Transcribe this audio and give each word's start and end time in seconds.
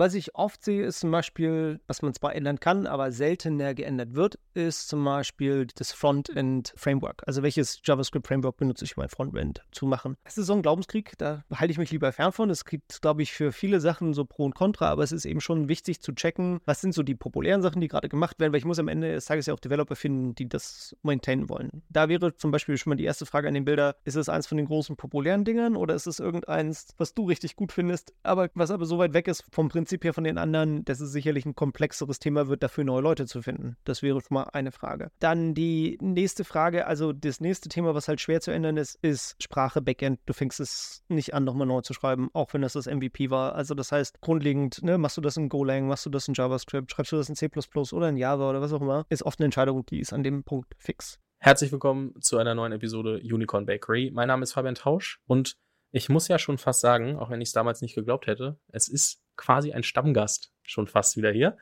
Was 0.00 0.14
ich 0.14 0.34
oft 0.34 0.64
sehe, 0.64 0.86
ist 0.86 1.00
zum 1.00 1.10
Beispiel, 1.10 1.78
was 1.86 2.00
man 2.00 2.14
zwar 2.14 2.34
ändern 2.34 2.58
kann, 2.58 2.86
aber 2.86 3.12
seltener 3.12 3.74
geändert 3.74 4.14
wird, 4.14 4.38
ist 4.54 4.88
zum 4.88 5.04
Beispiel 5.04 5.66
das 5.74 5.92
Frontend-Framework. 5.92 7.22
Also 7.26 7.42
welches 7.42 7.82
JavaScript-Framework 7.84 8.56
benutze 8.56 8.86
ich, 8.86 8.96
um 8.96 9.02
mein 9.02 9.10
Frontend 9.10 9.62
zu 9.72 9.84
machen. 9.84 10.16
Es 10.24 10.38
ist 10.38 10.46
so 10.46 10.54
ein 10.54 10.62
Glaubenskrieg, 10.62 11.18
da 11.18 11.44
halte 11.54 11.70
ich 11.70 11.76
mich 11.76 11.90
lieber 11.90 12.12
fern 12.12 12.32
von. 12.32 12.48
Es 12.48 12.64
gibt, 12.64 13.02
glaube 13.02 13.20
ich, 13.20 13.32
für 13.32 13.52
viele 13.52 13.78
Sachen 13.78 14.14
so 14.14 14.24
Pro 14.24 14.46
und 14.46 14.54
Contra, 14.54 14.88
aber 14.88 15.02
es 15.02 15.12
ist 15.12 15.26
eben 15.26 15.42
schon 15.42 15.68
wichtig 15.68 16.00
zu 16.00 16.14
checken, 16.14 16.60
was 16.64 16.80
sind 16.80 16.94
so 16.94 17.02
die 17.02 17.14
populären 17.14 17.60
Sachen, 17.60 17.82
die 17.82 17.88
gerade 17.88 18.08
gemacht 18.08 18.40
werden, 18.40 18.54
weil 18.54 18.58
ich 18.60 18.64
muss 18.64 18.78
am 18.78 18.88
Ende 18.88 19.12
des 19.12 19.26
Tages 19.26 19.44
ja 19.44 19.52
auch 19.52 19.60
Developer 19.60 19.96
finden, 19.96 20.34
die 20.34 20.48
das 20.48 20.96
maintainen 21.02 21.50
wollen. 21.50 21.82
Da 21.90 22.08
wäre 22.08 22.34
zum 22.34 22.52
Beispiel 22.52 22.78
schon 22.78 22.92
mal 22.92 22.96
die 22.96 23.04
erste 23.04 23.26
Frage 23.26 23.48
an 23.48 23.54
den 23.54 23.66
Bilder, 23.66 23.96
ist 24.04 24.16
es 24.16 24.30
eins 24.30 24.46
von 24.46 24.56
den 24.56 24.66
großen 24.66 24.96
populären 24.96 25.44
Dingern 25.44 25.76
oder 25.76 25.94
ist 25.94 26.06
es 26.06 26.20
irgendeins, 26.20 26.94
was 26.96 27.12
du 27.12 27.26
richtig 27.26 27.54
gut 27.54 27.70
findest, 27.70 28.14
aber 28.22 28.48
was 28.54 28.70
aber 28.70 28.86
so 28.86 28.96
weit 28.96 29.12
weg 29.12 29.28
ist 29.28 29.44
vom 29.52 29.68
Prinzip 29.68 29.89
her 29.98 30.14
von 30.14 30.24
den 30.24 30.38
anderen, 30.38 30.84
dass 30.84 31.00
es 31.00 31.12
sicherlich 31.12 31.44
ein 31.44 31.54
komplexeres 31.54 32.18
Thema 32.18 32.48
wird, 32.48 32.62
dafür 32.62 32.84
neue 32.84 33.02
Leute 33.02 33.26
zu 33.26 33.42
finden. 33.42 33.76
Das 33.84 34.02
wäre 34.02 34.20
schon 34.20 34.34
mal 34.34 34.44
eine 34.44 34.72
Frage. 34.72 35.10
Dann 35.18 35.54
die 35.54 35.98
nächste 36.00 36.44
Frage, 36.44 36.86
also 36.86 37.12
das 37.12 37.40
nächste 37.40 37.68
Thema, 37.68 37.94
was 37.94 38.08
halt 38.08 38.20
schwer 38.20 38.40
zu 38.40 38.50
ändern 38.50 38.76
ist, 38.76 38.98
ist 39.02 39.36
Sprache 39.42 39.82
Backend. 39.82 40.20
Du 40.26 40.32
fängst 40.32 40.60
es 40.60 41.02
nicht 41.08 41.34
an, 41.34 41.44
nochmal 41.44 41.66
neu 41.66 41.80
zu 41.80 41.94
schreiben, 41.94 42.30
auch 42.32 42.54
wenn 42.54 42.62
das 42.62 42.74
das 42.74 42.86
MVP 42.86 43.30
war. 43.30 43.54
Also 43.54 43.74
das 43.74 43.92
heißt, 43.92 44.20
grundlegend, 44.20 44.82
ne, 44.82 44.98
machst 44.98 45.16
du 45.16 45.20
das 45.20 45.36
in 45.36 45.48
Golang, 45.48 45.88
machst 45.88 46.06
du 46.06 46.10
das 46.10 46.28
in 46.28 46.34
JavaScript, 46.34 46.92
schreibst 46.92 47.12
du 47.12 47.16
das 47.16 47.28
in 47.28 47.34
C++ 47.34 47.50
oder 47.92 48.08
in 48.08 48.16
Java 48.16 48.48
oder 48.48 48.60
was 48.60 48.72
auch 48.72 48.80
immer, 48.80 49.06
ist 49.08 49.24
oft 49.24 49.40
eine 49.40 49.46
Entscheidung, 49.46 49.84
die 49.86 50.00
ist 50.00 50.12
an 50.12 50.22
dem 50.22 50.44
Punkt 50.44 50.74
fix. 50.78 51.18
Herzlich 51.38 51.72
willkommen 51.72 52.12
zu 52.20 52.36
einer 52.36 52.54
neuen 52.54 52.72
Episode 52.72 53.20
Unicorn 53.24 53.64
Bakery. 53.64 54.10
Mein 54.12 54.28
Name 54.28 54.42
ist 54.42 54.52
Fabian 54.52 54.74
Tausch 54.74 55.20
und 55.26 55.56
ich 55.90 56.08
muss 56.08 56.28
ja 56.28 56.38
schon 56.38 56.58
fast 56.58 56.80
sagen, 56.80 57.16
auch 57.16 57.30
wenn 57.30 57.40
ich 57.40 57.48
es 57.48 57.52
damals 57.52 57.80
nicht 57.80 57.94
geglaubt 57.94 58.26
hätte, 58.26 58.58
es 58.68 58.88
ist 58.88 59.22
quasi 59.40 59.72
ein 59.72 59.82
Stammgast 59.82 60.52
schon 60.62 60.86
fast 60.86 61.16
wieder 61.16 61.32
hier. 61.32 61.56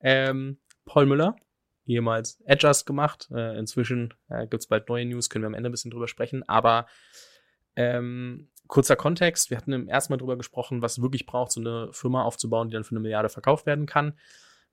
Ähm, 0.00 0.58
Paul 0.86 1.06
Müller, 1.06 1.36
ehemals 1.86 2.42
Adjust 2.46 2.86
gemacht. 2.86 3.28
Äh, 3.32 3.58
inzwischen 3.58 4.14
äh, 4.28 4.46
gibt 4.46 4.62
es 4.62 4.66
bald 4.66 4.88
neue 4.88 5.04
News, 5.06 5.28
können 5.28 5.44
wir 5.44 5.48
am 5.48 5.54
Ende 5.54 5.68
ein 5.68 5.72
bisschen 5.72 5.90
drüber 5.90 6.08
sprechen. 6.08 6.48
Aber 6.48 6.86
ähm, 7.76 8.48
kurzer 8.66 8.96
Kontext, 8.96 9.50
wir 9.50 9.58
hatten 9.58 9.72
im 9.72 9.88
ersten 9.88 10.12
Mal 10.12 10.16
drüber 10.16 10.36
gesprochen, 10.36 10.82
was 10.82 11.02
wirklich 11.02 11.26
braucht, 11.26 11.52
so 11.52 11.60
eine 11.60 11.92
Firma 11.92 12.22
aufzubauen, 12.22 12.68
die 12.68 12.74
dann 12.74 12.84
für 12.84 12.92
eine 12.92 13.00
Milliarde 13.00 13.28
verkauft 13.28 13.66
werden 13.66 13.86
kann. 13.86 14.18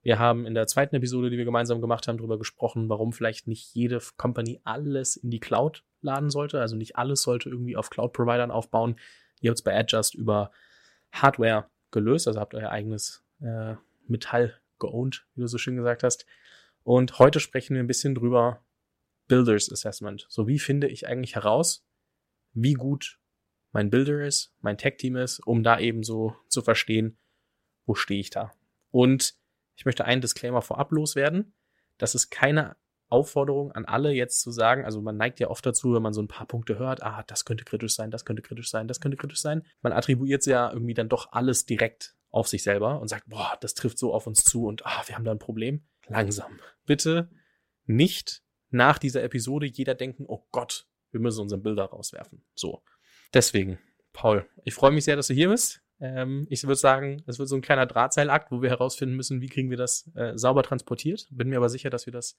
Wir 0.02 0.20
haben 0.20 0.46
in 0.46 0.54
der 0.54 0.68
zweiten 0.68 0.96
Episode, 0.96 1.30
die 1.30 1.38
wir 1.38 1.46
gemeinsam 1.46 1.82
gemacht 1.82 2.08
haben, 2.08 2.18
darüber 2.18 2.38
gesprochen, 2.38 2.88
warum 2.88 3.12
vielleicht 3.12 3.48
nicht 3.48 3.74
jede 3.76 4.00
Company 4.16 4.62
alles 4.64 5.18
in 5.18 5.32
die 5.32 5.40
Cloud 5.40 5.84
laden 6.02 6.30
sollte. 6.30 6.62
Also 6.62 6.76
nicht 6.78 6.96
alles 6.96 7.24
sollte 7.24 7.50
irgendwie 7.50 7.76
auf 7.76 7.90
Cloud-Providern 7.90 8.52
aufbauen. 8.52 8.96
Ihr 9.42 9.50
habt 9.50 9.60
es 9.60 9.64
bei 9.64 9.78
Adjust 9.78 10.16
über 10.16 10.52
Hardware 11.12 11.70
gelöst, 11.92 12.28
also 12.28 12.40
habt 12.40 12.54
euer 12.54 12.70
eigenes 12.70 13.24
äh, 13.42 13.76
Metall 14.08 14.60
geowned, 14.80 15.26
wie 15.36 15.42
du 15.42 15.48
so 15.48 15.58
schön 15.58 15.76
gesagt 15.76 16.04
hast. 16.04 16.26
Und 16.84 17.20
heute 17.20 17.40
sprechen 17.40 17.74
wir 17.76 17.84
ein 17.84 17.88
bisschen 17.88 18.16
drüber 18.16 18.64
Builders 19.28 19.72
Assessment. 19.72 20.26
So 20.30 20.48
wie 20.48 20.60
finde 20.60 20.88
ich 20.88 21.08
eigentlich 21.08 21.36
heraus, 21.36 21.86
wie 22.54 22.74
gut 22.74 23.20
mein 23.72 23.90
Builder 23.90 24.26
ist, 24.26 24.54
mein 24.62 24.78
Tech-Team 24.78 25.18
ist, 25.18 25.40
um 25.46 25.64
da 25.64 25.80
eben 25.80 26.04
so 26.04 26.36
zu 26.48 26.62
verstehen, 26.62 27.18
wo 27.86 27.96
stehe 27.96 28.20
ich 28.20 28.30
da. 28.30 28.54
Und 28.92 29.36
ich 29.76 29.86
möchte 29.86 30.06
einen 30.06 30.22
Disclaimer 30.22 30.62
vorab 30.62 30.92
loswerden. 30.92 31.54
Das 31.98 32.16
ist 32.16 32.30
keine 32.30 32.76
Aufforderung 33.10 33.72
an 33.72 33.86
alle 33.86 34.12
jetzt 34.12 34.42
zu 34.42 34.52
sagen, 34.52 34.86
also 34.86 35.02
man 35.02 35.18
neigt 35.18 35.40
ja 35.40 35.50
oft 35.50 35.66
dazu, 35.66 35.94
wenn 35.94 36.02
man 36.02 36.14
so 36.14 36.22
ein 36.22 36.28
paar 36.28 36.48
Punkte 36.48 36.78
hört, 36.78 37.04
ah, 37.04 37.24
das 37.28 37.46
könnte 37.46 37.64
kritisch 37.64 37.96
sein, 37.96 38.12
das 38.12 38.26
könnte 38.26 38.42
kritisch 38.42 38.70
sein, 38.70 38.88
das 38.88 39.00
könnte 39.00 39.18
kritisch 39.18 39.42
sein. 39.42 39.64
Man 39.82 39.94
attribuiert 39.94 40.46
ja 40.46 40.72
irgendwie 40.72 40.94
dann 40.94 41.10
doch 41.10 41.32
alles 41.32 41.66
direkt 41.66 42.16
auf 42.30 42.48
sich 42.48 42.64
selber 42.64 43.00
und 43.00 43.08
sagt, 43.08 43.28
boah, 43.28 43.58
das 43.62 43.74
trifft 43.74 43.98
so 43.98 44.14
auf 44.14 44.28
uns 44.28 44.44
zu 44.44 44.66
und 44.66 44.86
ah, 44.86 45.04
wir 45.06 45.16
haben 45.16 45.24
da 45.24 45.32
ein 45.32 45.40
Problem. 45.40 45.86
Langsam. 46.08 46.60
Bitte 46.86 47.30
nicht 47.86 48.44
nach 48.70 49.00
dieser 49.00 49.24
Episode 49.24 49.66
jeder 49.66 49.96
denken, 49.96 50.26
oh 50.28 50.46
Gott, 50.52 50.88
wir 51.12 51.20
müssen 51.20 51.42
unseren 51.42 51.64
Bilder 51.64 51.86
rauswerfen. 51.86 52.44
So. 52.54 52.84
Deswegen, 53.34 53.80
Paul, 54.14 54.48
ich 54.64 54.74
freue 54.74 54.92
mich 54.92 55.06
sehr, 55.06 55.16
dass 55.16 55.28
du 55.28 55.34
hier 55.34 55.50
bist. 55.50 55.82
Ähm, 56.00 56.46
ich 56.50 56.64
würde 56.64 56.76
sagen, 56.76 57.24
es 57.26 57.40
wird 57.40 57.50
so 57.50 57.56
ein 57.56 57.62
kleiner 57.62 57.86
Drahtseilakt, 57.86 58.52
wo 58.52 58.62
wir 58.62 58.70
herausfinden 58.70 59.16
müssen, 59.16 59.42
wie 59.42 59.48
kriegen 59.48 59.70
wir 59.70 59.78
das 59.78 60.10
äh, 60.16 60.38
sauber 60.38 60.64
transportiert. 60.64 61.28
Bin 61.32 61.50
mir 61.50 61.58
aber 61.58 61.70
sicher, 61.70 61.90
dass 61.90 62.06
wir 62.06 62.14
das 62.14 62.38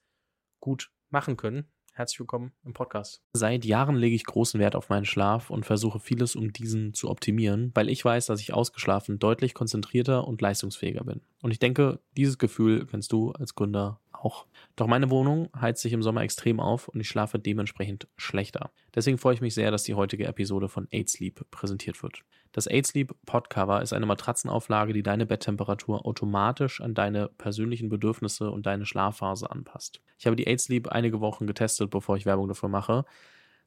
gut 0.59 0.91
machen 1.09 1.37
können. 1.37 1.65
Herzlich 1.93 2.19
willkommen 2.21 2.53
im 2.63 2.73
Podcast. 2.73 3.21
Seit 3.33 3.65
Jahren 3.65 3.97
lege 3.97 4.15
ich 4.15 4.23
großen 4.23 4.57
Wert 4.57 4.75
auf 4.75 4.87
meinen 4.87 5.03
Schlaf 5.03 5.49
und 5.49 5.65
versuche 5.65 5.99
vieles, 5.99 6.35
um 6.37 6.53
diesen 6.53 6.93
zu 6.93 7.09
optimieren, 7.09 7.71
weil 7.73 7.89
ich 7.89 8.05
weiß, 8.05 8.27
dass 8.27 8.39
ich 8.39 8.53
ausgeschlafen 8.53 9.19
deutlich 9.19 9.53
konzentrierter 9.53 10.25
und 10.25 10.39
leistungsfähiger 10.39 11.03
bin. 11.03 11.19
Und 11.41 11.51
ich 11.51 11.59
denke, 11.59 11.99
dieses 12.15 12.37
Gefühl 12.37 12.85
kennst 12.85 13.11
du 13.11 13.31
als 13.31 13.53
Gründer 13.53 13.99
auch. 14.13 14.45
Doch 14.77 14.87
meine 14.87 15.09
Wohnung 15.09 15.49
heizt 15.59 15.81
sich 15.81 15.91
im 15.91 16.01
Sommer 16.03 16.21
extrem 16.21 16.61
auf 16.61 16.87
und 16.87 17.01
ich 17.01 17.09
schlafe 17.09 17.37
dementsprechend 17.37 18.07
schlechter. 18.15 18.71
Deswegen 18.95 19.17
freue 19.17 19.33
ich 19.33 19.41
mich 19.41 19.53
sehr, 19.53 19.71
dass 19.71 19.83
die 19.83 19.95
heutige 19.95 20.25
Episode 20.25 20.69
von 20.69 20.87
8 20.93 21.09
Sleep 21.09 21.51
präsentiert 21.51 22.01
wird. 22.01 22.23
Das 22.51 22.67
8 22.67 22.87
Sleep 22.87 23.15
Podcover 23.27 23.81
ist 23.81 23.93
eine 23.93 24.07
Matratzenauflage, 24.07 24.91
die 24.91 25.03
deine 25.03 25.27
Betttemperatur 25.27 26.05
automatisch 26.05 26.81
an 26.81 26.95
deine 26.95 27.27
persönlichen 27.27 27.89
Bedürfnisse 27.89 28.49
und 28.49 28.65
deine 28.65 28.87
Schlafphase 28.87 29.51
anpasst. 29.51 30.01
Ich 30.17 30.25
habe 30.25 30.35
die 30.35 30.47
8 30.47 30.59
Sleep 30.59 30.87
einige 30.87 31.21
Wochen 31.21 31.45
getestet, 31.45 31.91
bevor 31.91 32.17
ich 32.17 32.25
Werbung 32.25 32.47
dafür 32.47 32.69
mache. 32.69 33.05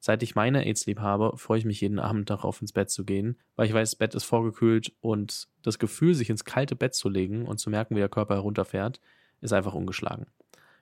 Seit 0.01 0.25
ich 0.25 0.35
meine 0.35 0.69
8 0.69 0.77
Sleep 0.77 0.99
habe, 0.99 1.39
freue 1.39 1.59
ich 1.59 1.65
mich 1.65 1.81
jeden 1.81 2.01
Abend 2.01 2.29
darauf, 2.29 2.61
ins 2.61 2.73
Bett 2.73 2.91
zu 2.91 3.05
gehen, 3.05 3.39
weil 3.55 3.69
ich 3.69 3.73
weiß, 3.73 3.91
das 3.91 3.97
Bett 3.97 4.17
ist 4.17 4.25
vorgekühlt 4.25 4.93
und 5.01 5.47
das 5.63 5.79
Gefühl, 5.79 6.15
sich 6.15 6.29
ins 6.29 6.45
kalte 6.45 6.75
Bett 6.75 6.95
zu 6.95 7.09
legen 7.09 7.47
und 7.47 7.59
zu 7.59 7.71
merken, 7.71 7.95
wie 7.95 8.01
der 8.01 8.09
Körper 8.09 8.35
herunterfährt, 8.35 9.01
ist 9.41 9.53
einfach 9.53 9.75
ungeschlagen. 9.75 10.27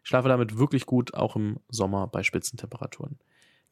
Ich 0.03 0.09
schlafe 0.09 0.29
damit 0.31 0.57
wirklich 0.57 0.87
gut, 0.87 1.13
auch 1.13 1.37
im 1.37 1.61
Sommer 1.69 2.07
bei 2.07 2.23
Spitzentemperaturen. 2.23 3.19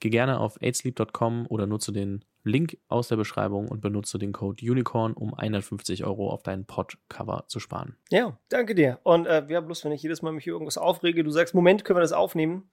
Geh 0.00 0.10
gerne 0.10 0.38
auf 0.38 0.60
8sleep.com 0.60 1.47
oder 1.48 1.66
nutze 1.66 1.92
den 1.92 2.25
Link 2.44 2.78
aus 2.88 3.09
der 3.09 3.16
Beschreibung 3.16 3.69
und 3.69 3.81
benutze 3.81 4.19
den 4.19 4.32
Code 4.32 4.64
Unicorn, 4.64 5.12
um 5.12 5.34
150 5.34 6.04
Euro 6.04 6.31
auf 6.31 6.42
deinen 6.42 6.64
Pod-Cover 6.66 7.44
zu 7.48 7.60
sparen. 7.60 7.97
Ja, 8.10 8.38
danke 8.48 8.75
dir. 8.75 9.00
Und 9.03 9.26
äh, 9.26 9.44
ja, 9.48 9.60
bloß 9.60 9.84
wenn 9.84 9.92
ich 9.92 10.03
jedes 10.03 10.22
Mal 10.22 10.32
mich 10.32 10.44
hier 10.44 10.53
irgendwas 10.53 10.78
aufrege, 10.78 11.25
du 11.25 11.31
sagst, 11.31 11.54
Moment, 11.54 11.84
können 11.84 11.98
wir 11.98 12.03
das 12.03 12.12
aufnehmen? 12.12 12.70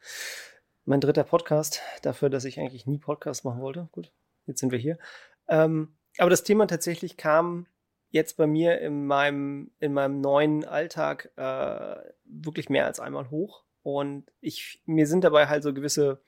Mein 0.86 1.02
dritter 1.02 1.24
Podcast, 1.24 1.82
dafür, 2.04 2.30
dass 2.30 2.46
ich 2.46 2.60
eigentlich 2.60 2.86
nie 2.86 3.00
Podcast 3.00 3.44
machen 3.44 3.62
wollte. 3.62 3.90
Gut, 3.92 4.12
jetzt 4.46 4.60
sind 4.60 4.72
wir 4.72 4.80
hier. 4.80 5.00
Ähm, 5.48 5.96
aber 6.18 6.30
das 6.30 6.44
Thema 6.44 6.68
tatsächlich 6.68 7.18
kam 7.18 7.66
jetzt 8.10 8.38
bei 8.38 8.48
mir 8.48 8.80
in 8.80 9.06
meinem, 9.08 9.72
in 9.80 9.94
meinem 9.94 10.22
neuen 10.22 10.64
Alltag 10.64 11.32
äh, 11.38 11.96
wirklich 12.24 12.70
mehr 12.70 12.86
als 12.86 13.00
einmal 13.00 13.30
hoch. 13.32 13.64
Und 13.82 14.32
ich, 14.42 14.82
mir 14.86 15.08
sind 15.08 15.24
dabei 15.24 15.48
halt 15.48 15.64
so 15.64 15.74
gewisse 15.74 16.22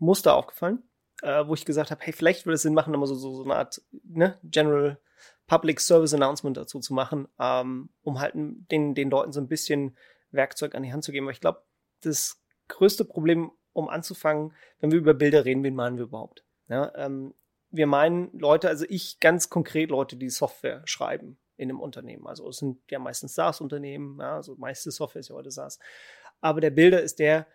Muster 0.00 0.34
aufgefallen, 0.34 0.82
äh, 1.22 1.46
wo 1.46 1.54
ich 1.54 1.64
gesagt 1.64 1.90
habe, 1.90 2.02
hey, 2.04 2.12
vielleicht 2.12 2.46
würde 2.46 2.54
es 2.54 2.62
Sinn 2.62 2.74
machen, 2.74 2.94
immer 2.94 3.06
so, 3.06 3.14
so, 3.14 3.34
so 3.34 3.44
eine 3.44 3.56
Art 3.56 3.82
ne, 4.04 4.38
General 4.42 4.98
Public 5.46 5.80
Service 5.80 6.14
Announcement 6.14 6.56
dazu 6.56 6.80
zu 6.80 6.92
machen, 6.92 7.28
ähm, 7.38 7.90
um 8.02 8.20
halt 8.20 8.34
den, 8.34 8.94
den 8.94 9.10
Leuten 9.10 9.32
so 9.32 9.40
ein 9.40 9.48
bisschen 9.48 9.96
Werkzeug 10.30 10.74
an 10.74 10.82
die 10.82 10.92
Hand 10.92 11.04
zu 11.04 11.12
geben. 11.12 11.26
Weil 11.26 11.34
ich 11.34 11.40
glaube, 11.40 11.62
das 12.02 12.42
größte 12.68 13.04
Problem, 13.04 13.52
um 13.72 13.88
anzufangen, 13.88 14.54
wenn 14.80 14.90
wir 14.90 14.98
über 14.98 15.14
Bilder 15.14 15.44
reden, 15.44 15.62
wen 15.62 15.74
meinen 15.74 15.98
wir 15.98 16.04
überhaupt? 16.04 16.44
Ja, 16.68 16.92
ähm, 16.96 17.34
wir 17.70 17.86
meinen 17.86 18.36
Leute, 18.38 18.68
also 18.68 18.84
ich 18.88 19.20
ganz 19.20 19.50
konkret 19.50 19.90
Leute, 19.90 20.16
die 20.16 20.30
Software 20.30 20.82
schreiben 20.84 21.38
in 21.56 21.70
einem 21.70 21.80
Unternehmen. 21.80 22.26
Also 22.26 22.48
es 22.48 22.58
sind 22.58 22.78
ja 22.90 22.98
meistens 22.98 23.34
SaaS-Unternehmen, 23.34 24.18
ja, 24.20 24.36
also 24.36 24.56
meiste 24.56 24.90
Software 24.90 25.20
ist 25.20 25.28
ja 25.28 25.36
heute 25.36 25.50
SaaS. 25.50 25.78
Aber 26.40 26.60
der 26.60 26.70
Bilder 26.70 27.02
ist 27.02 27.18
der, 27.18 27.46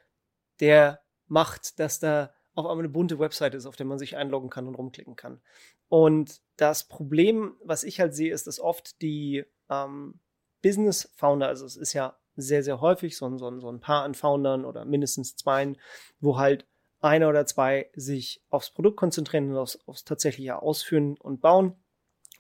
der 0.60 1.02
macht, 1.32 1.80
dass 1.80 2.00
da 2.00 2.34
auf 2.54 2.66
einmal 2.66 2.80
eine 2.80 2.90
bunte 2.90 3.18
Website 3.18 3.56
ist, 3.56 3.66
auf 3.66 3.78
der 3.78 3.86
man 3.86 3.98
sich 3.98 4.18
einloggen 4.18 4.50
kann 4.50 4.68
und 4.68 4.76
rumklicken 4.76 5.16
kann. 5.16 5.42
Und 5.88 6.42
das 6.58 6.88
Problem, 6.88 7.56
was 7.64 7.84
ich 7.84 8.00
halt 8.00 8.14
sehe, 8.14 8.34
ist, 8.34 8.48
dass 8.48 8.60
oft 8.60 9.02
die 9.02 9.46
ähm, 9.70 10.20
Business 10.62 11.12
Founder, 11.16 11.48
also 11.48 11.66
es 11.66 11.78
ist 11.78 11.94
ja 11.94 12.18
sehr, 12.36 12.64
sehr 12.64 12.82
häufig 12.82 13.18
so, 13.18 13.38
so, 13.38 13.60
so 13.60 13.72
ein 13.72 13.80
paar 13.80 14.04
an 14.04 14.14
Foundern 14.14 14.66
oder 14.66 14.84
mindestens 14.84 15.36
zwei, 15.38 15.74
wo 16.20 16.38
halt 16.38 16.68
einer 17.00 17.30
oder 17.30 17.46
zwei 17.46 17.90
sich 17.96 18.44
aufs 18.50 18.72
Produkt 18.72 18.98
konzentrieren 18.98 19.52
und 19.52 19.58
aufs, 19.58 19.80
aufs 19.88 20.04
tatsächliche 20.04 20.62
Ausführen 20.62 21.18
und 21.18 21.42
Bauen 21.42 21.76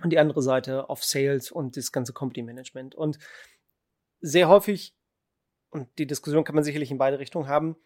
und 0.04 0.12
die 0.12 0.19
andere 0.19 0.42
Seite 0.42 0.89
auf 0.89 1.04
Sales 1.04 1.51
und 1.51 1.77
das 1.77 1.94
ganze 1.94 2.12
Company 2.12 2.44
Management. 2.44 2.94
Und 2.94 3.19
sehr 4.19 4.50
häufig, 4.50 4.95
und 5.69 5.88
die 5.98 6.07
Diskussion 6.07 6.44
kann 6.44 6.56
man 6.56 6.63
sicherlich 6.66 6.92
in 6.92 6.98
beide 6.98 7.19
Richtungen 7.19 7.48
haben, 7.48 7.77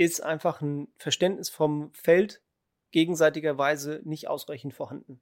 ist 0.00 0.22
einfach 0.22 0.62
ein 0.62 0.88
Verständnis 0.96 1.50
vom 1.50 1.92
Feld 1.92 2.40
gegenseitigerweise 2.90 4.00
nicht 4.04 4.28
ausreichend 4.28 4.72
vorhanden. 4.72 5.20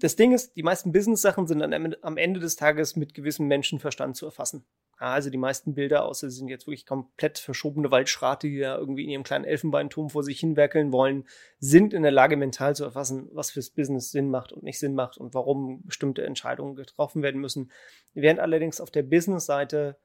Das 0.00 0.16
Ding 0.16 0.32
ist, 0.32 0.56
die 0.56 0.64
meisten 0.64 0.90
Business-Sachen 0.90 1.46
sind 1.46 1.62
am 1.62 2.16
Ende 2.16 2.40
des 2.40 2.56
Tages 2.56 2.96
mit 2.96 3.14
gewissem 3.14 3.46
Menschenverstand 3.46 4.16
zu 4.16 4.26
erfassen. 4.26 4.66
Also 4.96 5.30
die 5.30 5.38
meisten 5.38 5.74
Bilder, 5.74 6.06
außer 6.06 6.28
sie 6.28 6.38
sind 6.38 6.48
jetzt 6.48 6.66
wirklich 6.66 6.86
komplett 6.86 7.38
verschobene 7.38 7.92
Waldschrate, 7.92 8.48
die 8.48 8.58
da 8.58 8.76
irgendwie 8.76 9.04
in 9.04 9.10
ihrem 9.10 9.22
kleinen 9.22 9.44
Elfenbeinturm 9.44 10.10
vor 10.10 10.24
sich 10.24 10.40
hinwerkeln 10.40 10.90
wollen, 10.90 11.28
sind 11.60 11.94
in 11.94 12.02
der 12.02 12.10
Lage, 12.10 12.36
mental 12.36 12.74
zu 12.74 12.82
erfassen, 12.82 13.28
was 13.32 13.52
fürs 13.52 13.70
Business 13.70 14.10
Sinn 14.10 14.28
macht 14.28 14.52
und 14.52 14.64
nicht 14.64 14.80
Sinn 14.80 14.96
macht 14.96 15.18
und 15.18 15.34
warum 15.34 15.84
bestimmte 15.84 16.24
Entscheidungen 16.24 16.74
getroffen 16.74 17.22
werden 17.22 17.40
müssen. 17.40 17.70
Während 18.12 18.40
allerdings 18.40 18.80
auf 18.80 18.90
der 18.90 19.04
Business-Seite 19.04 19.96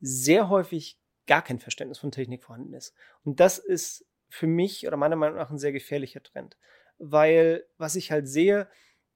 sehr 0.00 0.48
häufig 0.48 0.98
gar 1.26 1.42
kein 1.42 1.58
Verständnis 1.58 1.98
von 1.98 2.10
Technik 2.10 2.42
vorhanden 2.44 2.74
ist. 2.74 2.94
Und 3.24 3.40
das 3.40 3.58
ist 3.58 4.06
für 4.28 4.46
mich 4.46 4.86
oder 4.86 4.96
meiner 4.96 5.16
Meinung 5.16 5.36
nach 5.36 5.50
ein 5.50 5.58
sehr 5.58 5.72
gefährlicher 5.72 6.22
Trend. 6.22 6.56
Weil 6.98 7.64
was 7.78 7.96
ich 7.96 8.10
halt 8.10 8.28
sehe, 8.28 8.68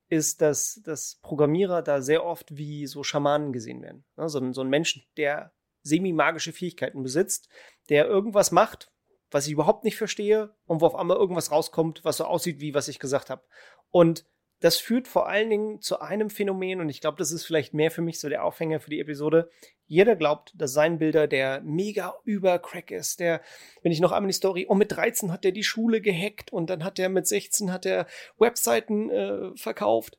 ist, 0.08 0.40
dass, 0.40 0.81
dass 0.84 1.16
Programmierer 1.22 1.82
da 1.82 2.00
sehr 2.00 2.25
oft 2.25 2.56
wie 2.56 2.87
so 2.87 3.02
Schamanen 3.02 3.52
gesehen 3.52 3.82
werden. 3.82 4.05
Ne? 4.16 4.28
So, 4.28 4.52
so 4.52 4.62
ein 4.62 4.70
Mensch, 4.70 5.06
der 5.16 5.52
semi-magische 5.82 6.52
Fähigkeiten 6.52 7.02
besitzt, 7.02 7.49
der 7.88 8.06
irgendwas 8.06 8.50
macht, 8.50 8.90
was 9.31 9.46
ich 9.46 9.52
überhaupt 9.52 9.84
nicht 9.84 9.96
verstehe 9.96 10.54
und 10.66 10.81
wo 10.81 10.87
auf 10.87 10.94
einmal 10.94 11.19
irgendwas 11.19 11.50
rauskommt, 11.50 12.04
was 12.04 12.16
so 12.16 12.25
aussieht, 12.25 12.61
wie 12.61 12.75
was 12.75 12.88
ich 12.88 12.99
gesagt 12.99 13.28
habe. 13.31 13.43
Und 13.90 14.25
das 14.60 14.78
führt 14.78 15.06
vor 15.06 15.28
allen 15.28 15.50
Dingen 15.50 15.81
zu 15.81 16.00
einem 16.00 16.31
Phänomen, 16.31 16.81
und 16.81 16.88
ich 16.88 17.00
glaube, 17.00 17.16
das 17.16 17.31
ist 17.31 17.44
vielleicht 17.44 17.75
mehr 17.75 17.90
für 17.90 18.02
mich 18.02 18.19
so 18.19 18.28
der 18.28 18.44
Aufhänger 18.44 18.81
für 18.81 18.90
die 18.90 19.00
Episode. 19.00 19.50
Jeder 19.87 20.16
glaubt, 20.16 20.52
dass 20.56 20.72
sein 20.72 20.99
Bilder 20.99 21.28
der 21.28 21.60
mega 21.60 22.14
Übercrack 22.25 22.90
ist. 22.90 23.20
Der, 23.20 23.40
wenn 23.82 23.93
ich 23.93 24.00
noch 24.00 24.12
einmal 24.12 24.28
die 24.28 24.34
Story, 24.34 24.66
oh, 24.69 24.75
mit 24.75 24.93
13 24.93 25.32
hat 25.32 25.44
er 25.44 25.52
die 25.52 25.62
Schule 25.62 26.00
gehackt 26.00 26.52
und 26.52 26.70
dann 26.70 26.84
hat 26.84 26.99
er 26.99 27.08
mit 27.08 27.26
16 27.26 27.72
hat 27.72 27.87
er 27.87 28.06
Webseiten 28.38 29.10
äh, 29.10 29.56
verkauft. 29.56 30.19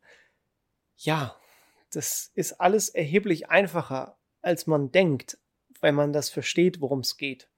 Ja, 0.95 1.35
das 1.91 2.31
ist 2.33 2.53
alles 2.61 2.89
erheblich 2.89 3.49
einfacher, 3.49 4.17
als 4.41 4.67
man 4.67 4.91
denkt, 4.91 5.37
wenn 5.81 5.95
man 5.95 6.13
das 6.13 6.29
versteht, 6.29 6.81
worum 6.81 6.99
es 6.99 7.17
geht. 7.17 7.49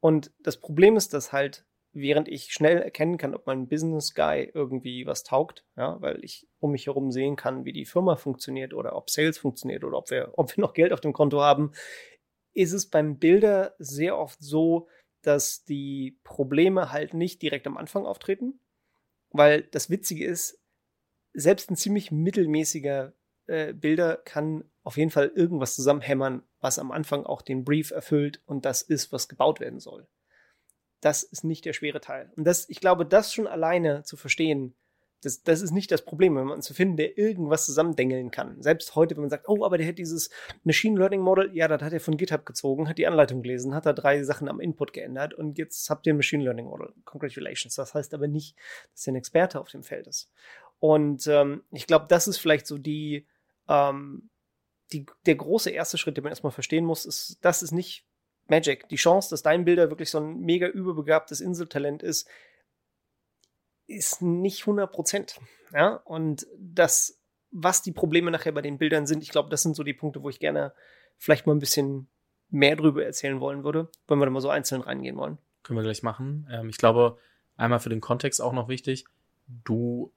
Und 0.00 0.32
das 0.40 0.58
Problem 0.58 0.96
ist, 0.96 1.14
dass 1.14 1.32
halt 1.32 1.64
während 1.92 2.28
ich 2.28 2.52
schnell 2.52 2.78
erkennen 2.78 3.18
kann, 3.18 3.34
ob 3.34 3.46
mein 3.46 3.68
Business 3.68 4.14
Guy 4.14 4.50
irgendwie 4.54 5.06
was 5.06 5.24
taugt, 5.24 5.64
ja, 5.76 6.00
weil 6.00 6.24
ich 6.24 6.48
um 6.58 6.72
mich 6.72 6.86
herum 6.86 7.12
sehen 7.12 7.36
kann, 7.36 7.64
wie 7.64 7.72
die 7.72 7.84
Firma 7.84 8.16
funktioniert 8.16 8.72
oder 8.72 8.96
ob 8.96 9.10
Sales 9.10 9.38
funktioniert 9.38 9.84
oder 9.84 9.98
ob 9.98 10.10
wir, 10.10 10.32
ob 10.36 10.56
wir 10.56 10.62
noch 10.62 10.72
Geld 10.72 10.92
auf 10.92 11.00
dem 11.00 11.12
Konto 11.12 11.40
haben, 11.40 11.72
ist 12.54 12.72
es 12.72 12.88
beim 12.88 13.18
Bilder 13.18 13.74
sehr 13.78 14.18
oft 14.18 14.42
so, 14.42 14.88
dass 15.22 15.64
die 15.64 16.18
Probleme 16.24 16.92
halt 16.92 17.14
nicht 17.14 17.42
direkt 17.42 17.66
am 17.66 17.76
Anfang 17.76 18.06
auftreten, 18.06 18.60
weil 19.30 19.62
das 19.62 19.90
Witzige 19.90 20.24
ist, 20.24 20.60
selbst 21.34 21.70
ein 21.70 21.76
ziemlich 21.76 22.10
mittelmäßiger 22.10 23.14
äh, 23.46 23.72
Bilder 23.72 24.16
kann 24.16 24.64
auf 24.82 24.96
jeden 24.96 25.10
Fall 25.10 25.30
irgendwas 25.34 25.74
zusammenhämmern, 25.74 26.42
was 26.60 26.78
am 26.78 26.90
Anfang 26.90 27.24
auch 27.24 27.42
den 27.42 27.64
Brief 27.64 27.90
erfüllt 27.90 28.42
und 28.46 28.64
das 28.64 28.82
ist, 28.82 29.12
was 29.12 29.28
gebaut 29.28 29.60
werden 29.60 29.78
soll 29.78 30.06
das 31.02 31.22
ist 31.24 31.44
nicht 31.44 31.64
der 31.64 31.74
schwere 31.74 32.00
Teil. 32.00 32.32
Und 32.36 32.44
das, 32.44 32.68
ich 32.68 32.80
glaube, 32.80 33.04
das 33.04 33.34
schon 33.34 33.46
alleine 33.46 34.04
zu 34.04 34.16
verstehen, 34.16 34.74
das, 35.22 35.42
das 35.42 35.62
ist 35.62 35.70
nicht 35.70 35.90
das 35.92 36.04
Problem, 36.04 36.34
wenn 36.36 36.46
man 36.46 36.62
zu 36.62 36.74
finden, 36.74 36.96
der 36.96 37.16
irgendwas 37.16 37.66
zusammendengeln 37.66 38.30
kann. 38.30 38.60
Selbst 38.60 38.94
heute, 38.96 39.14
wenn 39.14 39.22
man 39.22 39.30
sagt, 39.30 39.48
oh, 39.48 39.64
aber 39.64 39.78
der 39.78 39.86
hat 39.86 39.98
dieses 39.98 40.30
Machine 40.64 40.98
Learning 40.98 41.20
Model, 41.20 41.50
ja, 41.54 41.68
das 41.68 41.82
hat 41.82 41.92
er 41.92 42.00
von 42.00 42.16
GitHub 42.16 42.44
gezogen, 42.44 42.88
hat 42.88 42.98
die 42.98 43.06
Anleitung 43.06 43.42
gelesen, 43.42 43.74
hat 43.74 43.86
da 43.86 43.92
drei 43.92 44.22
Sachen 44.24 44.48
am 44.48 44.60
Input 44.60 44.92
geändert 44.92 45.34
und 45.34 45.58
jetzt 45.58 45.88
habt 45.90 46.06
ihr 46.06 46.14
ein 46.14 46.16
Machine 46.16 46.42
Learning 46.42 46.66
Model. 46.66 46.92
Congratulations. 47.04 47.74
Das 47.74 47.94
heißt 47.94 48.14
aber 48.14 48.26
nicht, 48.26 48.56
dass 48.92 49.06
er 49.06 49.12
ein 49.12 49.16
Experte 49.16 49.60
auf 49.60 49.68
dem 49.68 49.84
Feld 49.84 50.06
ist. 50.08 50.30
Und 50.80 51.26
ähm, 51.28 51.62
ich 51.70 51.86
glaube, 51.86 52.06
das 52.08 52.26
ist 52.26 52.38
vielleicht 52.38 52.66
so 52.66 52.78
die, 52.78 53.26
ähm, 53.68 54.28
die, 54.92 55.06
der 55.26 55.36
große 55.36 55.70
erste 55.70 55.98
Schritt, 55.98 56.16
den 56.16 56.24
man 56.24 56.32
erstmal 56.32 56.52
verstehen 56.52 56.84
muss, 56.84 57.06
ist, 57.06 57.38
das 57.42 57.62
ist 57.62 57.72
nicht 57.72 58.04
Magic. 58.48 58.88
Die 58.88 58.96
Chance, 58.96 59.30
dass 59.30 59.42
dein 59.42 59.64
Bilder 59.64 59.90
wirklich 59.90 60.10
so 60.10 60.18
ein 60.18 60.40
mega 60.40 60.66
überbegabtes 60.66 61.40
Inseltalent 61.40 62.02
ist, 62.02 62.28
ist 63.86 64.22
nicht 64.22 64.62
100 64.62 64.90
Prozent. 64.90 65.40
Ja, 65.72 65.96
und 66.04 66.46
das, 66.58 67.20
was 67.50 67.82
die 67.82 67.92
Probleme 67.92 68.30
nachher 68.30 68.52
bei 68.52 68.62
den 68.62 68.78
Bildern 68.78 69.06
sind, 69.06 69.22
ich 69.22 69.30
glaube, 69.30 69.50
das 69.50 69.62
sind 69.62 69.76
so 69.76 69.82
die 69.82 69.94
Punkte, 69.94 70.22
wo 70.22 70.28
ich 70.28 70.38
gerne 70.38 70.72
vielleicht 71.18 71.46
mal 71.46 71.54
ein 71.54 71.60
bisschen 71.60 72.08
mehr 72.50 72.76
drüber 72.76 73.04
erzählen 73.04 73.40
wollen 73.40 73.64
würde, 73.64 73.88
wenn 74.06 74.18
wir 74.18 74.26
da 74.26 74.30
mal 74.30 74.40
so 74.40 74.50
einzeln 74.50 74.82
reingehen 74.82 75.16
wollen. 75.16 75.38
Können 75.62 75.78
wir 75.78 75.84
gleich 75.84 76.02
machen. 76.02 76.46
Ähm, 76.50 76.68
ich 76.68 76.76
glaube, 76.76 77.18
einmal 77.56 77.80
für 77.80 77.88
den 77.88 78.00
Kontext 78.00 78.42
auch 78.42 78.52
noch 78.52 78.68
wichtig, 78.68 79.06
du 79.46 80.12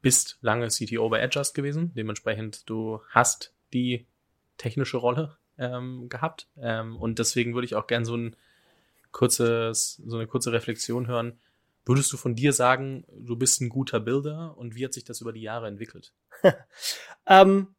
bist 0.00 0.38
lange 0.40 0.68
CTO 0.68 1.08
bei 1.08 1.22
Adjust 1.22 1.54
gewesen, 1.54 1.92
dementsprechend 1.94 2.68
du 2.68 3.00
hast 3.10 3.54
die 3.72 4.06
technische 4.56 4.96
Rolle 4.96 5.36
ähm, 5.58 6.08
gehabt. 6.08 6.48
Ähm, 6.56 6.96
und 6.96 7.18
deswegen 7.18 7.54
würde 7.54 7.66
ich 7.66 7.74
auch 7.74 7.86
gerne 7.86 8.06
so 8.06 8.16
ein 8.16 8.36
so 9.12 10.16
eine 10.16 10.26
kurze 10.26 10.52
Reflexion 10.52 11.06
hören. 11.06 11.38
Würdest 11.86 12.12
du 12.12 12.16
von 12.16 12.34
dir 12.34 12.52
sagen, 12.52 13.04
du 13.12 13.36
bist 13.36 13.60
ein 13.60 13.68
guter 13.68 14.00
Bilder 14.00 14.56
und 14.56 14.74
wie 14.74 14.84
hat 14.84 14.94
sich 14.94 15.04
das 15.04 15.20
über 15.20 15.32
die 15.32 15.42
Jahre 15.42 15.68
entwickelt? 15.68 16.14
ähm, 17.26 17.74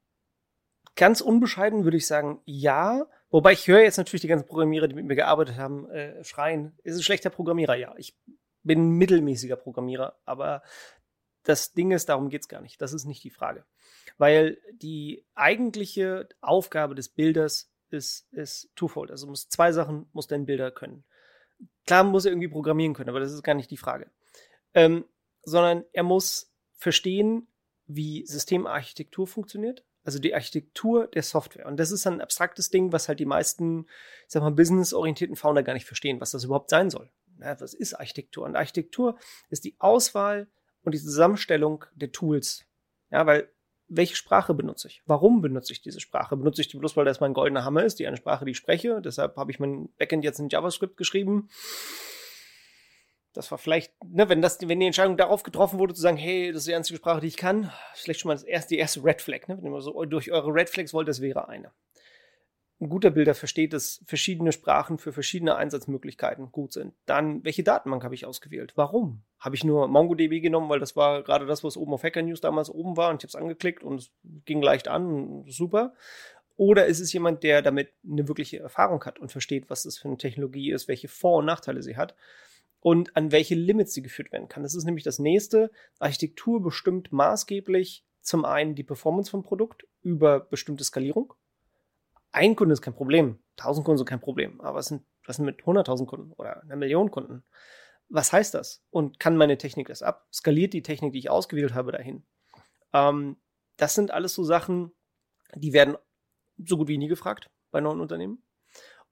ganz 0.95 1.21
unbescheiden 1.21 1.83
würde 1.83 1.97
ich 1.97 2.07
sagen, 2.07 2.39
ja. 2.45 3.07
Wobei 3.31 3.51
ich 3.51 3.67
höre 3.67 3.81
jetzt 3.81 3.97
natürlich 3.97 4.21
die 4.21 4.27
ganzen 4.27 4.47
Programmierer, 4.47 4.87
die 4.87 4.95
mit 4.95 5.05
mir 5.05 5.15
gearbeitet 5.15 5.57
haben, 5.57 5.89
äh, 5.89 6.23
schreien. 6.23 6.77
Ist 6.83 6.95
ein 6.95 7.03
schlechter 7.03 7.29
Programmierer? 7.29 7.75
Ja. 7.75 7.93
Ich 7.97 8.15
bin 8.63 8.87
ein 8.87 8.91
mittelmäßiger 8.91 9.55
Programmierer, 9.55 10.17
aber 10.23 10.61
das 11.43 11.73
Ding 11.73 11.91
ist, 11.91 12.07
darum 12.07 12.29
geht 12.29 12.41
es 12.41 12.47
gar 12.47 12.61
nicht. 12.61 12.81
Das 12.81 12.93
ist 12.93 13.05
nicht 13.05 13.23
die 13.23 13.29
Frage. 13.29 13.65
Weil 14.17 14.59
die 14.73 15.25
eigentliche 15.33 16.29
Aufgabe 16.41 16.95
des 16.95 17.09
Bilders 17.09 17.71
ist, 17.89 18.31
ist 18.31 18.69
twofold. 18.75 19.11
Also 19.11 19.27
muss 19.27 19.49
zwei 19.49 19.71
Sachen 19.71 20.07
muss 20.13 20.27
dein 20.27 20.45
Bilder 20.45 20.71
können. 20.71 21.03
Klar 21.85 22.03
muss 22.03 22.25
er 22.25 22.31
irgendwie 22.31 22.47
programmieren 22.47 22.93
können, 22.93 23.09
aber 23.09 23.19
das 23.19 23.31
ist 23.31 23.43
gar 23.43 23.53
nicht 23.53 23.71
die 23.71 23.77
Frage. 23.77 24.09
Ähm, 24.73 25.05
sondern 25.43 25.85
er 25.93 26.03
muss 26.03 26.51
verstehen, 26.73 27.47
wie 27.87 28.25
Systemarchitektur 28.25 29.27
funktioniert, 29.27 29.85
also 30.03 30.19
die 30.19 30.33
Architektur 30.33 31.07
der 31.07 31.23
Software. 31.23 31.67
Und 31.67 31.77
das 31.77 31.91
ist 31.91 32.05
ein 32.07 32.21
abstraktes 32.21 32.69
Ding, 32.69 32.91
was 32.91 33.07
halt 33.07 33.19
die 33.19 33.25
meisten, 33.25 33.85
ich 34.25 34.33
sag 34.33 34.41
mal, 34.41 34.51
businessorientierten 34.51 35.35
Founder 35.35 35.63
gar 35.63 35.73
nicht 35.73 35.85
verstehen, 35.85 36.19
was 36.19 36.31
das 36.31 36.43
überhaupt 36.43 36.69
sein 36.69 36.89
soll. 36.89 37.09
Ja, 37.39 37.59
was 37.59 37.73
ist 37.73 37.93
Architektur? 37.93 38.45
Und 38.45 38.55
Architektur 38.55 39.17
ist 39.49 39.65
die 39.65 39.75
Auswahl 39.79 40.47
und 40.83 40.93
die 40.93 41.01
Zusammenstellung 41.01 41.85
der 41.95 42.11
Tools. 42.11 42.65
Ja, 43.11 43.25
weil 43.25 43.49
welche 43.87 44.15
Sprache 44.15 44.53
benutze 44.53 44.87
ich? 44.87 45.01
Warum 45.05 45.41
benutze 45.41 45.73
ich 45.73 45.81
diese 45.81 45.99
Sprache? 45.99 46.35
Benutze 46.37 46.61
ich 46.61 46.67
die 46.67 46.77
bloß, 46.77 46.97
weil 46.97 47.05
das 47.05 47.19
mein 47.19 47.33
goldener 47.33 47.63
Hammer 47.63 47.83
ist, 47.83 47.99
die 47.99 48.07
eine 48.07 48.17
Sprache, 48.17 48.45
die 48.45 48.51
ich 48.51 48.57
spreche? 48.57 49.01
Deshalb 49.01 49.37
habe 49.37 49.51
ich 49.51 49.59
mein 49.59 49.89
Backend 49.97 50.23
jetzt 50.23 50.39
in 50.39 50.49
JavaScript 50.49 50.97
geschrieben. 50.97 51.49
Das 53.33 53.51
war 53.51 53.57
vielleicht, 53.57 53.93
ne, 54.03 54.29
wenn 54.29 54.41
das, 54.41 54.59
wenn 54.61 54.79
die 54.79 54.85
Entscheidung 54.85 55.17
darauf 55.17 55.43
getroffen 55.43 55.77
wurde, 55.77 55.93
zu 55.93 56.01
sagen, 56.01 56.17
hey, 56.17 56.51
das 56.51 56.61
ist 56.61 56.67
die 56.67 56.75
einzige 56.75 56.97
Sprache, 56.97 57.19
die 57.19 57.27
ich 57.27 57.37
kann, 57.37 57.71
vielleicht 57.93 58.21
schon 58.21 58.29
mal 58.29 58.35
das 58.35 58.43
erste, 58.43 58.69
die 58.69 58.79
erste 58.79 59.03
Red 59.03 59.21
Flag, 59.21 59.47
ne? 59.47 59.57
Wenn 59.61 59.73
ihr 59.73 59.81
so 59.81 60.03
durch 60.05 60.31
eure 60.31 60.53
Red 60.53 60.69
Flags 60.69 60.93
wollt, 60.93 61.07
das 61.07 61.19
wäre 61.21 61.49
eine 61.49 61.71
ein 62.85 62.89
guter 62.89 63.11
Bilder 63.11 63.33
versteht, 63.33 63.73
dass 63.73 64.01
verschiedene 64.05 64.51
Sprachen 64.51 64.97
für 64.97 65.11
verschiedene 65.11 65.55
Einsatzmöglichkeiten 65.55 66.51
gut 66.51 66.73
sind. 66.73 66.93
Dann, 67.05 67.43
welche 67.43 67.63
Datenbank 67.63 68.03
habe 68.03 68.15
ich 68.15 68.25
ausgewählt? 68.25 68.73
Warum? 68.75 69.23
Habe 69.39 69.55
ich 69.55 69.63
nur 69.63 69.87
MongoDB 69.87 70.41
genommen, 70.41 70.69
weil 70.69 70.79
das 70.79 70.95
war 70.95 71.23
gerade 71.23 71.45
das, 71.45 71.63
was 71.63 71.77
oben 71.77 71.93
auf 71.93 72.03
Hacker 72.03 72.21
News 72.21 72.41
damals 72.41 72.69
oben 72.69 72.95
war 72.95 73.09
und 73.09 73.17
ich 73.17 73.23
habe 73.23 73.37
es 73.37 73.41
angeklickt 73.41 73.83
und 73.83 73.99
es 73.99 74.11
ging 74.45 74.61
leicht 74.61 74.87
an, 74.87 75.43
super. 75.47 75.93
Oder 76.57 76.85
ist 76.85 76.99
es 77.01 77.11
jemand, 77.11 77.43
der 77.43 77.61
damit 77.61 77.89
eine 78.09 78.27
wirkliche 78.27 78.59
Erfahrung 78.59 79.03
hat 79.03 79.19
und 79.19 79.31
versteht, 79.31 79.69
was 79.69 79.83
das 79.83 79.97
für 79.97 80.07
eine 80.07 80.17
Technologie 80.17 80.71
ist, 80.71 80.87
welche 80.87 81.09
Vor- 81.09 81.39
und 81.39 81.45
Nachteile 81.45 81.83
sie 81.83 81.97
hat 81.97 82.15
und 82.79 83.15
an 83.17 83.31
welche 83.31 83.55
Limits 83.55 83.93
sie 83.93 84.01
geführt 84.01 84.31
werden 84.31 84.47
kann? 84.47 84.63
Das 84.63 84.75
ist 84.75 84.85
nämlich 84.85 85.03
das 85.03 85.19
nächste. 85.19 85.71
Architektur 85.99 86.61
bestimmt 86.61 87.11
maßgeblich 87.11 88.05
zum 88.21 88.45
einen 88.45 88.75
die 88.75 88.83
Performance 88.83 89.31
vom 89.31 89.43
Produkt 89.43 89.85
über 90.01 90.39
bestimmte 90.39 90.83
Skalierung 90.83 91.33
ein 92.35 92.55
Kunde 92.55 92.73
ist 92.73 92.81
kein 92.81 92.93
Problem, 92.93 93.39
tausend 93.55 93.85
Kunden 93.85 93.99
sind 93.99 94.09
kein 94.09 94.19
Problem, 94.19 94.59
aber 94.61 94.79
was 94.79 94.87
sind, 94.87 95.03
was 95.25 95.37
sind 95.37 95.45
mit 95.45 95.61
100.000 95.61 96.05
Kunden 96.05 96.31
oder 96.33 96.61
einer 96.61 96.75
Million 96.75 97.09
Kunden? 97.09 97.43
Was 98.09 98.33
heißt 98.33 98.53
das? 98.53 98.83
Und 98.91 99.19
kann 99.19 99.37
meine 99.37 99.57
Technik 99.57 99.87
das 99.87 100.03
ab? 100.03 100.27
Skaliert 100.31 100.73
die 100.73 100.83
Technik, 100.83 101.13
die 101.13 101.19
ich 101.19 101.29
ausgewählt 101.29 101.73
habe, 101.73 101.91
dahin? 101.91 102.23
Ähm, 102.93 103.37
das 103.77 103.95
sind 103.95 104.11
alles 104.11 104.33
so 104.33 104.43
Sachen, 104.43 104.91
die 105.55 105.73
werden 105.73 105.97
so 106.57 106.77
gut 106.77 106.89
wie 106.89 106.97
nie 106.97 107.07
gefragt 107.07 107.49
bei 107.71 107.79
neuen 107.79 108.01
Unternehmen. 108.01 108.43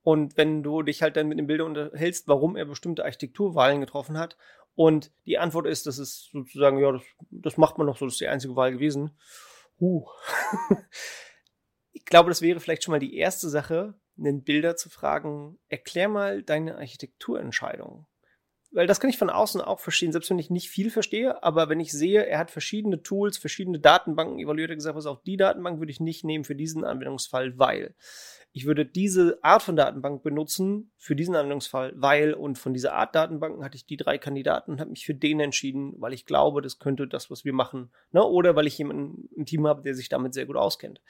Und 0.02 0.36
wenn 0.36 0.62
du 0.62 0.84
dich 0.84 1.02
halt 1.02 1.16
dann 1.16 1.30
mit 1.30 1.40
dem 1.40 1.48
Bilder 1.48 1.66
unterhältst, 1.66 2.28
warum 2.28 2.58
er 2.58 2.66
bestimmte 2.66 3.06
Architekturwahlen 3.06 3.80
getroffen 3.80 4.18
hat, 4.18 4.38
und 4.76 5.12
die 5.26 5.38
Antwort 5.38 5.68
ist, 5.68 5.86
das 5.86 5.98
ist 6.00 6.30
sozusagen, 6.32 6.80
ja, 6.80 6.92
das, 6.92 7.04
das 7.30 7.58
macht 7.58 7.78
man 7.78 7.88
noch 7.88 7.96
so, 7.98 8.06
das 8.06 8.16
ist 8.16 8.22
die 8.22 8.28
einzige 8.28 8.56
Wahl 8.56 8.72
gewesen. 8.72 9.18
Huh. 9.80 10.08
ich 11.94 12.06
glaube, 12.06 12.30
das 12.30 12.42
wäre 12.42 12.60
vielleicht 12.60 12.84
schon 12.84 12.92
mal 12.92 13.00
die 13.00 13.16
erste 13.16 13.50
Sache, 13.50 13.94
einen 14.18 14.44
Bilder 14.44 14.76
zu 14.76 14.90
fragen, 14.90 15.60
erklär 15.70 16.10
mal 16.10 16.44
deine 16.44 16.78
Architekturentscheidung. 16.78 18.06
Weil 18.74 18.88
das 18.88 19.00
kann 19.00 19.10
ich 19.10 19.18
von 19.18 19.30
außen 19.30 19.62
auch 19.62 19.80
verstehen, 19.80 20.12
selbst 20.12 20.30
wenn 20.30 20.40
ich 20.40 20.50
nicht 20.50 20.70
viel 20.70 20.90
verstehe, 20.90 21.42
aber 21.44 21.70
wenn 21.70 21.80
ich 21.80 21.92
sehe, 21.92 22.26
er 22.26 22.40
hat 22.40 22.52
verschiedene 22.52 23.04
Tools, 23.04 23.38
verschiedene 23.38 23.80
Datenbanken 23.80 24.40
evaluiert, 24.40 24.72
er 24.72 24.76
gesagt, 24.76 24.98
was 24.98 25.06
auf 25.06 25.22
die 25.22 25.38
Datenbank 25.38 25.80
würde 25.80 25.92
ich 25.92 26.00
nicht 26.00 26.24
nehmen 26.24 26.44
für 26.44 26.56
diesen 26.56 26.84
Anwendungsfall, 26.84 27.58
weil 27.58 27.96
ich 28.52 28.66
würde 28.66 28.86
diese 28.86 29.40
Art 29.44 29.64
von 29.64 29.76
Datenbank 29.76 30.22
benutzen 30.22 30.92
für 30.98 31.16
diesen 31.16 31.36
Anwendungsfall, 31.36 31.94
weil 31.96 32.34
und 32.34 32.58
von 32.58 32.74
dieser 32.74 32.94
Art 32.94 33.16
Datenbanken 33.16 33.64
hatte 33.64 33.76
ich 33.76 33.86
die 33.86 33.98
drei 33.98 34.18
Kandidaten 34.18 34.72
und 34.72 34.80
habe 34.80 34.92
mich 34.92 35.06
für 35.06 35.16
den 35.16 35.40
entschieden, 35.40 35.94
weil 35.98 36.14
ich 36.14 36.26
glaube, 36.26 36.62
das 36.62 36.78
könnte 36.78 37.08
das, 37.08 37.32
was 37.32 37.46
wir 37.46 37.54
machen, 37.54 37.92
ne? 38.12 38.24
oder 38.24 38.56
weil 38.56 38.68
ich 38.68 38.78
jemanden 38.78 39.28
im 39.36 39.46
Team 39.46 39.66
habe, 39.68 39.82
der 39.82 39.96
sich 39.96 40.10
damit 40.10 40.34
sehr 40.34 40.46
gut 40.46 40.56
auskennt. 40.56 41.02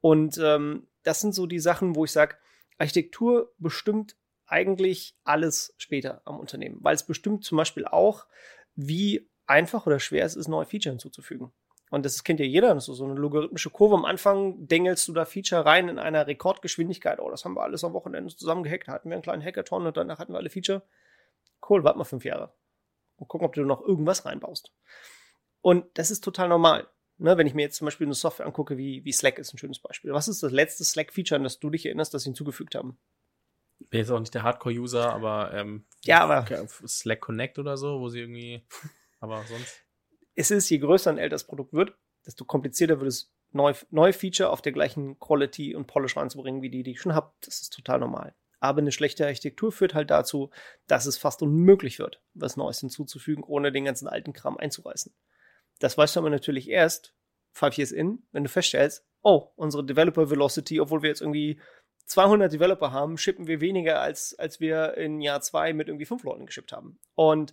Und 0.00 0.38
ähm, 0.42 0.86
das 1.02 1.20
sind 1.20 1.34
so 1.34 1.46
die 1.46 1.60
Sachen, 1.60 1.96
wo 1.96 2.04
ich 2.04 2.12
sage, 2.12 2.36
Architektur 2.78 3.52
bestimmt 3.58 4.16
eigentlich 4.46 5.16
alles 5.24 5.74
später 5.76 6.22
am 6.24 6.38
Unternehmen, 6.38 6.78
weil 6.80 6.94
es 6.94 7.04
bestimmt 7.04 7.44
zum 7.44 7.58
Beispiel 7.58 7.84
auch, 7.84 8.26
wie 8.74 9.28
einfach 9.46 9.86
oder 9.86 10.00
schwer 10.00 10.24
es 10.24 10.36
ist, 10.36 10.48
neue 10.48 10.66
Feature 10.66 10.92
hinzuzufügen. 10.92 11.52
Und 11.90 12.04
das 12.04 12.24
kennt 12.24 12.40
ja 12.40 12.46
jeder, 12.46 12.74
ist 12.76 12.86
so 12.86 13.04
eine 13.04 13.14
logarithmische 13.14 13.70
Kurve. 13.70 13.94
Am 13.94 14.04
Anfang 14.04 14.66
dengelst 14.66 15.06
du 15.06 15.12
da 15.12 15.24
Feature 15.24 15.64
rein 15.64 15.88
in 15.88 15.98
einer 15.98 16.26
Rekordgeschwindigkeit. 16.26 17.20
Oh, 17.20 17.30
das 17.30 17.44
haben 17.44 17.54
wir 17.54 17.62
alles 17.62 17.84
am 17.84 17.92
Wochenende 17.92 18.34
zusammen 18.34 18.64
gehackt. 18.64 18.88
Da 18.88 18.92
hatten 18.92 19.08
wir 19.08 19.14
einen 19.14 19.22
kleinen 19.22 19.44
Hackathon 19.44 19.86
und 19.86 19.96
danach 19.96 20.18
hatten 20.18 20.32
wir 20.32 20.38
alle 20.38 20.50
Feature. 20.50 20.82
Cool, 21.68 21.84
warte 21.84 21.98
mal 21.98 22.04
fünf 22.04 22.24
Jahre. 22.24 22.52
Und 23.16 23.28
gucken, 23.28 23.46
ob 23.46 23.54
du 23.54 23.64
noch 23.64 23.82
irgendwas 23.82 24.24
reinbaust. 24.24 24.72
Und 25.60 25.86
das 25.94 26.10
ist 26.10 26.24
total 26.24 26.48
normal. 26.48 26.88
Ne, 27.18 27.38
wenn 27.38 27.46
ich 27.46 27.54
mir 27.54 27.62
jetzt 27.62 27.76
zum 27.76 27.86
Beispiel 27.86 28.06
eine 28.06 28.14
Software 28.14 28.46
angucke, 28.46 28.76
wie, 28.76 29.04
wie 29.04 29.12
Slack 29.12 29.38
ist 29.38 29.54
ein 29.54 29.58
schönes 29.58 29.78
Beispiel. 29.78 30.12
Was 30.12 30.28
ist 30.28 30.42
das 30.42 30.52
letzte 30.52 30.84
Slack-Feature, 30.84 31.38
an 31.38 31.44
das 31.44 31.60
du 31.60 31.70
dich 31.70 31.86
erinnerst, 31.86 32.12
das 32.12 32.24
sie 32.24 32.28
hinzugefügt 32.28 32.74
haben? 32.74 32.98
Bin 33.78 34.00
jetzt 34.00 34.10
auch 34.10 34.20
nicht 34.20 34.34
der 34.34 34.42
Hardcore-User, 34.42 35.12
aber, 35.12 35.52
ähm, 35.54 35.86
ja, 36.04 36.20
aber 36.20 36.46
Slack 36.86 37.20
Connect 37.20 37.58
oder 37.58 37.76
so, 37.76 38.00
wo 38.00 38.08
sie 38.08 38.20
irgendwie, 38.20 38.66
aber 39.20 39.42
sonst. 39.44 39.82
Es 40.34 40.50
ist, 40.50 40.68
je 40.68 40.78
größer 40.78 41.10
ein 41.10 41.18
älteres 41.18 41.44
Produkt 41.44 41.72
wird, 41.72 41.96
desto 42.24 42.44
komplizierter 42.44 43.00
wird 43.00 43.08
es, 43.08 43.32
neue, 43.52 43.74
neue 43.90 44.12
Feature 44.12 44.50
auf 44.50 44.60
der 44.60 44.72
gleichen 44.72 45.18
Quality 45.18 45.74
und 45.74 45.86
Polish 45.86 46.16
reinzubringen, 46.16 46.62
wie 46.62 46.70
die, 46.70 46.82
die 46.82 46.92
ich 46.92 47.00
schon 47.00 47.14
habe. 47.14 47.32
Das 47.40 47.62
ist 47.62 47.72
total 47.72 48.00
normal. 48.00 48.34
Aber 48.60 48.80
eine 48.80 48.92
schlechte 48.92 49.26
Architektur 49.26 49.72
führt 49.72 49.94
halt 49.94 50.10
dazu, 50.10 50.50
dass 50.86 51.06
es 51.06 51.16
fast 51.16 51.42
unmöglich 51.42 51.98
wird, 51.98 52.22
was 52.34 52.56
Neues 52.56 52.80
hinzuzufügen, 52.80 53.44
ohne 53.44 53.72
den 53.72 53.84
ganzen 53.84 54.08
alten 54.08 54.32
Kram 54.32 54.56
einzureißen. 54.56 55.14
Das 55.78 55.96
weißt 55.96 56.16
du 56.16 56.20
aber 56.20 56.30
natürlich 56.30 56.68
erst, 56.68 57.14
five 57.52 57.76
years 57.78 57.92
in, 57.92 58.22
wenn 58.32 58.44
du 58.44 58.50
feststellst, 58.50 59.06
oh, 59.22 59.48
unsere 59.56 59.84
Developer 59.84 60.30
Velocity, 60.30 60.80
obwohl 60.80 61.02
wir 61.02 61.08
jetzt 61.08 61.22
irgendwie 61.22 61.60
200 62.06 62.52
Developer 62.52 62.92
haben, 62.92 63.18
shippen 63.18 63.46
wir 63.46 63.60
weniger, 63.60 64.00
als, 64.00 64.38
als 64.38 64.60
wir 64.60 64.96
in 64.96 65.20
Jahr 65.20 65.40
zwei 65.40 65.72
mit 65.72 65.88
irgendwie 65.88 66.06
fünf 66.06 66.22
Leuten 66.22 66.46
geschippt 66.46 66.72
haben. 66.72 66.98
Und 67.14 67.52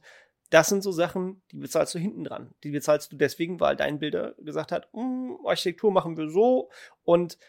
das 0.50 0.70
sind 0.70 0.84
so 0.84 0.92
Sachen, 0.92 1.42
die 1.52 1.58
bezahlst 1.58 1.96
du 1.96 2.00
hinten 2.00 2.24
dran. 2.24 2.54
Die 2.64 2.70
bezahlst 2.70 3.12
du 3.12 3.16
deswegen, 3.16 3.60
weil 3.60 3.76
dein 3.76 3.98
Bilder 3.98 4.36
gesagt 4.38 4.72
hat, 4.72 4.88
hm, 4.94 5.40
Architektur 5.46 5.92
machen 5.92 6.16
wir 6.16 6.30
so. 6.30 6.70
Und 7.04 7.40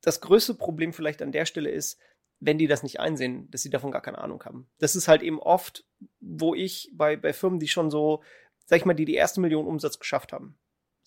das 0.00 0.22
größte 0.22 0.54
Problem 0.54 0.94
vielleicht 0.94 1.20
an 1.20 1.32
der 1.32 1.44
Stelle 1.44 1.70
ist, 1.70 2.00
wenn 2.40 2.56
die 2.56 2.66
das 2.66 2.82
nicht 2.82 3.00
einsehen, 3.00 3.50
dass 3.50 3.62
sie 3.62 3.70
davon 3.70 3.90
gar 3.90 4.00
keine 4.00 4.18
Ahnung 4.18 4.42
haben. 4.44 4.70
Das 4.78 4.96
ist 4.96 5.08
halt 5.08 5.22
eben 5.22 5.40
oft, 5.40 5.84
wo 6.20 6.54
ich 6.54 6.90
bei, 6.94 7.16
bei 7.16 7.34
Firmen, 7.34 7.58
die 7.58 7.68
schon 7.68 7.90
so, 7.90 8.22
sag 8.64 8.78
ich 8.78 8.84
mal, 8.86 8.94
die 8.94 9.04
die 9.04 9.14
erste 9.14 9.40
Million 9.40 9.66
Umsatz 9.66 9.98
geschafft 9.98 10.32
haben, 10.32 10.56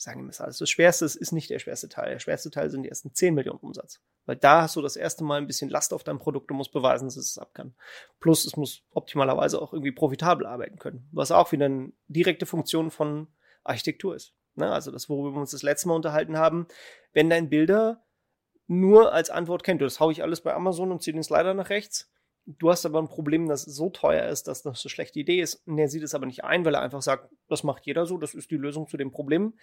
sagen 0.02 0.28
wir 0.28 0.42
alles. 0.42 0.58
Das 0.58 0.70
Schwerste 0.70 1.06
ist 1.06 1.32
nicht 1.32 1.50
der 1.50 1.60
schwerste 1.60 1.88
Teil. 1.88 2.12
Der 2.12 2.20
schwerste 2.20 2.50
Teil 2.50 2.72
sind 2.72 2.84
die 2.84 2.90
ersten 2.90 3.14
10 3.14 3.36
Millionen 3.36 3.60
Umsatz. 3.60 4.02
Weil 4.26 4.36
da 4.36 4.64
hast 4.64 4.76
du 4.76 4.82
das 4.82 4.96
erste 4.96 5.24
Mal 5.24 5.38
ein 5.38 5.46
bisschen 5.46 5.70
Last 5.70 5.94
auf 5.94 6.04
deinem 6.04 6.18
Produkt 6.18 6.50
und 6.50 6.58
musst 6.58 6.72
beweisen, 6.72 7.06
dass 7.06 7.18
es 7.18 7.38
ab 7.38 7.54
kann. 7.54 7.76
Plus, 8.20 8.46
es 8.46 8.56
muss 8.58 8.82
optimalerweise 8.92 9.62
auch 9.62 9.74
irgendwie 9.74 9.92
profitabel 9.92 10.48
arbeiten 10.48 10.80
können. 10.80 11.08
Was 11.12 11.32
auch 11.32 11.52
wieder 11.52 11.66
eine 11.66 11.92
direkte 12.08 12.48
Funktion 12.48 12.90
von 12.90 13.28
Architektur 13.64 14.16
ist. 14.16 14.34
Ne? 14.56 14.72
Also 14.72 14.92
das, 14.92 15.08
worüber 15.08 15.36
wir 15.36 15.42
uns 15.42 15.52
das 15.52 15.62
letzte 15.62 15.88
Mal 15.88 15.96
unterhalten 15.96 16.38
haben. 16.38 16.68
Wenn 17.14 17.30
dein 17.30 17.50
Bilder 17.50 18.04
nur 18.66 19.14
als 19.14 19.30
Antwort 19.30 19.64
kennt, 19.64 19.82
das 19.82 20.00
haue 20.00 20.12
ich 20.12 20.24
alles 20.24 20.42
bei 20.42 20.54
Amazon 20.54 20.92
und 20.92 21.04
ziehe 21.04 21.14
den 21.14 21.24
Slider 21.24 21.54
nach 21.54 21.70
rechts. 21.70 22.10
Du 22.46 22.70
hast 22.70 22.86
aber 22.86 23.00
ein 23.00 23.08
Problem, 23.08 23.48
das 23.48 23.64
so 23.64 23.90
teuer 23.90 24.28
ist, 24.28 24.48
dass 24.48 24.64
das 24.64 24.84
eine 24.84 24.90
schlechte 24.90 25.20
Idee 25.20 25.42
ist. 25.42 25.56
Und 25.68 25.78
er 25.78 25.88
sieht 25.88 26.04
es 26.04 26.16
aber 26.16 26.26
nicht 26.26 26.44
ein, 26.44 26.66
weil 26.66 26.76
er 26.76 26.82
einfach 26.82 27.02
sagt, 27.02 27.32
das 27.48 27.64
macht 27.64 27.86
jeder 27.86 28.06
so, 28.06 28.18
das 28.18 28.34
ist 28.34 28.50
die 28.52 28.58
Lösung 28.58 28.88
zu 28.88 28.98
dem 28.98 29.12
Problem 29.12 29.54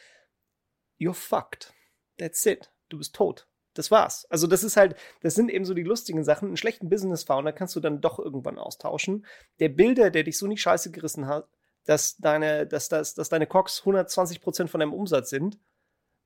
you're 0.99 1.15
fucked. 1.15 1.73
That's 2.19 2.45
it. 2.47 2.71
Du 2.89 2.99
bist 2.99 3.15
tot. 3.15 3.47
Das 3.75 3.91
war's. 3.91 4.27
Also 4.29 4.47
das 4.47 4.65
ist 4.65 4.77
halt, 4.77 4.97
das 5.21 5.35
sind 5.35 5.51
eben 5.51 5.65
so 5.65 5.75
die 5.75 5.85
lustigen 5.85 6.25
Sachen. 6.25 6.49
Einen 6.49 6.57
schlechten 6.57 6.89
Business-Founder 6.89 7.53
kannst 7.53 7.77
du 7.77 7.81
dann 7.81 8.01
doch 8.01 8.19
irgendwann 8.19 8.59
austauschen. 8.59 9.25
Der 9.61 9.69
Bilder, 9.69 10.11
der 10.11 10.25
dich 10.25 10.37
so 10.37 10.47
nicht 10.47 10.63
scheiße 10.63 10.91
gerissen 10.91 11.27
hat, 11.27 11.49
dass 11.85 12.17
deine, 12.17 12.67
dass, 12.67 12.89
dass, 12.89 13.15
dass 13.15 13.29
deine 13.29 13.47
Cox 13.47 13.81
120 13.81 14.41
Prozent 14.41 14.71
von 14.71 14.81
deinem 14.81 14.93
Umsatz 14.93 15.31
sind, 15.31 15.59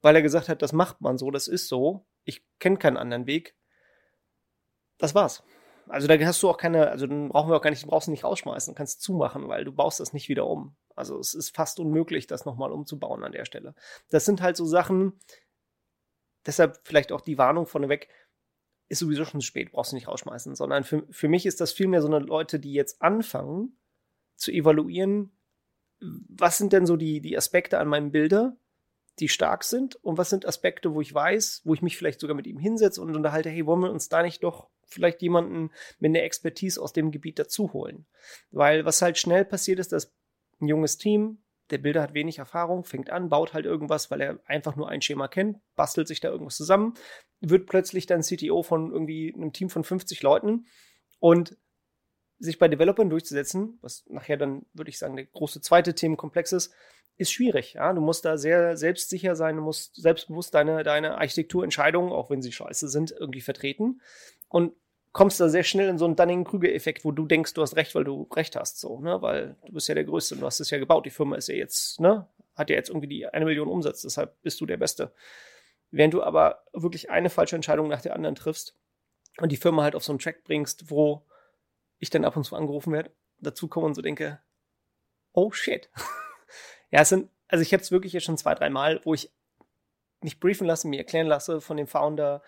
weil 0.01 0.17
er 0.17 0.23
gesagt 0.23 0.49
hat, 0.49 0.63
das 0.63 0.73
macht 0.73 1.01
man 1.01 1.19
so, 1.19 1.31
das 1.31 1.47
ist 1.47 1.69
so. 1.69 2.07
Ich 2.25 2.43
kenne 2.59 2.79
keinen 2.79 2.97
anderen 2.97 3.27
Weg. 3.27 3.55
Das 4.99 5.15
war's. 5.15 5.43
Also 5.93 6.09
da 6.09 6.19
hast 6.25 6.43
du 6.43 6.49
auch 6.49 6.57
keine, 6.57 6.89
also 6.91 7.07
dann 7.07 7.29
brauchen 7.29 7.51
wir 7.51 7.57
auch 7.57 7.61
gar 7.61 7.69
nicht, 7.69 7.83
du 7.83 7.87
brauchst 7.87 8.09
nicht 8.09 8.25
rausschmeißen, 8.25 8.75
kannst 8.75 9.03
zumachen, 9.03 9.49
weil 9.49 9.65
du 9.65 9.73
baust 9.73 10.01
das 10.01 10.15
nicht 10.15 10.31
wieder 10.31 10.47
um. 10.47 10.75
Also 10.97 11.19
es 11.19 11.35
ist 11.35 11.55
fast 11.55 11.79
unmöglich, 11.81 12.27
das 12.27 12.47
nochmal 12.47 12.73
umzubauen 12.73 13.23
an 13.23 13.33
der 13.33 13.45
Stelle. 13.45 13.75
Das 14.09 14.25
sind 14.25 14.41
halt 14.41 14.57
so 14.57 14.65
Sachen, 14.65 15.21
deshalb 16.47 16.81
vielleicht 16.85 17.13
auch 17.13 17.21
die 17.21 17.37
Warnung 17.37 17.67
vorneweg, 17.67 18.09
ist 18.89 19.01
sowieso 19.01 19.27
schon 19.27 19.43
zu 19.43 19.47
spät, 19.47 19.73
brauchst 19.73 19.93
du 19.93 19.97
nicht 19.97 20.09
rausschmeißen, 20.09 20.55
sondern 20.55 20.85
für, 20.85 21.07
für 21.11 21.29
mich 21.29 21.45
ist 21.45 21.61
das 21.61 21.73
vielmehr 21.73 22.01
so 22.01 22.09
eine 22.09 22.21
Leute, 22.21 22.59
die 22.59 22.73
jetzt 22.73 23.03
anfangen 23.03 23.77
zu 24.37 24.51
evaluieren, 24.51 25.37
was 26.01 26.57
sind 26.57 26.73
denn 26.73 26.87
so 26.87 26.97
die, 26.97 27.21
die 27.21 27.37
Aspekte 27.37 27.79
an 27.79 27.89
meinem 27.89 28.13
Bilder, 28.13 28.57
die 29.19 29.28
stark 29.28 29.64
sind 29.64 29.97
und 29.97 30.16
was 30.19 30.31
sind 30.31 30.47
Aspekte, 30.47 30.95
wo 30.95 31.00
ich 31.00 31.12
weiß, 31.12 31.62
wo 31.64 31.75
ich 31.75 31.83
mich 31.83 31.97
vielleicht 31.97 32.21
sogar 32.21 32.35
mit 32.35 32.47
ihm 32.47 32.59
hinsetze 32.59 33.00
und 33.00 33.14
unterhalte, 33.14 33.50
hey, 33.50 33.66
wollen 33.66 33.81
wir 33.81 33.90
uns 33.90 34.09
da 34.09 34.23
nicht 34.23 34.42
doch 34.42 34.71
vielleicht 34.87 35.23
jemanden 35.23 35.71
mit 35.99 36.11
einer 36.11 36.23
Expertise 36.23 36.81
aus 36.81 36.92
dem 36.92 37.11
Gebiet 37.11 37.38
dazu 37.38 37.73
holen? 37.73 38.07
Weil 38.50 38.85
was 38.85 39.02
halt 39.02 39.19
schnell 39.19 39.45
passiert 39.45 39.78
ist, 39.78 39.92
dass 39.92 40.14
ein 40.61 40.69
junges 40.69 40.97
Team, 40.97 41.42
der 41.71 41.78
Bilder 41.78 42.02
hat 42.02 42.14
wenig 42.14 42.38
Erfahrung, 42.38 42.85
fängt 42.85 43.11
an, 43.11 43.28
baut 43.28 43.52
halt 43.52 43.66
irgendwas, 43.66 44.11
weil 44.11 44.21
er 44.21 44.40
einfach 44.47 44.76
nur 44.76 44.88
ein 44.88 45.02
Schema 45.02 45.28
kennt, 45.28 45.59
bastelt 45.75 46.09
sich 46.09 46.21
da 46.21 46.28
irgendwas 46.28 46.57
zusammen, 46.57 46.95
wird 47.40 47.66
plötzlich 47.66 48.07
dann 48.07 48.23
CTO 48.23 48.62
von 48.62 48.92
irgendwie 48.92 49.33
einem 49.35 49.52
Team 49.52 49.69
von 49.69 49.85
50 49.85 50.23
Leuten 50.23 50.66
und 51.19 51.57
sich 52.38 52.59
bei 52.59 52.69
Developern 52.69 53.11
durchzusetzen, 53.11 53.78
was 53.83 54.04
nachher 54.09 54.37
dann, 54.37 54.66
würde 54.73 54.90
ich 54.90 54.99
sagen, 54.99 55.16
der 55.16 55.26
große 55.26 55.61
zweite 55.61 55.95
Themenkomplex 55.95 56.52
ist, 56.52 56.75
ist 57.23 57.33
schwierig. 57.33 57.75
Ja? 57.75 57.93
Du 57.93 58.00
musst 58.00 58.25
da 58.25 58.37
sehr 58.37 58.76
selbstsicher 58.76 59.35
sein, 59.35 59.57
du 59.57 59.62
musst 59.62 59.97
selbstbewusst 59.97 60.55
deine, 60.55 60.83
deine 60.83 61.19
Architekturentscheidungen, 61.19 62.12
auch 62.12 62.31
wenn 62.31 62.43
sie 62.43 62.52
scheiße 62.52 62.88
sind, 62.88 63.12
irgendwie 63.12 63.41
vertreten. 63.41 64.00
Und 64.49 64.75
kommst 65.12 65.41
da 65.41 65.49
sehr 65.49 65.62
schnell 65.62 65.88
in 65.88 65.99
so 65.99 66.07
einen 66.07 66.17
Dunning-Krüger-Effekt, 66.17 67.05
wo 67.05 67.12
du 67.12 67.26
denkst, 67.26 67.55
du 67.55 67.62
hast 67.62 67.76
recht, 67.76 67.95
weil 67.95 68.05
du 68.05 68.29
recht 68.35 68.57
hast, 68.57 68.81
so, 68.81 69.00
ne, 69.00 69.21
weil 69.21 69.57
du 69.67 69.73
bist 69.73 69.88
ja 69.88 69.95
der 69.95 70.05
Größte 70.05 70.35
und 70.35 70.41
du 70.41 70.47
hast 70.47 70.61
es 70.61 70.71
ja 70.71 70.79
gebaut. 70.79 71.07
Die 71.07 71.11
Firma 71.11 71.37
ist 71.37 71.49
ja 71.49 71.55
jetzt, 71.55 72.00
ne, 72.00 72.26
hat 72.55 72.71
ja 72.71 72.76
jetzt 72.76 72.88
irgendwie 72.88 73.09
die 73.09 73.26
eine 73.26 73.45
Million 73.45 73.69
Umsatz, 73.69 74.02
deshalb 74.02 74.41
bist 74.43 74.61
du 74.61 74.67
der 74.67 74.79
Beste. 74.79 75.12
Während 75.91 76.14
du 76.14 76.23
aber 76.23 76.64
wirklich 76.73 77.11
eine 77.11 77.29
falsche 77.29 77.57
Entscheidung 77.57 77.88
nach 77.88 78.00
der 78.00 78.14
anderen 78.14 78.35
triffst 78.35 78.75
und 79.38 79.52
die 79.52 79.59
Firma 79.59 79.83
halt 79.83 79.95
auf 79.95 80.05
so 80.05 80.12
einen 80.12 80.19
Track 80.19 80.45
bringst, 80.45 80.91
wo 80.91 81.26
ich 81.99 82.09
dann 82.09 82.25
ab 82.25 82.37
und 82.37 82.45
zu 82.45 82.57
angerufen 82.57 82.93
werde, 82.93 83.11
dazu 83.38 83.69
komme 83.69 83.87
und 83.87 83.95
so 83.95 84.02
denke, 84.02 84.41
oh 85.33 85.52
shit. 85.52 85.91
ja, 86.93 87.01
es 87.01 87.09
sind, 87.09 87.29
also 87.49 87.63
ich 87.63 87.73
habe 87.73 87.83
es 87.83 87.91
wirklich 87.91 88.13
jetzt 88.13 88.25
schon 88.25 88.39
zwei, 88.39 88.55
drei 88.55 88.71
Mal, 88.71 89.01
wo 89.05 89.15
ich 89.15 89.33
mich 90.21 90.39
briefen 90.39 90.67
lasse, 90.67 90.87
mir 90.87 90.99
erklären 90.99 91.27
lasse 91.27 91.61
von 91.61 91.77
dem 91.77 91.87
Founder, 91.87 92.43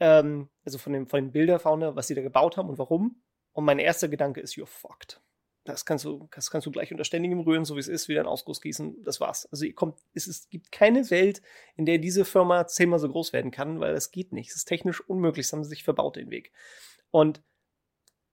ähm, 0.00 0.48
also 0.64 0.78
von 0.78 0.92
dem, 0.92 1.06
von 1.08 1.20
dem 1.20 1.32
Bilder-Founder, 1.32 1.96
was 1.96 2.06
sie 2.06 2.14
da 2.14 2.22
gebaut 2.22 2.56
haben 2.56 2.70
und 2.70 2.78
warum. 2.78 3.20
Und 3.52 3.64
mein 3.64 3.78
erster 3.78 4.08
Gedanke 4.08 4.40
ist, 4.40 4.54
you're 4.54 4.66
fucked. 4.66 5.20
Das 5.64 5.84
kannst 5.84 6.04
du, 6.04 6.28
das 6.34 6.50
kannst 6.50 6.66
du 6.66 6.70
gleich 6.70 6.92
unter 6.92 7.04
ständigem 7.04 7.40
Rühren, 7.40 7.66
so 7.66 7.74
wie 7.74 7.80
es 7.80 7.88
ist, 7.88 8.08
wieder 8.08 8.22
in 8.22 8.26
Ausguss 8.26 8.62
gießen. 8.62 9.02
Das 9.02 9.20
war's. 9.20 9.46
Also 9.50 9.70
kommt, 9.72 9.98
es, 10.14 10.26
es 10.26 10.48
gibt 10.48 10.72
keine 10.72 11.10
Welt, 11.10 11.42
in 11.76 11.84
der 11.84 11.98
diese 11.98 12.24
Firma 12.24 12.66
zehnmal 12.66 13.00
so 13.00 13.08
groß 13.08 13.32
werden 13.32 13.50
kann, 13.50 13.80
weil 13.80 13.92
das 13.92 14.10
geht 14.10 14.32
nicht. 14.32 14.50
Es 14.50 14.56
ist 14.56 14.64
technisch 14.64 15.00
unmöglich. 15.00 15.46
Das 15.46 15.52
haben 15.52 15.64
sie 15.64 15.70
sich 15.70 15.84
verbaut, 15.84 16.16
den 16.16 16.30
Weg. 16.30 16.52
Und 17.10 17.42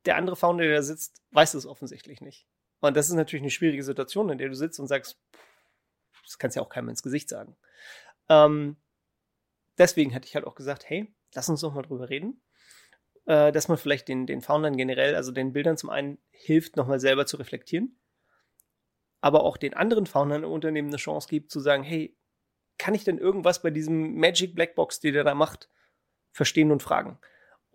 der 0.05 0.15
andere 0.15 0.35
Founder, 0.35 0.63
der 0.63 0.75
da 0.75 0.81
sitzt, 0.83 1.23
weiß 1.31 1.55
es 1.55 1.65
offensichtlich 1.65 2.21
nicht. 2.21 2.47
Und 2.79 2.95
das 2.95 3.09
ist 3.09 3.15
natürlich 3.15 3.43
eine 3.43 3.51
schwierige 3.51 3.83
Situation, 3.83 4.29
in 4.29 4.37
der 4.37 4.47
du 4.47 4.55
sitzt 4.55 4.79
und 4.79 4.87
sagst, 4.87 5.19
das 6.25 6.37
kannst 6.37 6.55
ja 6.55 6.61
auch 6.61 6.69
keinem 6.69 6.89
ins 6.89 7.03
Gesicht 7.03 7.29
sagen. 7.29 7.55
Ähm, 8.29 8.77
deswegen 9.77 10.11
hätte 10.11 10.27
ich 10.27 10.35
halt 10.35 10.45
auch 10.45 10.55
gesagt, 10.55 10.89
hey, 10.89 11.13
lass 11.33 11.49
uns 11.49 11.61
doch 11.61 11.73
mal 11.73 11.83
drüber 11.83 12.09
reden. 12.09 12.41
Äh, 13.25 13.51
dass 13.51 13.67
man 13.67 13.77
vielleicht 13.77 14.07
den, 14.07 14.27
den 14.27 14.41
Foundern 14.41 14.77
generell, 14.77 15.15
also 15.15 15.31
den 15.31 15.53
Bildern 15.53 15.77
zum 15.77 15.89
einen 15.89 16.19
hilft, 16.29 16.75
nochmal 16.75 16.99
selber 16.99 17.25
zu 17.25 17.37
reflektieren, 17.37 17.99
aber 19.19 19.43
auch 19.43 19.57
den 19.57 19.73
anderen 19.73 20.05
Foundern 20.05 20.43
im 20.43 20.51
Unternehmen 20.51 20.89
eine 20.89 20.97
Chance 20.97 21.27
gibt, 21.27 21.51
zu 21.51 21.59
sagen, 21.59 21.81
hey, 21.83 22.15
kann 22.77 22.93
ich 22.93 23.03
denn 23.03 23.17
irgendwas 23.17 23.63
bei 23.63 23.71
diesem 23.71 24.15
Magic 24.15 24.53
Blackbox, 24.53 24.99
die 24.99 25.11
der 25.11 25.23
da 25.23 25.33
macht, 25.33 25.69
verstehen 26.31 26.71
und 26.71 26.83
fragen? 26.83 27.17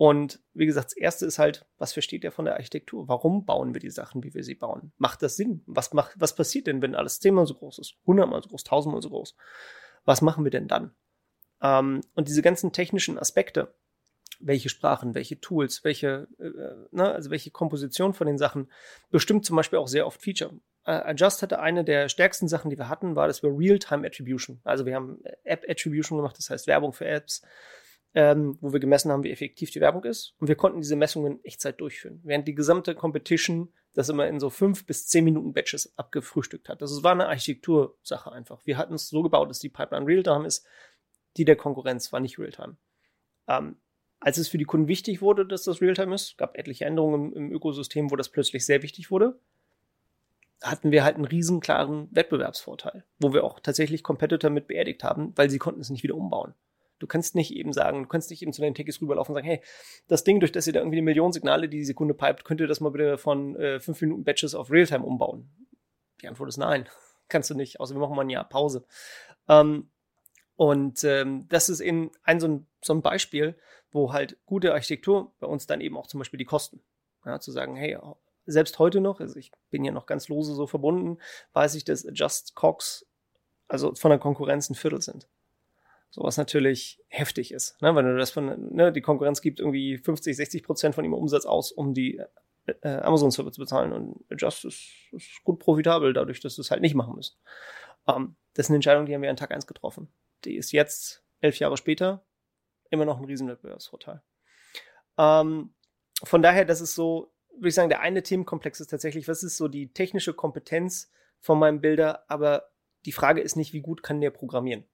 Und 0.01 0.41
wie 0.55 0.65
gesagt, 0.65 0.87
das 0.87 0.97
erste 0.97 1.27
ist 1.27 1.39
halt, 1.39 1.67
was 1.77 1.93
versteht 1.93 2.25
er 2.25 2.33
von 2.33 2.47
der 2.47 2.55
Architektur? 2.55 3.07
Warum 3.07 3.45
bauen 3.45 3.75
wir 3.75 3.83
die 3.83 3.91
Sachen, 3.91 4.25
wie 4.25 4.33
wir 4.33 4.43
sie 4.43 4.55
bauen? 4.55 4.93
Macht 4.97 5.21
das 5.21 5.37
Sinn? 5.37 5.63
Was 5.67 5.93
macht, 5.93 6.15
was 6.19 6.35
passiert 6.35 6.69
denn, 6.69 6.81
wenn 6.81 6.95
alles 6.95 7.21
zehnmal 7.21 7.45
so 7.45 7.53
groß 7.53 7.81
ist? 7.81 7.97
Hundertmal 8.07 8.43
so 8.43 8.49
groß, 8.49 8.65
tausendmal 8.65 9.03
so 9.03 9.11
groß? 9.11 9.37
Was 10.07 10.23
machen 10.23 10.43
wir 10.43 10.51
denn 10.51 10.69
dann? 10.69 10.95
Ähm, 11.61 12.01
und 12.15 12.29
diese 12.29 12.41
ganzen 12.41 12.73
technischen 12.73 13.19
Aspekte, 13.19 13.75
welche 14.39 14.71
Sprachen, 14.71 15.15
welche 15.15 15.39
Tools, 15.39 15.85
welche, 15.85 16.29
äh, 16.39 16.87
ne, 16.97 17.13
also 17.13 17.29
welche 17.31 17.51
Komposition 17.51 18.15
von 18.15 18.27
den 18.27 18.39
Sachen, 18.39 18.73
bestimmt 19.11 19.45
zum 19.45 19.57
Beispiel 19.57 19.79
auch 19.79 19.89
sehr 19.89 20.07
oft 20.07 20.23
Feature. 20.23 20.55
Äh, 20.87 20.93
Adjust 20.93 21.43
hatte 21.43 21.61
eine 21.61 21.85
der 21.85 22.09
stärksten 22.09 22.49
Sachen, 22.49 22.71
die 22.71 22.79
wir 22.79 22.89
hatten, 22.89 23.17
war, 23.17 23.27
dass 23.27 23.43
wir 23.43 23.51
Real-Time 23.51 24.07
Attribution, 24.07 24.63
also 24.65 24.87
wir 24.87 24.95
haben 24.95 25.23
App 25.45 25.67
Attribution 25.69 26.17
gemacht, 26.17 26.39
das 26.39 26.49
heißt 26.49 26.69
Werbung 26.69 26.95
für 26.95 27.05
Apps, 27.05 27.43
ähm, 28.15 28.59
wo 28.61 28.73
wir 28.73 28.81
gemessen 28.81 29.13
haben, 29.13 29.23
wie 29.23 29.31
effektiv 29.31 29.71
die 29.71 29.81
Werbung 29.81 30.05
ist. 30.05 30.35
Und 30.39 30.49
wir 30.49 30.57
konnten 30.57 30.81
diese 30.81 30.97
Messungen 30.97 31.35
in 31.35 31.45
Echtzeit 31.45 31.81
durchführen, 31.81 32.21
während 32.25 32.49
die 32.49 32.55
gesamte 32.55 32.95
Competition 32.95 33.73
das 33.95 34.09
immer 34.09 34.27
in 34.29 34.39
so 34.39 34.51
fünf 34.51 34.87
bis 34.87 35.07
zehn 35.09 35.25
Minuten 35.25 35.53
Batches 35.53 35.97
abgefrühstückt 35.99 36.69
hat. 36.69 36.81
Das 36.83 37.03
war 37.03 37.13
eine 37.13 37.29
Architektursache 37.29 38.31
einfach. 38.31 38.65
Wir 38.65 38.79
hatten 38.79 38.95
es 38.95 39.09
so 39.09 39.23
gebaut, 39.23 39.51
dass 39.51 39.59
die 39.59 39.69
Pipeline 39.69 40.07
Realtime 40.07 40.47
ist, 40.47 40.65
die 41.37 41.45
der 41.45 41.57
Konkurrenz 41.57 42.13
war 42.13 42.21
nicht 42.21 42.39
Realtime. 42.39 42.77
Ähm, 43.49 43.77
als 44.21 44.39
es 44.39 44.49
für 44.49 44.59
die 44.59 44.65
Kunden 44.65 44.87
wichtig 44.87 45.23
wurde, 45.23 45.47
dass 45.47 45.65
das 45.65 45.81
Realtime 45.81 46.15
ist, 46.15 46.37
gab 46.37 46.57
etliche 46.57 46.85
Änderungen 46.85 47.33
im, 47.33 47.45
im 47.47 47.53
Ökosystem, 47.53 48.11
wo 48.11 48.17
das 48.17 48.29
plötzlich 48.29 48.67
sehr 48.67 48.83
wichtig 48.83 49.11
wurde, 49.11 49.41
hatten 50.63 50.91
wir 50.91 51.05
halt 51.05 51.17
einen 51.17 51.25
riesen 51.25 51.61
klaren 51.61 52.09
Wettbewerbsvorteil, 52.11 53.05
wo 53.19 53.33
wir 53.33 53.45
auch 53.45 53.61
tatsächlich 53.61 54.03
Competitor 54.03 54.51
mit 54.51 54.67
beerdigt 54.67 55.03
haben, 55.03 55.33
weil 55.37 55.49
sie 55.49 55.59
konnten 55.59 55.81
es 55.81 55.91
nicht 55.91 56.03
wieder 56.03 56.17
umbauen. 56.17 56.55
Du 57.01 57.07
kannst 57.07 57.35
nicht 57.35 57.53
eben 57.53 57.73
sagen, 57.73 58.03
du 58.03 58.09
kannst 58.09 58.31
nicht 58.31 58.43
eben 58.43 58.53
zu 58.53 58.61
deinen 58.61 58.75
Tickets 58.75 59.01
rüberlaufen 59.01 59.33
und 59.33 59.39
sagen, 59.39 59.49
hey, 59.49 59.61
das 60.07 60.23
Ding, 60.23 60.39
durch 60.39 60.53
das 60.53 60.67
ihr 60.67 60.73
da 60.73 60.81
irgendwie 60.81 60.99
eine 60.99 61.05
Million 61.05 61.33
Signale 61.33 61.69
die, 61.69 61.85
Sekunde 61.85 62.15
pipet, 62.15 62.45
könnt 62.45 62.61
ihr 62.61 62.69
das 62.69 62.81
mal 62.81 62.91
bitte 62.91 63.19
von 63.19 63.57
äh, 63.57 63.81
fünf 63.81 64.01
Minuten 64.01 64.23
Batches 64.23 64.55
auf 64.55 64.71
Realtime 64.71 65.05
umbauen? 65.05 65.51
Die 66.23 66.29
Antwort 66.29 66.49
ist 66.49 66.59
nein. 66.59 66.89
Kannst 67.29 67.51
du 67.51 67.55
nicht, 67.55 67.81
außer 67.81 67.95
wir 67.95 68.01
machen 68.01 68.15
mal 68.15 68.23
ein 68.23 68.31
Jahr 68.31 68.49
Pause. 68.49 68.85
Ähm, 69.49 69.91
und 70.57 71.03
ähm, 71.05 71.47
das 71.49 71.69
ist 71.69 71.81
eben 71.81 72.11
ein 72.23 72.39
so, 72.39 72.49
ein 72.49 72.67
so 72.83 72.93
ein 72.93 73.03
Beispiel, 73.03 73.57
wo 73.91 74.13
halt 74.13 74.37
gute 74.45 74.73
Architektur 74.73 75.33
bei 75.41 75.47
uns 75.47 75.67
dann 75.67 75.81
eben 75.81 75.97
auch 75.97 76.07
zum 76.07 76.19
Beispiel 76.19 76.39
die 76.39 76.45
Kosten. 76.45 76.83
Ja, 77.25 77.41
zu 77.41 77.51
sagen, 77.51 77.77
hey, 77.77 77.99
selbst 78.47 78.79
heute 78.79 79.01
noch, 79.01 79.21
also 79.21 79.39
ich 79.39 79.53
bin 79.71 79.85
ja 79.85 79.93
noch 79.93 80.07
ganz 80.07 80.29
lose 80.29 80.55
so 80.55 80.67
verbunden, 80.67 81.19
weiß 81.53 81.75
ich, 81.75 81.85
dass 81.85 82.07
Just 82.13 82.55
Cox, 82.55 83.07
also 83.69 83.95
von 83.95 84.11
der 84.11 84.19
Konkurrenz 84.19 84.71
ein 84.71 84.75
Viertel 84.75 85.01
sind. 85.01 85.29
So 86.11 86.23
was 86.23 86.37
natürlich 86.37 87.01
heftig 87.09 87.53
ist. 87.53 87.81
Ne? 87.81 87.95
Wenn 87.95 88.05
du 88.05 88.17
das 88.17 88.33
von, 88.33 88.75
ne, 88.75 88.93
die 88.93 89.01
Konkurrenz 89.01 89.41
gibt 89.41 89.61
irgendwie 89.61 89.97
50, 89.97 90.37
60 90.37 90.63
Prozent 90.65 90.95
von 90.95 91.05
ihrem 91.05 91.15
Umsatz 91.15 91.47
aus, 91.47 91.71
um 91.71 91.95
die 91.95 92.19
äh, 92.67 92.73
äh 92.83 93.01
Amazon-Server 93.03 93.53
zu 93.53 93.61
bezahlen. 93.61 93.93
Und 93.93 94.25
Just 94.37 94.65
ist, 94.65 94.91
ist, 95.13 95.45
gut 95.45 95.61
profitabel, 95.61 96.13
dadurch, 96.13 96.41
dass 96.41 96.57
sie 96.57 96.63
es 96.63 96.73
halt 96.73 96.83
nicht 96.83 96.97
machen 96.97 97.15
müssen. 97.15 97.37
Ähm, 98.09 98.35
das 98.55 98.67
ist 98.67 98.71
eine 98.71 98.77
Entscheidung, 98.77 99.07
die 99.07 99.15
haben 99.15 99.23
wir 99.23 99.31
an 99.31 99.37
Tag 99.37 99.53
eins 99.53 99.69
getroffen. 99.69 100.09
Die 100.45 100.57
ist 100.57 100.73
jetzt, 100.73 101.23
elf 101.41 101.59
Jahre 101.61 101.77
später, 101.77 102.25
immer 102.91 103.05
noch 103.05 103.19
ein 103.19 103.25
Riesenwettbewerbsvorteil. 103.25 104.21
Ähm, 105.17 105.75
von 106.25 106.43
daher, 106.43 106.65
das 106.65 106.81
ist 106.81 106.97
so, 106.97 107.33
würde 107.55 107.69
ich 107.69 107.75
sagen, 107.75 107.89
der 107.89 108.01
eine 108.01 108.25
Themenkomplex 108.25 108.81
ist 108.81 108.89
tatsächlich, 108.89 109.29
was 109.29 109.45
ist 109.45 109.57
so 109.57 109.69
die 109.69 109.93
technische 109.93 110.35
Kompetenz 110.35 111.13
von 111.39 111.59
meinem 111.59 111.81
Bilder, 111.81 112.25
aber 112.29 112.71
die 113.07 113.13
Frage 113.13 113.41
ist 113.41 113.55
nicht, 113.55 113.73
wie 113.73 113.81
gut 113.81 114.03
kann 114.03 114.21
der 114.21 114.31
programmieren 114.31 114.85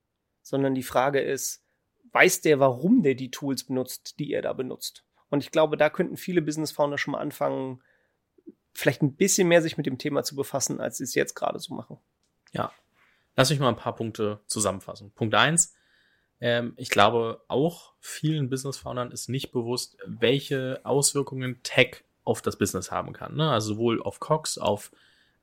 sondern 0.47 0.77
die 0.77 0.85
Frage 0.85 1.21
ist, 1.21 1.65
weiß 2.13 2.41
der, 2.41 2.61
warum 2.61 3.03
der 3.03 3.17
die 3.17 3.33
Tools 3.33 3.65
benutzt, 3.65 4.21
die 4.21 4.33
er 4.33 4.43
da 4.43 4.53
benutzt? 4.53 5.05
Und 5.29 5.41
ich 5.43 5.51
glaube, 5.51 5.77
da 5.77 5.91
könnten 5.91 6.17
viele 6.17 6.41
Business 6.41 6.71
Founder 6.71 6.99
schon 6.99 7.13
mal 7.13 7.19
anfangen, 7.19 7.83
vielleicht 8.73 9.03
ein 9.03 9.17
bisschen 9.17 9.49
mehr 9.49 9.61
sich 9.61 9.77
mit 9.77 9.87
dem 9.87 9.99
Thema 9.99 10.23
zu 10.23 10.37
befassen, 10.37 10.81
als 10.81 10.99
sie 10.99 11.05
es 11.05 11.17
jetzt 11.17 11.35
gerade 11.35 11.59
so 11.59 11.75
machen. 11.75 11.99
Ja. 12.53 12.71
Lass 13.35 13.51
mich 13.51 13.59
mal 13.59 13.71
ein 13.71 13.77
paar 13.77 13.97
Punkte 13.97 14.39
zusammenfassen. 14.47 15.11
Punkt 15.11 15.35
eins. 15.35 15.75
Ähm, 16.41 16.75
ich 16.77 16.91
glaube, 16.91 17.43
auch 17.49 17.95
vielen 17.99 18.49
Business 18.49 18.77
Foundern 18.79 19.11
ist 19.11 19.29
nicht 19.29 19.51
bewusst, 19.51 19.99
welche 20.07 20.81
Auswirkungen 20.85 21.61
Tech 21.65 22.05
auf 22.23 22.41
das 22.41 22.57
Business 22.57 22.93
haben 22.93 23.13
kann. 23.13 23.35
Ne? 23.35 23.51
Also 23.51 23.75
sowohl 23.75 24.01
auf 24.01 24.21
Cox, 24.21 24.59
auf 24.59 24.93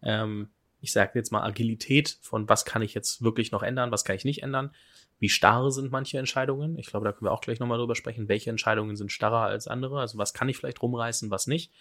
ähm, 0.01 0.49
ich 0.83 0.91
sage 0.91 1.11
jetzt 1.15 1.31
mal 1.31 1.43
Agilität 1.43 2.19
von 2.21 2.49
was 2.49 2.65
kann 2.65 2.81
ich 2.81 2.93
jetzt 2.93 3.23
wirklich 3.23 3.53
noch 3.53 3.63
ändern, 3.63 3.91
was 3.91 4.03
kann 4.03 4.17
ich 4.17 4.25
nicht 4.25 4.43
ändern, 4.43 4.75
wie 5.17 5.29
starr 5.29 5.71
sind 5.71 5.93
manche 5.93 6.17
Entscheidungen. 6.17 6.77
Ich 6.77 6.87
glaube, 6.87 7.05
da 7.05 7.13
können 7.13 7.27
wir 7.27 7.31
auch 7.31 7.39
gleich 7.39 7.61
nochmal 7.61 7.77
drüber 7.77 7.95
sprechen, 7.95 8.27
welche 8.27 8.49
Entscheidungen 8.49 8.97
sind 8.97 9.09
starrer 9.09 9.43
als 9.43 9.69
andere, 9.69 10.01
also 10.01 10.17
was 10.17 10.33
kann 10.33 10.49
ich 10.49 10.57
vielleicht 10.57 10.81
rumreißen, 10.81 11.31
was 11.31 11.47
nicht. 11.47 11.71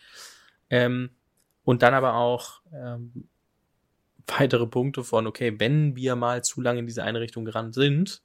Ähm, 0.71 1.11
und 1.64 1.83
dann 1.83 1.94
aber 1.94 2.14
auch 2.14 2.61
ähm, 2.72 3.29
weitere 4.29 4.68
Punkte 4.68 5.03
von, 5.03 5.27
okay, 5.27 5.59
wenn 5.59 5.96
wir 5.96 6.14
mal 6.14 6.44
zu 6.44 6.61
lange 6.61 6.79
in 6.79 6.87
diese 6.87 7.03
eine 7.03 7.18
Richtung 7.18 7.44
gerannt 7.44 7.74
sind, 7.74 8.22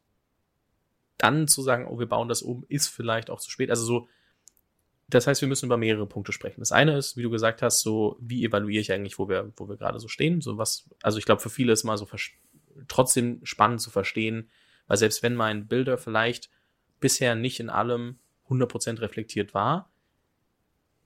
dann 1.18 1.48
zu 1.48 1.64
sagen, 1.64 1.88
oh, 1.88 1.98
wir 1.98 2.08
bauen 2.08 2.30
das 2.30 2.44
um, 2.44 2.66
ist 2.70 2.88
vielleicht 2.88 3.32
auch 3.32 3.40
zu 3.40 3.50
spät. 3.50 3.72
Also 3.72 3.84
so 3.84 4.08
das 5.10 5.26
heißt, 5.26 5.42
wir 5.42 5.48
müssen 5.48 5.68
über 5.68 5.78
mehrere 5.78 6.06
Punkte 6.06 6.34
sprechen. 6.34 6.60
Das 6.60 6.72
eine 6.72 6.98
ist, 6.98 7.16
wie 7.16 7.24
du 7.24 7.30
gesagt 7.30 7.62
hast, 7.62 7.82
so, 7.82 8.18
wie 8.20 8.44
evaluiere 8.44 8.82
ich 8.82 8.92
eigentlich, 8.92 9.18
wo 9.18 9.30
wir, 9.30 9.54
wo 9.56 9.70
wir 9.70 9.78
gerade 9.78 10.00
so 10.00 10.08
stehen? 10.08 10.42
So 10.42 10.58
was, 10.58 10.90
also 11.02 11.18
ich 11.18 11.26
glaube, 11.26 11.42
für 11.42 11.50
viele 11.50 11.72
ist 11.72 11.86
mal 11.86 11.98
so 11.98 12.08
trotzdem 12.88 13.40
spannend 13.44 13.82
zu 13.82 13.90
verstehen, 13.90 14.50
weil 14.88 14.98
selbst 14.98 15.24
wenn 15.24 15.36
mein 15.36 15.68
Bilder 15.68 15.98
vielleicht 15.98 16.50
bisher 17.00 17.36
nicht 17.36 17.60
in 17.60 17.70
allem 17.70 18.20
100% 18.50 19.00
reflektiert 19.02 19.54
war, 19.54 19.90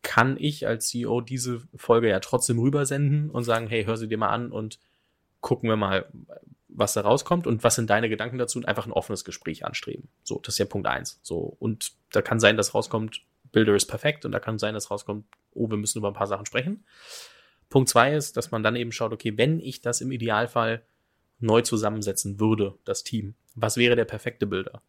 kann 0.02 0.36
ich 0.40 0.66
als 0.66 0.88
CEO 0.88 1.22
diese 1.22 1.62
Folge 1.76 2.10
ja 2.10 2.20
trotzdem 2.20 2.58
rübersenden 2.58 3.30
und 3.30 3.44
sagen, 3.44 3.68
hey, 3.68 3.86
hör 3.86 3.98
sie 3.98 4.08
dir 4.08 4.18
mal 4.18 4.30
an 4.30 4.52
und 4.52 4.80
gucken 5.42 5.70
wir 5.70 5.76
mal, 5.76 6.12
was 6.68 6.94
da 6.94 7.02
rauskommt 7.02 7.46
und 7.46 7.64
was 7.64 7.76
sind 7.76 7.90
deine 7.90 8.10
Gedanken 8.10 8.38
dazu 8.38 8.58
und 8.58 8.68
einfach 8.68 8.88
ein 8.88 8.94
offenes 8.94 9.26
Gespräch 9.26 9.66
anstreben. 9.66 10.10
So, 10.24 10.40
das 10.40 10.56
ist 10.56 10.60
ja 10.60 10.66
Punkt 10.66 10.88
eins. 10.88 11.20
So, 11.22 11.56
und 11.60 11.92
da 12.12 12.22
kann 12.22 12.40
sein, 12.40 12.58
dass 12.58 12.74
rauskommt, 12.74 13.22
Builder 13.52 13.76
ist 13.76 13.88
perfekt 13.88 14.26
und 14.26 14.32
da 14.32 14.40
kann 14.40 14.60
sein, 14.60 14.74
dass 14.74 14.92
rauskommt, 14.92 15.26
oh, 15.54 15.70
wir 15.70 15.78
müssen 15.78 15.98
über 15.98 16.10
ein 16.10 16.14
paar 16.14 16.28
Sachen 16.28 16.46
sprechen. 16.46 16.86
Punkt 17.70 17.90
zwei 17.90 18.14
ist, 18.14 18.38
dass 18.38 18.52
man 18.52 18.64
dann 18.64 18.76
eben 18.76 18.92
schaut, 18.92 19.14
okay, 19.14 19.38
wenn 19.38 19.60
ich 19.60 19.82
das 19.82 20.02
im 20.02 20.12
Idealfall 20.12 20.84
neu 21.40 21.62
zusammensetzen 21.62 22.40
würde, 22.40 22.78
das 22.86 23.04
Team, 23.04 23.36
was 23.56 23.78
wäre 23.78 23.96
der 23.96 24.06
perfekte 24.06 24.46
Builder? 24.46 24.82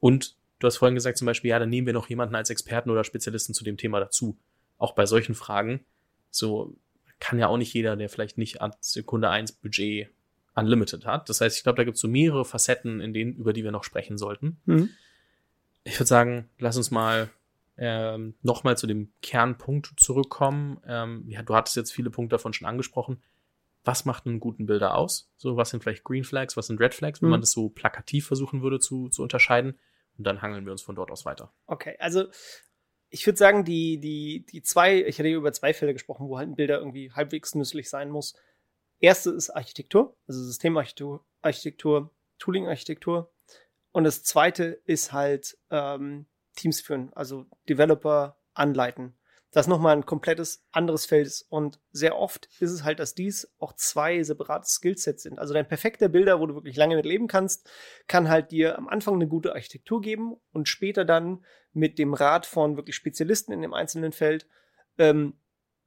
Und 0.00 0.36
du 0.58 0.66
hast 0.66 0.78
vorhin 0.78 0.94
gesagt, 0.94 1.18
zum 1.18 1.26
Beispiel, 1.26 1.50
ja, 1.50 1.58
dann 1.58 1.70
nehmen 1.70 1.86
wir 1.86 1.94
noch 1.94 2.08
jemanden 2.08 2.34
als 2.34 2.50
Experten 2.50 2.90
oder 2.90 3.04
Spezialisten 3.04 3.54
zu 3.54 3.64
dem 3.64 3.76
Thema 3.76 4.00
dazu. 4.00 4.38
Auch 4.78 4.92
bei 4.92 5.06
solchen 5.06 5.34
Fragen, 5.34 5.84
so 6.30 6.76
kann 7.20 7.38
ja 7.38 7.46
auch 7.46 7.56
nicht 7.56 7.72
jeder, 7.72 7.96
der 7.96 8.08
vielleicht 8.08 8.38
nicht 8.38 8.60
an 8.60 8.74
Sekunde 8.80 9.30
eins 9.30 9.52
Budget 9.52 10.08
unlimited 10.54 11.06
hat. 11.06 11.28
Das 11.28 11.40
heißt, 11.40 11.56
ich 11.56 11.62
glaube, 11.62 11.76
da 11.76 11.84
gibt 11.84 11.96
es 11.96 12.00
so 12.00 12.08
mehrere 12.08 12.44
Facetten, 12.44 13.00
in 13.00 13.12
denen, 13.12 13.34
über 13.34 13.52
die 13.52 13.64
wir 13.64 13.72
noch 13.72 13.84
sprechen 13.84 14.18
sollten. 14.18 14.60
Mhm. 14.66 14.90
Ich 15.84 15.98
würde 15.98 16.08
sagen, 16.08 16.48
lass 16.58 16.76
uns 16.76 16.90
mal 16.90 17.30
ähm, 17.76 18.34
nochmal 18.42 18.76
zu 18.78 18.86
dem 18.86 19.12
Kernpunkt 19.22 19.92
zurückkommen. 19.96 20.80
Ähm, 20.86 21.24
ja, 21.28 21.42
du 21.42 21.54
hattest 21.54 21.76
jetzt 21.76 21.92
viele 21.92 22.10
Punkte 22.10 22.34
davon 22.34 22.52
schon 22.52 22.68
angesprochen. 22.68 23.22
Was 23.84 24.04
macht 24.04 24.26
einen 24.26 24.40
guten 24.40 24.66
Bilder 24.66 24.96
aus? 24.96 25.30
So, 25.36 25.56
was 25.56 25.70
sind 25.70 25.82
vielleicht 25.82 26.04
Green 26.04 26.24
Flags, 26.24 26.56
was 26.56 26.68
sind 26.68 26.80
Red 26.80 26.94
Flags, 26.94 27.20
wenn 27.20 27.28
mhm. 27.28 27.32
man 27.32 27.40
das 27.40 27.52
so 27.52 27.68
plakativ 27.68 28.26
versuchen 28.26 28.62
würde 28.62 28.78
zu, 28.78 29.08
zu 29.08 29.22
unterscheiden? 29.22 29.78
Und 30.16 30.24
dann 30.26 30.42
hangeln 30.42 30.64
wir 30.64 30.72
uns 30.72 30.82
von 30.82 30.94
dort 30.94 31.10
aus 31.10 31.24
weiter. 31.24 31.52
Okay, 31.66 31.96
also 31.98 32.26
ich 33.10 33.26
würde 33.26 33.36
sagen, 33.36 33.64
die, 33.64 33.98
die, 33.98 34.44
die 34.46 34.62
zwei, 34.62 35.02
ich 35.02 35.18
hatte 35.18 35.28
über 35.28 35.52
zwei 35.52 35.74
Fälle 35.74 35.92
gesprochen, 35.92 36.28
wo 36.28 36.38
halt 36.38 36.48
ein 36.48 36.56
Bilder 36.56 36.78
irgendwie 36.78 37.12
halbwegs 37.12 37.54
nützlich 37.54 37.90
sein 37.90 38.10
muss. 38.10 38.34
Erste 39.00 39.30
ist 39.30 39.50
Architektur, 39.50 40.16
also 40.26 40.42
Systemarchitektur, 40.42 41.24
Architektur, 41.42 42.10
Tooling-Architektur. 42.38 43.30
Und 43.92 44.04
das 44.04 44.24
zweite 44.24 44.80
ist 44.84 45.12
halt 45.12 45.58
ähm, 45.70 46.26
Teams 46.54 46.80
führen, 46.80 47.12
also 47.14 47.46
Developer 47.68 48.38
anleiten. 48.54 49.14
Das 49.54 49.68
nochmal 49.68 49.94
ein 49.94 50.04
komplettes 50.04 50.66
anderes 50.72 51.06
Feld 51.06 51.28
ist. 51.28 51.42
Und 51.42 51.78
sehr 51.92 52.18
oft 52.18 52.48
ist 52.58 52.72
es 52.72 52.82
halt, 52.82 52.98
dass 52.98 53.14
dies 53.14 53.54
auch 53.58 53.72
zwei 53.74 54.20
separate 54.24 54.68
Skillsets 54.68 55.22
sind. 55.22 55.38
Also 55.38 55.54
dein 55.54 55.68
perfekter 55.68 56.08
Bilder, 56.08 56.40
wo 56.40 56.46
du 56.46 56.54
wirklich 56.54 56.74
lange 56.74 56.96
mit 56.96 57.06
leben 57.06 57.28
kannst, 57.28 57.70
kann 58.08 58.28
halt 58.28 58.50
dir 58.50 58.76
am 58.76 58.88
Anfang 58.88 59.14
eine 59.14 59.28
gute 59.28 59.52
Architektur 59.52 60.00
geben 60.00 60.34
und 60.50 60.68
später 60.68 61.04
dann 61.04 61.44
mit 61.72 62.00
dem 62.00 62.14
Rat 62.14 62.46
von 62.46 62.76
wirklich 62.76 62.96
Spezialisten 62.96 63.52
in 63.52 63.62
dem 63.62 63.74
einzelnen 63.74 64.10
Feld 64.10 64.48
ähm, 64.98 65.34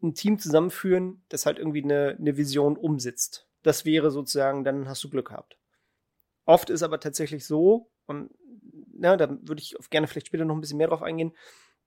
ein 0.01 0.13
Team 0.13 0.39
zusammenführen, 0.39 1.25
das 1.27 1.45
halt 1.45 1.60
irgendwie 1.60 1.84
eine, 1.84 2.15
eine 2.17 2.38
Vision 2.38 2.77
umsetzt. 2.77 3.49
Das 3.63 3.84
wäre 3.84 4.12
sozusagen, 4.12 4.63
dann 4.63 4.88
hast 4.88 5.03
du 5.03 5.10
Glück 5.10 5.27
gehabt. 5.27 5.58
Oft 6.45 6.69
ist 6.69 6.84
aber 6.84 7.01
tatsächlich 7.01 7.45
so, 7.45 7.91
und 8.06 8.32
na, 8.99 9.17
da 9.17 9.29
würde 9.29 9.62
ich 9.62 9.75
gerne 9.89 10.07
vielleicht 10.07 10.27
später 10.27 10.45
noch 10.45 10.55
ein 10.55 10.62
bisschen 10.62 10.77
mehr 10.77 10.88
drauf 10.88 11.03
eingehen, 11.03 11.33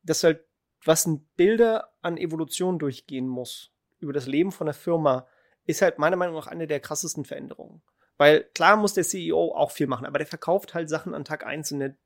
dass 0.03 0.25
halt, 0.25 0.45
was 0.85 1.07
ein 1.07 1.27
Bilder 1.37 1.93
an 2.01 2.17
Evolution 2.17 2.79
durchgehen 2.79 3.29
muss 3.29 3.73
über 3.99 4.13
das 4.13 4.27
Leben 4.27 4.53
von 4.53 4.67
der 4.67 4.75
Firma, 4.75 5.27
ist 5.67 5.83
halt 5.83 5.99
meiner 5.99 6.17
Meinung 6.17 6.35
nach 6.35 6.47
eine 6.47 6.67
der 6.67 6.81
krassesten 6.81 7.25
Veränderungen. 7.25 7.83
Weil 8.17 8.45
klar 8.55 8.77
muss 8.77 8.95
der 8.95 9.05
CEO 9.05 9.55
auch 9.55 9.71
viel 9.71 9.87
machen, 9.87 10.07
aber 10.07 10.19
der 10.19 10.27
verkauft 10.27 10.75
halt 10.75 10.89
Sachen 10.89 11.15
an 11.15 11.25
Tag 11.25 11.47
1 11.47 11.73
und 11.73 11.81
der 11.81 11.97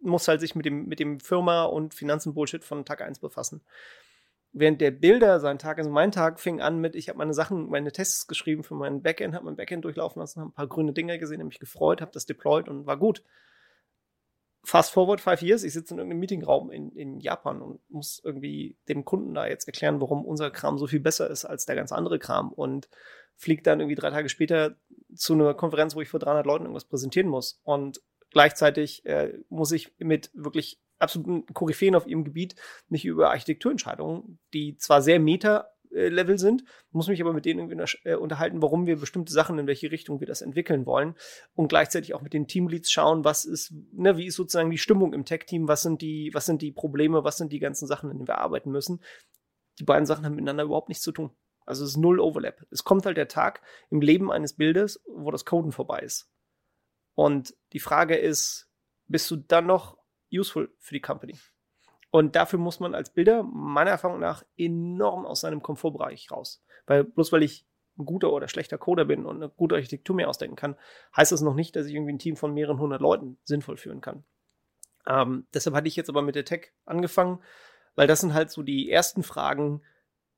muss 0.00 0.28
halt 0.28 0.40
sich 0.40 0.54
mit 0.54 0.66
dem, 0.66 0.86
mit 0.86 1.00
dem 1.00 1.20
Firma 1.20 1.64
und 1.64 1.94
Finanzen-Bullshit 1.94 2.64
von 2.64 2.84
Tag 2.84 3.00
1 3.00 3.18
befassen. 3.18 3.62
Während 4.52 4.80
der 4.80 4.90
Bilder 4.90 5.40
sein 5.40 5.58
Tag, 5.58 5.78
also 5.78 5.90
mein 5.90 6.10
Tag 6.10 6.40
fing 6.40 6.60
an 6.60 6.78
mit, 6.78 6.96
ich 6.96 7.08
habe 7.08 7.18
meine 7.18 7.34
Sachen, 7.34 7.68
meine 7.68 7.92
Tests 7.92 8.26
geschrieben 8.26 8.62
für 8.62 8.74
mein 8.74 9.02
Backend, 9.02 9.34
habe 9.34 9.44
mein 9.44 9.56
Backend 9.56 9.84
durchlaufen 9.84 10.20
lassen, 10.20 10.40
habe 10.40 10.50
ein 10.50 10.54
paar 10.54 10.66
grüne 10.66 10.92
Dinger 10.92 11.18
gesehen, 11.18 11.40
habe 11.40 11.48
mich 11.48 11.60
gefreut, 11.60 12.00
habe 12.00 12.12
das 12.12 12.26
deployed 12.26 12.68
und 12.68 12.86
war 12.86 12.96
gut. 12.96 13.22
Fast 14.64 14.92
forward 14.92 15.20
five 15.20 15.40
years, 15.42 15.62
ich 15.62 15.72
sitze 15.72 15.94
in 15.94 15.98
irgendeinem 15.98 16.20
Meetingraum 16.20 16.70
in, 16.70 16.90
in 16.92 17.20
Japan 17.20 17.62
und 17.62 17.80
muss 17.90 18.20
irgendwie 18.24 18.76
dem 18.88 19.04
Kunden 19.04 19.34
da 19.34 19.46
jetzt 19.46 19.66
erklären, 19.66 20.00
warum 20.00 20.24
unser 20.24 20.50
Kram 20.50 20.78
so 20.78 20.86
viel 20.86 21.00
besser 21.00 21.30
ist 21.30 21.44
als 21.44 21.64
der 21.64 21.76
ganz 21.76 21.92
andere 21.92 22.18
Kram 22.18 22.52
und 22.52 22.88
fliegt 23.36 23.66
dann 23.66 23.80
irgendwie 23.80 23.94
drei 23.94 24.10
Tage 24.10 24.28
später 24.28 24.76
zu 25.14 25.34
einer 25.34 25.54
Konferenz, 25.54 25.94
wo 25.94 26.00
ich 26.00 26.08
vor 26.08 26.20
300 26.20 26.44
Leuten 26.44 26.64
irgendwas 26.64 26.84
präsentieren 26.84 27.28
muss 27.28 27.60
und 27.62 28.02
gleichzeitig 28.30 29.06
äh, 29.06 29.32
muss 29.48 29.72
ich 29.72 29.92
mit 29.98 30.30
wirklich 30.34 30.80
absoluten 30.98 31.46
Koryphäen 31.54 31.94
auf 31.94 32.06
ihrem 32.06 32.24
Gebiet 32.24 32.56
mich 32.88 33.04
über 33.04 33.30
Architekturentscheidungen, 33.30 34.38
die 34.52 34.76
zwar 34.76 35.02
sehr 35.02 35.20
meta 35.20 35.70
Level 35.90 36.38
sind, 36.38 36.64
muss 36.90 37.08
mich 37.08 37.20
aber 37.20 37.32
mit 37.32 37.44
denen 37.44 37.70
irgendwie 37.70 37.98
äh, 38.04 38.14
unterhalten, 38.14 38.62
warum 38.62 38.86
wir 38.86 38.98
bestimmte 38.98 39.32
Sachen, 39.32 39.58
in 39.58 39.66
welche 39.66 39.90
Richtung 39.90 40.20
wir 40.20 40.26
das 40.26 40.42
entwickeln 40.42 40.86
wollen 40.86 41.14
und 41.54 41.68
gleichzeitig 41.68 42.14
auch 42.14 42.22
mit 42.22 42.32
den 42.32 42.46
Teamleads 42.46 42.90
schauen, 42.90 43.24
was 43.24 43.44
ist, 43.44 43.72
ne, 43.92 44.16
wie 44.16 44.26
ist 44.26 44.36
sozusagen 44.36 44.70
die 44.70 44.78
Stimmung 44.78 45.12
im 45.12 45.24
Tech-Team, 45.24 45.68
was 45.68 45.82
sind 45.82 46.02
die, 46.02 46.30
was 46.32 46.46
sind 46.46 46.62
die 46.62 46.72
Probleme, 46.72 47.24
was 47.24 47.36
sind 47.36 47.52
die 47.52 47.58
ganzen 47.58 47.86
Sachen, 47.86 48.10
in 48.10 48.18
denen 48.18 48.28
wir 48.28 48.38
arbeiten 48.38 48.70
müssen. 48.70 49.02
Die 49.78 49.84
beiden 49.84 50.06
Sachen 50.06 50.24
haben 50.24 50.34
miteinander 50.34 50.64
überhaupt 50.64 50.88
nichts 50.88 51.04
zu 51.04 51.12
tun. 51.12 51.30
Also 51.64 51.84
es 51.84 51.90
ist 51.90 51.96
null 51.98 52.18
Overlap. 52.18 52.66
Es 52.70 52.82
kommt 52.82 53.04
halt 53.04 53.16
der 53.16 53.28
Tag 53.28 53.60
im 53.90 54.00
Leben 54.00 54.32
eines 54.32 54.54
Bildes, 54.54 55.02
wo 55.06 55.30
das 55.30 55.44
Coden 55.44 55.70
vorbei 55.70 56.00
ist. 56.00 56.30
Und 57.14 57.54
die 57.72 57.80
Frage 57.80 58.16
ist, 58.16 58.70
bist 59.06 59.30
du 59.30 59.36
dann 59.36 59.66
noch 59.66 59.98
useful 60.32 60.74
für 60.78 60.94
die 60.94 61.00
Company? 61.00 61.36
Und 62.10 62.36
dafür 62.36 62.58
muss 62.58 62.80
man 62.80 62.94
als 62.94 63.10
Bilder 63.10 63.42
meiner 63.42 63.90
Erfahrung 63.90 64.20
nach 64.20 64.44
enorm 64.56 65.26
aus 65.26 65.40
seinem 65.40 65.62
Komfortbereich 65.62 66.30
raus. 66.30 66.62
Weil 66.86 67.04
bloß 67.04 67.32
weil 67.32 67.42
ich 67.42 67.66
ein 67.98 68.06
guter 68.06 68.32
oder 68.32 68.48
schlechter 68.48 68.78
Coder 68.78 69.04
bin 69.04 69.26
und 69.26 69.36
eine 69.36 69.50
gute 69.50 69.74
Architektur 69.74 70.16
mir 70.16 70.28
ausdenken 70.28 70.56
kann, 70.56 70.76
heißt 71.16 71.32
das 71.32 71.42
noch 71.42 71.54
nicht, 71.54 71.76
dass 71.76 71.86
ich 71.86 71.94
irgendwie 71.94 72.12
ein 72.12 72.18
Team 72.18 72.36
von 72.36 72.54
mehreren 72.54 72.78
hundert 72.78 73.00
Leuten 73.00 73.38
sinnvoll 73.44 73.76
führen 73.76 74.00
kann. 74.00 74.24
Ähm, 75.06 75.46
deshalb 75.52 75.74
hatte 75.74 75.88
ich 75.88 75.96
jetzt 75.96 76.08
aber 76.08 76.22
mit 76.22 76.34
der 76.34 76.44
Tech 76.44 76.72
angefangen, 76.84 77.42
weil 77.94 78.06
das 78.06 78.20
sind 78.20 78.34
halt 78.34 78.50
so 78.50 78.62
die 78.62 78.90
ersten 78.90 79.22
Fragen, 79.22 79.82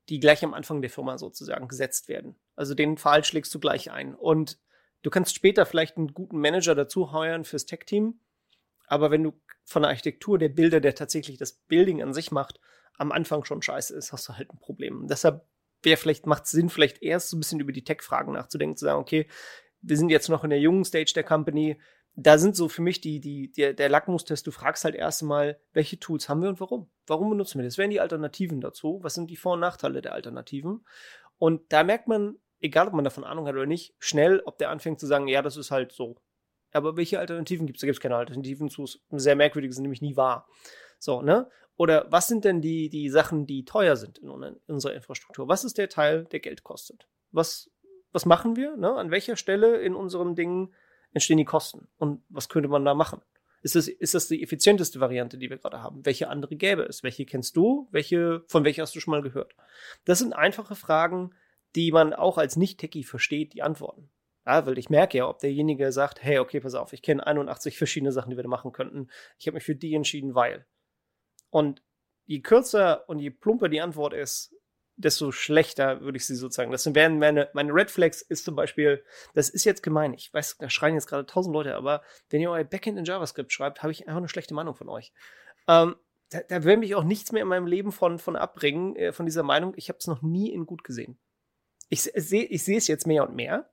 die 0.09 0.19
gleich 0.19 0.43
am 0.43 0.53
Anfang 0.53 0.81
der 0.81 0.89
Firma 0.89 1.17
sozusagen 1.17 1.67
gesetzt 1.67 2.09
werden. 2.09 2.35
Also 2.55 2.73
den 2.73 2.97
Pfahl 2.97 3.23
schlägst 3.23 3.53
du 3.53 3.59
gleich 3.59 3.91
ein. 3.91 4.15
Und 4.15 4.59
du 5.03 5.09
kannst 5.09 5.35
später 5.35 5.65
vielleicht 5.65 5.97
einen 5.97 6.13
guten 6.13 6.39
Manager 6.39 6.75
dazu 6.75 7.11
heuern 7.11 7.45
fürs 7.45 7.65
Tech-Team, 7.65 8.19
aber 8.91 9.09
wenn 9.09 9.23
du 9.23 9.31
von 9.63 9.83
der 9.83 9.89
Architektur 9.89 10.37
der 10.37 10.49
Bilder, 10.49 10.81
der 10.81 10.93
tatsächlich 10.93 11.37
das 11.37 11.53
Building 11.53 12.03
an 12.03 12.13
sich 12.13 12.29
macht, 12.31 12.59
am 12.97 13.13
Anfang 13.13 13.45
schon 13.45 13.61
scheiße 13.61 13.95
ist, 13.95 14.11
hast 14.11 14.27
du 14.27 14.33
halt 14.33 14.51
ein 14.53 14.59
Problem. 14.59 15.07
deshalb 15.07 15.47
wäre 15.81 15.95
vielleicht, 15.95 16.27
macht 16.27 16.43
es 16.43 16.51
Sinn, 16.51 16.69
vielleicht 16.69 17.01
erst 17.01 17.29
so 17.29 17.37
ein 17.37 17.39
bisschen 17.39 17.61
über 17.61 17.71
die 17.71 17.85
Tech-Fragen 17.85 18.33
nachzudenken, 18.33 18.75
zu 18.75 18.83
sagen, 18.83 18.99
okay, 18.99 19.27
wir 19.81 19.95
sind 19.95 20.09
jetzt 20.09 20.27
noch 20.27 20.43
in 20.43 20.49
der 20.49 20.59
jungen 20.59 20.83
Stage 20.83 21.13
der 21.15 21.23
Company. 21.23 21.79
Da 22.15 22.37
sind 22.37 22.57
so 22.57 22.67
für 22.67 22.81
mich 22.81 22.99
die, 22.99 23.21
die, 23.21 23.53
der, 23.53 23.73
der 23.73 23.87
Lackmustest, 23.87 24.45
du 24.45 24.51
fragst 24.51 24.83
halt 24.83 24.95
erst 24.95 25.23
mal, 25.23 25.57
welche 25.71 25.97
Tools 25.97 26.27
haben 26.27 26.41
wir 26.41 26.49
und 26.49 26.59
warum? 26.59 26.91
Warum 27.07 27.29
benutzen 27.29 27.59
wir 27.59 27.63
das? 27.63 27.77
Wären 27.77 27.91
die 27.91 28.01
Alternativen 28.01 28.59
dazu? 28.59 28.99
Was 29.03 29.13
sind 29.13 29.31
die 29.31 29.37
Vor- 29.37 29.53
und 29.53 29.61
Nachteile 29.61 30.01
der 30.01 30.13
Alternativen? 30.13 30.85
Und 31.37 31.71
da 31.71 31.85
merkt 31.85 32.09
man, 32.09 32.35
egal 32.59 32.87
ob 32.87 32.93
man 32.93 33.05
davon 33.05 33.23
Ahnung 33.23 33.47
hat 33.47 33.55
oder 33.55 33.65
nicht, 33.65 33.95
schnell, 33.99 34.41
ob 34.41 34.57
der 34.57 34.69
anfängt 34.69 34.99
zu 34.99 35.07
sagen, 35.07 35.29
ja, 35.29 35.41
das 35.41 35.55
ist 35.55 35.71
halt 35.71 35.93
so. 35.93 36.17
Aber 36.71 36.97
welche 36.97 37.19
Alternativen 37.19 37.67
gibt 37.67 37.77
es? 37.77 37.81
Da 37.81 37.87
gibt 37.87 37.97
es 37.97 38.01
keine 38.01 38.15
Alternativen 38.15 38.69
zu. 38.69 38.85
Sehr 39.11 39.35
merkwürdig 39.35 39.73
sind 39.73 39.83
nämlich 39.83 40.01
nie 40.01 40.15
wahr. 40.15 40.47
So, 40.99 41.21
ne? 41.21 41.49
Oder 41.77 42.05
was 42.11 42.27
sind 42.27 42.45
denn 42.45 42.61
die, 42.61 42.89
die 42.89 43.09
Sachen, 43.09 43.47
die 43.47 43.65
teuer 43.65 43.95
sind 43.95 44.19
in, 44.19 44.29
unserer 44.29 44.93
Infrastruktur? 44.93 45.47
Was 45.47 45.63
ist 45.63 45.77
der 45.77 45.89
Teil, 45.89 46.25
der 46.25 46.39
Geld 46.39 46.63
kostet? 46.63 47.07
Was, 47.31 47.71
was 48.11 48.25
machen 48.25 48.55
wir? 48.55 48.77
Ne? 48.77 48.93
An 48.93 49.09
welcher 49.09 49.35
Stelle 49.35 49.77
in 49.77 49.95
unseren 49.95 50.35
Dingen 50.35 50.73
entstehen 51.13 51.37
die 51.37 51.45
Kosten? 51.45 51.87
Und 51.97 52.23
was 52.29 52.49
könnte 52.49 52.69
man 52.69 52.85
da 52.85 52.93
machen? 52.93 53.21
Ist 53.63 53.75
das, 53.75 53.87
ist 53.87 54.13
das 54.13 54.27
die 54.27 54.41
effizienteste 54.41 54.99
Variante, 54.99 55.37
die 55.37 55.49
wir 55.49 55.57
gerade 55.57 55.81
haben? 55.81 56.05
Welche 56.05 56.29
andere 56.29 56.55
gäbe 56.55 56.83
es? 56.83 57.03
Welche 57.03 57.25
kennst 57.25 57.55
du? 57.55 57.87
Welche, 57.91 58.43
von 58.47 58.63
welcher 58.63 58.81
hast 58.83 58.95
du 58.95 58.99
schon 58.99 59.11
mal 59.11 59.21
gehört? 59.21 59.55
Das 60.05 60.19
sind 60.19 60.33
einfache 60.33 60.75
Fragen, 60.75 61.33
die 61.75 61.91
man 61.91 62.13
auch 62.13 62.37
als 62.37 62.57
Nicht-Techie 62.57 63.03
versteht, 63.03 63.53
die 63.53 63.61
Antworten. 63.61 64.09
Ja, 64.51 64.65
weil 64.65 64.77
ich 64.77 64.89
merke 64.89 65.17
ja, 65.17 65.29
ob 65.29 65.39
derjenige 65.39 65.93
sagt, 65.93 66.21
hey, 66.23 66.39
okay, 66.39 66.59
pass 66.59 66.75
auf, 66.75 66.91
ich 66.91 67.01
kenne 67.01 67.25
81 67.25 67.77
verschiedene 67.77 68.11
Sachen, 68.11 68.31
die 68.31 68.35
wir 68.35 68.43
da 68.43 68.49
machen 68.49 68.73
könnten. 68.73 69.09
Ich 69.39 69.47
habe 69.47 69.55
mich 69.55 69.63
für 69.63 69.75
die 69.75 69.95
entschieden, 69.95 70.35
weil. 70.35 70.65
Und 71.49 71.81
je 72.25 72.41
kürzer 72.41 73.07
und 73.07 73.19
je 73.19 73.29
plumper 73.29 73.69
die 73.69 73.79
Antwort 73.79 74.13
ist, 74.13 74.53
desto 74.97 75.31
schlechter 75.31 76.01
würde 76.01 76.17
ich 76.17 76.25
sie 76.25 76.35
sozusagen. 76.35 76.69
Das 76.69 76.93
wären 76.93 77.17
meine, 77.17 77.49
meine 77.53 77.73
Red 77.73 77.91
Flags 77.91 78.21
ist 78.21 78.43
zum 78.43 78.57
Beispiel, 78.57 79.05
das 79.33 79.49
ist 79.49 79.63
jetzt 79.63 79.83
gemein. 79.83 80.13
Ich 80.13 80.33
weiß, 80.33 80.57
da 80.57 80.69
schreien 80.69 80.95
jetzt 80.95 81.07
gerade 81.07 81.25
tausend 81.25 81.53
Leute, 81.53 81.75
aber 81.75 82.01
wenn 82.29 82.41
ihr 82.41 82.51
euer 82.51 82.65
Backend 82.65 82.99
in 82.99 83.05
JavaScript 83.05 83.53
schreibt, 83.53 83.83
habe 83.83 83.93
ich 83.93 84.05
einfach 84.07 84.17
eine 84.17 84.27
schlechte 84.27 84.53
Meinung 84.53 84.75
von 84.75 84.89
euch. 84.89 85.13
Ähm, 85.69 85.95
da, 86.29 86.41
da 86.41 86.65
will 86.65 86.75
mich 86.75 86.93
auch 86.95 87.05
nichts 87.05 87.31
mehr 87.31 87.41
in 87.41 87.47
meinem 87.47 87.67
Leben 87.67 87.93
von, 87.93 88.19
von 88.19 88.35
abbringen, 88.35 88.97
äh, 88.97 89.13
von 89.13 89.25
dieser 89.25 89.43
Meinung. 89.43 89.73
Ich 89.77 89.87
habe 89.87 89.99
es 89.99 90.07
noch 90.07 90.21
nie 90.21 90.51
in 90.51 90.65
gut 90.65 90.83
gesehen. 90.83 91.17
Ich 91.87 92.03
sehe 92.03 92.43
ich 92.43 92.63
sehe 92.63 92.77
es 92.77 92.87
jetzt 92.87 93.07
mehr 93.07 93.27
und 93.27 93.33
mehr. 93.33 93.71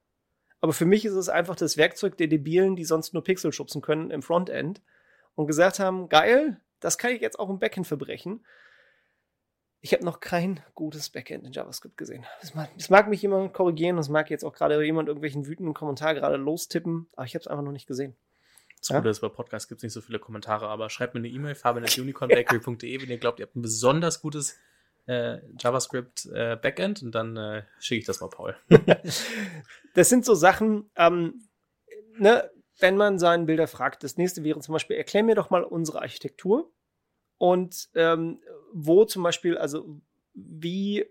Aber 0.61 0.73
für 0.73 0.87
mich 0.87 1.05
ist 1.05 1.15
es 1.15 1.29
einfach 1.29 1.57
das 1.57 1.77
Werkzeug 1.77 2.17
der 2.17 2.27
Debilen, 2.27 2.77
die 2.77 2.85
sonst 2.85 3.15
nur 3.15 3.23
Pixel 3.23 3.53
schubsen 3.53 3.81
können 3.81 4.11
im 4.11 4.23
Frontend 4.23 4.83
und 5.35 5.47
gesagt 5.47 5.79
haben, 5.79 6.09
geil, 6.09 6.61
das 6.81 6.99
kann 6.99 7.13
ich 7.13 7.21
jetzt 7.21 7.39
auch 7.39 7.49
im 7.49 7.59
Backend 7.59 7.87
verbrechen. 7.87 8.45
Ich 9.81 9.93
habe 9.93 10.05
noch 10.05 10.19
kein 10.19 10.61
gutes 10.75 11.11
Backend 11.11 11.45
in 11.45 11.53
JavaScript 11.53 11.97
gesehen. 11.97 12.27
Es 12.43 12.55
mag, 12.55 12.71
mag, 12.91 13.09
mich 13.09 13.23
jemand 13.23 13.53
korrigieren, 13.53 13.97
es 13.99 14.09
mag 14.09 14.29
jetzt 14.31 14.45
auch 14.45 14.53
gerade 14.53 14.83
jemand 14.85 15.07
irgendwelchen 15.09 15.47
wütenden 15.47 15.75
Kommentar 15.75 16.15
gerade 16.15 16.37
lostippen, 16.37 17.07
aber 17.15 17.27
ich 17.27 17.35
habe 17.35 17.43
es 17.43 17.47
einfach 17.47 17.63
noch 17.63 17.73
nicht 17.73 17.87
gesehen. 17.87 18.17
Das 18.81 18.97
Gute 18.97 19.09
ist, 19.09 19.21
bei 19.21 19.29
Podcasts 19.29 19.69
gibt 19.69 19.81
es 19.81 19.83
nicht 19.85 19.93
so 19.93 20.01
viele 20.01 20.19
Kommentare, 20.19 20.69
aber 20.69 20.91
schreibt 20.91 21.15
mir 21.15 21.21
eine 21.21 21.29
E-Mail, 21.29 21.55
fabian.unicornbakery.de, 21.55 23.03
wenn 23.03 23.11
ihr 23.11 23.19
glaubt, 23.19 23.41
ihr 23.41 23.47
habt 23.47 23.57
ein 23.57 23.63
besonders 23.63 24.21
gutes 24.21 24.57
äh, 25.09 25.41
JavaScript 25.59 26.27
äh, 26.27 26.57
Backend 26.57 27.03
und 27.03 27.15
dann 27.15 27.37
äh, 27.37 27.63
schicke 27.81 28.01
ich 28.01 28.07
das 28.07 28.21
mal 28.21 28.29
Paul. 28.29 28.55
das 29.95 30.09
sind 30.09 30.25
so 30.25 30.35
Sachen, 30.35 30.91
ähm, 30.97 31.49
ne, 32.19 32.51
wenn 32.79 32.97
man 32.97 33.19
seinen 33.19 33.47
Bilder 33.47 33.67
fragt. 33.67 34.05
Das 34.05 34.19
nächste 34.19 34.45
wäre 34.45 34.61
zum 34.61 34.75
Beispiel, 34.75 34.97
erklär 34.97 35.23
mir 35.25 35.35
doch 35.35 35.51
mal 35.51 35.65
unsere 35.65 36.03
Architektur 36.03 36.71
und 37.39 37.89
ähm, 37.95 38.41
wo 38.73 39.07
zum 39.07 39.23
Beispiel, 39.23 39.57
also 39.57 40.01
wie 40.35 41.07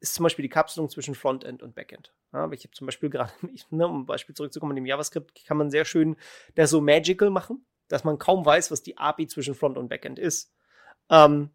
ist 0.00 0.14
zum 0.14 0.24
Beispiel 0.24 0.42
die 0.42 0.50
Kapselung 0.50 0.90
zwischen 0.90 1.14
Frontend 1.14 1.62
und 1.62 1.74
Backend. 1.74 2.12
Ja, 2.34 2.50
ich 2.52 2.64
habe 2.64 2.74
zum 2.74 2.86
Beispiel 2.86 3.08
gerade, 3.10 3.32
ne, 3.70 3.88
um 3.88 4.02
ein 4.02 4.06
Beispiel 4.06 4.34
zurückzukommen, 4.34 4.72
in 4.72 4.84
dem 4.84 4.86
JavaScript 4.86 5.46
kann 5.46 5.56
man 5.56 5.70
sehr 5.70 5.86
schön 5.86 6.16
das 6.54 6.68
so 6.68 6.82
magical 6.82 7.30
machen, 7.30 7.64
dass 7.88 8.04
man 8.04 8.18
kaum 8.18 8.44
weiß, 8.44 8.70
was 8.70 8.82
die 8.82 8.98
API 8.98 9.26
zwischen 9.26 9.54
Front 9.54 9.78
und 9.78 9.88
Backend 9.88 10.18
ist. 10.18 10.52
Ähm, 11.08 11.50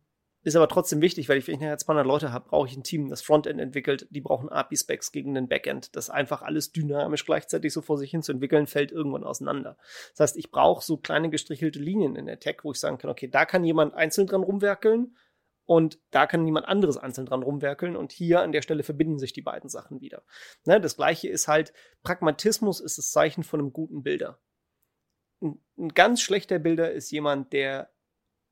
ist 0.48 0.56
aber 0.56 0.70
trotzdem 0.70 1.02
wichtig, 1.02 1.28
weil 1.28 1.38
ich, 1.38 1.48
wenn 1.48 1.56
ich 1.56 1.60
nachher 1.60 1.78
200 1.78 2.06
Leute 2.06 2.32
habe, 2.32 2.48
brauche 2.48 2.68
ich 2.68 2.78
ein 2.78 2.84
Team, 2.84 3.10
das 3.10 3.22
Frontend 3.22 3.60
entwickelt. 3.60 4.08
Die 4.12 4.22
brauchen 4.22 4.48
API-Specs 4.48 5.12
gegen 5.12 5.34
den 5.34 5.50
Backend. 5.50 5.94
Das 5.98 6.10
einfach 6.10 6.42
alles 6.42 6.72
dynamisch 6.72 7.26
gleichzeitig 7.26 7.74
so 7.74 7.82
vor 7.82 7.98
sich 7.98 8.12
hin 8.12 8.24
zu 8.24 8.32
entwickeln, 8.32 8.66
fällt 8.66 8.94
irgendwann 8.94 9.26
auseinander. 9.26 9.78
Das 10.12 10.22
heißt, 10.22 10.38
ich 10.38 10.50
brauche 10.50 10.84
so 10.84 10.96
kleine 10.96 11.30
gestrichelte 11.30 11.80
Linien 11.80 12.16
in 12.16 12.26
der 12.26 12.40
Tech, 12.40 12.60
wo 12.64 12.72
ich 12.72 12.80
sagen 12.80 12.98
kann, 12.98 13.12
okay, 13.12 13.28
da 13.28 13.46
kann 13.46 13.66
jemand 13.66 13.94
einzeln 13.94 14.26
dran 14.26 14.42
rumwerkeln 14.42 15.18
und 15.66 16.00
da 16.12 16.28
kann 16.28 16.46
jemand 16.46 16.66
anderes 16.66 16.96
einzeln 16.96 17.26
dran 17.26 17.44
rumwerkeln 17.44 17.98
und 17.98 18.14
hier 18.14 18.42
an 18.42 18.54
der 18.54 18.62
Stelle 18.62 18.84
verbinden 18.84 19.20
sich 19.20 19.34
die 19.34 19.42
beiden 19.42 19.70
Sachen 19.70 20.00
wieder. 20.00 20.24
Ne, 20.64 20.80
das 20.80 20.96
gleiche 20.96 21.28
ist 21.28 21.50
halt, 21.50 21.74
Pragmatismus 22.04 22.80
ist 22.80 22.98
das 22.98 23.12
Zeichen 23.12 23.44
von 23.44 23.60
einem 23.60 23.74
guten 23.74 24.02
Bilder. 24.02 24.40
Ein, 25.42 25.62
ein 25.78 25.90
ganz 25.90 26.22
schlechter 26.22 26.58
Bilder 26.58 26.94
ist 26.94 27.12
jemand, 27.12 27.52
der 27.52 27.92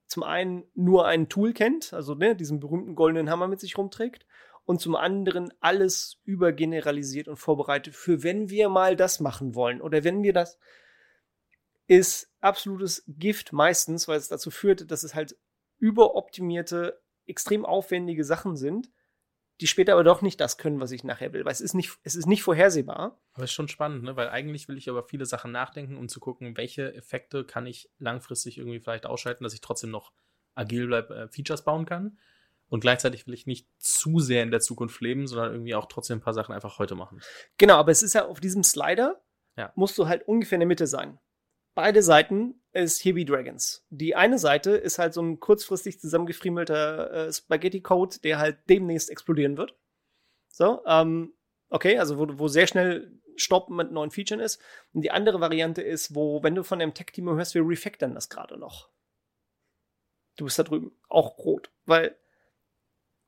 zum 0.08 0.24
einen 0.24 0.64
nur 0.74 1.06
ein 1.08 1.30
Tool 1.30 1.54
kennt, 1.54 1.94
also 1.94 2.16
ne, 2.16 2.36
diesen 2.36 2.60
berühmten 2.60 2.96
goldenen 2.96 3.30
Hammer 3.30 3.48
mit 3.48 3.60
sich 3.60 3.78
rumträgt, 3.78 4.26
und 4.66 4.82
zum 4.82 4.96
anderen 4.96 5.54
alles 5.60 6.20
übergeneralisiert 6.24 7.28
und 7.28 7.38
vorbereitet 7.38 7.96
für 7.96 8.24
wenn 8.24 8.50
wir 8.50 8.68
mal 8.68 8.96
das 8.96 9.20
machen 9.20 9.54
wollen 9.54 9.80
oder 9.80 10.04
wenn 10.04 10.24
wir 10.24 10.34
das 10.34 10.58
ist 11.88 12.32
absolutes 12.42 13.04
Gift 13.08 13.54
meistens, 13.54 14.08
weil 14.08 14.18
es 14.18 14.28
dazu 14.28 14.50
führt, 14.50 14.90
dass 14.90 15.04
es 15.04 15.14
halt 15.14 15.38
überoptimierte, 15.78 17.00
extrem 17.28 17.64
aufwendige 17.64 18.24
Sachen 18.24 18.56
sind, 18.56 18.90
die 19.62 19.68
später 19.68 19.94
aber 19.94 20.04
doch 20.04 20.22
nicht 20.22 20.40
das 20.42 20.58
können, 20.58 20.80
was 20.80 20.92
ich 20.92 21.04
nachher 21.04 21.32
will, 21.32 21.46
weil 21.46 21.52
es 21.52 21.62
ist 21.62 21.74
nicht, 21.74 21.98
es 22.04 22.16
ist 22.16 22.26
nicht 22.26 22.44
vorhersehbar. 22.44 23.20
Aber 23.34 23.44
ist 23.44 23.54
schon 23.54 23.70
spannend, 23.70 24.04
ne? 24.04 24.16
weil 24.16 24.30
eigentlich 24.30 24.68
will 24.68 24.78
ich 24.78 24.88
über 24.88 25.04
viele 25.04 25.26
Sachen 25.26 25.52
nachdenken, 25.52 25.98
um 25.98 26.10
zu 26.10 26.20
gucken, 26.20 26.58
welche 26.58 26.94
Effekte 26.94 27.46
kann 27.46 27.66
ich 27.66 27.90
langfristig 27.98 28.58
irgendwie 28.58 28.80
vielleicht 28.80 29.06
ausschalten, 29.06 29.44
dass 29.44 29.54
ich 29.54 29.62
trotzdem 29.62 29.92
noch 29.92 30.12
agil 30.56 30.88
bleibe, 30.88 31.16
äh, 31.16 31.28
Features 31.30 31.64
bauen 31.64 31.86
kann. 31.86 32.18
Und 32.68 32.80
gleichzeitig 32.80 33.28
will 33.28 33.34
ich 33.34 33.46
nicht 33.46 33.70
zu 33.78 34.20
sehr 34.20 34.44
in 34.44 34.52
der 34.52 34.60
Zukunft 34.60 35.00
leben, 35.00 35.28
sondern 35.28 35.52
irgendwie 35.52 35.76
auch 35.76 35.86
trotzdem 35.86 36.18
ein 36.18 36.22
paar 36.22 36.34
Sachen 36.34 36.54
einfach 36.54 36.80
heute 36.80 36.96
machen. 36.96 37.22
Genau, 37.58 37.76
aber 37.76 37.92
es 37.92 38.02
ist 38.02 38.14
ja 38.14 38.26
auf 38.26 38.40
diesem 38.40 38.64
Slider, 38.64 39.22
ja. 39.56 39.72
musst 39.76 39.98
du 39.98 40.08
halt 40.08 40.28
ungefähr 40.28 40.56
in 40.56 40.62
der 40.62 40.68
Mitte 40.68 40.88
sein. 40.88 41.20
Beide 41.76 42.02
Seiten 42.02 42.62
ist 42.74 43.04
Here 43.04 43.14
Be 43.14 43.26
Dragons. 43.26 43.86
Die 43.90 44.16
eine 44.16 44.40
Seite 44.40 44.72
ist 44.72 44.98
halt 44.98 45.14
so 45.14 45.22
ein 45.22 45.40
kurzfristig 45.40 46.00
zusammengefriemelter 46.00 47.12
äh, 47.12 47.34
Spaghetti-Code, 47.34 48.20
der 48.24 48.40
halt 48.40 48.58
demnächst 48.70 49.10
explodieren 49.10 49.58
wird. 49.58 49.78
So, 50.48 50.82
ähm, 50.86 51.34
okay, 51.70 52.00
also 52.00 52.18
wo, 52.18 52.40
wo 52.40 52.48
sehr 52.48 52.68
schnell 52.68 53.22
Stopp 53.36 53.70
mit 53.70 53.92
neuen 53.92 54.12
Features 54.12 54.42
ist. 54.42 54.62
Und 54.94 55.02
die 55.02 55.12
andere 55.12 55.42
Variante 55.42 55.82
ist, 55.82 56.16
wo, 56.16 56.42
wenn 56.44 56.56
du 56.56 56.64
von 56.64 56.80
dem 56.80 56.94
Tech-Team 56.94 57.30
hörst, 57.30 57.54
wir 57.54 57.68
refactoren 57.68 58.16
das 58.16 58.30
gerade 58.30 58.58
noch. 58.58 58.90
Du 60.38 60.46
bist 60.46 60.58
da 60.60 60.64
drüben 60.64 60.98
auch 61.08 61.38
rot, 61.38 61.72
weil 61.86 62.18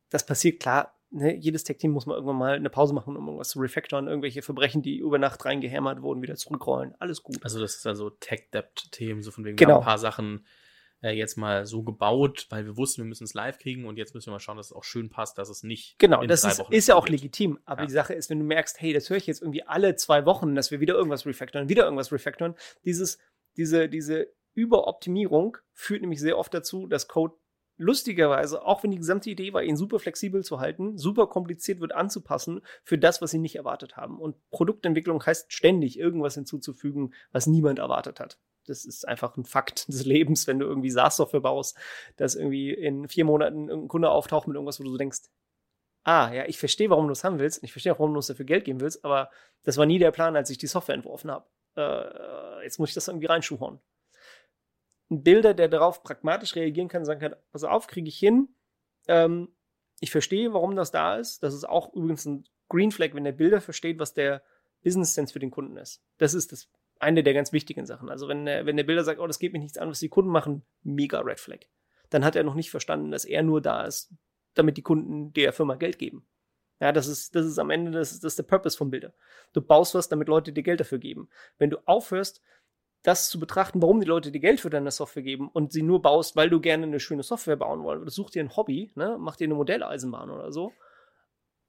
das 0.10 0.26
passiert 0.26 0.60
klar. 0.62 0.97
Ne, 1.10 1.36
jedes 1.36 1.64
Tech-Team 1.64 1.92
muss 1.92 2.06
mal 2.06 2.16
irgendwann 2.16 2.36
mal 2.38 2.56
eine 2.56 2.70
Pause 2.70 2.94
machen, 2.94 3.16
um 3.16 3.26
irgendwas 3.28 3.50
zu 3.50 3.60
refactoren, 3.60 4.08
irgendwelche 4.08 4.42
Verbrechen, 4.42 4.82
die 4.82 4.98
über 4.98 5.18
Nacht 5.18 5.46
reingehämmert 5.46 6.02
wurden, 6.02 6.22
wieder 6.22 6.36
zurückrollen. 6.36 6.96
Alles 7.00 7.24
gut. 7.24 7.38
Also 7.44 7.60
das 7.62 7.76
ist 7.78 7.88
also 7.88 8.10
Tech-Debt-Themen, 8.10 9.22
so 9.22 9.32
von 9.32 9.46
wegen 9.46 9.56
Genau. 9.56 9.78
ein 9.78 9.84
paar 9.86 9.98
Sachen 10.00 10.46
äh, 11.02 11.12
jetzt 11.12 11.38
mal 11.38 11.66
so 11.66 11.84
gebaut, 11.84 12.48
weil 12.50 12.66
wir 12.66 12.76
wussten, 12.76 13.04
wir 13.04 13.08
müssen 13.08 13.24
es 13.24 13.34
live 13.34 13.58
kriegen 13.60 13.86
und 13.86 13.98
jetzt 13.98 14.16
müssen 14.16 14.28
wir 14.28 14.32
mal 14.34 14.40
schauen, 14.40 14.58
dass 14.58 14.68
es 14.68 14.74
auch 14.74 14.84
schön 14.84 15.10
passt, 15.10 15.38
dass 15.38 15.48
es 15.48 15.64
nicht 15.64 15.98
Genau, 16.00 16.26
das 16.26 16.42
drei 16.42 16.50
ist, 16.50 16.60
Wochen 16.60 16.74
ist 16.74 16.88
ja 16.88 16.96
auch 16.96 17.08
legitim. 17.08 17.60
Aber 17.66 17.82
Ja. 17.82 17.86
die 17.88 17.94
Sache 17.94 18.14
ist, 18.14 18.30
wenn 18.30 18.40
du 18.40 18.46
merkst, 18.46 18.82
hey, 18.82 18.92
das 18.94 19.10
höre 19.10 19.18
ich 19.18 19.28
jetzt 19.28 19.42
irgendwie 19.42 19.64
alle 19.64 19.96
zwei 19.96 20.26
Wochen, 20.26 20.56
dass 20.56 20.72
wir 20.72 20.80
wieder 20.82 20.96
irgendwas 20.96 21.26
refactoren, 21.26 21.70
wieder 21.70 21.84
irgendwas 21.86 22.12
refactoren, 22.12 22.56
dieses, 22.84 23.20
diese, 23.56 23.88
diese 23.90 24.28
Überoptimierung 24.56 25.58
führt 25.74 26.02
nämlich 26.02 26.20
sehr 26.20 26.38
oft 26.38 26.54
dazu, 26.54 26.88
dass 26.88 27.08
Code 27.08 27.36
lustigerweise, 27.78 28.66
auch 28.66 28.84
wenn 28.84 28.92
die 28.92 28.98
gesamte 28.98 29.30
Idee 29.30 29.54
war, 29.54 29.64
ihn 29.64 29.78
super 29.78 30.00
flexibel 30.00 30.44
zu 30.44 30.60
halten, 30.60 30.98
super 30.98 31.28
kompliziert 31.28 31.80
wird 31.80 31.94
anzupassen 31.94 32.62
für 32.84 32.98
das, 32.98 33.22
was 33.22 33.32
sie 33.32 33.40
nicht 33.40 33.56
erwartet 33.56 33.98
haben. 33.98 34.20
Und 34.20 34.36
Produktentwicklung 34.50 35.24
heißt 35.26 35.52
ständig 35.54 35.98
irgendwas 35.98 36.36
hinzuzufügen, 36.36 37.14
was 37.32 37.48
niemand 37.48 37.80
erwartet 37.80 38.20
hat. 38.20 38.40
Das 38.66 38.84
ist 38.84 39.08
einfach 39.08 39.38
ein 39.38 39.46
Fakt 39.46 39.88
des 39.88 40.06
Lebens, 40.06 40.46
wenn 40.48 40.60
du 40.60 40.66
irgendwie 40.66 40.90
SaaS-Software 40.90 41.42
baust, 41.42 41.78
dass 42.18 42.36
irgendwie 42.36 42.74
in 42.74 43.08
vier 43.08 43.24
Monaten 43.24 43.70
irgendein 43.70 43.88
Kunde 43.88 44.10
auftaucht 44.10 44.48
mit 44.48 44.56
irgendwas, 44.56 44.80
wo 44.80 44.84
du 44.84 44.92
so 44.92 44.98
denkst, 44.98 45.20
ah, 46.04 46.34
ja, 46.34 46.46
ich 46.46 46.58
verstehe, 46.58 46.90
warum 46.90 47.08
du 47.08 47.14
es 47.14 47.24
haben 47.24 47.40
willst. 47.40 47.64
Ich 47.64 47.72
verstehe 47.72 47.94
auch, 47.94 48.00
warum 48.00 48.14
du 48.14 48.18
uns 48.18 48.28
dafür 48.28 48.46
Geld 48.46 48.66
geben 48.66 48.80
willst, 48.80 49.04
aber 49.06 49.30
das 49.64 49.78
war 49.78 49.86
nie 49.86 50.00
der 50.00 50.12
Plan, 50.12 50.36
als 50.36 50.50
ich 50.50 50.58
die 50.58 50.68
Software 50.68 50.96
entworfen 50.96 51.32
habe. 51.32 51.46
Äh, 51.76 52.64
jetzt 52.64 52.80
muss 52.80 52.90
ich 52.90 52.96
das 52.96 53.08
irgendwie 53.08 53.28
reinschuhorn. 53.28 53.80
Ein 55.10 55.24
Bilder, 55.24 55.54
der 55.54 55.68
darauf 55.70 56.04
pragmatisch 56.04 56.56
reagieren 56.56 56.90
kann, 56.90 57.06
sagen 57.06 57.22
kann, 57.22 57.36
pass 57.52 57.64
auf, 57.64 57.88
kriege 57.88 58.10
ich 58.10 58.18
hin. 58.18 58.50
Ähm, 59.08 59.50
ich 60.00 60.12
verstehe, 60.12 60.54
warum 60.54 60.76
das 60.76 60.92
da 60.92 61.16
ist. 61.16 61.44
Das 61.44 61.54
ist 61.54 61.68
auch 61.68 61.94
übrigens 61.94 62.26
ein 62.26 62.46
Green 62.70 62.92
Flag, 62.92 63.14
wenn 63.14 63.24
der 63.24 63.32
Bilder 63.32 63.62
versteht, 63.62 64.00
was 64.00 64.14
der 64.14 64.44
Business 64.84 65.14
Sense 65.14 65.34
für 65.34 65.40
den 65.40 65.52
Kunden 65.52 65.78
ist. 65.78 66.04
Das 66.18 66.34
ist 66.34 66.52
das 66.52 66.70
eine 67.00 67.24
der 67.24 67.34
ganz 67.34 67.54
wichtigen 67.54 67.86
Sachen. 67.86 68.10
Also 68.10 68.28
wenn 68.28 68.46
der, 68.46 68.66
wenn 68.66 68.78
der 68.78 68.84
Bilder 68.84 69.04
sagt, 69.04 69.20
oh, 69.20 69.28
das 69.28 69.40
geht 69.40 69.54
mich 69.54 69.62
nichts 69.62 69.78
an, 69.78 69.90
was 69.90 70.00
die 70.00 70.10
Kunden 70.10 70.32
machen, 70.32 70.66
mega 70.84 71.20
Red 71.20 71.40
Flag. 71.40 71.60
Dann 72.10 72.26
hat 72.26 72.36
er 72.36 72.44
noch 72.44 72.56
nicht 72.56 72.72
verstanden, 72.72 73.12
dass 73.12 73.26
er 73.26 73.44
nur 73.44 73.62
da 73.62 73.84
ist, 73.84 74.14
damit 74.54 74.78
die 74.78 74.82
Kunden 74.82 75.34
der 75.34 75.54
Firma 75.54 75.76
Geld 75.76 76.00
geben. 76.00 76.28
Ja, 76.80 76.92
das 76.92 77.08
ist, 77.08 77.36
das 77.36 77.46
ist 77.46 77.58
am 77.58 77.72
Ende, 77.72 77.92
das 77.92 78.12
ist, 78.12 78.24
das 78.24 78.34
ist 78.34 78.40
der 78.40 78.44
Purpose 78.44 78.78
von 78.78 78.92
Bilder. 78.92 79.14
Du 79.52 79.62
baust 79.62 79.96
was, 79.96 80.10
damit 80.10 80.28
Leute 80.28 80.54
dir 80.54 80.62
Geld 80.62 80.80
dafür 80.80 81.00
geben. 81.00 81.28
Wenn 81.58 81.72
du 81.72 81.78
aufhörst, 81.86 82.42
das 83.08 83.30
zu 83.30 83.40
betrachten, 83.40 83.82
warum 83.82 84.02
die 84.02 84.06
Leute 84.06 84.34
dir 84.34 84.42
Geld 84.42 84.60
für 84.60 84.70
deine 84.70 84.92
Software 84.92 85.24
geben 85.24 85.48
und 85.48 85.72
sie 85.72 85.82
nur 85.82 86.02
baust, 86.02 86.36
weil 86.36 86.50
du 86.50 86.60
gerne 86.60 86.86
eine 86.86 87.00
schöne 87.00 87.24
Software 87.24 87.56
bauen 87.56 87.84
wolltest, 87.84 88.18
such 88.18 88.32
dir 88.32 88.44
ein 88.44 88.54
Hobby, 88.54 88.92
ne? 88.96 89.16
mach 89.18 89.38
dir 89.38 89.46
eine 89.46 89.54
Modelleisenbahn 89.54 90.30
oder 90.30 90.52
so. 90.52 90.74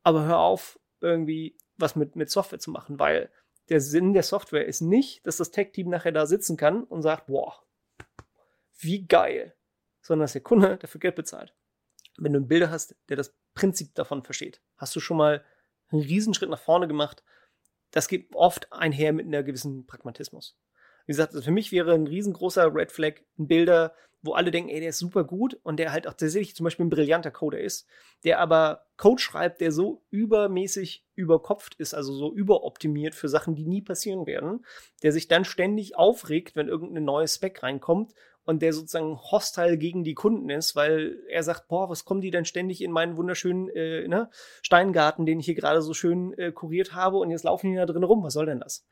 Aber 0.03 0.25
hör 0.25 0.39
auf, 0.39 0.81
irgendwie 1.01 1.57
was 1.77 1.95
mit, 1.95 2.17
mit 2.17 2.29
Software 2.29 2.59
zu 2.59 2.73
machen, 2.73 2.99
weil 2.99 3.31
der 3.69 3.81
Sinn 3.81 4.15
der 4.15 4.25
Software 4.25 4.67
ist 4.67 4.81
nicht, 4.81 5.25
dass 5.29 5.37
das 5.37 5.53
Tech-Team 5.53 5.89
nachher 5.89 6.11
da 6.11 6.27
sitzen 6.27 6.57
kann 6.57 6.83
und 6.83 7.03
sagt, 7.03 7.29
boah, 7.29 7.63
wie 8.81 9.07
geil, 9.07 9.55
sondern 10.03 10.25
dass 10.25 10.33
der 10.33 10.43
Kunde 10.43 10.77
dafür 10.81 11.01
Geld 11.01 11.15
bezahlt. 11.15 11.55
Wenn 12.17 12.33
du 12.33 12.41
einen 12.41 12.49
Bilder 12.49 12.73
hast, 12.73 12.97
der 13.11 13.17
das 13.17 13.33
Prinzip 13.55 13.95
davon 13.95 14.25
versteht, 14.25 14.61
hast 14.77 14.97
du 14.97 14.99
schon 14.99 15.17
mal 15.17 15.45
einen 15.91 16.03
Riesenschritt 16.03 16.51
nach 16.51 16.59
vorne 16.59 16.89
gemacht. 16.89 17.23
Das 17.93 18.09
geht 18.09 18.35
oft 18.35 18.73
einher 18.73 19.13
mit 19.13 19.27
einer 19.27 19.45
gewissen 19.45 19.87
Pragmatismus. 19.87 20.59
Wie 21.09 21.13
gesagt, 21.13 21.33
also 21.33 21.43
für 21.43 21.51
mich 21.53 21.73
wäre 21.73 21.95
ein 21.95 22.07
riesengroßer 22.07 22.75
Red 22.75 22.93
Flag 22.93 23.15
ein 23.39 23.49
Bilder, 23.49 23.95
wo 24.21 24.35
alle 24.35 24.51
denken, 24.51 24.69
ey, 24.69 24.81
der 24.81 24.91
ist 24.91 24.99
super 24.99 25.25
gut 25.25 25.59
und 25.63 25.79
der 25.79 25.91
halt 25.91 26.07
auch 26.07 26.13
tatsächlich 26.13 26.55
zum 26.55 26.65
Beispiel 26.65 26.85
ein 26.85 26.91
brillanter 26.91 27.31
Coder 27.31 27.59
ist, 27.59 27.87
der 28.25 28.41
aber 28.41 28.85
Code 28.99 29.23
schreibt, 29.23 29.63
der 29.63 29.73
so 29.73 30.03
übermäßig 30.11 31.07
überkopft 31.15 31.77
ist, 31.77 31.95
also 31.95 32.13
so 32.13 32.31
überoptimiert 32.35 33.15
für 33.15 33.31
Sachen, 33.31 33.55
die 33.55 33.65
nie 33.65 33.81
passieren 33.81 34.27
werden, 34.27 34.67
der 35.03 35.13
sich 35.13 35.29
dann 35.29 35.47
ständig 35.47 35.97
aufregt, 35.97 36.57
wenn 36.57 36.69
irgendein 36.69 37.05
neues 37.05 37.37
Spec 37.37 37.63
reinkommt 37.63 38.13
und 38.45 38.61
der 38.61 38.75
sozusagen 38.75 39.17
hostile 39.17 39.79
gegen 39.79 40.05
die 40.05 40.15
Kunden 40.15 40.51
ist, 40.51 40.77
weil 40.77 41.23
er 41.31 41.43
sagt, 41.43 41.69
boah, 41.69 41.89
was 41.89 42.05
kommen 42.05 42.21
die 42.21 42.31
denn 42.31 42.45
ständig 42.45 42.83
in 42.83 42.93
meinen 42.93 43.17
wunderschönen 43.17 43.71
äh, 43.71 44.07
ne, 44.09 44.29
Steingarten, 44.61 45.25
den 45.25 45.41
ich 45.41 45.47
hier 45.47 45.55
gerade 45.55 45.81
so 45.81 45.95
schön 45.95 46.35
äh, 46.35 46.53
kuriert 46.53 46.93
habe 46.93 47.17
und 47.17 47.31
jetzt 47.31 47.45
laufen 47.45 47.71
die 47.71 47.77
da 47.77 47.87
drin 47.87 48.05
rum, 48.05 48.23
was 48.25 48.35
soll 48.35 48.45
denn 48.45 48.61
das? 48.61 48.87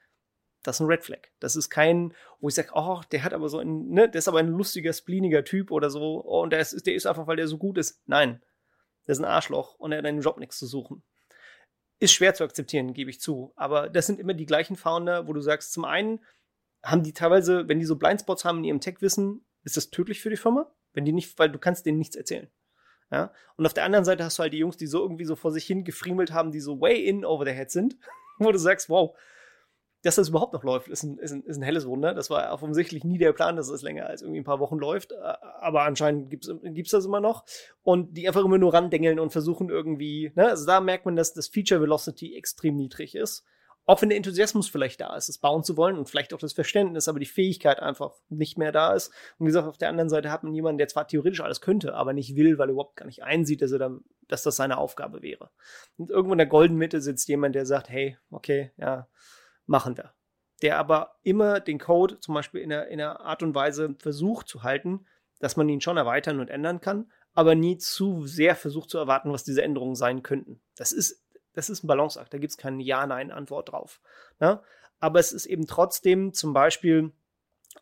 Das 0.67 0.77
ist 0.77 0.81
ein 0.81 0.89
Red 0.89 1.05
Flag. 1.05 1.29
Das 1.39 1.55
ist 1.55 1.71
kein, 1.71 2.13
wo 2.41 2.49
ich 2.49 2.57
sage, 2.57 2.71
oh, 2.75 3.01
der 3.13 3.23
hat 3.23 3.33
aber 3.33 3.49
so 3.49 3.61
ein, 3.61 3.89
ne, 3.89 4.09
der 4.09 4.19
ist 4.19 4.27
aber 4.27 4.41
ein 4.41 4.49
lustiger, 4.49 4.93
spleeniger 4.93 5.45
Typ 5.45 5.71
oder 5.71 5.91
so, 5.91 6.25
oh, 6.25 6.43
und 6.43 6.51
der 6.51 6.59
ist, 6.59 6.87
der 6.87 6.95
ist 6.95 7.07
einfach, 7.07 7.29
weil 7.29 7.37
der 7.37 7.47
so 7.47 7.57
gut 7.57 7.79
ist. 7.79 8.03
Nein. 8.07 8.43
Der 9.07 9.13
ist 9.13 9.21
ein 9.21 9.25
Arschloch 9.25 9.77
und 9.77 9.93
er 9.93 9.99
hat 9.99 10.05
in 10.05 10.17
dem 10.17 10.23
Job 10.23 10.39
nichts 10.39 10.59
zu 10.59 10.67
suchen. 10.67 11.05
Ist 12.01 12.13
schwer 12.13 12.35
zu 12.35 12.43
akzeptieren, 12.43 12.95
gebe 12.95 13.11
ich 13.11 13.21
zu. 13.21 13.53
Aber 13.55 13.89
das 13.89 14.07
sind 14.07 14.19
immer 14.19 14.35
die 14.35 14.45
gleichen 14.45 14.75
Founder, 14.75 15.29
wo 15.29 15.33
du 15.33 15.41
sagst, 15.41 15.73
zum 15.73 15.85
einen 15.85 16.19
haben 16.83 17.05
die 17.05 17.13
teilweise, 17.13 17.69
wenn 17.69 17.79
die 17.79 17.85
so 17.85 17.95
Blindspots 17.95 18.45
haben 18.45 18.59
in 18.59 18.65
ihrem 18.65 18.81
Tech-Wissen, 18.81 19.47
ist 19.63 19.77
das 19.77 19.91
tödlich 19.91 20.21
für 20.21 20.31
die 20.31 20.37
Firma? 20.37 20.71
Wenn 20.93 21.05
die 21.05 21.13
nicht, 21.13 21.39
weil 21.39 21.51
du 21.51 21.61
kannst 21.61 21.87
denen 21.87 21.99
nichts 21.99 22.17
erzählen. 22.17 22.51
Ja? 23.13 23.33
Und 23.57 23.67
auf 23.67 23.75
der 23.75 23.85
anderen 23.85 24.05
Seite 24.05 24.25
hast 24.25 24.39
du 24.39 24.43
halt 24.43 24.53
die 24.53 24.59
Jungs, 24.59 24.77
die 24.77 24.89
so 24.89 25.01
irgendwie 25.01 25.25
so 25.25 25.37
vor 25.37 25.53
sich 25.53 25.65
hin 25.65 25.85
gefriemelt 25.85 26.33
haben, 26.33 26.51
die 26.51 26.61
so 26.61 26.81
way 26.81 27.05
in 27.05 27.25
over 27.25 27.45
the 27.45 27.53
head 27.53 27.71
sind, 27.71 27.97
wo 28.39 28.51
du 28.51 28.59
sagst, 28.59 28.89
wow, 28.89 29.17
dass 30.07 30.15
das 30.15 30.29
überhaupt 30.29 30.53
noch 30.53 30.63
läuft, 30.63 30.87
ist 30.87 31.03
ein, 31.03 31.19
ist 31.19 31.33
ein, 31.33 31.43
ist 31.43 31.57
ein 31.57 31.63
helles 31.63 31.87
Wunder. 31.87 32.15
Das 32.15 32.31
war 32.31 32.53
offensichtlich 32.53 33.03
nie 33.03 33.19
der 33.19 33.33
Plan, 33.33 33.57
dass 33.57 33.69
es 33.69 33.83
länger 33.83 34.07
als 34.07 34.23
irgendwie 34.23 34.41
ein 34.41 34.45
paar 34.45 34.61
Wochen 34.61 34.79
läuft. 34.79 35.13
Aber 35.61 35.83
anscheinend 35.83 36.31
gibt's 36.31 36.49
gibt's 36.63 36.93
das 36.93 37.05
immer 37.05 37.21
noch. 37.21 37.45
Und 37.83 38.17
die 38.17 38.29
einfach 38.29 38.45
immer 38.45 38.59
nur 38.59 38.73
randengeln 38.73 39.19
und 39.19 39.31
versuchen 39.33 39.69
irgendwie, 39.69 40.31
ne? 40.37 40.49
also 40.49 40.65
da 40.65 40.81
merkt 40.81 41.07
man, 41.07 41.17
dass 41.17 41.35
das 41.35 41.49
Feature 41.49 41.81
Velocity 41.81 42.37
extrem 42.37 42.77
niedrig 42.77 43.17
ist. 43.17 43.45
Auch 43.85 44.03
wenn 44.03 44.09
der 44.09 44.17
Enthusiasmus 44.17 44.69
vielleicht 44.69 45.01
da 45.01 45.17
ist, 45.17 45.29
es 45.29 45.39
bauen 45.39 45.63
zu 45.63 45.77
wollen 45.77 45.97
und 45.97 46.09
vielleicht 46.09 46.35
auch 46.35 46.39
das 46.39 46.53
Verständnis, 46.53 47.09
aber 47.09 47.21
die 47.21 47.27
Fähigkeit 47.27 47.81
einfach 47.81 48.15
nicht 48.29 48.59
mehr 48.59 48.73
da 48.73 48.95
ist. 48.95 49.09
Und 49.39 49.47
wie 49.47 49.51
gesagt, 49.51 49.69
auf 49.69 49.79
der 49.79 49.89
anderen 49.89 50.09
Seite 50.09 50.31
hat 50.31 50.43
man 50.43 50.55
jemanden, 50.55 50.79
der 50.79 50.89
zwar 50.89 51.07
theoretisch 51.07 51.41
alles 51.41 51.61
könnte, 51.61 51.95
aber 51.95 52.13
nicht 52.13 52.35
will, 52.35 52.59
weil 52.59 52.69
er 52.69 52.73
überhaupt 52.73 52.97
gar 52.97 53.07
nicht 53.07 53.23
einsieht, 53.23 53.63
dass, 53.63 53.71
er 53.71 53.79
dann, 53.79 54.05
dass 54.27 54.43
das 54.43 54.57
seine 54.57 54.79
Aufgabe 54.79 55.23
wäre. 55.23 55.51
Und 55.97 56.11
irgendwo 56.11 56.33
in 56.33 56.39
der 56.39 56.49
goldenen 56.49 56.79
Mitte 56.79 57.01
sitzt 57.01 57.29
jemand, 57.29 57.55
der 57.55 57.65
sagt, 57.65 57.89
hey, 57.89 58.19
okay, 58.31 58.73
ja, 58.77 59.09
machen 59.67 59.97
wir. 59.97 60.15
Der 60.63 60.79
aber 60.79 61.19
immer 61.23 61.61
den 61.61 61.79
Code 61.79 62.19
zum 62.21 62.35
Beispiel 62.35 62.63
in 62.63 62.73
einer, 62.73 62.87
in 62.89 63.01
einer 63.01 63.21
Art 63.21 63.43
und 63.43 63.55
Weise 63.55 63.95
versucht 63.99 64.49
zu 64.49 64.63
halten, 64.63 65.07
dass 65.39 65.57
man 65.57 65.69
ihn 65.69 65.81
schon 65.81 65.97
erweitern 65.97 66.41
und 66.41 66.49
ändern 66.49 66.81
kann, 66.81 67.13
aber 67.35 67.55
nie 67.55 67.77
zu 67.77 68.27
sehr 68.27 68.57
versucht 68.57 68.89
zu 68.89 68.99
erwarten, 68.99 69.31
was 69.31 69.45
diese 69.45 69.63
Änderungen 69.63 69.95
sein 69.95 70.23
könnten. 70.23 70.63
Das 70.75 70.93
ist, 70.93 71.23
das 71.53 71.69
ist 71.69 71.85
ein 71.85 71.87
Balanceakt, 71.87 72.33
da 72.33 72.39
gibt 72.39 72.53
es 72.53 72.57
keine 72.57 72.83
Ja-Nein-Antwort 72.83 73.71
drauf. 73.71 74.01
Ne? 74.41 74.63
Aber 74.99 75.21
es 75.21 75.33
ist 75.33 75.45
eben 75.45 75.67
trotzdem 75.67 76.33
zum 76.33 76.55
Beispiel, 76.55 77.13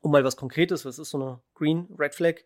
um 0.00 0.10
mal 0.10 0.24
was 0.24 0.36
Konkretes, 0.36 0.84
was 0.84 0.98
ist 0.98 1.10
so 1.10 1.22
eine 1.22 1.40
Green 1.54 1.88
Red 1.96 2.14
Flag? 2.14 2.40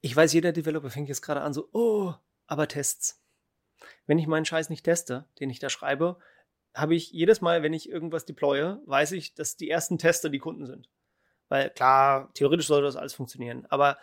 Ich 0.00 0.16
weiß, 0.16 0.32
jeder 0.32 0.52
Developer 0.52 0.90
fängt 0.90 1.08
jetzt 1.08 1.22
gerade 1.22 1.42
an 1.42 1.52
so, 1.52 1.68
oh, 1.72 2.14
aber 2.46 2.68
Tests. 2.68 3.22
Wenn 4.06 4.18
ich 4.18 4.26
meinen 4.26 4.44
Scheiß 4.44 4.70
nicht 4.70 4.84
teste, 4.84 5.26
den 5.40 5.50
ich 5.50 5.58
da 5.58 5.68
schreibe, 5.68 6.18
habe 6.74 6.94
ich 6.94 7.10
jedes 7.10 7.40
Mal, 7.40 7.62
wenn 7.62 7.72
ich 7.72 7.88
irgendwas 7.88 8.24
deploye, 8.24 8.78
weiß 8.86 9.12
ich, 9.12 9.34
dass 9.34 9.56
die 9.56 9.70
ersten 9.70 9.98
Tester 9.98 10.30
die 10.30 10.38
Kunden 10.38 10.66
sind. 10.66 10.88
Weil 11.48 11.70
klar, 11.70 12.30
theoretisch 12.34 12.66
sollte 12.66 12.86
das 12.86 12.96
alles 12.96 13.14
funktionieren. 13.14 13.66
Aber 13.68 13.98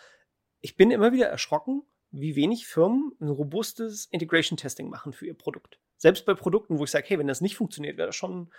ich 0.61 0.75
bin 0.75 0.91
immer 0.91 1.11
wieder 1.11 1.27
erschrocken, 1.27 1.83
wie 2.11 2.35
wenig 2.35 2.67
Firmen 2.67 3.11
ein 3.19 3.29
robustes 3.29 4.05
Integration 4.05 4.57
Testing 4.57 4.89
machen 4.89 5.13
für 5.13 5.25
ihr 5.25 5.33
Produkt. 5.33 5.79
Selbst 5.97 6.25
bei 6.25 6.33
Produkten, 6.33 6.79
wo 6.79 6.83
ich 6.83 6.91
sage, 6.91 7.05
hey, 7.07 7.19
wenn 7.19 7.27
das 7.27 7.41
nicht 7.41 7.55
funktioniert, 7.55 7.97
wäre 7.97 8.07
das 8.07 8.15
schon 8.15 8.51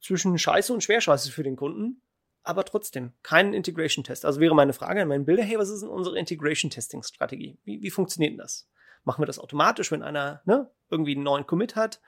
zwischen 0.00 0.36
Scheiße 0.38 0.72
und 0.72 0.82
Schwerscheiße 0.82 1.30
für 1.30 1.42
den 1.42 1.56
Kunden. 1.56 2.02
Aber 2.42 2.64
trotzdem, 2.64 3.12
keinen 3.22 3.54
Integration 3.54 4.04
Test. 4.04 4.24
Also 4.24 4.40
wäre 4.40 4.54
meine 4.54 4.72
Frage 4.72 5.02
an 5.02 5.08
meinen 5.08 5.24
Bilder, 5.24 5.44
hey, 5.44 5.58
was 5.58 5.70
ist 5.70 5.82
denn 5.82 5.88
unsere 5.88 6.18
Integration 6.18 6.70
Testing 6.70 7.02
Strategie? 7.02 7.58
Wie, 7.64 7.82
wie 7.82 7.90
funktioniert 7.90 8.32
denn 8.32 8.38
das? 8.38 8.68
Machen 9.04 9.22
wir 9.22 9.26
das 9.26 9.38
automatisch, 9.38 9.90
wenn 9.92 10.02
einer 10.02 10.42
ne, 10.44 10.70
irgendwie 10.90 11.14
einen 11.14 11.24
neuen 11.24 11.46
Commit 11.46 11.76
hat? 11.76 12.00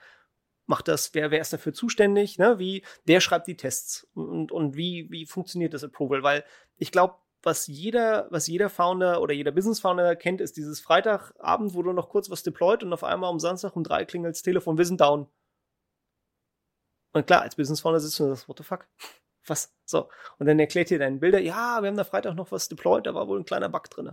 Macht 0.65 0.87
das, 0.87 1.13
wer, 1.13 1.31
wer 1.31 1.41
ist 1.41 1.53
dafür 1.53 1.73
zuständig, 1.73 2.37
ne? 2.37 2.59
Wie, 2.59 2.83
wer 3.05 3.21
schreibt 3.21 3.47
die 3.47 3.57
Tests 3.57 4.07
und, 4.13 4.51
und 4.51 4.75
wie, 4.75 5.07
wie 5.11 5.25
funktioniert 5.25 5.73
das 5.73 5.83
Approval? 5.83 6.23
Weil 6.23 6.43
ich 6.77 6.91
glaube, 6.91 7.15
was 7.43 7.67
jeder, 7.67 8.27
was 8.31 8.47
jeder 8.47 8.69
Founder 8.69 9.21
oder 9.21 9.33
jeder 9.33 9.51
Business 9.51 9.79
Founder 9.79 10.15
kennt, 10.15 10.41
ist 10.41 10.57
dieses 10.57 10.79
Freitagabend, 10.79 11.75
wo 11.75 11.83
du 11.83 11.93
noch 11.93 12.09
kurz 12.09 12.29
was 12.31 12.41
deployt 12.41 12.83
und 12.83 12.91
auf 12.91 13.03
einmal 13.03 13.29
am 13.29 13.39
Samstag 13.39 13.75
um 13.75 13.83
drei 13.83 14.03
klingelt 14.05 14.35
das 14.35 14.41
Telefon, 14.41 14.77
wir 14.77 14.85
sind 14.85 14.99
down. 14.99 15.27
Und 17.13 17.27
klar, 17.27 17.43
als 17.43 17.55
Business 17.55 17.81
Founder 17.81 17.99
sitzt 17.99 18.19
du 18.19 18.23
und 18.23 18.29
sagst, 18.31 18.49
what 18.49 18.57
the 18.57 18.63
fuck? 18.63 18.87
Was? 19.47 19.71
So. 19.85 20.09
Und 20.39 20.47
dann 20.47 20.59
erklärt 20.59 20.89
ihr 20.89 20.97
deinen 20.97 21.19
Bilder, 21.19 21.39
ja, 21.39 21.81
wir 21.81 21.87
haben 21.87 21.97
da 21.97 22.03
Freitag 22.03 22.33
noch 22.33 22.51
was 22.51 22.67
deployed, 22.67 23.05
da 23.05 23.13
war 23.13 23.27
wohl 23.27 23.39
ein 23.39 23.45
kleiner 23.45 23.69
Bug 23.69 23.91
drin. 23.91 24.11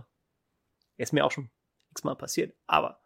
Ist 0.97 1.11
mir 1.11 1.25
auch 1.25 1.31
schon 1.31 1.49
x-mal 1.89 2.15
passiert. 2.15 2.55
Aber 2.67 3.01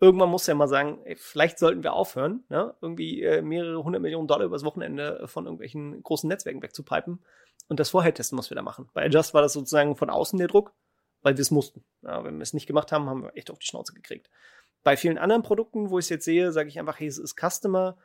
irgendwann 0.00 0.30
muss 0.30 0.46
ja 0.46 0.54
mal 0.54 0.68
sagen, 0.68 1.00
ey, 1.04 1.16
vielleicht 1.16 1.58
sollten 1.58 1.82
wir 1.82 1.92
aufhören, 1.92 2.44
ne? 2.48 2.74
irgendwie 2.80 3.22
äh, 3.22 3.42
mehrere 3.42 3.82
hundert 3.82 4.02
Millionen 4.02 4.28
Dollar 4.28 4.46
übers 4.46 4.64
Wochenende 4.64 5.26
von 5.26 5.44
irgendwelchen 5.44 6.02
großen 6.02 6.28
Netzwerken 6.28 6.62
wegzupipen 6.62 7.24
und 7.68 7.80
das 7.80 7.90
vorher 7.90 8.14
testen, 8.14 8.38
was 8.38 8.50
wir 8.50 8.54
da 8.54 8.62
machen. 8.62 8.88
Bei 8.94 9.04
Adjust 9.04 9.34
war 9.34 9.42
das 9.42 9.52
sozusagen 9.52 9.96
von 9.96 10.10
außen 10.10 10.38
der 10.38 10.48
Druck, 10.48 10.72
weil 11.22 11.36
wir 11.36 11.42
es 11.42 11.50
mussten. 11.50 11.84
Ja, 12.02 12.24
wenn 12.24 12.36
wir 12.36 12.42
es 12.42 12.54
nicht 12.54 12.66
gemacht 12.66 12.92
haben, 12.92 13.08
haben 13.08 13.22
wir 13.22 13.36
echt 13.36 13.50
auf 13.50 13.58
die 13.58 13.66
Schnauze 13.66 13.92
gekriegt. 13.92 14.30
Bei 14.84 14.96
vielen 14.96 15.18
anderen 15.18 15.42
Produkten, 15.42 15.90
wo 15.90 15.98
ich 15.98 16.04
es 16.04 16.10
jetzt 16.10 16.24
sehe, 16.24 16.52
sage 16.52 16.68
ich 16.68 16.78
einfach, 16.78 17.00
hey, 17.00 17.08
es 17.08 17.18
ist 17.18 17.36
Customer 17.38 17.98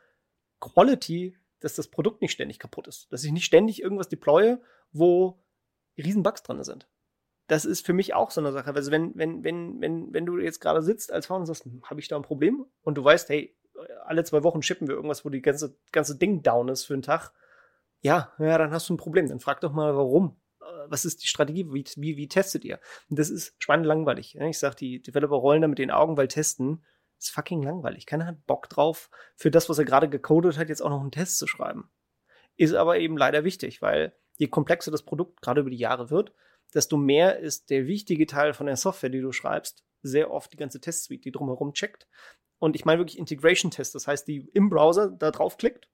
Quality, 0.60 1.38
dass 1.60 1.74
das 1.74 1.88
Produkt 1.88 2.20
nicht 2.20 2.32
ständig 2.32 2.58
kaputt 2.58 2.88
ist. 2.88 3.10
Dass 3.12 3.24
ich 3.24 3.32
nicht 3.32 3.44
ständig 3.44 3.80
irgendwas 3.80 4.08
deploye, 4.08 4.58
wo 4.92 5.40
riesen 5.96 6.22
Bugs 6.22 6.42
dran 6.42 6.62
sind. 6.64 6.88
Das 7.46 7.64
ist 7.64 7.84
für 7.84 7.92
mich 7.92 8.14
auch 8.14 8.30
so 8.30 8.40
eine 8.40 8.52
Sache. 8.52 8.74
Also 8.74 8.90
wenn, 8.90 9.14
wenn, 9.14 9.44
wenn, 9.44 9.80
wenn, 9.80 10.12
wenn 10.12 10.26
du 10.26 10.38
jetzt 10.38 10.60
gerade 10.60 10.82
sitzt 10.82 11.12
als 11.12 11.26
Founder 11.26 11.40
und 11.40 11.46
sagst, 11.46 11.64
hm, 11.64 11.82
habe 11.84 12.00
ich 12.00 12.08
da 12.08 12.16
ein 12.16 12.22
Problem? 12.22 12.64
Und 12.82 12.96
du 12.96 13.04
weißt, 13.04 13.28
hey, 13.28 13.56
alle 14.04 14.24
zwei 14.24 14.42
Wochen 14.42 14.62
schippen 14.62 14.88
wir 14.88 14.94
irgendwas, 14.94 15.24
wo 15.24 15.28
die 15.28 15.42
ganze, 15.42 15.76
ganze 15.92 16.16
Ding 16.16 16.42
down 16.42 16.68
ist 16.68 16.84
für 16.84 16.94
einen 16.94 17.02
Tag. 17.02 17.32
Ja, 18.00 18.32
ja, 18.38 18.58
dann 18.58 18.70
hast 18.70 18.88
du 18.88 18.94
ein 18.94 18.98
Problem. 18.98 19.28
Dann 19.28 19.40
frag 19.40 19.60
doch 19.60 19.72
mal, 19.72 19.96
warum 19.96 20.36
was 20.88 21.04
ist 21.04 21.22
die 21.22 21.26
Strategie? 21.26 21.66
Wie, 21.72 21.84
wie, 21.96 22.16
wie 22.16 22.28
testet 22.28 22.64
ihr? 22.64 22.80
Und 23.08 23.18
das 23.18 23.30
ist 23.30 23.54
spannend 23.58 23.86
langweilig. 23.86 24.36
Ich 24.36 24.58
sage, 24.58 24.76
die 24.76 25.02
Developer 25.02 25.36
rollen 25.36 25.62
da 25.62 25.68
mit 25.68 25.78
den 25.78 25.90
Augen, 25.90 26.16
weil 26.16 26.28
testen 26.28 26.84
ist 27.18 27.30
fucking 27.30 27.62
langweilig. 27.62 28.06
Keiner 28.06 28.26
hat 28.26 28.46
Bock 28.46 28.68
drauf, 28.68 29.10
für 29.36 29.50
das, 29.50 29.68
was 29.68 29.78
er 29.78 29.84
gerade 29.84 30.08
gecodet 30.08 30.58
hat, 30.58 30.68
jetzt 30.68 30.82
auch 30.82 30.90
noch 30.90 31.00
einen 31.00 31.12
Test 31.12 31.38
zu 31.38 31.46
schreiben. 31.46 31.90
Ist 32.56 32.74
aber 32.74 32.98
eben 32.98 33.16
leider 33.16 33.44
wichtig, 33.44 33.82
weil 33.82 34.14
je 34.36 34.48
komplexer 34.48 34.90
das 34.90 35.02
Produkt 35.02 35.40
gerade 35.40 35.60
über 35.60 35.70
die 35.70 35.76
Jahre 35.76 36.10
wird, 36.10 36.32
desto 36.74 36.96
mehr 36.96 37.38
ist 37.38 37.70
der 37.70 37.86
wichtige 37.86 38.26
Teil 38.26 38.54
von 38.54 38.66
der 38.66 38.76
Software, 38.76 39.10
die 39.10 39.20
du 39.20 39.32
schreibst, 39.32 39.84
sehr 40.02 40.30
oft 40.30 40.52
die 40.52 40.56
ganze 40.56 40.80
Testsuite, 40.80 41.22
die 41.22 41.32
drumherum 41.32 41.72
checkt. 41.72 42.06
Und 42.58 42.76
ich 42.76 42.84
meine 42.84 43.00
wirklich 43.00 43.18
Integration-Tests, 43.18 43.92
das 43.92 44.06
heißt, 44.06 44.26
die 44.28 44.48
im 44.52 44.70
Browser 44.70 45.10
da 45.10 45.30
draufklickt 45.30 45.88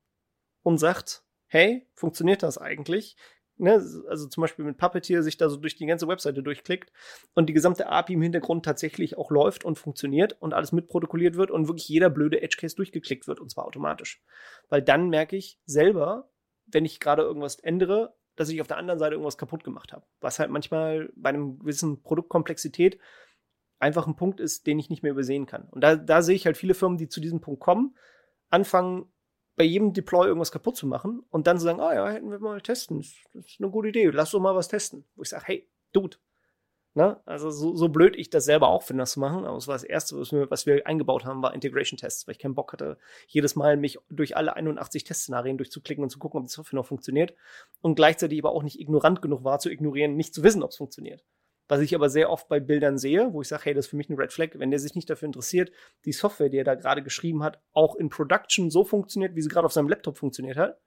und 0.63 0.79
sagt, 0.79 1.25
hey, 1.47 1.87
funktioniert 1.95 2.43
das 2.43 2.59
eigentlich? 2.59 3.17
ne, 3.61 3.73
also 4.09 4.27
zum 4.27 4.41
Beispiel 4.41 4.65
mit 4.65 4.79
Puppeteer 4.79 5.23
sich 5.23 5.37
da 5.37 5.49
so 5.49 5.57
durch 5.57 5.77
die 5.77 5.87
ganze 5.87 6.09
Webseite 6.09 6.43
durchklickt 6.43 6.91
und 7.35 7.49
die 7.49 7.53
gesamte 7.53 7.87
API 7.89 8.15
im 8.15 8.23
Hintergrund 8.23 8.65
tatsächlich 8.65 9.17
auch 9.17 9.31
läuft 9.31 9.65
und 9.65 9.79
funktioniert 9.79 10.37
und 10.41 10.55
alles 10.55 10.73
mitprotokolliert 10.73 11.37
wird 11.37 11.51
und 11.51 11.69
wirklich 11.69 11.89
jeder 11.89 12.11
blöde 12.11 12.43
Edge 12.43 12.57
Case 12.59 12.75
durchgeklickt 12.75 13.29
wird 13.29 13.41
und 13.41 13.51
zwar 13.51 13.67
automatisch. 13.67 14.23
Weil 14.69 14.83
dann 14.83 15.09
merke 15.09 15.37
ich 15.37 15.61
selber, 15.67 16.31
wenn 16.67 16.85
ich 16.85 17.01
gerade 17.01 17.23
irgendwas 17.23 17.57
ändere, 17.57 18.17
dass 18.37 18.49
ich 18.49 18.61
auf 18.61 18.67
der 18.67 18.79
anderen 18.79 18.99
Seite 18.99 19.15
irgendwas 19.15 19.39
kaputt 19.39 19.65
gemacht 19.65 19.93
habe. 19.93 20.05
Was 20.21 20.39
halt 20.39 20.51
manchmal 20.51 21.13
bei 21.17 21.31
einem 21.31 21.59
gewissen 21.59 22.03
Produktkomplexität 22.03 22.99
einfach 23.79 24.07
ein 24.07 24.17
Punkt 24.17 24.41
ist, 24.41 24.67
den 24.67 24.79
ich 24.79 24.91
nicht 24.91 25.03
mehr 25.03 25.13
übersehen 25.13 25.47
kann. 25.47 25.69
Und 25.71 25.83
da, 25.83 25.97
da 25.97 26.23
sehe 26.23 26.37
ich 26.37 26.47
halt 26.47 26.57
viele 26.57 26.75
Firmen, 26.75 26.99
die 26.99 27.09
zu 27.09 27.21
diesem 27.21 27.41
Punkt 27.41 27.61
kommen, 27.61 27.97
anfangen, 28.51 29.11
bei 29.57 29.65
jedem 29.65 29.93
Deploy 29.93 30.27
irgendwas 30.27 30.53
kaputt 30.53 30.77
zu 30.77 30.87
machen 30.87 31.23
und 31.31 31.47
dann 31.47 31.59
zu 31.59 31.65
sagen, 31.65 31.81
ah 31.81 31.95
ja, 31.95 32.09
hätten 32.09 32.31
wir 32.31 32.39
mal 32.39 32.61
testen. 32.61 32.99
Das 32.99 33.47
ist 33.47 33.61
eine 33.61 33.71
gute 33.71 33.89
Idee, 33.89 34.07
lass 34.07 34.31
doch 34.31 34.41
mal 34.41 34.55
was 34.55 34.69
testen. 34.69 35.05
Wo 35.17 35.23
ich 35.23 35.29
sage, 35.29 35.45
hey, 35.47 35.69
Dude. 35.93 36.17
Ne? 36.95 37.21
Also 37.25 37.51
so, 37.51 37.77
so 37.77 37.89
blöd 37.89 38.17
ich 38.17 38.31
das 38.31 38.45
selber 38.45 38.69
auch 38.69 38.83
finde, 38.83 39.03
das 39.03 39.13
zu 39.13 39.21
machen, 39.21 39.45
aber 39.45 39.57
es 39.57 39.69
war 39.69 39.77
das 39.77 39.85
Erste, 39.85 40.19
was 40.19 40.33
wir, 40.33 40.51
was 40.51 40.67
wir 40.67 40.85
eingebaut 40.89 41.25
haben, 41.25 41.41
war 41.41 41.55
Integration-Tests, 41.55 42.27
weil 42.27 42.33
ich 42.33 42.41
keinen 42.41 42.57
Bock 42.57 42.73
hatte, 42.73 42.99
jedes 43.29 43.55
Mal 43.55 43.77
mich 43.77 43.99
durch 44.11 44.37
alle 44.37 44.57
81 44.57 45.05
Testszenarien 45.05 45.57
durchzuklicken 45.57 46.03
und 46.03 46.11
zu 46.11 46.19
gucken, 46.19 46.41
ob 46.41 46.47
die 46.47 46.53
Software 46.53 46.79
noch 46.79 46.87
funktioniert 46.87 47.35
und 47.81 47.95
gleichzeitig 47.95 48.41
aber 48.41 48.51
auch 48.51 48.65
nicht 48.65 48.81
ignorant 48.81 49.23
genug 49.23 49.45
war, 49.45 49.61
zu 49.61 49.71
ignorieren, 49.71 50.17
nicht 50.17 50.35
zu 50.35 50.43
wissen, 50.43 50.65
ob 50.65 50.71
es 50.71 50.79
funktioniert. 50.79 51.25
Was 51.69 51.81
ich 51.81 51.95
aber 51.95 52.11
sehr 52.11 52.29
oft 52.29 52.49
bei 52.49 52.59
Bildern 52.59 52.99
sehe, 52.99 53.33
wo 53.33 53.41
ich 53.41 53.47
sage, 53.47 53.67
hey, 53.67 53.75
das 53.75 53.85
ist 53.85 53.91
für 53.91 53.97
mich 53.97 54.11
ein 54.11 54.17
Red 54.17 54.33
Flag, 54.33 54.49
wenn 54.55 54.73
der 54.73 54.81
sich 54.81 54.97
nicht 54.97 55.09
dafür 55.09 55.27
interessiert, 55.27 55.71
die 56.05 56.13
Software, 56.13 56.49
die 56.49 56.57
er 56.57 56.65
da 56.65 56.75
gerade 56.75 57.05
geschrieben 57.05 57.45
hat, 57.45 57.61
auch 57.73 57.95
in 57.95 58.09
Production 58.09 58.69
so 58.69 58.85
funktioniert, 58.85 59.37
wie 59.37 59.43
sie 59.43 59.49
gerade 59.49 59.67
auf 59.67 59.73
seinem 59.73 59.89
Laptop 59.89 60.19
funktioniert 60.19 60.57
hat, 60.57 60.81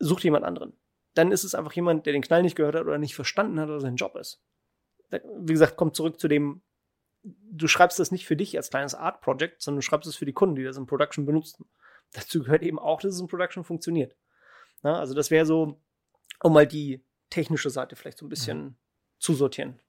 sucht 0.00 0.24
jemand 0.24 0.44
anderen. 0.44 0.72
Dann 1.14 1.30
ist 1.30 1.44
es 1.44 1.54
einfach 1.54 1.72
jemand, 1.74 2.06
der 2.06 2.12
den 2.12 2.22
Knall 2.22 2.42
nicht 2.42 2.56
gehört 2.56 2.74
hat 2.74 2.86
oder 2.86 2.98
nicht 2.98 3.14
verstanden 3.14 3.60
hat, 3.60 3.68
oder 3.68 3.80
sein 3.80 3.94
Job 3.94 4.16
ist. 4.16 4.42
Wie 5.10 5.52
gesagt, 5.52 5.76
kommt 5.76 5.96
zurück 5.96 6.20
zu 6.20 6.28
dem, 6.28 6.62
du 7.22 7.66
schreibst 7.66 7.98
das 7.98 8.10
nicht 8.10 8.26
für 8.26 8.36
dich 8.36 8.56
als 8.56 8.70
kleines 8.70 8.94
Art 8.94 9.20
Project, 9.20 9.62
sondern 9.62 9.78
du 9.78 9.82
schreibst 9.82 10.08
es 10.08 10.16
für 10.16 10.26
die 10.26 10.32
Kunden, 10.32 10.56
die 10.56 10.64
das 10.64 10.76
in 10.76 10.86
Production 10.86 11.26
benutzen. 11.26 11.66
Dazu 12.12 12.42
gehört 12.42 12.62
eben 12.62 12.78
auch, 12.78 13.00
dass 13.00 13.14
es 13.14 13.20
in 13.20 13.28
Production 13.28 13.64
funktioniert. 13.64 14.16
Na, 14.82 14.98
also 14.98 15.14
das 15.14 15.30
wäre 15.30 15.44
so, 15.44 15.80
um 16.42 16.52
mal 16.52 16.66
die 16.66 17.04
technische 17.30 17.70
Seite 17.70 17.96
vielleicht 17.96 18.18
so 18.18 18.26
ein 18.26 18.30
bisschen 18.30 18.64
mhm 18.64 18.76
zusortieren. 19.18 19.80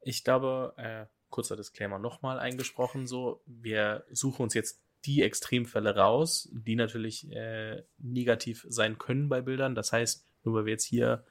Ich 0.00 0.24
glaube, 0.24 0.74
äh, 0.76 1.06
kurzer 1.30 1.56
Disclaimer 1.56 1.98
nochmal 1.98 2.38
eingesprochen, 2.38 3.06
so, 3.06 3.42
wir 3.46 4.04
suchen 4.10 4.42
uns 4.42 4.54
jetzt 4.54 4.82
die 5.04 5.22
Extremfälle 5.22 5.96
raus, 5.96 6.48
die 6.52 6.76
natürlich 6.76 7.30
äh, 7.32 7.82
negativ 7.98 8.66
sein 8.68 8.98
können 8.98 9.28
bei 9.28 9.40
Bildern. 9.40 9.74
Das 9.74 9.92
heißt, 9.92 10.26
nur 10.44 10.54
weil 10.54 10.64
wir 10.66 10.72
jetzt 10.72 10.84
hier 10.84 11.24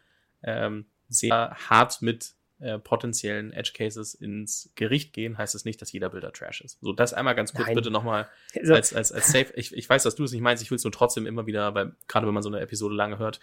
ähm, 0.43 0.87
sehr 1.07 1.55
hart 1.69 2.01
mit 2.01 2.33
äh, 2.61 2.79
potenziellen 2.79 3.51
Edge 3.53 3.71
Cases 3.75 4.13
ins 4.13 4.71
Gericht 4.75 5.13
gehen, 5.13 5.37
heißt 5.37 5.55
es 5.55 5.61
das 5.61 5.65
nicht, 5.65 5.81
dass 5.81 5.91
jeder 5.91 6.09
Bilder 6.09 6.31
Trash 6.31 6.61
ist. 6.61 6.79
So, 6.81 6.93
das 6.93 7.13
einmal 7.13 7.35
ganz 7.35 7.53
kurz 7.53 7.65
Nein. 7.65 7.75
bitte 7.75 7.91
nochmal 7.91 8.29
also, 8.55 8.73
als, 8.73 8.93
als, 8.93 9.11
als 9.11 9.31
Safe. 9.31 9.47
Ich, 9.55 9.75
ich 9.75 9.89
weiß, 9.89 10.03
dass 10.03 10.15
du 10.15 10.23
es 10.23 10.31
nicht 10.31 10.41
meinst, 10.41 10.61
ich 10.63 10.69
will 10.69 10.75
es 10.75 10.83
nur 10.83 10.91
trotzdem 10.91 11.25
immer 11.25 11.47
wieder, 11.47 11.73
weil 11.73 11.95
gerade 12.07 12.27
wenn 12.27 12.33
man 12.33 12.43
so 12.43 12.49
eine 12.49 12.59
Episode 12.59 12.95
lange 12.95 13.17
hört, 13.17 13.39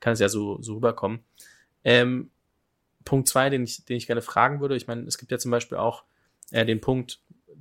kann 0.00 0.14
es 0.14 0.20
ja 0.20 0.28
so, 0.28 0.60
so 0.62 0.74
rüberkommen. 0.74 1.20
Ähm, 1.84 2.30
Punkt 3.04 3.28
zwei, 3.28 3.50
den 3.50 3.64
ich, 3.64 3.84
den 3.84 3.96
ich 3.96 4.06
gerne 4.06 4.22
fragen 4.22 4.60
würde, 4.60 4.76
ich 4.76 4.86
meine, 4.86 5.02
es 5.02 5.18
gibt 5.18 5.32
ja 5.32 5.38
zum 5.38 5.50
Beispiel 5.50 5.78
auch 5.78 6.04
äh, 6.50 6.64
den 6.64 6.80
Punkt 6.80 7.20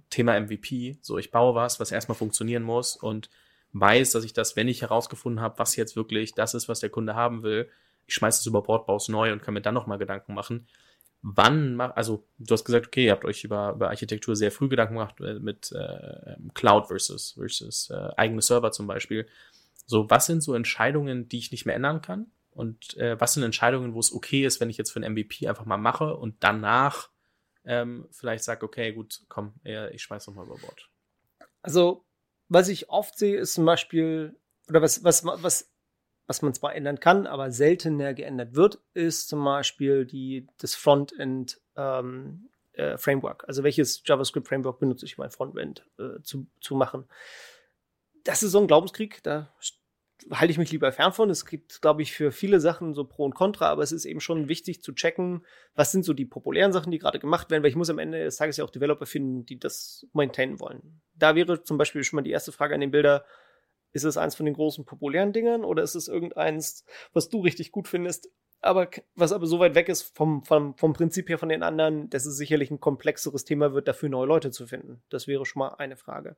Thema 0.10 0.40
MVP. 0.40 0.98
So, 1.02 1.18
ich 1.18 1.32
baue 1.32 1.56
was, 1.56 1.80
was 1.80 1.92
erstmal 1.92 2.18
funktionieren 2.18 2.64
muss 2.64 2.96
und 2.96 3.30
weiß, 3.74 4.12
dass 4.12 4.24
ich 4.24 4.34
das, 4.34 4.56
wenn 4.56 4.68
ich 4.68 4.82
herausgefunden 4.82 5.42
habe, 5.42 5.60
was 5.60 5.76
jetzt 5.76 5.96
wirklich 5.96 6.34
das 6.34 6.54
ist, 6.54 6.70
was 6.70 6.82
der 6.82 6.90
Kunde 6.90 7.16
haben 7.16 7.44
will, 7.44 7.70
ich 8.08 8.16
schmeiße 8.16 8.42
es 8.42 8.46
über 8.46 8.62
Bord, 8.62 8.86
baue 8.88 8.98
es 8.98 9.08
neu 9.08 9.32
und 9.32 9.42
kann 9.42 9.54
mir 9.54 9.62
dann 9.62 9.74
nochmal 9.74 9.98
Gedanken 9.98 10.34
machen. 10.34 10.68
Wann 11.24 11.80
also 11.80 12.28
du 12.40 12.54
hast 12.54 12.66
gesagt, 12.66 12.88
okay, 12.88 13.06
ihr 13.06 13.12
habt 13.12 13.26
euch 13.26 13.44
über, 13.44 13.74
über 13.74 13.90
Architektur 13.90 14.36
sehr 14.36 14.52
früh 14.52 14.70
Gedanken 14.70 14.96
gemacht 14.96 15.20
äh, 15.22 15.36
mit 15.36 15.72
äh, 15.72 16.36
Cloud 16.54 16.88
versus, 16.88 17.34
versus 17.34 17.90
äh, 17.92 18.10
eigene 18.18 18.42
Server 18.42 18.72
zum 18.72 18.88
Beispiel. 18.88 19.28
So, 19.86 20.10
was 20.10 20.26
sind 20.26 20.42
so 20.42 20.54
Entscheidungen, 20.56 21.30
die 21.30 21.38
ich 21.38 21.52
nicht 21.52 21.66
mehr 21.66 21.76
ändern 21.76 22.02
kann? 22.02 22.32
Und 22.52 22.98
äh, 22.98 23.20
was 23.20 23.34
sind 23.34 23.44
Entscheidungen, 23.44 23.94
wo 23.94 24.00
es 24.00 24.12
okay 24.14 24.46
ist, 24.46 24.60
wenn 24.60 24.70
ich 24.70 24.78
jetzt 24.78 24.92
für 24.92 25.00
ein 25.00 25.14
MVP 25.14 25.48
einfach 25.48 25.66
mal 25.66 25.78
mache 25.78 26.16
und 26.16 26.36
danach 26.40 27.10
ähm, 27.64 28.08
vielleicht 28.12 28.44
sage, 28.44 28.66
okay, 28.66 28.92
gut, 28.92 29.22
komm, 29.30 29.54
ich 29.64 30.02
schmeiß 30.02 30.28
noch 30.28 30.34
mal 30.34 30.46
über 30.46 30.58
Bord. 30.58 30.90
Also, 31.62 32.06
was 32.50 32.68
ich 32.68 32.90
oft 32.90 33.18
sehe, 33.18 33.40
ist 33.40 33.54
zum 33.54 33.66
Beispiel, 33.66 34.36
oder 34.68 34.82
was, 34.82 35.04
was, 35.04 35.24
was, 35.24 35.71
was 36.32 36.42
man 36.42 36.54
zwar 36.54 36.74
ändern 36.74 37.02
kann, 37.02 37.28
aber 37.28 37.52
seltener 37.52 38.14
geändert 38.14 38.56
wird, 38.56 38.80
ist 38.94 39.28
zum 39.28 39.44
Beispiel 39.44 40.06
die, 40.06 40.48
das 40.60 40.76
Frontend 40.76 41.60
ähm, 41.76 42.48
äh, 42.72 42.98
Framework. 42.98 43.44
Also 43.50 43.66
welches 43.66 44.02
JavaScript 44.06 44.48
Framework 44.48 44.80
benutze 44.80 45.06
ich, 45.06 45.18
um 45.18 45.26
ein 45.26 45.32
Frontend 45.32 45.86
äh, 46.00 46.22
zu, 46.24 46.48
zu 46.62 46.76
machen. 46.76 47.04
Das 48.24 48.44
ist 48.44 48.52
so 48.52 48.62
ein 48.62 48.68
Glaubenskrieg, 48.68 49.22
da 49.24 49.54
halte 50.30 50.52
ich 50.52 50.58
mich 50.58 50.72
lieber 50.72 50.94
fern 50.94 51.12
von. 51.12 51.30
Es 51.30 51.46
gibt, 51.46 51.82
glaube 51.82 52.02
ich, 52.02 52.14
für 52.14 52.32
viele 52.32 52.62
Sachen 52.62 52.94
so 52.94 53.04
Pro 53.04 53.26
und 53.26 53.36
Contra, 53.36 53.68
aber 53.68 53.84
es 53.84 53.92
ist 53.92 54.06
eben 54.06 54.22
schon 54.22 54.48
wichtig 54.48 54.82
zu 54.82 54.94
checken, 54.94 55.46
was 55.76 55.92
sind 55.92 56.06
so 56.06 56.14
die 56.14 56.24
populären 56.24 56.72
Sachen, 56.72 56.92
die 56.92 57.00
gerade 57.00 57.20
gemacht 57.20 57.52
werden, 57.52 57.62
weil 57.62 57.72
ich 57.72 57.76
muss 57.76 57.90
am 57.90 58.00
Ende 58.00 58.24
des 58.24 58.38
Tages 58.38 58.56
ja 58.56 58.64
auch 58.64 58.70
Developer 58.70 59.06
finden, 59.06 59.46
die 59.46 59.60
das 59.60 60.08
maintainen 60.14 60.62
wollen. 60.62 61.02
Da 61.14 61.36
wäre 61.36 61.64
zum 61.64 61.78
Beispiel 61.78 62.06
schon 62.06 62.16
mal 62.16 62.24
die 62.24 62.32
erste 62.32 62.54
Frage 62.54 62.74
an 62.76 62.80
den 62.80 62.92
Bilder, 62.92 63.26
ist 63.94 64.04
es 64.04 64.18
eins 64.18 64.36
von 64.36 64.46
den 64.46 64.56
großen 64.56 64.86
populären 64.86 65.34
Dingern 65.34 65.64
oder 65.64 65.84
ist 65.84 65.96
es 65.96 66.08
irgendeins, 66.08 66.86
was 67.14 67.30
du 67.30 67.42
richtig 67.42 67.72
gut 67.72 67.88
findest, 67.88 68.30
aber 68.62 68.90
was 69.16 69.32
aber 69.32 69.48
so 69.48 69.60
weit 69.60 69.76
weg 69.76 69.90
ist 69.90 70.04
vom, 70.16 70.44
vom, 70.44 70.76
vom 70.78 70.94
Prinzip 70.94 71.30
her 71.30 71.38
von 71.38 71.50
den 71.50 71.64
anderen, 71.64 72.10
dass 72.10 72.26
es 72.26 72.38
sicherlich 72.38 72.70
ein 72.70 72.80
komplexeres 72.80 73.44
Thema 73.44 73.74
wird, 73.74 73.88
dafür 73.88 74.10
neue 74.10 74.28
Leute 74.28 74.52
zu 74.52 74.68
finden. 74.68 75.02
Das 75.10 75.28
wäre 75.28 75.46
schon 75.46 75.60
mal 75.62 75.76
eine 75.76 75.98
Frage. 75.98 76.38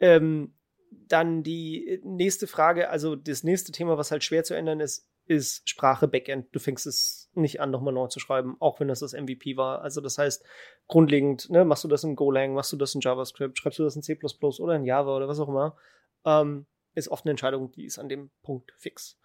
Ähm, 0.00 0.54
dann 0.90 1.44
die 1.44 2.00
nächste 2.02 2.48
Frage, 2.48 2.90
also 2.90 3.14
das 3.14 3.44
nächste 3.44 3.70
Thema, 3.70 3.96
was 3.96 4.10
halt 4.10 4.24
schwer 4.24 4.42
zu 4.42 4.54
ändern 4.54 4.80
ist, 4.80 5.08
ist 5.26 5.68
Sprache 5.68 6.08
Backend. 6.08 6.48
Du 6.50 6.58
fängst 6.58 6.86
es 6.86 7.30
nicht 7.34 7.60
an, 7.60 7.70
nochmal 7.70 7.94
neu 7.94 8.08
zu 8.08 8.18
schreiben, 8.18 8.56
auch 8.58 8.80
wenn 8.80 8.88
das 8.88 8.98
das 8.98 9.12
MVP 9.12 9.56
war. 9.56 9.82
Also 9.82 10.00
das 10.00 10.18
heißt, 10.18 10.44
grundlegend, 10.88 11.48
ne, 11.50 11.64
machst 11.64 11.84
du 11.84 11.88
das 11.88 12.02
in 12.02 12.16
Golang, 12.16 12.54
machst 12.54 12.72
du 12.72 12.76
das 12.76 12.96
in 12.96 13.00
JavaScript, 13.00 13.56
schreibst 13.56 13.78
du 13.78 13.84
das 13.84 13.94
in 13.94 14.02
C++ 14.02 14.18
oder 14.58 14.74
in 14.74 14.84
Java 14.84 15.14
oder 15.14 15.28
was 15.28 15.38
auch 15.38 15.48
immer, 15.48 15.76
ähm, 16.24 16.66
ist 16.94 17.08
oft 17.08 17.24
eine 17.24 17.30
Entscheidung, 17.30 17.72
die 17.72 17.84
ist 17.84 17.98
an 17.98 18.08
dem 18.08 18.30
Punkt 18.42 18.72
fix. 18.76 19.18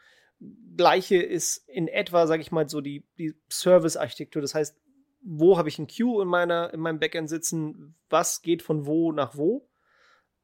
Gleiche 0.75 1.18
ist 1.18 1.57
in 1.68 1.88
etwa, 1.88 2.28
sage 2.28 2.41
ich 2.41 2.51
mal, 2.51 2.68
so 2.68 2.82
die, 2.82 3.05
die 3.18 3.34
Service-Architektur. 3.49 4.41
Das 4.41 4.53
heißt, 4.53 4.78
wo 5.22 5.57
habe 5.57 5.70
ich 5.70 5.80
ein 5.80 5.88
Queue 5.88 6.22
in 6.22 6.28
meiner 6.28 6.74
in 6.74 6.80
meinem 6.80 6.99
Backend 6.99 7.30
sitzen? 7.30 7.95
Was 8.09 8.41
geht 8.41 8.61
von 8.61 8.86
wo 8.86 9.11
nach 9.11 9.36
wo? 9.36 9.68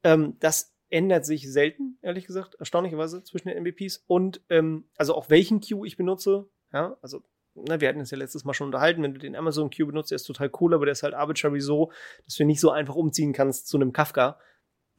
Ähm, 0.03 0.37
das 0.39 0.75
ändert 0.89 1.25
sich 1.25 1.51
selten, 1.51 1.97
ehrlich 2.01 2.25
gesagt, 2.25 2.55
erstaunlicherweise 2.55 3.23
zwischen 3.23 3.49
den 3.49 3.63
MVPs 3.63 4.03
und 4.07 4.41
ähm, 4.49 4.89
also 4.97 5.15
auch 5.15 5.29
welchen 5.29 5.61
Queue 5.61 5.87
ich 5.87 5.97
benutze. 5.97 6.49
Ja, 6.73 6.97
also 7.01 7.21
na, 7.53 7.75
ne, 7.75 7.81
wir 7.81 7.89
hatten 7.89 7.99
es 7.99 8.11
ja 8.11 8.17
letztes 8.17 8.45
Mal 8.45 8.53
schon 8.53 8.67
unterhalten, 8.67 9.03
wenn 9.03 9.13
du 9.13 9.19
den 9.19 9.35
Amazon 9.35 9.69
Queue 9.69 9.87
benutzt, 9.87 10.11
der 10.11 10.15
ist 10.17 10.23
total 10.23 10.49
cool, 10.59 10.73
aber 10.73 10.85
der 10.85 10.93
ist 10.93 11.03
halt 11.03 11.13
arbitrary 11.13 11.59
so, 11.59 11.91
dass 12.25 12.35
du 12.35 12.45
nicht 12.45 12.61
so 12.61 12.71
einfach 12.71 12.95
umziehen 12.95 13.33
kannst 13.33 13.67
zu 13.67 13.77
einem 13.77 13.93
Kafka, 13.93 14.39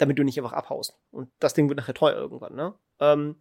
damit 0.03 0.19
du 0.19 0.25
nicht 0.25 0.39
einfach 0.39 0.53
abhaust. 0.53 0.99
Und 1.11 1.31
das 1.39 1.55
Ding 1.55 1.69
wird 1.69 1.79
nachher 1.79 1.95
teuer 1.95 2.17
irgendwann, 2.17 2.55
ne? 2.55 2.75
Ähm, 2.99 3.37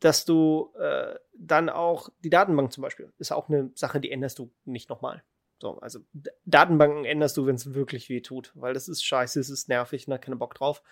dass 0.00 0.24
du 0.24 0.72
äh, 0.78 1.14
dann 1.32 1.68
auch 1.68 2.08
die 2.24 2.30
Datenbank 2.30 2.72
zum 2.72 2.82
Beispiel 2.82 3.12
ist 3.18 3.30
auch 3.30 3.48
eine 3.48 3.70
Sache, 3.76 4.00
die 4.00 4.10
änderst 4.10 4.38
du 4.38 4.52
nicht 4.64 4.90
nochmal. 4.90 5.22
So, 5.60 5.78
also 5.78 6.00
Datenbanken 6.44 7.04
änderst 7.04 7.36
du, 7.36 7.46
wenn 7.46 7.54
es 7.54 7.72
wirklich 7.72 8.08
weh 8.08 8.20
tut, 8.20 8.50
weil 8.56 8.74
das 8.74 8.88
ist 8.88 9.04
scheiße, 9.04 9.38
es 9.38 9.48
ist 9.48 9.68
nervig, 9.68 10.08
ne, 10.08 10.18
keine 10.18 10.34
Bock 10.34 10.56
drauf. 10.56 10.82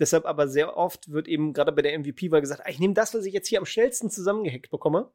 Deshalb 0.00 0.24
aber 0.24 0.48
sehr 0.48 0.76
oft 0.76 1.12
wird 1.12 1.28
eben 1.28 1.52
gerade 1.52 1.70
bei 1.70 1.82
der 1.82 1.96
MVP 1.96 2.28
mal 2.28 2.40
gesagt, 2.40 2.62
ah, 2.64 2.68
ich 2.68 2.80
nehme 2.80 2.94
das, 2.94 3.14
was 3.14 3.24
ich 3.24 3.32
jetzt 3.32 3.46
hier 3.46 3.60
am 3.60 3.66
schnellsten 3.66 4.10
zusammengehackt 4.10 4.68
bekomme. 4.68 5.12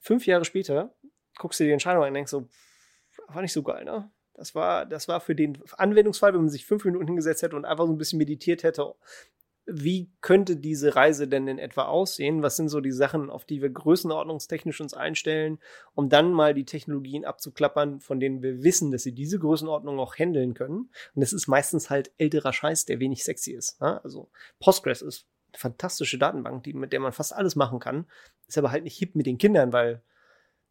Fünf 0.00 0.26
Jahre 0.26 0.46
später 0.46 0.94
guckst 1.36 1.60
du 1.60 1.64
dir 1.64 1.68
die 1.68 1.72
Entscheidung 1.74 2.02
an 2.02 2.08
und 2.08 2.14
denkst 2.14 2.30
so, 2.30 2.48
war 3.26 3.42
nicht 3.42 3.52
so 3.52 3.62
geil, 3.62 3.84
ne? 3.84 4.10
Das 4.38 4.54
war, 4.54 4.86
das 4.86 5.08
war 5.08 5.20
für 5.20 5.34
den 5.34 5.58
Anwendungsfall, 5.76 6.32
wenn 6.32 6.42
man 6.42 6.48
sich 6.48 6.64
fünf 6.64 6.84
Minuten 6.84 7.06
hingesetzt 7.06 7.42
hätte 7.42 7.56
und 7.56 7.64
einfach 7.64 7.86
so 7.86 7.92
ein 7.92 7.98
bisschen 7.98 8.18
meditiert 8.18 8.62
hätte, 8.62 8.94
wie 9.66 10.10
könnte 10.20 10.56
diese 10.56 10.94
Reise 10.94 11.28
denn 11.28 11.48
in 11.48 11.58
etwa 11.58 11.86
aussehen? 11.86 12.42
Was 12.42 12.56
sind 12.56 12.68
so 12.68 12.80
die 12.80 12.92
Sachen, 12.92 13.28
auf 13.28 13.44
die 13.44 13.60
wir 13.60 13.68
größenordnungstechnisch 13.68 14.80
uns 14.80 14.94
einstellen, 14.94 15.58
um 15.94 16.08
dann 16.08 16.32
mal 16.32 16.54
die 16.54 16.64
Technologien 16.64 17.26
abzuklappern, 17.26 18.00
von 18.00 18.20
denen 18.20 18.42
wir 18.42 18.62
wissen, 18.62 18.92
dass 18.92 19.02
sie 19.02 19.12
diese 19.12 19.40
Größenordnung 19.40 19.98
auch 19.98 20.16
handeln 20.16 20.54
können? 20.54 20.90
Und 21.14 21.20
das 21.20 21.34
ist 21.34 21.48
meistens 21.48 21.90
halt 21.90 22.12
älterer 22.16 22.52
Scheiß, 22.52 22.86
der 22.86 23.00
wenig 23.00 23.24
sexy 23.24 23.52
ist. 23.52 23.80
Ne? 23.80 24.02
Also 24.04 24.30
Postgres 24.60 25.02
ist 25.02 25.26
eine 25.52 25.58
fantastische 25.58 26.16
Datenbank, 26.16 26.62
die, 26.62 26.72
mit 26.72 26.92
der 26.92 27.00
man 27.00 27.12
fast 27.12 27.34
alles 27.34 27.56
machen 27.56 27.80
kann, 27.80 28.06
ist 28.46 28.56
aber 28.56 28.70
halt 28.70 28.84
nicht 28.84 28.96
hip 28.96 29.16
mit 29.16 29.26
den 29.26 29.36
Kindern, 29.38 29.72
weil 29.72 30.02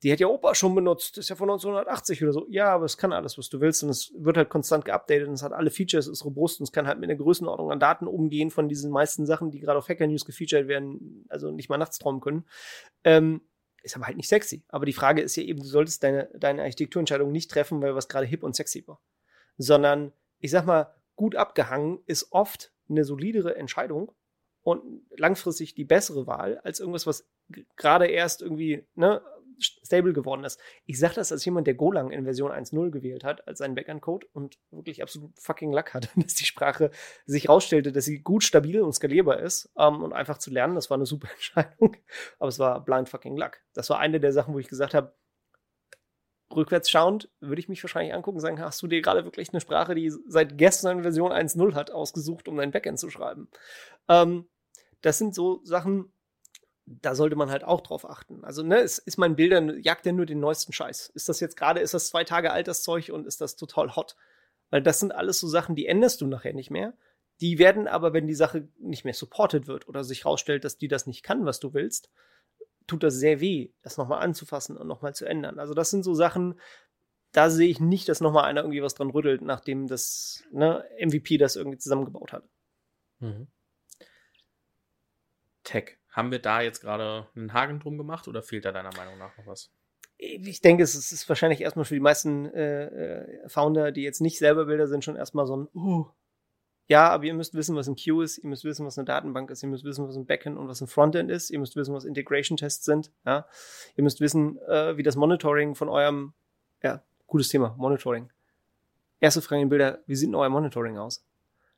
die 0.03 0.11
hat 0.11 0.19
ja 0.19 0.27
Opa 0.27 0.53
schon 0.53 0.75
benutzt, 0.75 1.17
ist 1.17 1.29
ja 1.29 1.35
von 1.35 1.49
1980 1.49 2.21
oder 2.23 2.31
so. 2.31 2.45
Ja, 2.49 2.69
aber 2.69 2.85
es 2.85 2.97
kann 2.97 3.13
alles, 3.13 3.37
was 3.37 3.49
du 3.49 3.59
willst 3.61 3.83
und 3.83 3.89
es 3.89 4.13
wird 4.15 4.37
halt 4.37 4.49
konstant 4.49 4.85
geupdatet 4.85 5.27
und 5.27 5.33
es 5.33 5.43
hat 5.43 5.53
alle 5.53 5.71
Features, 5.71 6.07
ist 6.07 6.23
robust 6.23 6.59
und 6.59 6.65
es 6.65 6.71
kann 6.71 6.87
halt 6.87 6.99
mit 6.99 7.09
einer 7.09 7.17
Größenordnung 7.17 7.71
an 7.71 7.79
Daten 7.79 8.07
umgehen 8.07 8.51
von 8.51 8.69
diesen 8.69 8.91
meisten 8.91 9.25
Sachen, 9.25 9.49
die 9.49 9.59
gerade 9.59 9.79
auf 9.79 9.89
Hacker 9.89 10.05
News 10.05 10.25
gefeatured 10.25 10.67
werden, 10.67 11.25
also 11.29 11.51
nicht 11.51 11.69
mal 11.69 11.77
nachts 11.77 11.97
träumen 11.97 12.21
können. 12.21 12.45
Ähm, 13.03 13.41
ist 13.81 13.95
aber 13.95 14.05
halt 14.05 14.17
nicht 14.17 14.29
sexy. 14.29 14.63
Aber 14.67 14.85
die 14.85 14.93
Frage 14.93 15.21
ist 15.21 15.35
ja 15.35 15.43
eben, 15.43 15.61
du 15.61 15.67
solltest 15.67 16.03
deine, 16.03 16.29
deine 16.37 16.61
Architekturentscheidung 16.61 17.31
nicht 17.31 17.49
treffen, 17.49 17.81
weil 17.81 17.95
was 17.95 18.07
gerade 18.07 18.25
hip 18.25 18.43
und 18.43 18.55
sexy 18.55 18.87
war. 18.87 19.01
Sondern, 19.57 20.13
ich 20.39 20.51
sag 20.51 20.65
mal, 20.65 20.93
gut 21.15 21.35
abgehangen 21.35 21.99
ist 22.05 22.31
oft 22.31 22.71
eine 22.89 23.03
solidere 23.03 23.55
Entscheidung 23.55 24.11
und 24.61 25.01
langfristig 25.15 25.73
die 25.75 25.85
bessere 25.85 26.27
Wahl 26.27 26.59
als 26.59 26.79
irgendwas, 26.79 27.07
was 27.07 27.27
gerade 27.75 28.07
erst 28.07 28.41
irgendwie, 28.41 28.85
ne, 28.95 29.21
stable 29.59 30.13
geworden 30.13 30.43
ist. 30.43 30.59
Ich 30.85 30.99
sage 30.99 31.15
das 31.15 31.31
als 31.31 31.43
jemand, 31.45 31.67
der 31.67 31.75
Golang 31.75 32.11
in 32.11 32.23
Version 32.23 32.51
1.0 32.51 32.91
gewählt 32.91 33.23
hat, 33.23 33.47
als 33.47 33.59
seinen 33.59 33.75
Backend-Code 33.75 34.27
und 34.33 34.57
wirklich 34.71 35.01
absolut 35.01 35.31
fucking 35.39 35.71
Luck 35.71 35.93
hatte, 35.93 36.09
dass 36.15 36.35
die 36.35 36.45
Sprache 36.45 36.91
sich 37.25 37.49
rausstellte, 37.49 37.91
dass 37.91 38.05
sie 38.05 38.19
gut 38.19 38.43
stabil 38.43 38.81
und 38.81 38.93
skalierbar 38.93 39.39
ist 39.39 39.71
ähm, 39.77 40.03
und 40.03 40.13
einfach 40.13 40.37
zu 40.37 40.51
lernen, 40.51 40.75
das 40.75 40.89
war 40.89 40.95
eine 40.95 41.05
super 41.05 41.29
Entscheidung. 41.33 41.97
Aber 42.39 42.49
es 42.49 42.59
war 42.59 42.83
blind 42.83 43.09
fucking 43.09 43.37
Luck. 43.37 43.57
Das 43.73 43.89
war 43.89 43.99
eine 43.99 44.19
der 44.19 44.33
Sachen, 44.33 44.53
wo 44.53 44.59
ich 44.59 44.67
gesagt 44.67 44.93
habe, 44.93 45.13
rückwärts 46.55 46.89
schauend 46.89 47.29
würde 47.39 47.59
ich 47.59 47.69
mich 47.69 47.83
wahrscheinlich 47.83 48.13
angucken 48.13 48.37
und 48.37 48.41
sagen, 48.41 48.59
hast 48.59 48.81
du 48.81 48.87
dir 48.87 49.01
gerade 49.01 49.25
wirklich 49.25 49.49
eine 49.51 49.61
Sprache, 49.61 49.95
die 49.95 50.11
seit 50.27 50.57
gestern 50.57 51.01
Version 51.01 51.31
1.0 51.31 51.75
hat, 51.75 51.91
ausgesucht, 51.91 52.47
um 52.47 52.57
dein 52.57 52.71
Backend 52.71 52.99
zu 52.99 53.09
schreiben? 53.09 53.49
Ähm, 54.07 54.47
das 55.01 55.17
sind 55.17 55.35
so 55.35 55.61
Sachen, 55.63 56.11
da 56.89 57.15
sollte 57.15 57.35
man 57.35 57.51
halt 57.51 57.65
auch 57.65 57.81
drauf 57.81 58.09
achten. 58.09 58.43
Also, 58.45 58.63
ne, 58.63 58.79
ist, 58.79 58.99
ist 58.99 59.17
mein 59.17 59.35
Bilder, 59.35 59.61
jagt 59.77 60.05
der 60.05 60.13
nur 60.13 60.25
den 60.25 60.39
neuesten 60.39 60.71
Scheiß? 60.71 61.09
Ist 61.13 61.27
das 61.27 61.41
jetzt 61.41 61.57
gerade, 61.57 61.81
ist 61.81 61.93
das 61.93 62.07
zwei 62.07 62.23
Tage 62.23 62.51
altes 62.51 62.81
Zeug 62.81 63.11
und 63.11 63.27
ist 63.27 63.41
das 63.41 63.57
total 63.57 63.95
hot? 63.95 64.15
Weil 64.69 64.81
das 64.81 64.99
sind 64.99 65.11
alles 65.11 65.39
so 65.39 65.47
Sachen, 65.47 65.75
die 65.75 65.85
änderst 65.85 66.21
du 66.21 66.27
nachher 66.27 66.53
nicht 66.53 66.71
mehr. 66.71 66.93
Die 67.41 67.59
werden 67.59 67.87
aber, 67.87 68.13
wenn 68.13 68.25
die 68.25 68.33
Sache 68.33 68.69
nicht 68.79 69.03
mehr 69.03 69.13
supported 69.13 69.67
wird 69.67 69.87
oder 69.87 70.03
sich 70.05 70.25
rausstellt, 70.25 70.63
dass 70.63 70.77
die 70.77 70.87
das 70.87 71.07
nicht 71.07 71.23
kann, 71.23 71.45
was 71.45 71.59
du 71.59 71.73
willst, 71.73 72.09
tut 72.87 73.03
das 73.03 73.15
sehr 73.15 73.41
weh, 73.41 73.69
das 73.81 73.97
nochmal 73.97 74.23
anzufassen 74.23 74.77
und 74.77 74.87
nochmal 74.87 75.13
zu 75.13 75.25
ändern. 75.25 75.59
Also, 75.59 75.73
das 75.73 75.89
sind 75.89 76.03
so 76.03 76.13
Sachen, 76.13 76.57
da 77.33 77.49
sehe 77.49 77.67
ich 77.67 77.81
nicht, 77.81 78.07
dass 78.07 78.21
nochmal 78.21 78.45
einer 78.45 78.61
irgendwie 78.61 78.81
was 78.81 78.95
dran 78.95 79.09
rüttelt, 79.09 79.41
nachdem 79.41 79.87
das 79.87 80.45
ne, 80.51 80.85
MVP 80.99 81.37
das 81.37 81.57
irgendwie 81.57 81.77
zusammengebaut 81.77 82.31
hat. 82.31 82.47
Mhm. 83.19 83.47
Tech. 85.63 85.97
Haben 86.17 86.31
wir 86.31 86.39
da 86.39 86.61
jetzt 86.61 86.81
gerade 86.81 87.27
einen 87.35 87.53
Haken 87.53 87.79
drum 87.79 87.95
gemacht 87.95 88.27
oder 88.27 88.41
fehlt 88.41 88.65
da 88.65 88.71
deiner 88.71 88.89
Meinung 88.97 89.19
nach 89.19 89.37
noch 89.37 89.45
was? 89.45 89.69
Ich 90.17 90.61
denke, 90.61 90.81
es 90.81 90.95
ist 90.95 91.29
wahrscheinlich 91.29 91.61
erstmal 91.61 91.85
für 91.85 91.93
die 91.93 91.99
meisten 91.99 92.47
äh, 92.47 92.85
äh, 92.85 93.49
Founder, 93.49 93.91
die 93.91 94.01
jetzt 94.01 94.19
nicht 94.19 94.39
selber 94.39 94.65
Bilder 94.65 94.87
sind, 94.87 95.03
schon 95.03 95.15
erstmal 95.15 95.45
so 95.45 95.55
ein, 95.55 95.67
uh, 95.75 96.07
ja, 96.87 97.07
aber 97.11 97.25
ihr 97.25 97.35
müsst 97.35 97.53
wissen, 97.53 97.75
was 97.75 97.87
ein 97.87 97.95
Queue 97.95 98.23
ist, 98.23 98.39
ihr 98.39 98.49
müsst 98.49 98.63
wissen, 98.63 98.83
was 98.83 98.97
eine 98.97 99.05
Datenbank 99.05 99.51
ist, 99.51 99.61
ihr 99.61 99.69
müsst 99.69 99.83
wissen, 99.83 100.07
was 100.07 100.15
ein 100.15 100.25
Backend 100.25 100.57
und 100.57 100.67
was 100.67 100.81
ein 100.81 100.87
Frontend 100.87 101.29
ist, 101.29 101.51
ihr 101.51 101.59
müsst 101.59 101.75
wissen, 101.75 101.93
was 101.93 102.03
Integration-Tests 102.03 102.83
sind, 102.83 103.11
ja. 103.23 103.45
Ihr 103.95 104.03
müsst 104.03 104.19
wissen, 104.19 104.57
äh, 104.67 104.97
wie 104.97 105.03
das 105.03 105.17
Monitoring 105.17 105.75
von 105.75 105.87
eurem, 105.87 106.33
ja, 106.81 107.03
gutes 107.27 107.49
Thema, 107.49 107.75
Monitoring. 107.77 108.31
Erste 109.19 109.43
Frage 109.43 109.61
in 109.61 109.69
Bilder, 109.69 109.99
wie 110.07 110.15
sieht 110.15 110.29
denn 110.29 110.35
euer 110.35 110.49
Monitoring 110.49 110.97
aus? 110.97 111.26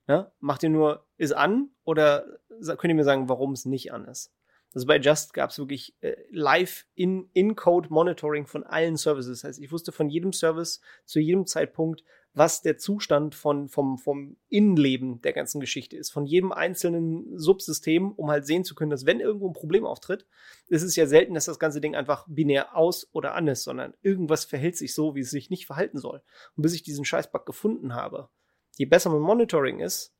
Ja? 0.09 0.31
Macht 0.39 0.63
ihr 0.63 0.69
nur, 0.69 1.05
ist 1.17 1.33
an 1.33 1.69
oder 1.85 2.25
könnt 2.59 2.85
ihr 2.85 2.95
mir 2.95 3.03
sagen, 3.03 3.29
warum 3.29 3.53
es 3.53 3.65
nicht 3.65 3.93
an 3.93 4.05
ist? 4.05 4.33
Also 4.73 4.85
bei 4.85 4.99
Just 4.99 5.33
gab 5.33 5.49
es 5.51 5.57
wirklich 5.57 5.95
äh, 6.01 6.15
live 6.31 6.85
in, 6.93 7.29
in-Code 7.33 7.89
Monitoring 7.91 8.45
von 8.45 8.63
allen 8.63 8.97
Services. 8.97 9.41
Das 9.41 9.47
heißt, 9.47 9.59
ich 9.59 9.71
wusste 9.71 9.91
von 9.91 10.09
jedem 10.09 10.33
Service 10.33 10.81
zu 11.05 11.19
jedem 11.19 11.45
Zeitpunkt, 11.45 12.03
was 12.33 12.61
der 12.61 12.77
Zustand 12.77 13.33
von, 13.33 13.67
vom, 13.67 13.97
vom 13.97 14.37
Innenleben 14.47 15.21
der 15.21 15.33
ganzen 15.33 15.59
Geschichte 15.59 15.97
ist, 15.97 16.11
von 16.11 16.25
jedem 16.25 16.51
einzelnen 16.51 17.37
Subsystem, 17.37 18.11
um 18.11 18.29
halt 18.29 18.45
sehen 18.45 18.63
zu 18.63 18.75
können, 18.75 18.91
dass 18.91 19.07
wenn 19.07 19.19
irgendwo 19.19 19.49
ein 19.49 19.53
Problem 19.53 19.85
auftritt, 19.85 20.27
ist 20.67 20.83
es 20.83 20.95
ja 20.95 21.07
selten, 21.07 21.33
dass 21.33 21.45
das 21.45 21.59
ganze 21.59 21.81
Ding 21.81 21.95
einfach 21.95 22.25
binär 22.27 22.75
aus 22.75 23.09
oder 23.11 23.33
an 23.33 23.47
ist, 23.47 23.63
sondern 23.63 23.95
irgendwas 24.01 24.45
verhält 24.45 24.77
sich 24.77 24.93
so, 24.93 25.15
wie 25.15 25.21
es 25.21 25.31
sich 25.31 25.49
nicht 25.49 25.65
verhalten 25.65 25.97
soll. 25.97 26.21
Und 26.55 26.61
bis 26.61 26.73
ich 26.73 26.83
diesen 26.83 27.05
Scheißbug 27.05 27.45
gefunden 27.45 27.95
habe, 27.95 28.29
je 28.79 28.85
besser 28.85 29.09
mein 29.09 29.19
Monitoring 29.19 29.81
ist, 29.81 30.15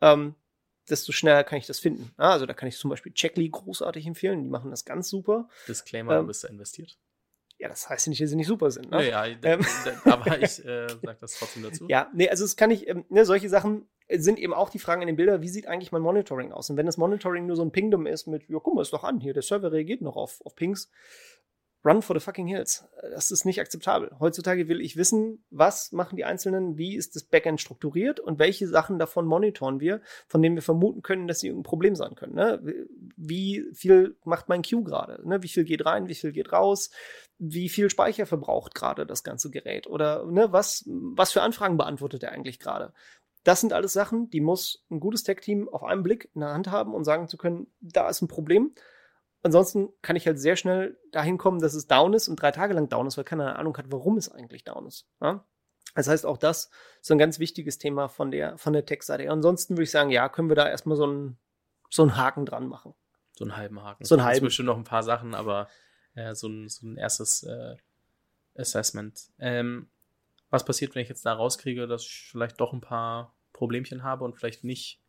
ähm, 0.00 0.34
desto 0.88 1.12
schneller 1.12 1.44
kann 1.44 1.58
ich 1.58 1.66
das 1.66 1.78
finden. 1.78 2.10
Also 2.16 2.46
da 2.46 2.54
kann 2.54 2.66
ich 2.66 2.78
zum 2.78 2.88
Beispiel 2.88 3.12
Checkly 3.12 3.48
großartig 3.48 4.06
empfehlen. 4.06 4.42
Die 4.42 4.48
machen 4.48 4.70
das 4.70 4.86
ganz 4.86 5.10
super. 5.10 5.48
Disclaimer, 5.68 6.14
ähm, 6.14 6.20
du 6.22 6.26
bist 6.28 6.42
da 6.42 6.48
investiert. 6.48 6.98
Ja, 7.58 7.68
das 7.68 7.90
heißt 7.90 8.08
nicht, 8.08 8.22
dass 8.22 8.30
sie 8.30 8.36
nicht 8.36 8.46
super 8.46 8.70
sind. 8.70 8.90
Ne? 8.90 9.06
Ja, 9.06 9.26
ja 9.26 9.36
ähm, 9.42 9.60
aber 10.04 10.40
ich 10.40 10.64
äh, 10.64 10.88
sage 10.88 11.18
das 11.20 11.34
trotzdem 11.34 11.62
dazu. 11.62 11.86
Ja, 11.88 12.10
nee, 12.14 12.30
also 12.30 12.42
es 12.42 12.56
kann 12.56 12.70
ich, 12.70 12.88
ähm, 12.88 13.04
ne, 13.10 13.26
solche 13.26 13.50
Sachen 13.50 13.86
sind 14.08 14.38
eben 14.38 14.54
auch 14.54 14.70
die 14.70 14.78
Fragen 14.78 15.02
in 15.02 15.06
den 15.06 15.16
Bildern, 15.16 15.42
wie 15.42 15.48
sieht 15.48 15.66
eigentlich 15.66 15.92
mein 15.92 16.00
Monitoring 16.00 16.52
aus? 16.52 16.70
Und 16.70 16.78
wenn 16.78 16.86
das 16.86 16.96
Monitoring 16.96 17.46
nur 17.46 17.56
so 17.56 17.62
ein 17.62 17.70
Pingdom 17.70 18.06
ist 18.06 18.26
mit, 18.26 18.48
ja, 18.48 18.58
guck 18.60 18.74
mal, 18.74 18.80
ist 18.80 18.94
doch 18.94 19.04
an, 19.04 19.20
hier, 19.20 19.34
der 19.34 19.42
Server 19.42 19.70
reagiert 19.70 20.00
noch 20.00 20.16
auf, 20.16 20.40
auf 20.46 20.56
Pings, 20.56 20.90
Run 21.82 22.02
for 22.02 22.14
the 22.14 22.22
fucking 22.22 22.46
hills. 22.46 22.84
Das 23.00 23.30
ist 23.30 23.46
nicht 23.46 23.58
akzeptabel. 23.58 24.10
Heutzutage 24.20 24.68
will 24.68 24.82
ich 24.82 24.96
wissen, 24.96 25.42
was 25.50 25.92
machen 25.92 26.16
die 26.16 26.26
Einzelnen, 26.26 26.76
wie 26.76 26.94
ist 26.94 27.16
das 27.16 27.24
Backend 27.24 27.58
strukturiert 27.60 28.20
und 28.20 28.38
welche 28.38 28.68
Sachen 28.68 28.98
davon 28.98 29.24
monitoren 29.24 29.80
wir, 29.80 30.02
von 30.28 30.42
denen 30.42 30.56
wir 30.56 30.62
vermuten 30.62 31.00
können, 31.00 31.26
dass 31.26 31.40
sie 31.40 31.48
ein 31.48 31.62
Problem 31.62 31.96
sein 31.96 32.16
können. 32.16 32.34
Ne? 32.34 32.60
Wie 33.16 33.64
viel 33.72 34.16
macht 34.24 34.50
mein 34.50 34.60
Queue 34.60 34.82
gerade? 34.82 35.26
Ne? 35.26 35.42
Wie 35.42 35.48
viel 35.48 35.64
geht 35.64 35.86
rein, 35.86 36.08
wie 36.08 36.14
viel 36.14 36.32
geht 36.32 36.52
raus? 36.52 36.90
Wie 37.38 37.70
viel 37.70 37.88
Speicher 37.88 38.26
verbraucht 38.26 38.74
gerade 38.74 39.06
das 39.06 39.24
ganze 39.24 39.50
Gerät? 39.50 39.86
Oder 39.86 40.26
ne, 40.26 40.52
was, 40.52 40.84
was 40.86 41.32
für 41.32 41.40
Anfragen 41.40 41.78
beantwortet 41.78 42.22
er 42.22 42.32
eigentlich 42.32 42.58
gerade? 42.58 42.92
Das 43.44 43.62
sind 43.62 43.72
alles 43.72 43.94
Sachen, 43.94 44.28
die 44.28 44.42
muss 44.42 44.84
ein 44.90 45.00
gutes 45.00 45.22
Tech-Team 45.22 45.70
auf 45.70 45.82
einen 45.82 46.02
Blick 46.02 46.30
in 46.34 46.42
der 46.42 46.50
Hand 46.50 46.70
haben 46.70 46.92
und 46.92 47.04
sagen 47.04 47.26
zu 47.26 47.38
können, 47.38 47.68
da 47.80 48.10
ist 48.10 48.20
ein 48.20 48.28
Problem 48.28 48.74
ansonsten 49.42 49.88
kann 50.02 50.16
ich 50.16 50.26
halt 50.26 50.38
sehr 50.38 50.56
schnell 50.56 50.98
dahin 51.12 51.38
kommen, 51.38 51.60
dass 51.60 51.74
es 51.74 51.86
down 51.86 52.14
ist 52.14 52.28
und 52.28 52.40
drei 52.40 52.50
Tage 52.50 52.74
lang 52.74 52.88
down 52.88 53.06
ist, 53.06 53.16
weil 53.16 53.24
keiner 53.24 53.48
eine 53.48 53.58
Ahnung 53.58 53.76
hat, 53.76 53.90
warum 53.90 54.16
es 54.16 54.30
eigentlich 54.30 54.64
down 54.64 54.86
ist. 54.86 55.06
Ja? 55.20 55.44
Das 55.94 56.08
heißt, 56.08 56.26
auch 56.26 56.38
das 56.38 56.70
ist 57.00 57.10
ein 57.10 57.18
ganz 57.18 57.38
wichtiges 57.38 57.78
Thema 57.78 58.08
von 58.08 58.30
der, 58.30 58.58
von 58.58 58.72
der 58.72 58.84
Tech-Seite. 58.84 59.30
Ansonsten 59.30 59.74
würde 59.74 59.84
ich 59.84 59.90
sagen, 59.90 60.10
ja, 60.10 60.28
können 60.28 60.48
wir 60.48 60.56
da 60.56 60.68
erstmal 60.68 60.96
so 60.96 61.04
einen, 61.04 61.38
so 61.88 62.02
einen 62.02 62.16
Haken 62.16 62.46
dran 62.46 62.68
machen. 62.68 62.94
So 63.32 63.44
einen 63.44 63.56
halben 63.56 63.82
Haken. 63.82 64.04
So 64.04 64.14
einen 64.14 64.24
halben. 64.24 64.44
bestimmt 64.44 64.66
noch 64.66 64.76
ein 64.76 64.84
paar 64.84 65.02
Sachen, 65.02 65.34
aber 65.34 65.68
äh, 66.14 66.34
so, 66.34 66.48
ein, 66.48 66.68
so 66.68 66.86
ein 66.86 66.96
erstes 66.96 67.42
äh, 67.42 67.76
Assessment. 68.56 69.30
Ähm, 69.38 69.88
was 70.50 70.64
passiert, 70.64 70.94
wenn 70.94 71.02
ich 71.02 71.08
jetzt 71.08 71.24
da 71.24 71.32
rauskriege, 71.32 71.86
dass 71.86 72.02
ich 72.02 72.28
vielleicht 72.30 72.60
doch 72.60 72.72
ein 72.72 72.80
paar 72.80 73.34
Problemchen 73.52 74.02
habe 74.02 74.24
und 74.24 74.36
vielleicht 74.36 74.64
nicht 74.64 75.00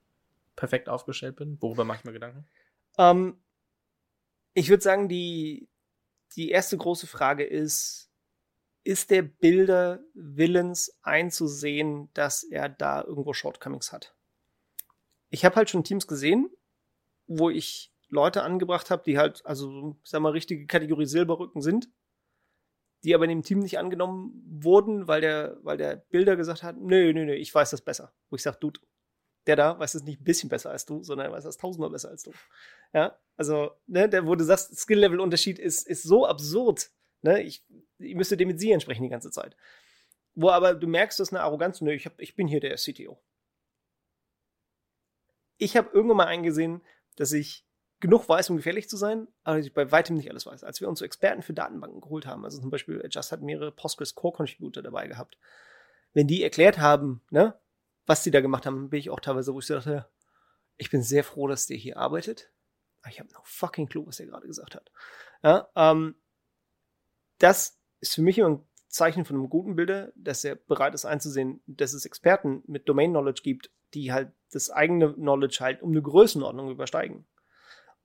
perfekt 0.55 0.89
aufgestellt 0.89 1.35
bin? 1.35 1.61
Worüber 1.61 1.83
mache 1.83 1.99
ich 1.99 2.05
mir 2.05 2.13
Gedanken? 2.13 2.47
Ähm, 2.97 3.37
ich 4.53 4.69
würde 4.69 4.83
sagen, 4.83 5.09
die, 5.09 5.69
die 6.35 6.49
erste 6.49 6.77
große 6.77 7.07
Frage 7.07 7.43
ist, 7.43 8.09
ist 8.83 9.11
der 9.11 9.21
Bilder 9.21 9.99
willens 10.13 10.97
einzusehen, 11.03 12.09
dass 12.13 12.43
er 12.43 12.67
da 12.69 13.03
irgendwo 13.03 13.33
Shortcomings 13.33 13.91
hat? 13.91 14.15
ich 15.31 15.45
habe 15.45 15.55
halt 15.55 15.69
schon 15.69 15.83
Teams 15.83 16.05
gesehen, 16.05 16.51
wo 17.25 17.49
ich 17.49 17.91
Leute 18.09 18.43
angebracht 18.43 18.91
habe, 18.91 19.03
die 19.03 19.17
halt, 19.17 19.43
also, 19.45 19.97
sag 20.03 20.21
mal, 20.21 20.33
richtige 20.33 20.67
Kategorie 20.67 21.05
Silberrücken 21.05 21.61
sind, 21.61 21.89
die 23.03 23.15
aber 23.15 23.23
in 23.23 23.29
dem 23.29 23.41
Team 23.41 23.59
nicht 23.59 23.79
angenommen 23.79 24.43
wurden, 24.45 25.07
weil 25.07 25.21
der, 25.21 25.57
weil 25.63 25.77
der 25.77 25.95
Bilder 25.95 26.35
gesagt 26.35 26.61
hat, 26.61 26.77
nö, 26.77 27.13
nö, 27.13 27.25
nö, 27.25 27.33
ich 27.33 27.55
weiß 27.55 27.71
das 27.71 27.81
besser. 27.81 28.13
Wo 28.29 28.35
ich 28.35 28.43
sage, 28.43 28.57
Dude, 28.59 28.81
der 29.47 29.55
da 29.55 29.79
weiß 29.79 29.95
es 29.95 30.03
nicht 30.03 30.21
ein 30.21 30.23
bisschen 30.23 30.49
besser 30.49 30.69
als 30.69 30.85
du, 30.85 31.03
sondern 31.03 31.27
er 31.27 31.33
weiß 31.33 31.43
das 31.43 31.57
tausendmal 31.57 31.89
besser 31.89 32.09
als 32.09 32.23
du. 32.23 32.31
Ja, 32.93 33.17
also, 33.37 33.71
ne, 33.87 34.07
der, 34.07 34.27
wo 34.27 34.35
du 34.35 34.43
sagst, 34.43 34.77
Skill-Level-Unterschied 34.77 35.57
ist, 35.59 35.87
ist 35.87 36.03
so 36.03 36.25
absurd. 36.25 36.91
Ne, 37.21 37.41
ich, 37.41 37.63
ich 37.97 38.15
müsste 38.15 38.37
dem 38.37 38.49
mit 38.49 38.59
sie 38.59 38.71
entsprechen 38.71 39.03
die 39.03 39.09
ganze 39.09 39.31
Zeit. 39.31 39.55
Wo 40.35 40.49
aber 40.49 40.75
du 40.75 40.87
merkst, 40.87 41.19
das 41.19 41.29
ist 41.29 41.33
eine 41.33 41.43
Arroganz, 41.43 41.81
nö, 41.81 41.91
ich, 41.91 42.05
hab, 42.05 42.19
ich 42.19 42.35
bin 42.35 42.47
hier 42.47 42.59
der 42.59 42.75
CTO. 42.75 43.19
Ich 45.57 45.77
habe 45.77 45.89
irgendwann 45.93 46.17
mal 46.17 46.27
eingesehen, 46.27 46.81
dass 47.15 47.31
ich 47.31 47.65
genug 47.99 48.27
weiß, 48.27 48.49
um 48.49 48.57
gefährlich 48.57 48.89
zu 48.89 48.97
sein, 48.97 49.27
aber 49.43 49.59
ich 49.59 49.73
bei 49.73 49.91
weitem 49.91 50.17
nicht 50.17 50.29
alles 50.29 50.45
weiß. 50.45 50.63
Als 50.63 50.81
wir 50.81 50.89
uns 50.89 50.99
so 50.99 51.05
Experten 51.05 51.43
für 51.43 51.53
Datenbanken 51.53 52.01
geholt 52.01 52.25
haben, 52.25 52.43
also 52.43 52.59
zum 52.59 52.71
Beispiel 52.71 53.07
Just 53.09 53.31
hat 53.31 53.41
mehrere 53.41 53.71
Postgres 53.71 54.15
Core 54.15 54.35
Contributor 54.35 54.81
dabei 54.81 55.07
gehabt. 55.07 55.37
Wenn 56.13 56.27
die 56.27 56.43
erklärt 56.43 56.79
haben, 56.79 57.21
ne, 57.29 57.53
was 58.05 58.23
die 58.23 58.31
da 58.31 58.41
gemacht 58.41 58.65
haben, 58.65 58.89
bin 58.89 58.99
ich 58.99 59.09
auch 59.09 59.19
teilweise, 59.19 59.53
wo 59.53 59.59
ich 59.59 59.67
dachte, 59.67 60.09
ich 60.77 60.89
bin 60.89 61.03
sehr 61.03 61.23
froh, 61.23 61.47
dass 61.47 61.67
der 61.67 61.77
hier 61.77 61.97
arbeitet. 61.97 62.51
Ich 63.09 63.19
habe 63.19 63.31
no 63.33 63.39
fucking 63.43 63.87
Clue, 63.87 64.05
was 64.05 64.19
er 64.19 64.27
gerade 64.27 64.47
gesagt 64.47 64.75
hat. 64.75 64.91
Ja, 65.43 65.69
ähm, 65.75 66.15
das 67.39 67.79
ist 67.99 68.15
für 68.15 68.21
mich 68.21 68.37
immer 68.37 68.49
ein 68.49 68.67
Zeichen 68.87 69.25
von 69.25 69.37
einem 69.37 69.49
guten 69.49 69.75
Bilder, 69.75 70.11
dass 70.15 70.43
er 70.43 70.55
bereit 70.55 70.93
ist 70.93 71.05
einzusehen, 71.05 71.61
dass 71.65 71.93
es 71.93 72.05
Experten 72.05 72.63
mit 72.67 72.87
Domain 72.87 73.11
Knowledge 73.11 73.41
gibt, 73.43 73.71
die 73.93 74.11
halt 74.11 74.33
das 74.51 74.69
eigene 74.69 75.13
Knowledge 75.13 75.57
halt 75.61 75.81
um 75.81 75.91
eine 75.91 76.01
Größenordnung 76.01 76.69
übersteigen. 76.69 77.25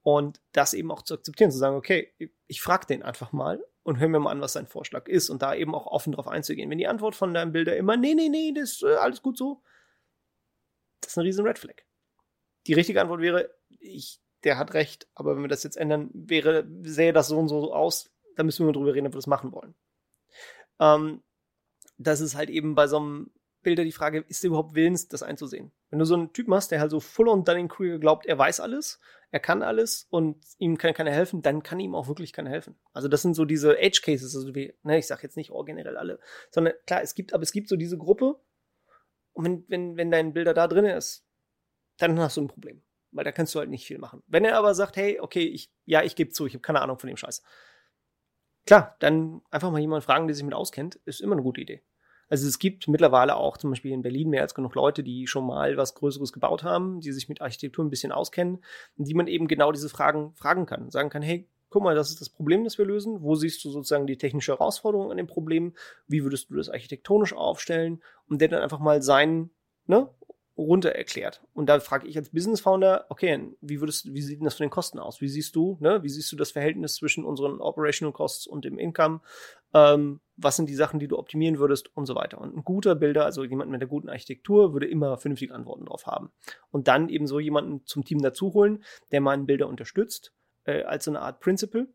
Und 0.02 0.40
das 0.52 0.72
eben 0.72 0.92
auch 0.92 1.02
zu 1.02 1.14
akzeptieren, 1.14 1.50
zu 1.50 1.58
sagen, 1.58 1.76
okay, 1.76 2.14
ich 2.46 2.62
frage 2.62 2.86
den 2.86 3.02
einfach 3.02 3.32
mal 3.32 3.64
und 3.82 3.98
hör 3.98 4.08
mir 4.08 4.20
mal 4.20 4.30
an, 4.30 4.40
was 4.40 4.52
sein 4.52 4.68
Vorschlag 4.68 5.08
ist 5.08 5.30
und 5.30 5.42
da 5.42 5.54
eben 5.54 5.74
auch 5.74 5.86
offen 5.86 6.12
drauf 6.12 6.28
einzugehen. 6.28 6.70
Wenn 6.70 6.78
die 6.78 6.86
Antwort 6.86 7.16
von 7.16 7.34
deinem 7.34 7.52
Bilder 7.52 7.76
immer, 7.76 7.96
nee, 7.96 8.14
nee, 8.14 8.28
nee, 8.28 8.52
das 8.54 8.70
ist 8.70 8.82
äh, 8.84 8.94
alles 8.94 9.20
gut 9.22 9.36
so, 9.36 9.62
das 11.00 11.12
ist 11.12 11.18
eine 11.18 11.26
riesen 11.26 11.46
Red 11.46 11.58
Flag. 11.58 11.82
Die 12.66 12.74
richtige 12.74 13.00
Antwort 13.00 13.20
wäre, 13.20 13.50
ich, 13.78 14.20
der 14.44 14.58
hat 14.58 14.74
recht, 14.74 15.08
aber 15.14 15.34
wenn 15.34 15.42
wir 15.42 15.48
das 15.48 15.62
jetzt 15.62 15.76
ändern, 15.76 16.10
wäre, 16.12 16.66
sähe 16.82 17.12
das 17.12 17.28
so 17.28 17.38
und 17.38 17.48
so 17.48 17.72
aus, 17.72 18.10
dann 18.36 18.46
müssen 18.46 18.66
wir 18.66 18.72
drüber 18.72 18.94
reden, 18.94 19.06
ob 19.06 19.14
wir 19.14 19.18
das 19.18 19.26
machen 19.26 19.52
wollen. 19.52 19.74
Ähm, 20.80 21.22
das 21.98 22.20
ist 22.20 22.34
halt 22.34 22.50
eben 22.50 22.74
bei 22.74 22.86
so 22.86 22.98
einem 22.98 23.30
Bilder 23.62 23.82
die 23.82 23.92
Frage, 23.92 24.24
ist 24.28 24.44
er 24.44 24.48
überhaupt 24.48 24.74
willens, 24.74 25.08
das 25.08 25.22
einzusehen? 25.22 25.72
Wenn 25.90 25.98
du 25.98 26.04
so 26.04 26.14
einen 26.14 26.32
Typen 26.32 26.54
hast, 26.54 26.70
der 26.70 26.80
halt 26.80 26.90
so 26.90 27.00
full 27.00 27.28
und 27.28 27.48
dann 27.48 27.58
in 27.58 27.68
Krieger 27.68 27.98
glaubt, 27.98 28.26
er 28.26 28.38
weiß 28.38 28.60
alles, 28.60 29.00
er 29.32 29.40
kann 29.40 29.62
alles 29.62 30.06
und 30.08 30.36
ihm 30.58 30.78
kann 30.78 30.94
keiner 30.94 31.10
helfen, 31.10 31.42
dann 31.42 31.64
kann 31.64 31.80
ihm 31.80 31.94
auch 31.94 32.06
wirklich 32.06 32.32
keiner 32.32 32.50
helfen. 32.50 32.76
Also 32.92 33.08
das 33.08 33.22
sind 33.22 33.34
so 33.34 33.44
diese 33.44 33.78
Edge 33.78 34.02
Cases, 34.04 34.36
also 34.36 34.54
wie, 34.54 34.72
ne, 34.84 34.98
ich 34.98 35.08
sag 35.08 35.22
jetzt 35.22 35.36
nicht 35.36 35.50
oh, 35.50 35.64
generell 35.64 35.96
alle, 35.96 36.20
sondern 36.50 36.74
klar, 36.86 37.02
es 37.02 37.14
gibt, 37.14 37.34
aber 37.34 37.42
es 37.42 37.50
gibt 37.50 37.68
so 37.68 37.76
diese 37.76 37.98
Gruppe 37.98 38.38
und 39.36 39.44
wenn, 39.44 39.64
wenn, 39.68 39.96
wenn 39.98 40.10
dein 40.10 40.32
Bilder 40.32 40.54
da 40.54 40.66
drin 40.66 40.86
ist, 40.86 41.22
dann 41.98 42.18
hast 42.18 42.38
du 42.38 42.40
ein 42.40 42.48
Problem. 42.48 42.82
Weil 43.10 43.24
da 43.24 43.32
kannst 43.32 43.54
du 43.54 43.58
halt 43.58 43.68
nicht 43.68 43.86
viel 43.86 43.98
machen. 43.98 44.22
Wenn 44.26 44.46
er 44.46 44.56
aber 44.56 44.74
sagt, 44.74 44.96
hey, 44.96 45.20
okay, 45.20 45.44
ich, 45.44 45.70
ja, 45.84 46.02
ich 46.02 46.16
gebe 46.16 46.30
zu, 46.30 46.46
ich 46.46 46.54
habe 46.54 46.62
keine 46.62 46.80
Ahnung 46.80 46.98
von 46.98 47.08
dem 47.08 47.18
Scheiß. 47.18 47.42
Klar, 48.64 48.96
dann 48.98 49.42
einfach 49.50 49.70
mal 49.70 49.78
jemanden 49.78 50.04
fragen, 50.04 50.26
der 50.26 50.34
sich 50.34 50.44
mit 50.44 50.54
auskennt, 50.54 50.96
ist 51.04 51.20
immer 51.20 51.34
eine 51.34 51.42
gute 51.42 51.60
Idee. 51.60 51.82
Also 52.28 52.48
es 52.48 52.58
gibt 52.58 52.88
mittlerweile 52.88 53.36
auch 53.36 53.58
zum 53.58 53.70
Beispiel 53.70 53.92
in 53.92 54.02
Berlin 54.02 54.30
mehr 54.30 54.40
als 54.40 54.54
genug 54.54 54.74
Leute, 54.74 55.02
die 55.02 55.26
schon 55.26 55.46
mal 55.46 55.76
was 55.76 55.94
Größeres 55.94 56.32
gebaut 56.32 56.64
haben, 56.64 57.00
die 57.00 57.12
sich 57.12 57.28
mit 57.28 57.42
Architektur 57.42 57.84
ein 57.84 57.90
bisschen 57.90 58.12
auskennen 58.12 58.64
und 58.96 59.06
die 59.06 59.14
man 59.14 59.28
eben 59.28 59.48
genau 59.48 59.70
diese 59.70 59.90
Fragen 59.90 60.34
fragen 60.34 60.64
kann. 60.64 60.90
Sagen 60.90 61.10
kann, 61.10 61.22
hey, 61.22 61.46
guck 61.70 61.82
mal, 61.82 61.94
das 61.94 62.10
ist 62.10 62.20
das 62.20 62.28
Problem, 62.28 62.64
das 62.64 62.78
wir 62.78 62.84
lösen. 62.84 63.22
Wo 63.22 63.34
siehst 63.34 63.64
du 63.64 63.70
sozusagen 63.70 64.06
die 64.06 64.18
technische 64.18 64.52
Herausforderung 64.52 65.10
an 65.10 65.16
dem 65.16 65.26
Problem? 65.26 65.74
Wie 66.06 66.22
würdest 66.22 66.50
du 66.50 66.56
das 66.56 66.68
architektonisch 66.68 67.34
aufstellen? 67.34 68.02
Und 68.28 68.40
der 68.40 68.48
dann 68.48 68.62
einfach 68.62 68.80
mal 68.80 69.02
sein, 69.02 69.50
ne, 69.86 70.08
runter 70.56 70.90
erklärt. 70.90 71.42
Und 71.52 71.68
da 71.68 71.80
frage 71.80 72.08
ich 72.08 72.16
als 72.16 72.30
Business 72.30 72.60
Founder, 72.60 73.06
okay, 73.10 73.54
wie 73.60 73.80
würdest 73.80 74.12
wie 74.14 74.22
sieht 74.22 74.38
denn 74.38 74.46
das 74.46 74.54
von 74.54 74.64
den 74.64 74.70
Kosten 74.70 74.98
aus? 74.98 75.20
Wie 75.20 75.28
siehst 75.28 75.54
du, 75.54 75.76
ne, 75.80 76.02
wie 76.02 76.08
siehst 76.08 76.32
du 76.32 76.36
das 76.36 76.52
Verhältnis 76.52 76.94
zwischen 76.94 77.24
unseren 77.24 77.60
Operational 77.60 78.12
Costs 78.12 78.46
und 78.46 78.64
dem 78.64 78.78
Income? 78.78 79.20
Ähm, 79.74 80.20
was 80.36 80.56
sind 80.56 80.68
die 80.68 80.74
Sachen, 80.74 80.98
die 80.98 81.08
du 81.08 81.18
optimieren 81.18 81.58
würdest 81.58 81.94
und 81.94 82.06
so 82.06 82.14
weiter. 82.14 82.40
Und 82.40 82.56
ein 82.56 82.64
guter 82.64 82.94
Bilder, 82.94 83.24
also 83.24 83.44
jemand 83.44 83.70
mit 83.70 83.80
einer 83.80 83.88
guten 83.88 84.08
Architektur, 84.08 84.72
würde 84.72 84.86
immer 84.86 85.16
vernünftige 85.18 85.54
Antworten 85.54 85.86
drauf 85.86 86.06
haben. 86.06 86.30
Und 86.70 86.88
dann 86.88 87.08
eben 87.08 87.26
so 87.26 87.38
jemanden 87.38 87.84
zum 87.84 88.04
Team 88.04 88.20
dazu 88.22 88.54
holen, 88.54 88.82
der 89.12 89.20
meinen 89.20 89.46
Bilder 89.46 89.68
unterstützt, 89.68 90.32
äh, 90.66 90.82
als 90.82 91.04
so 91.04 91.10
eine 91.10 91.20
Art 91.20 91.40
Principle 91.40 91.88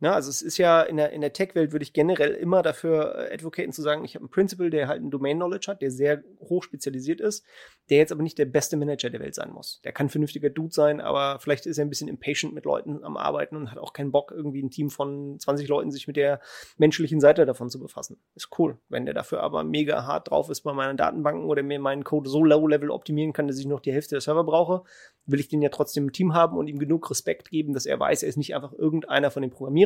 Ne, 0.00 0.12
also 0.12 0.28
es 0.28 0.42
ist 0.42 0.58
ja 0.58 0.82
in 0.82 0.96
der, 0.96 1.12
in 1.12 1.20
der 1.20 1.32
Tech-Welt 1.32 1.72
würde 1.72 1.84
ich 1.84 1.92
generell 1.92 2.32
immer 2.32 2.62
dafür 2.62 3.30
äh, 3.30 3.34
advocaten 3.34 3.72
zu 3.72 3.80
sagen, 3.80 4.04
ich 4.04 4.16
habe 4.16 4.24
einen 4.24 4.30
Principal, 4.30 4.68
der 4.68 4.88
halt 4.88 5.02
ein 5.02 5.10
Domain-Knowledge 5.10 5.70
hat, 5.70 5.82
der 5.82 5.92
sehr 5.92 6.22
hoch 6.40 6.64
spezialisiert 6.64 7.20
ist, 7.20 7.44
der 7.90 7.98
jetzt 7.98 8.10
aber 8.10 8.22
nicht 8.22 8.36
der 8.36 8.46
beste 8.46 8.76
Manager 8.76 9.08
der 9.08 9.20
Welt 9.20 9.34
sein 9.36 9.52
muss. 9.52 9.80
Der 9.84 9.92
kann 9.92 10.06
ein 10.06 10.10
vernünftiger 10.10 10.50
Dude 10.50 10.74
sein, 10.74 11.00
aber 11.00 11.38
vielleicht 11.38 11.66
ist 11.66 11.78
er 11.78 11.84
ein 11.84 11.90
bisschen 11.90 12.08
impatient 12.08 12.54
mit 12.54 12.64
Leuten 12.64 13.04
am 13.04 13.16
Arbeiten 13.16 13.56
und 13.56 13.70
hat 13.70 13.78
auch 13.78 13.92
keinen 13.92 14.10
Bock, 14.10 14.32
irgendwie 14.34 14.62
ein 14.62 14.70
Team 14.70 14.90
von 14.90 15.38
20 15.38 15.68
Leuten 15.68 15.92
sich 15.92 16.06
mit 16.08 16.16
der 16.16 16.40
menschlichen 16.76 17.20
Seite 17.20 17.46
davon 17.46 17.70
zu 17.70 17.78
befassen. 17.78 18.18
Ist 18.34 18.50
cool. 18.58 18.78
Wenn 18.88 19.04
der 19.04 19.14
dafür 19.14 19.42
aber 19.42 19.62
mega 19.62 20.04
hart 20.04 20.30
drauf 20.30 20.50
ist 20.50 20.62
bei 20.62 20.72
meinen 20.72 20.96
Datenbanken 20.96 21.44
oder 21.44 21.62
mir 21.62 21.78
meinen 21.78 22.04
Code 22.04 22.28
so 22.28 22.44
low-level 22.44 22.90
optimieren 22.90 23.32
kann, 23.32 23.46
dass 23.46 23.58
ich 23.58 23.66
noch 23.66 23.80
die 23.80 23.92
Hälfte 23.92 24.16
der 24.16 24.20
Server 24.20 24.44
brauche, 24.44 24.82
will 25.26 25.40
ich 25.40 25.48
den 25.48 25.62
ja 25.62 25.68
trotzdem 25.68 26.04
im 26.04 26.12
Team 26.12 26.34
haben 26.34 26.56
und 26.56 26.66
ihm 26.66 26.78
genug 26.78 27.10
Respekt 27.10 27.50
geben, 27.50 27.72
dass 27.72 27.86
er 27.86 27.98
weiß, 27.98 28.22
er 28.22 28.28
ist 28.28 28.36
nicht 28.36 28.54
einfach 28.54 28.72
irgendeiner 28.72 29.30
von 29.30 29.42
den 29.42 29.50
Programmierern. 29.50 29.83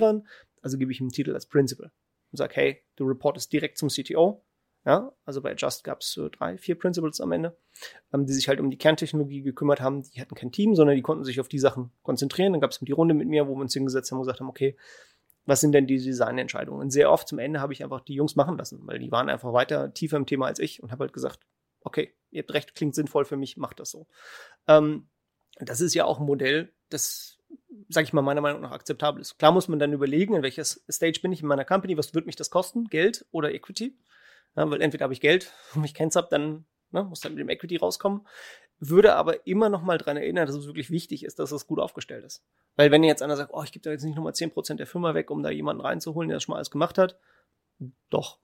Also 0.62 0.78
gebe 0.78 0.92
ich 0.92 1.00
ihm 1.00 1.04
einen 1.04 1.12
Titel 1.12 1.34
als 1.34 1.46
Principal 1.46 1.90
und 2.32 2.36
sage, 2.36 2.54
hey, 2.56 2.82
du 2.96 3.04
reportest 3.04 3.52
direkt 3.52 3.78
zum 3.78 3.88
CTO. 3.88 4.44
Ja, 4.84 5.12
also 5.24 5.42
bei 5.42 5.54
Just 5.54 5.84
gab 5.84 6.00
es 6.00 6.12
so 6.12 6.28
drei, 6.28 6.56
vier 6.56 6.78
Principals 6.78 7.20
am 7.20 7.32
Ende, 7.32 7.58
ähm, 8.12 8.26
die 8.26 8.32
sich 8.32 8.48
halt 8.48 8.60
um 8.60 8.70
die 8.70 8.78
Kerntechnologie 8.78 9.42
gekümmert 9.42 9.80
haben. 9.80 10.02
Die 10.02 10.20
hatten 10.20 10.34
kein 10.34 10.52
Team, 10.52 10.74
sondern 10.74 10.96
die 10.96 11.02
konnten 11.02 11.24
sich 11.24 11.40
auf 11.40 11.48
die 11.48 11.58
Sachen 11.58 11.90
konzentrieren. 12.02 12.52
Dann 12.52 12.60
gab 12.60 12.70
es 12.70 12.78
die 12.78 12.92
Runde 12.92 13.12
mit 13.14 13.28
mir, 13.28 13.48
wo 13.48 13.54
wir 13.54 13.60
uns 13.60 13.74
hingesetzt 13.74 14.10
haben 14.10 14.18
und 14.18 14.24
gesagt 14.24 14.40
haben, 14.40 14.48
okay, 14.48 14.76
was 15.44 15.60
sind 15.60 15.72
denn 15.72 15.86
die 15.86 15.96
Designentscheidungen? 15.96 16.80
Und 16.80 16.90
sehr 16.90 17.10
oft 17.10 17.26
zum 17.26 17.38
Ende 17.38 17.60
habe 17.60 17.72
ich 17.72 17.82
einfach 17.82 18.00
die 18.00 18.14
Jungs 18.14 18.36
machen 18.36 18.56
lassen, 18.56 18.80
weil 18.86 18.98
die 18.98 19.10
waren 19.10 19.28
einfach 19.28 19.52
weiter 19.52 19.92
tiefer 19.92 20.16
im 20.16 20.26
Thema 20.26 20.46
als 20.46 20.58
ich 20.58 20.82
und 20.82 20.92
habe 20.92 21.04
halt 21.04 21.12
gesagt, 21.12 21.40
okay, 21.80 22.14
ihr 22.30 22.42
habt 22.42 22.52
recht, 22.52 22.74
klingt 22.74 22.94
sinnvoll 22.94 23.24
für 23.24 23.36
mich, 23.36 23.56
macht 23.56 23.80
das 23.80 23.90
so. 23.90 24.06
Ähm, 24.66 25.08
das 25.58 25.80
ist 25.80 25.94
ja 25.94 26.04
auch 26.04 26.20
ein 26.20 26.26
Modell, 26.26 26.72
das, 26.90 27.37
sage 27.88 28.04
ich 28.04 28.12
mal, 28.12 28.22
meiner 28.22 28.40
Meinung 28.40 28.60
nach 28.60 28.72
akzeptabel 28.72 29.20
ist. 29.20 29.38
Klar 29.38 29.52
muss 29.52 29.68
man 29.68 29.78
dann 29.78 29.92
überlegen, 29.92 30.34
in 30.34 30.42
welcher 30.42 30.64
Stage 30.64 31.20
bin 31.22 31.32
ich 31.32 31.40
in 31.42 31.48
meiner 31.48 31.64
Company, 31.64 31.96
was 31.96 32.14
wird 32.14 32.26
mich 32.26 32.36
das 32.36 32.50
kosten, 32.50 32.84
Geld 32.88 33.26
oder 33.30 33.52
Equity? 33.52 33.96
Ja, 34.56 34.70
weil 34.70 34.80
entweder 34.82 35.04
habe 35.04 35.14
ich 35.14 35.20
Geld, 35.20 35.52
wenn 35.74 35.84
ich 35.84 35.94
keins 35.94 36.16
habe, 36.16 36.28
dann 36.30 36.66
ne, 36.90 37.04
muss 37.04 37.20
dann 37.20 37.34
mit 37.34 37.40
dem 37.40 37.48
Equity 37.48 37.76
rauskommen. 37.76 38.26
Würde 38.80 39.14
aber 39.14 39.46
immer 39.46 39.68
noch 39.68 39.82
mal 39.82 39.98
dran 39.98 40.16
erinnern, 40.16 40.46
dass 40.46 40.54
es 40.54 40.66
wirklich 40.66 40.90
wichtig 40.90 41.24
ist, 41.24 41.38
dass 41.40 41.50
es 41.50 41.66
gut 41.66 41.80
aufgestellt 41.80 42.24
ist. 42.24 42.44
Weil 42.76 42.92
wenn 42.92 43.02
jetzt 43.02 43.22
einer 43.22 43.36
sagt, 43.36 43.50
oh, 43.52 43.62
ich 43.64 43.72
gebe 43.72 43.82
da 43.82 43.90
jetzt 43.90 44.04
nicht 44.04 44.14
nochmal 44.14 44.32
10% 44.34 44.76
der 44.76 44.86
Firma 44.86 45.14
weg, 45.14 45.30
um 45.30 45.42
da 45.42 45.50
jemanden 45.50 45.82
reinzuholen, 45.82 46.28
der 46.28 46.36
das 46.36 46.44
schon 46.44 46.52
mal 46.52 46.58
alles 46.58 46.70
gemacht 46.70 46.96
hat, 46.96 47.18
doch, 48.08 48.38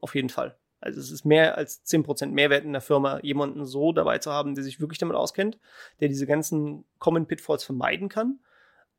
auf 0.00 0.14
jeden 0.14 0.28
Fall. 0.28 0.58
Also 0.80 1.00
es 1.00 1.10
ist 1.10 1.24
mehr 1.24 1.56
als 1.56 1.84
10% 1.86 2.26
Mehrwert 2.26 2.64
in 2.64 2.72
der 2.72 2.80
Firma, 2.80 3.20
jemanden 3.22 3.64
so 3.64 3.92
dabei 3.92 4.18
zu 4.18 4.32
haben, 4.32 4.54
der 4.54 4.64
sich 4.64 4.80
wirklich 4.80 4.98
damit 4.98 5.16
auskennt, 5.16 5.58
der 6.00 6.08
diese 6.08 6.26
ganzen 6.26 6.84
Common 6.98 7.26
Pitfalls 7.26 7.64
vermeiden 7.64 8.08
kann, 8.08 8.40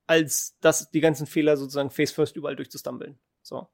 als 0.08 0.58
dass 0.62 0.90
die 0.90 1.02
ganzen 1.02 1.28
Fehler 1.28 1.58
sozusagen 1.58 1.92
face 1.92 2.12
first 2.12 2.36
überall 2.36 2.56
durchzustumbeln. 2.56 3.20
So. 3.42 3.68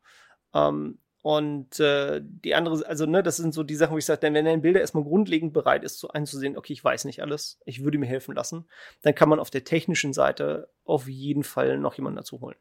Ähm, 0.54 1.00
und 1.22 1.80
äh, 1.80 2.22
die 2.22 2.54
andere, 2.54 2.86
also 2.86 3.06
ne, 3.06 3.24
das 3.24 3.38
sind 3.38 3.54
so 3.54 3.64
die 3.64 3.76
Sachen, 3.76 3.94
wo 3.94 3.98
ich 3.98 4.06
sage, 4.06 4.20
denn 4.20 4.34
wenn 4.34 4.46
ein 4.46 4.62
Bilder 4.62 4.82
erstmal 4.82 5.06
grundlegend 5.06 5.54
bereit 5.54 5.86
ist, 5.86 6.00
so 6.00 6.10
einzusehen, 6.10 6.58
okay, 6.58 6.74
ich 6.74 6.84
weiß 6.84 7.06
nicht 7.06 7.22
alles, 7.22 7.62
ich 7.64 7.82
würde 7.84 7.98
mir 7.98 8.08
helfen 8.08 8.36
lassen, 8.36 8.66
dann 9.04 9.16
kann 9.16 9.30
man 9.30 9.40
auf 9.40 9.50
der 9.50 9.64
technischen 9.64 10.12
Seite 10.12 10.70
auf 10.84 11.08
jeden 11.08 11.46
Fall 11.46 11.78
noch 11.78 11.96
jemanden 11.96 12.18
dazu 12.18 12.42
holen. 12.42 12.58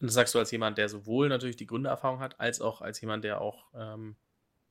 Und 0.00 0.08
das 0.08 0.14
sagst 0.14 0.34
du 0.34 0.40
als 0.40 0.50
jemand, 0.50 0.78
der 0.78 0.88
sowohl 0.88 1.28
natürlich 1.28 1.54
die 1.54 1.66
Gründererfahrung 1.66 2.18
hat, 2.18 2.40
als 2.40 2.60
auch 2.60 2.80
als 2.82 3.00
jemand, 3.00 3.22
der 3.22 3.40
auch 3.40 3.66
ähm, 3.72 4.16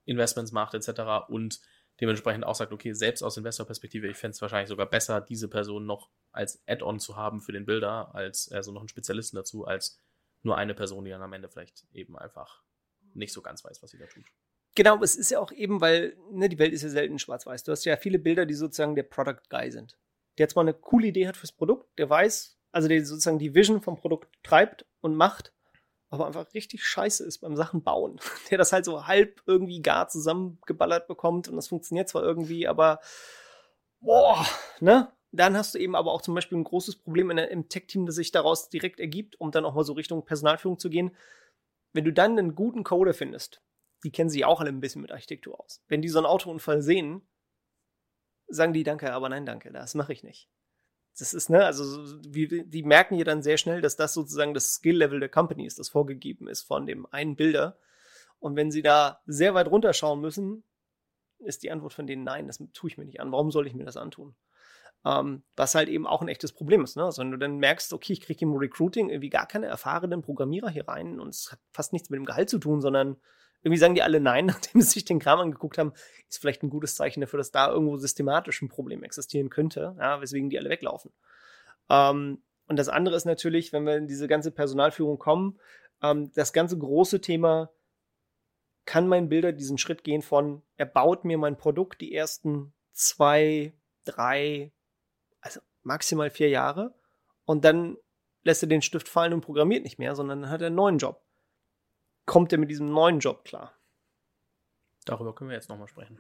Investments 0.04 0.52
macht, 0.52 0.74
etc. 0.74 1.30
und 1.30 1.62
dementsprechend 2.02 2.44
auch 2.44 2.56
sagt, 2.56 2.74
okay, 2.74 2.94
selbst 2.94 3.22
aus 3.22 3.38
Investorperspektive, 3.38 4.08
ich 4.08 4.18
fände 4.18 4.34
es 4.34 4.42
wahrscheinlich 4.42 4.70
sogar 4.70 4.88
besser, 4.88 5.22
diese 5.22 5.48
Person 5.48 5.86
noch 5.86 6.10
als 6.32 6.64
Add-on 6.68 7.00
zu 7.00 7.16
haben 7.16 7.42
für 7.42 7.52
den 7.52 7.66
Bilder, 7.66 8.14
als 8.16 8.52
also 8.52 8.72
noch 8.72 8.82
einen 8.82 8.90
Spezialisten 8.90 9.38
dazu, 9.38 9.66
als 9.66 10.00
nur 10.42 10.58
eine 10.58 10.74
Person, 10.74 11.06
die 11.06 11.12
dann 11.12 11.22
am 11.22 11.34
Ende 11.34 11.48
vielleicht 11.48 11.86
eben 11.94 12.18
einfach 12.18 12.64
nicht 13.14 13.34
so 13.34 13.42
ganz 13.42 13.64
weiß, 13.64 13.84
was 13.84 13.92
sie 13.92 14.00
da 14.00 14.08
tut. 14.08 14.26
Genau, 14.76 15.02
es 15.04 15.16
ist 15.16 15.30
ja 15.32 15.40
auch 15.40 15.52
eben, 15.52 15.82
weil 15.82 16.18
ne, 16.32 16.50
die 16.50 16.58
Welt 16.58 16.74
ist 16.74 16.82
ja 16.82 16.90
selten 16.90 17.20
schwarz-weiß. 17.20 17.64
Du 17.64 17.72
hast 17.72 17.84
ja 17.84 17.98
viele 17.98 18.20
Bilder, 18.20 18.46
die 18.46 18.54
sozusagen 18.54 18.96
der 18.96 19.04
Product 19.04 19.42
Guy 19.50 19.70
sind. 19.70 20.00
Der 20.38 20.46
jetzt 20.46 20.56
mal 20.56 20.62
eine 20.62 20.74
coole 20.74 21.08
Idee 21.08 21.28
hat 21.28 21.38
fürs 21.38 21.52
Produkt, 21.52 22.00
der 22.00 22.10
weiß, 22.10 22.58
also 22.72 22.88
der 22.88 23.06
sozusagen 23.06 23.38
die 23.38 23.54
Vision 23.54 23.82
vom 23.82 23.98
Produkt 23.98 24.30
treibt 24.44 24.86
und 25.02 25.16
macht, 25.16 25.54
aber 26.12 26.28
einfach 26.28 26.54
richtig 26.54 26.86
scheiße 26.86 27.26
ist 27.26 27.40
beim 27.40 27.56
Sachen 27.56 27.82
bauen. 27.82 28.20
Der 28.52 28.58
das 28.58 28.74
halt 28.74 28.86
so 28.86 29.08
halb 29.08 29.42
irgendwie 29.48 29.82
gar 29.82 30.10
zusammengeballert 30.10 31.08
bekommt 31.08 31.48
und 31.48 31.56
das 31.56 31.70
funktioniert 31.70 32.10
zwar 32.10 32.22
irgendwie, 32.22 32.68
aber 32.68 33.00
boah, 34.02 34.46
ne? 34.80 35.12
Dann 35.34 35.56
hast 35.56 35.74
du 35.74 35.80
eben 35.80 35.96
aber 35.96 36.12
auch 36.12 36.22
zum 36.22 36.36
Beispiel 36.36 36.58
ein 36.58 36.66
großes 36.66 36.98
Problem 36.98 37.32
in, 37.32 37.38
im 37.38 37.70
Tech-Team, 37.70 38.06
das 38.06 38.16
sich 38.16 38.34
daraus 38.34 38.70
direkt 38.70 39.00
ergibt, 39.00 39.40
um 39.40 39.50
dann 39.52 39.64
auch 39.64 39.74
mal 39.74 39.86
so 39.86 39.94
Richtung 39.94 40.26
Personalführung 40.26 40.78
zu 40.78 40.90
gehen. 40.90 41.16
Wenn 41.94 42.04
du 42.04 42.12
dann 42.12 42.38
einen 42.38 42.54
guten 42.54 42.84
Coder 42.84 43.14
findest, 43.14 43.62
die 44.04 44.12
kennen 44.12 44.30
sich 44.30 44.44
auch 44.44 44.60
alle 44.60 44.70
ein 44.70 44.82
bisschen 44.82 45.02
mit 45.02 45.12
Architektur 45.14 45.58
aus. 45.58 45.82
Wenn 45.88 46.02
die 46.02 46.10
so 46.10 46.20
einen 46.20 46.26
Autounfall 46.26 46.82
sehen, 46.82 47.26
sagen 48.48 48.74
die 48.74 48.84
Danke, 48.84 49.14
aber 49.14 49.30
nein, 49.30 49.46
danke, 49.46 49.72
das 49.72 49.96
mache 49.96 50.12
ich 50.12 50.24
nicht. 50.24 50.50
Das 51.18 51.34
ist, 51.34 51.50
ne, 51.50 51.66
also 51.66 51.86
wie, 52.28 52.64
die 52.66 52.84
merken 52.84 53.16
ja 53.16 53.24
dann 53.24 53.44
sehr 53.44 53.58
schnell, 53.58 53.82
dass 53.82 53.96
das 53.96 54.14
sozusagen 54.14 54.54
das 54.54 54.76
Skill-Level 54.76 55.20
der 55.20 55.30
Company 55.30 55.66
ist, 55.66 55.78
das 55.78 55.90
vorgegeben 55.90 56.48
ist 56.48 56.62
von 56.64 56.86
dem 56.86 57.06
einen 57.12 57.36
Bilder. 57.36 57.78
Und 58.40 58.56
wenn 58.56 58.72
sie 58.72 58.82
da 58.82 59.22
sehr 59.26 59.54
weit 59.54 59.68
runterschauen 59.68 60.22
müssen, 60.22 60.64
ist 61.40 61.64
die 61.64 61.72
Antwort 61.72 61.94
von 61.94 62.08
denen 62.08 62.24
nein, 62.24 62.48
das 62.48 62.64
tue 62.74 62.90
ich 62.90 62.98
mir 62.98 63.06
nicht 63.06 63.20
an. 63.20 63.32
Warum 63.32 63.52
soll 63.52 63.68
ich 63.68 63.74
mir 63.74 63.86
das 63.86 63.98
antun? 63.98 64.36
Ähm, 65.04 65.44
was 65.56 65.76
halt 65.76 65.90
eben 65.90 66.08
auch 66.08 66.22
ein 66.22 66.28
echtes 66.28 66.54
Problem 66.54 66.84
ist. 66.84 66.96
Ne? 66.96 67.04
Also 67.04 67.22
wenn 67.22 67.32
du 67.32 67.38
dann 67.38 67.58
merkst, 67.58 67.92
okay, 67.94 68.14
ich 68.14 68.22
kriege 68.22 68.46
im 68.46 68.56
Recruiting 68.56 69.10
irgendwie 69.10 69.30
gar 69.30 69.48
keine 69.48 69.66
erfahrenen 69.66 70.22
Programmierer 70.22 70.70
hier 70.70 70.88
rein 70.88 71.20
und 71.20 71.30
es 71.30 71.52
hat 71.52 71.60
fast 71.72 71.94
nichts 71.94 72.10
mit 72.10 72.18
dem 72.18 72.26
Gehalt 72.26 72.50
zu 72.50 72.60
tun, 72.60 72.82
sondern 72.82 73.18
irgendwie 73.64 73.80
sagen 73.80 73.96
die 73.96 74.04
alle 74.04 74.20
nein, 74.20 74.46
nachdem 74.48 74.82
sie 74.82 74.90
sich 74.90 75.06
den 75.06 75.20
Kram 75.20 75.40
angeguckt 75.40 75.78
haben, 75.78 75.94
ist 76.30 76.40
vielleicht 76.40 76.64
ein 76.64 76.70
gutes 76.70 76.96
Zeichen 76.96 77.22
dafür, 77.22 77.38
dass 77.38 77.52
da 77.52 77.70
irgendwo 77.70 77.98
systematisch 77.98 78.62
ein 78.62 78.70
Problem 78.70 79.04
existieren 79.04 79.50
könnte, 79.50 79.96
ja, 80.00 80.22
weswegen 80.22 80.50
die 80.50 80.58
alle 80.58 80.70
weglaufen. 80.70 81.12
Ähm, 81.90 82.42
und 82.68 82.78
das 82.78 82.90
andere 82.90 83.16
ist 83.16 83.26
natürlich, 83.26 83.74
wenn 83.74 83.86
wir 83.86 83.98
in 83.98 84.08
diese 84.08 84.28
ganze 84.28 84.52
Personalführung 84.52 85.20
kommen, 85.20 85.60
ähm, 86.02 86.32
das 86.34 86.54
ganze 86.54 86.78
große 86.78 87.22
Thema, 87.22 87.70
kann 88.86 89.08
mein 89.08 89.30
Bilder 89.30 89.52
diesen 89.52 89.78
Schritt 89.78 90.04
gehen 90.04 90.22
von, 90.22 90.64
er 90.76 90.88
baut 90.88 91.24
mir 91.24 91.38
mein 91.38 91.58
Produkt 91.58 92.02
die 92.02 92.14
ersten 92.14 92.74
zwei, 92.94 93.74
drei, 94.06 94.72
also 95.40 95.60
maximal 95.84 96.30
vier 96.30 96.50
Jahre 96.50 96.96
und 97.46 97.64
dann 97.64 97.98
lässt 98.44 98.64
er 98.64 98.70
den 98.70 98.82
Stift 98.82 99.08
fallen 99.08 99.34
und 99.34 99.42
programmiert 99.42 99.84
nicht 99.84 100.00
mehr, 100.00 100.16
sondern 100.16 100.42
dann 100.42 100.50
hat 100.50 100.62
er 100.62 100.68
einen 100.68 100.76
neuen 100.76 100.98
Job. 100.98 101.24
Kommt 102.32 102.54
er 102.54 102.60
mit 102.60 102.72
diesem 102.72 102.90
neuen 102.90 103.20
Job 103.20 103.44
klar? 103.44 103.74
Darüber 105.04 105.36
können 105.36 105.50
wir 105.50 105.58
jetzt 105.58 105.68
nochmal 105.68 105.90
sprechen. 105.90 106.18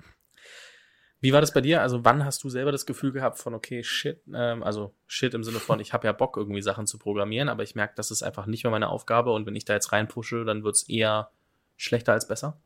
Wie 1.22 1.32
war 1.32 1.40
das 1.40 1.54
bei 1.54 1.62
dir? 1.62 1.82
Also 1.82 2.04
wann 2.04 2.26
hast 2.26 2.44
du 2.44 2.50
selber 2.50 2.74
das 2.74 2.86
Gefühl 2.86 3.14
gehabt 3.14 3.38
von, 3.38 3.54
okay, 3.54 3.82
shit, 3.82 4.22
ähm, 4.34 4.62
also 4.62 4.94
shit 5.08 5.34
im 5.34 5.46
Sinne 5.46 5.60
von, 5.60 5.80
ich 5.80 5.94
habe 5.94 6.08
ja 6.08 6.12
Bock, 6.12 6.36
irgendwie 6.36 6.62
Sachen 6.62 6.86
zu 6.86 7.00
programmieren, 7.00 7.48
aber 7.48 7.64
ich 7.64 7.76
merke, 7.76 7.94
das 7.96 8.12
ist 8.12 8.24
einfach 8.24 8.46
nicht 8.46 8.66
mehr 8.66 8.72
meine 8.72 8.90
Aufgabe 8.90 9.32
und 9.32 9.46
wenn 9.46 9.56
ich 9.56 9.64
da 9.64 9.72
jetzt 9.72 9.94
reinpushe, 9.94 10.44
dann 10.44 10.66
wird 10.66 10.76
es 10.76 10.90
eher 10.90 11.32
schlechter 11.78 12.12
als 12.12 12.28
besser? 12.28 12.60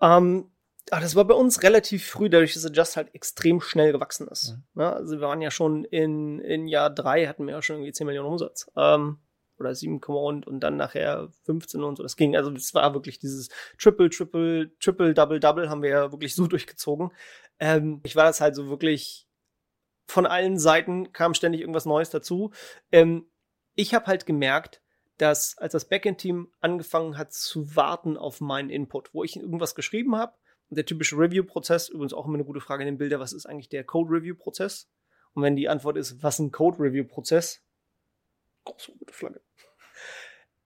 Ähm, 0.00 0.52
ach, 0.92 1.00
das 1.00 1.16
war 1.16 1.24
bei 1.24 1.34
uns 1.34 1.64
relativ 1.64 2.06
früh, 2.06 2.30
dadurch, 2.30 2.54
dass 2.54 2.66
Adjust 2.66 2.96
halt 2.96 3.12
extrem 3.16 3.60
schnell 3.60 3.90
gewachsen 3.90 4.28
ist. 4.28 4.58
Mhm. 4.74 4.80
Ja, 4.80 4.92
also 4.92 5.16
wir 5.16 5.26
waren 5.26 5.42
ja 5.42 5.50
schon 5.50 5.84
in, 5.86 6.38
in 6.38 6.68
Jahr 6.68 6.90
drei, 6.90 7.26
hatten 7.26 7.46
wir 7.46 7.54
ja 7.54 7.62
schon 7.62 7.78
irgendwie 7.78 7.92
10 7.92 8.06
Millionen 8.06 8.28
Umsatz. 8.28 8.70
Ähm, 8.76 9.18
oder 9.58 9.74
7, 9.74 10.00
und, 10.02 10.46
und 10.46 10.60
dann 10.60 10.76
nachher 10.76 11.28
15 11.44 11.82
und 11.82 11.96
so. 11.96 12.02
Das 12.02 12.16
ging, 12.16 12.36
also 12.36 12.50
das 12.50 12.74
war 12.74 12.94
wirklich 12.94 13.18
dieses 13.18 13.48
Triple, 13.78 14.10
Triple, 14.10 14.70
Triple, 14.78 15.14
Double, 15.14 15.40
Double 15.40 15.68
haben 15.70 15.82
wir 15.82 15.90
ja 15.90 16.12
wirklich 16.12 16.34
so 16.34 16.46
durchgezogen. 16.48 17.10
Ähm, 17.58 18.00
ich 18.04 18.16
war 18.16 18.24
das 18.24 18.40
halt 18.40 18.54
so 18.54 18.68
wirklich 18.68 19.26
von 20.06 20.26
allen 20.26 20.58
Seiten 20.58 21.12
kam 21.12 21.34
ständig 21.34 21.60
irgendwas 21.60 21.86
Neues 21.86 22.10
dazu. 22.10 22.52
Ähm, 22.92 23.26
ich 23.74 23.92
habe 23.92 24.06
halt 24.06 24.24
gemerkt, 24.24 24.82
dass 25.18 25.56
als 25.58 25.72
das 25.72 25.88
Backend-Team 25.88 26.52
angefangen 26.60 27.18
hat 27.18 27.32
zu 27.32 27.74
warten 27.74 28.16
auf 28.16 28.40
meinen 28.40 28.70
Input, 28.70 29.14
wo 29.14 29.24
ich 29.24 29.36
irgendwas 29.36 29.74
geschrieben 29.74 30.16
habe, 30.16 30.34
der 30.68 30.84
typische 30.84 31.16
Review-Prozess, 31.16 31.88
übrigens 31.88 32.12
auch 32.12 32.26
immer 32.26 32.34
eine 32.34 32.44
gute 32.44 32.60
Frage 32.60 32.82
in 32.82 32.86
den 32.86 32.98
Bilder, 32.98 33.20
was 33.20 33.32
ist 33.32 33.46
eigentlich 33.46 33.68
der 33.68 33.84
Code-Review-Prozess? 33.84 34.88
Und 35.34 35.42
wenn 35.42 35.56
die 35.56 35.68
Antwort 35.68 35.96
ist, 35.96 36.22
was 36.22 36.38
ein 36.38 36.50
Code-Review-Prozess? 36.50 37.62
Große 38.66 38.92
rote 38.92 39.14
Flagge. 39.14 39.40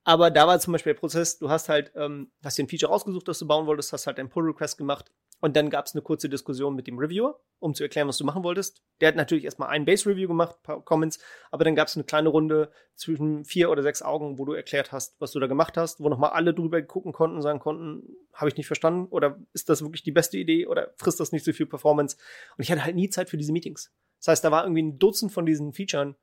Aber 0.02 0.30
da 0.30 0.46
war 0.46 0.58
zum 0.58 0.72
Beispiel 0.72 0.94
der 0.94 1.00
Prozess, 1.00 1.38
du 1.38 1.50
hast 1.50 1.68
halt, 1.68 1.92
ähm, 1.94 2.32
hast 2.42 2.58
dir 2.58 2.64
ein 2.64 2.68
Feature 2.68 2.90
rausgesucht, 2.90 3.28
das 3.28 3.38
du 3.38 3.46
bauen 3.46 3.66
wolltest, 3.66 3.92
hast 3.92 4.06
halt 4.06 4.18
einen 4.18 4.30
Pull-Request 4.30 4.78
gemacht 4.78 5.12
und 5.40 5.56
dann 5.56 5.70
gab 5.70 5.86
es 5.86 5.94
eine 5.94 6.02
kurze 6.02 6.28
Diskussion 6.28 6.74
mit 6.74 6.86
dem 6.86 6.98
Reviewer, 6.98 7.40
um 7.58 7.74
zu 7.74 7.82
erklären, 7.82 8.08
was 8.08 8.18
du 8.18 8.24
machen 8.24 8.42
wolltest. 8.42 8.82
Der 9.00 9.08
hat 9.08 9.16
natürlich 9.16 9.44
erstmal 9.44 9.68
ein 9.68 9.84
Base-Review 9.84 10.28
gemacht, 10.28 10.62
paar 10.62 10.84
Comments, 10.84 11.18
aber 11.50 11.64
dann 11.64 11.74
gab 11.74 11.88
es 11.88 11.96
eine 11.96 12.04
kleine 12.04 12.28
Runde 12.28 12.70
zwischen 12.94 13.44
vier 13.44 13.70
oder 13.70 13.82
sechs 13.82 14.02
Augen, 14.02 14.38
wo 14.38 14.44
du 14.44 14.52
erklärt 14.52 14.92
hast, 14.92 15.20
was 15.20 15.32
du 15.32 15.40
da 15.40 15.46
gemacht 15.46 15.76
hast, 15.76 16.00
wo 16.00 16.08
nochmal 16.08 16.30
alle 16.30 16.54
drüber 16.54 16.80
gucken 16.82 17.12
konnten, 17.12 17.42
sagen 17.42 17.58
konnten, 17.58 18.16
habe 18.32 18.48
ich 18.48 18.56
nicht 18.56 18.66
verstanden 18.66 19.06
oder 19.10 19.38
ist 19.52 19.68
das 19.68 19.82
wirklich 19.82 20.02
die 20.02 20.12
beste 20.12 20.38
Idee 20.38 20.66
oder 20.66 20.94
frisst 20.96 21.20
das 21.20 21.32
nicht 21.32 21.44
so 21.44 21.52
viel 21.52 21.66
Performance? 21.66 22.16
Und 22.56 22.62
ich 22.62 22.70
hatte 22.70 22.84
halt 22.84 22.96
nie 22.96 23.10
Zeit 23.10 23.30
für 23.30 23.38
diese 23.38 23.52
Meetings. 23.52 23.92
Das 24.18 24.28
heißt, 24.28 24.44
da 24.44 24.50
war 24.50 24.64
irgendwie 24.64 24.82
ein 24.82 24.98
Dutzend 24.98 25.32
von 25.32 25.46
diesen 25.46 25.72
Features, 25.72 26.14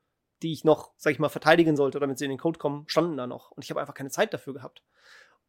die 0.41 0.53
ich 0.53 0.63
noch, 0.63 0.91
sag 0.97 1.11
ich 1.11 1.19
mal, 1.19 1.29
verteidigen 1.29 1.75
sollte, 1.75 1.99
damit 1.99 2.17
sie 2.17 2.25
in 2.25 2.29
den 2.29 2.39
Code 2.39 2.59
kommen, 2.59 2.85
standen 2.87 3.17
da 3.17 3.27
noch. 3.27 3.51
Und 3.51 3.63
ich 3.63 3.69
habe 3.69 3.79
einfach 3.79 3.93
keine 3.93 4.09
Zeit 4.09 4.33
dafür 4.33 4.53
gehabt. 4.53 4.83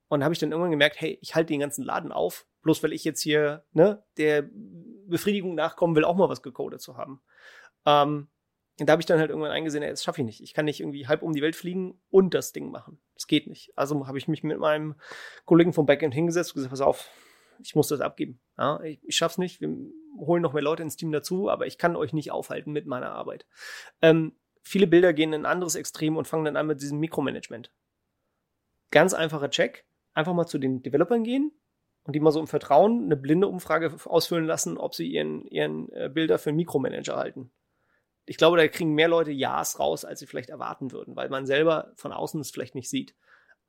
Und 0.09 0.25
habe 0.25 0.33
ich 0.33 0.41
dann 0.41 0.51
irgendwann 0.51 0.71
gemerkt, 0.71 1.01
hey, 1.01 1.19
ich 1.21 1.35
halte 1.35 1.53
den 1.53 1.61
ganzen 1.61 1.85
Laden 1.85 2.13
auf, 2.13 2.47
bloß 2.63 2.83
weil 2.83 2.95
ich 2.95 3.05
jetzt 3.05 3.21
hier 3.21 3.65
ne, 3.73 4.03
der 4.17 4.49
Befriedigung 5.07 5.55
nachkommen 5.55 5.95
will, 5.95 6.05
auch 6.05 6.17
mal 6.17 6.31
was 6.31 6.43
gecodet 6.43 6.81
zu 6.81 6.97
haben. 6.97 7.21
Ähm, 7.85 8.29
und 8.81 8.89
da 8.89 8.93
habe 8.93 9.03
ich 9.03 9.07
dann 9.07 9.19
halt 9.19 9.31
irgendwann 9.31 9.51
eingesehen, 9.51 9.83
ey, 9.83 9.91
das 9.91 10.05
schaffe 10.05 10.21
ich 10.21 10.25
nicht. 10.25 10.41
Ich 10.41 10.55
kann 10.55 10.65
nicht 10.65 10.81
irgendwie 10.81 11.09
halb 11.09 11.23
um 11.23 11.33
die 11.33 11.43
Welt 11.43 11.57
fliegen 11.57 12.01
und 12.11 12.33
das 12.33 12.53
Ding 12.53 12.71
machen. 12.71 13.01
Das 13.15 13.27
geht 13.27 13.49
nicht. 13.49 13.73
Also 13.77 14.07
habe 14.07 14.19
ich 14.19 14.29
mich 14.29 14.43
mit 14.45 14.59
meinem 14.59 14.95
Kollegen 15.45 15.73
vom 15.73 15.85
Backend 15.85 16.15
hingesetzt 16.15 16.53
und 16.53 16.61
gesagt, 16.61 16.71
pass 16.71 16.81
auf, 16.81 17.11
ich 17.61 17.75
muss 17.75 17.89
das 17.89 18.01
abgeben. 18.01 18.41
Ja, 18.57 18.81
ich, 18.83 19.01
ich 19.03 19.17
schaff's 19.17 19.37
nicht. 19.37 19.61
Wir 19.61 19.69
holen 20.19 20.43
noch 20.43 20.53
mehr 20.53 20.63
Leute 20.63 20.85
ins 20.85 20.97
Team 20.97 21.11
dazu, 21.11 21.51
aber 21.51 21.67
ich 21.67 21.77
kann 21.77 21.97
euch 21.97 22.13
nicht 22.13 22.31
aufhalten 22.31 22.73
mit 22.73 22.87
meiner 22.87 23.11
Arbeit. 23.11 23.47
Ähm, 24.01 24.37
viele 24.69 24.87
Bilder 24.87 25.13
gehen 25.13 25.33
in 25.33 25.43
ein 25.43 25.51
anderes 25.51 25.75
Extrem 25.75 26.17
und 26.17 26.29
fangen 26.29 26.45
dann 26.45 26.57
an 26.57 26.67
mit 26.67 26.81
diesem 26.81 26.99
Mikromanagement. 27.01 27.73
Ganz 28.91 29.15
einfacher 29.15 29.51
Check 29.51 29.87
einfach 30.15 30.35
mal 30.35 30.47
zu 30.47 30.59
den 30.59 30.83
Developern 30.83 31.25
gehen 31.25 31.53
und 32.05 32.15
die 32.15 32.21
mal 32.21 32.33
so 32.33 32.41
im 32.41 32.47
Vertrauen 32.47 33.05
eine 33.05 33.17
blinde 33.17 33.49
Umfrage 33.49 33.95
ausfüllen 34.05 34.47
lassen, 34.47 34.79
ob 34.79 34.95
sie 34.95 35.07
ihren, 35.07 35.47
ihren 35.47 35.91
äh, 35.93 36.11
Bilder 36.13 36.39
für 36.39 36.51
einen 36.51 36.57
Mikromanager 36.57 37.17
halten. 37.17 37.51
Ich 38.27 38.37
glaube, 38.37 38.59
da 38.59 38.69
kriegen 38.69 38.95
mehr 38.95 39.09
Leute 39.09 39.31
Ja's 39.31 39.79
raus, 39.79 40.05
als 40.05 40.21
sie 40.21 40.27
vielleicht 40.27 40.51
erwarten 40.51 40.93
würden, 40.93 41.17
weil 41.17 41.31
man 41.31 41.47
selber 41.47 41.93
von 41.97 42.13
außen 42.13 42.41
es 42.41 42.51
vielleicht 42.51 42.75
nicht 42.75 42.91
sieht. 42.91 43.15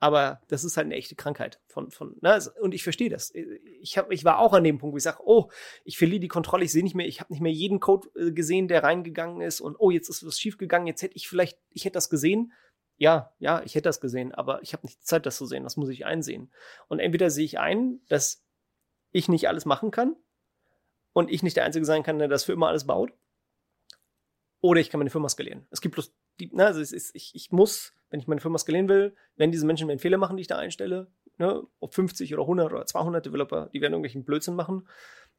Aber 0.01 0.41
das 0.47 0.63
ist 0.63 0.77
halt 0.77 0.85
eine 0.85 0.95
echte 0.95 1.15
Krankheit 1.15 1.59
von, 1.67 1.91
von, 1.91 2.15
ne? 2.21 2.39
Und 2.61 2.73
ich 2.73 2.83
verstehe 2.83 3.09
das. 3.09 3.33
Ich, 3.81 3.97
hab, 3.97 4.11
ich 4.11 4.23
war 4.23 4.39
auch 4.39 4.53
an 4.53 4.63
dem 4.63 4.77
Punkt, 4.77 4.93
wo 4.93 4.97
ich 4.97 5.03
sage, 5.03 5.21
oh, 5.25 5.49
ich 5.83 5.97
verliere 5.97 6.21
die 6.21 6.29
Kontrolle, 6.29 6.63
ich 6.63 6.71
sehe 6.71 6.83
nicht 6.83 6.95
mehr, 6.95 7.07
ich 7.07 7.19
habe 7.19 7.33
nicht 7.33 7.41
mehr 7.41 7.51
jeden 7.51 7.81
Code 7.81 8.07
äh, 8.15 8.31
gesehen, 8.31 8.69
der 8.69 8.83
reingegangen 8.83 9.41
ist 9.41 9.59
und 9.59 9.75
oh, 9.77 9.91
jetzt 9.91 10.09
ist 10.09 10.25
was 10.25 10.39
schiefgegangen, 10.39 10.87
jetzt 10.87 11.01
hätte 11.01 11.17
ich 11.17 11.27
vielleicht, 11.27 11.59
ich 11.71 11.83
hätte 11.83 11.95
das 11.95 12.09
gesehen, 12.09 12.53
ja, 12.99 13.33
ja, 13.39 13.61
ich 13.63 13.75
hätte 13.75 13.89
das 13.89 14.01
gesehen, 14.01 14.33
aber 14.33 14.61
ich 14.61 14.73
habe 14.73 14.85
nicht 14.85 15.05
Zeit, 15.05 15.25
das 15.25 15.37
zu 15.37 15.45
sehen. 15.45 15.63
Das 15.63 15.77
muss 15.77 15.89
ich 15.89 16.05
einsehen. 16.05 16.51
Und 16.89 16.99
entweder 16.99 17.29
sehe 17.29 17.45
ich 17.45 17.57
ein, 17.57 18.01
dass 18.09 18.43
ich 19.11 19.29
nicht 19.29 19.47
alles 19.47 19.65
machen 19.65 19.89
kann 19.89 20.15
und 21.13 21.31
ich 21.31 21.41
nicht 21.41 21.55
der 21.55 21.63
Einzige 21.63 21.85
sein 21.85 22.03
kann, 22.03 22.19
der 22.19 22.27
das 22.27 22.43
für 22.43 22.51
immer 22.51 22.67
alles 22.67 22.85
baut. 22.85 23.13
Oder 24.61 24.81
ich 24.81 24.89
kann 24.89 24.99
meine 24.99 25.09
Firma 25.09 25.29
skalieren. 25.29 25.65
Es 25.71 25.79
gibt 25.79 25.95
bloß 25.95 26.13
die, 26.41 26.53
ne, 26.53 26.65
also 26.65 26.81
es 26.81 26.91
ist, 26.91 27.15
ich, 27.15 27.33
ich 27.35 27.51
muss, 27.51 27.93
wenn 28.09 28.19
ich 28.19 28.27
meine 28.27 28.41
Firma 28.41 28.57
skalieren 28.57 28.89
will, 28.89 29.15
wenn 29.35 29.51
diese 29.51 29.65
Menschen 29.65 29.89
einen 29.89 29.99
Fehler 29.99 30.17
machen, 30.17 30.37
die 30.37 30.41
ich 30.41 30.47
da 30.47 30.57
einstelle, 30.57 31.07
ne, 31.37 31.63
ob 31.79 31.93
50 31.93 32.33
oder 32.33 32.43
100 32.43 32.71
oder 32.71 32.85
200 32.85 33.25
Developer, 33.25 33.69
die 33.73 33.81
werden 33.81 33.93
irgendwelchen 33.93 34.25
Blödsinn 34.25 34.55
machen. 34.55 34.87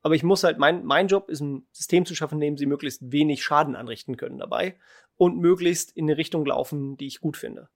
Aber 0.02 0.14
ich 0.14 0.22
muss 0.22 0.44
halt, 0.44 0.58
mein, 0.58 0.84
mein 0.84 1.08
Job 1.08 1.28
ist 1.28 1.40
ein 1.40 1.66
System 1.72 2.06
zu 2.06 2.14
schaffen, 2.14 2.36
in 2.36 2.40
dem 2.40 2.56
sie 2.56 2.66
möglichst 2.66 3.12
wenig 3.12 3.44
Schaden 3.44 3.76
anrichten 3.76 4.16
können 4.16 4.38
dabei 4.38 4.76
und 5.16 5.38
möglichst 5.38 5.94
in 5.96 6.06
eine 6.06 6.16
Richtung 6.16 6.46
laufen, 6.46 6.96
die 6.96 7.06
ich 7.06 7.20
gut 7.20 7.36
finde. 7.36 7.68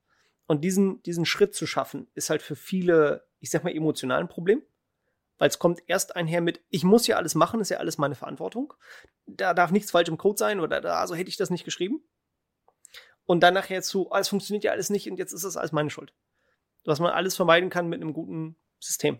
Und 0.47 0.63
diesen, 0.63 1.01
diesen 1.03 1.25
Schritt 1.25 1.55
zu 1.55 1.67
schaffen, 1.67 2.07
ist 2.13 2.29
halt 2.29 2.41
für 2.41 2.55
viele, 2.55 3.25
ich 3.39 3.49
sag 3.49 3.63
mal, 3.63 3.75
emotional 3.75 4.19
ein 4.19 4.27
Problem. 4.27 4.63
Weil 5.37 5.49
es 5.49 5.59
kommt 5.59 5.83
erst 5.87 6.15
einher 6.15 6.39
mit, 6.39 6.63
ich 6.69 6.85
muss 6.85 7.07
ja 7.07 7.17
alles 7.17 7.35
machen, 7.35 7.59
ist 7.59 7.69
ja 7.69 7.77
alles 7.77 7.97
meine 7.97 8.15
Verantwortung. 8.15 8.73
Da 9.25 9.53
darf 9.53 9.71
nichts 9.71 9.91
falsch 9.91 10.07
im 10.07 10.17
Code 10.17 10.37
sein 10.37 10.61
oder 10.61 10.79
da, 10.79 10.99
also 11.01 11.13
hätte 11.13 11.29
ich 11.29 11.35
das 11.35 11.49
nicht 11.49 11.65
geschrieben. 11.65 12.01
Und 13.25 13.41
dann 13.41 13.53
nachher 13.53 13.81
zu, 13.81 14.11
oh, 14.11 14.15
es 14.15 14.29
funktioniert 14.29 14.63
ja 14.63 14.71
alles 14.71 14.89
nicht 14.89 15.09
und 15.09 15.17
jetzt 15.17 15.33
ist 15.33 15.43
das 15.43 15.57
alles 15.57 15.71
meine 15.71 15.89
Schuld. 15.89 16.13
Was 16.85 16.99
man 16.99 17.11
alles 17.11 17.35
vermeiden 17.35 17.69
kann 17.69 17.87
mit 17.87 18.01
einem 18.01 18.13
guten 18.13 18.55
System. 18.79 19.19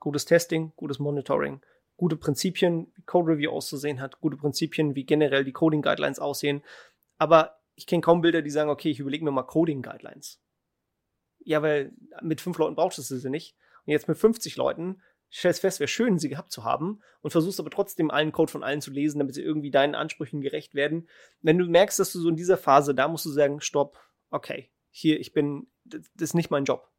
Gutes 0.00 0.24
Testing, 0.24 0.72
gutes 0.76 0.98
Monitoring, 0.98 1.60
gute 1.96 2.16
Prinzipien, 2.16 2.90
wie 2.94 3.02
Code 3.02 3.32
Review 3.32 3.50
auszusehen 3.50 4.00
hat, 4.00 4.20
gute 4.20 4.36
Prinzipien, 4.36 4.94
wie 4.94 5.04
generell 5.04 5.44
die 5.44 5.52
Coding 5.52 5.82
Guidelines 5.82 6.18
aussehen. 6.18 6.62
Aber 7.18 7.60
ich 7.74 7.86
kenne 7.86 8.02
kaum 8.02 8.22
Bilder, 8.22 8.42
die 8.42 8.50
sagen, 8.50 8.70
okay, 8.70 8.90
ich 8.90 9.00
überlege 9.00 9.24
mir 9.24 9.30
mal 9.30 9.42
Coding 9.42 9.82
Guidelines. 9.82 10.40
Ja, 11.44 11.62
weil 11.62 11.92
mit 12.22 12.40
fünf 12.40 12.58
Leuten 12.58 12.74
brauchst 12.74 12.98
du 12.98 13.02
sie 13.02 13.30
nicht. 13.30 13.56
Und 13.84 13.92
jetzt 13.92 14.08
mit 14.08 14.16
50 14.16 14.56
Leuten 14.56 15.02
stellst 15.32 15.60
fest, 15.60 15.80
wäre 15.80 15.88
schön, 15.88 16.18
sie 16.18 16.28
gehabt 16.28 16.52
zu 16.52 16.64
haben 16.64 17.00
und 17.22 17.30
versuchst 17.30 17.58
aber 17.58 17.70
trotzdem 17.70 18.10
allen 18.10 18.32
Code 18.32 18.52
von 18.52 18.62
allen 18.62 18.82
zu 18.82 18.90
lesen, 18.90 19.18
damit 19.18 19.34
sie 19.34 19.42
irgendwie 19.42 19.70
deinen 19.70 19.94
Ansprüchen 19.94 20.42
gerecht 20.42 20.74
werden. 20.74 21.08
Wenn 21.40 21.58
du 21.58 21.64
merkst, 21.66 21.98
dass 21.98 22.12
du 22.12 22.20
so 22.20 22.28
in 22.28 22.36
dieser 22.36 22.58
Phase, 22.58 22.94
da 22.94 23.08
musst 23.08 23.24
du 23.24 23.30
sagen, 23.30 23.60
stopp, 23.60 23.98
okay, 24.30 24.70
hier, 24.90 25.18
ich 25.18 25.32
bin, 25.32 25.68
das 25.84 26.02
ist 26.18 26.34
nicht 26.34 26.50
mein 26.50 26.64
Job. 26.64 26.90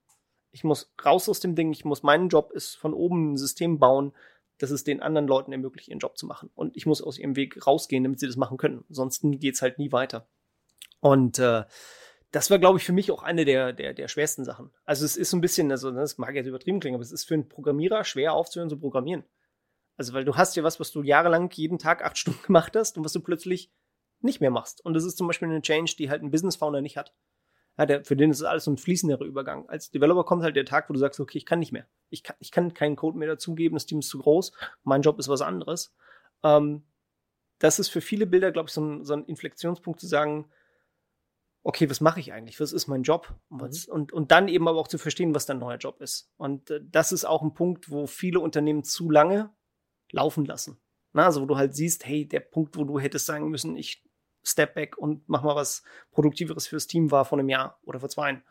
Ich 0.52 0.64
muss 0.64 0.94
raus 1.04 1.30
aus 1.30 1.40
dem 1.40 1.56
Ding, 1.56 1.72
ich 1.72 1.86
muss, 1.86 2.04
mein 2.04 2.30
Job 2.30 2.52
ist 2.52 2.76
von 2.76 2.94
oben 2.94 3.34
ein 3.34 3.38
System 3.38 3.80
bauen, 3.80 4.14
dass 4.58 4.72
es 4.72 4.84
den 4.84 5.02
anderen 5.02 5.28
Leuten 5.28 5.52
ermöglicht, 5.52 5.90
ihren 5.90 6.00
Job 6.00 6.18
zu 6.18 6.26
machen. 6.26 6.50
Und 6.56 6.76
ich 6.76 6.86
muss 6.86 7.02
aus 7.02 7.18
ihrem 7.18 7.36
Weg 7.36 7.66
rausgehen, 7.66 8.04
damit 8.04 8.20
sie 8.20 8.28
das 8.28 8.36
machen 8.36 8.58
können. 8.58 8.84
Ansonsten 8.90 9.40
geht's 9.40 9.62
halt 9.62 9.78
nie 9.78 9.92
weiter. 9.92 10.28
Und 11.00 11.38
äh, 11.40 11.64
das 12.34 12.50
war, 12.50 12.58
glaube 12.58 12.80
ich, 12.80 12.84
für 12.84 12.94
mich 12.94 13.12
auch 13.12 13.22
eine 13.22 13.46
der, 13.46 13.74
der, 13.74 13.94
der 13.94 14.08
schwersten 14.08 14.44
Sachen. 14.44 14.72
Also 14.86 15.06
es 15.06 15.16
ist 15.18 15.30
so 15.30 15.38
ein 15.38 15.42
bisschen, 15.42 15.70
also 15.70 15.92
das 15.92 16.18
mag 16.18 16.34
jetzt 16.34 16.48
übertrieben 16.48 16.80
klingen, 16.80 16.96
aber 16.96 17.04
es 17.04 17.12
ist 17.12 17.26
für 17.26 17.36
einen 17.36 17.48
Programmierer 17.48 18.04
schwer 18.04 18.34
aufzuhören 18.34 18.72
zu 18.72 18.80
programmieren. 18.80 19.24
Also 19.98 20.14
weil 20.14 20.26
du 20.26 20.36
hast 20.36 20.56
ja 20.56 20.64
was, 20.64 20.80
was 20.80 20.92
du 20.92 21.04
jahrelang 21.04 21.52
jeden 21.52 21.78
Tag 21.78 22.04
acht 22.04 22.18
Stunden 22.18 22.42
gemacht 22.42 22.76
hast 22.76 22.98
und 22.98 23.06
was 23.06 23.14
du 23.14 23.20
plötzlich 23.20 23.72
nicht 24.20 24.42
mehr 24.42 24.50
machst. 24.50 24.84
Und 24.84 24.96
das 24.96 25.04
ist 25.04 25.16
zum 25.16 25.28
Beispiel 25.28 25.48
eine 25.48 25.62
Change, 25.62 25.94
die 25.96 26.10
halt 26.10 26.24
ein 26.24 26.32
Business 26.32 26.56
Founder 26.56 26.82
nicht 26.82 26.98
hat. 26.98 27.14
Ja, 27.78 27.86
der, 27.86 28.04
für 28.04 28.16
den 28.16 28.32
ist 28.32 28.40
es 28.40 28.46
alles 28.46 28.64
so 28.64 28.72
ein 28.72 28.78
fließenderer 28.78 29.26
Übergang. 29.26 29.70
Als 29.70 29.92
Developer 29.92 30.24
kommt 30.24 30.42
halt 30.42 30.56
der 30.56 30.66
Tag, 30.66 30.90
wo 30.90 30.94
du 30.94 31.00
sagst, 31.00 31.20
okay, 31.20 31.38
ich 31.38 31.46
kann 31.46 31.60
nicht 31.60 31.72
mehr. 31.72 31.86
Ich 32.10 32.24
kann, 32.24 32.36
ich 32.40 32.50
kann 32.50 32.74
keinen 32.74 32.96
Code 32.96 33.18
mehr 33.18 33.28
dazugeben, 33.28 33.76
das 33.76 33.86
Team 33.86 34.00
ist 34.00 34.10
zu 34.10 34.18
groß, 34.18 34.54
mein 34.84 35.04
Job 35.04 35.20
ist 35.20 35.30
was 35.30 35.42
anderes. 35.42 35.94
Ähm, 36.44 36.84
das 37.60 37.78
ist 37.78 37.90
für 37.90 38.02
viele 38.02 38.26
Bilder, 38.26 38.52
glaube 38.52 38.70
ich, 38.70 38.74
so 38.74 38.82
ein, 38.82 39.04
so 39.04 39.14
ein 39.14 39.26
Inflektionspunkt 39.26 40.00
zu 40.00 40.08
sagen, 40.08 40.50
okay, 41.64 41.90
was 41.90 42.02
mache 42.02 42.20
ich 42.20 42.34
eigentlich? 42.34 42.60
Was 42.60 42.74
ist 42.74 42.88
mein 42.88 43.04
Job? 43.04 43.34
Und, 43.50 43.62
was, 43.62 43.88
mhm. 43.88 43.94
und, 43.94 44.14
und 44.14 44.32
dann 44.32 44.48
eben 44.48 44.68
aber 44.68 44.80
auch 44.80 44.88
zu 44.88 44.98
verstehen, 44.98 45.34
was 45.34 45.46
dein 45.46 45.60
neuer 45.60 45.78
Job 45.78 46.02
ist. 46.02 46.32
Und 46.38 46.70
äh, 46.70 46.82
das 46.84 47.12
ist 47.12 47.26
auch 47.26 47.42
ein 47.42 47.54
Punkt, 47.54 47.90
wo 47.90 48.06
viele 48.06 48.40
Unternehmen 48.40 48.84
zu 48.84 49.10
lange 49.10 49.52
laufen 50.12 50.46
lassen. 50.46 50.80
Na, 51.14 51.26
also 51.26 51.42
wo 51.42 51.46
du 51.46 51.58
halt 51.58 51.76
siehst, 51.76 52.06
hey, 52.06 52.28
der 52.28 52.42
Punkt, 52.42 52.76
wo 52.76 52.84
du 52.84 53.00
hättest 53.00 53.26
sagen 53.26 53.50
müssen, 53.50 53.78
ich 53.78 54.04
step 54.44 54.76
back 54.76 54.98
und 54.98 55.28
mach 55.30 55.44
mal 55.44 55.56
was 55.56 55.84
Produktiveres 56.12 56.68
fürs 56.68 56.88
Team 56.88 57.12
war 57.12 57.24
vor 57.24 57.40
einem 57.40 57.50
Jahr 57.50 57.80
oder 57.84 58.00
vor 58.00 58.10
zwei. 58.10 58.42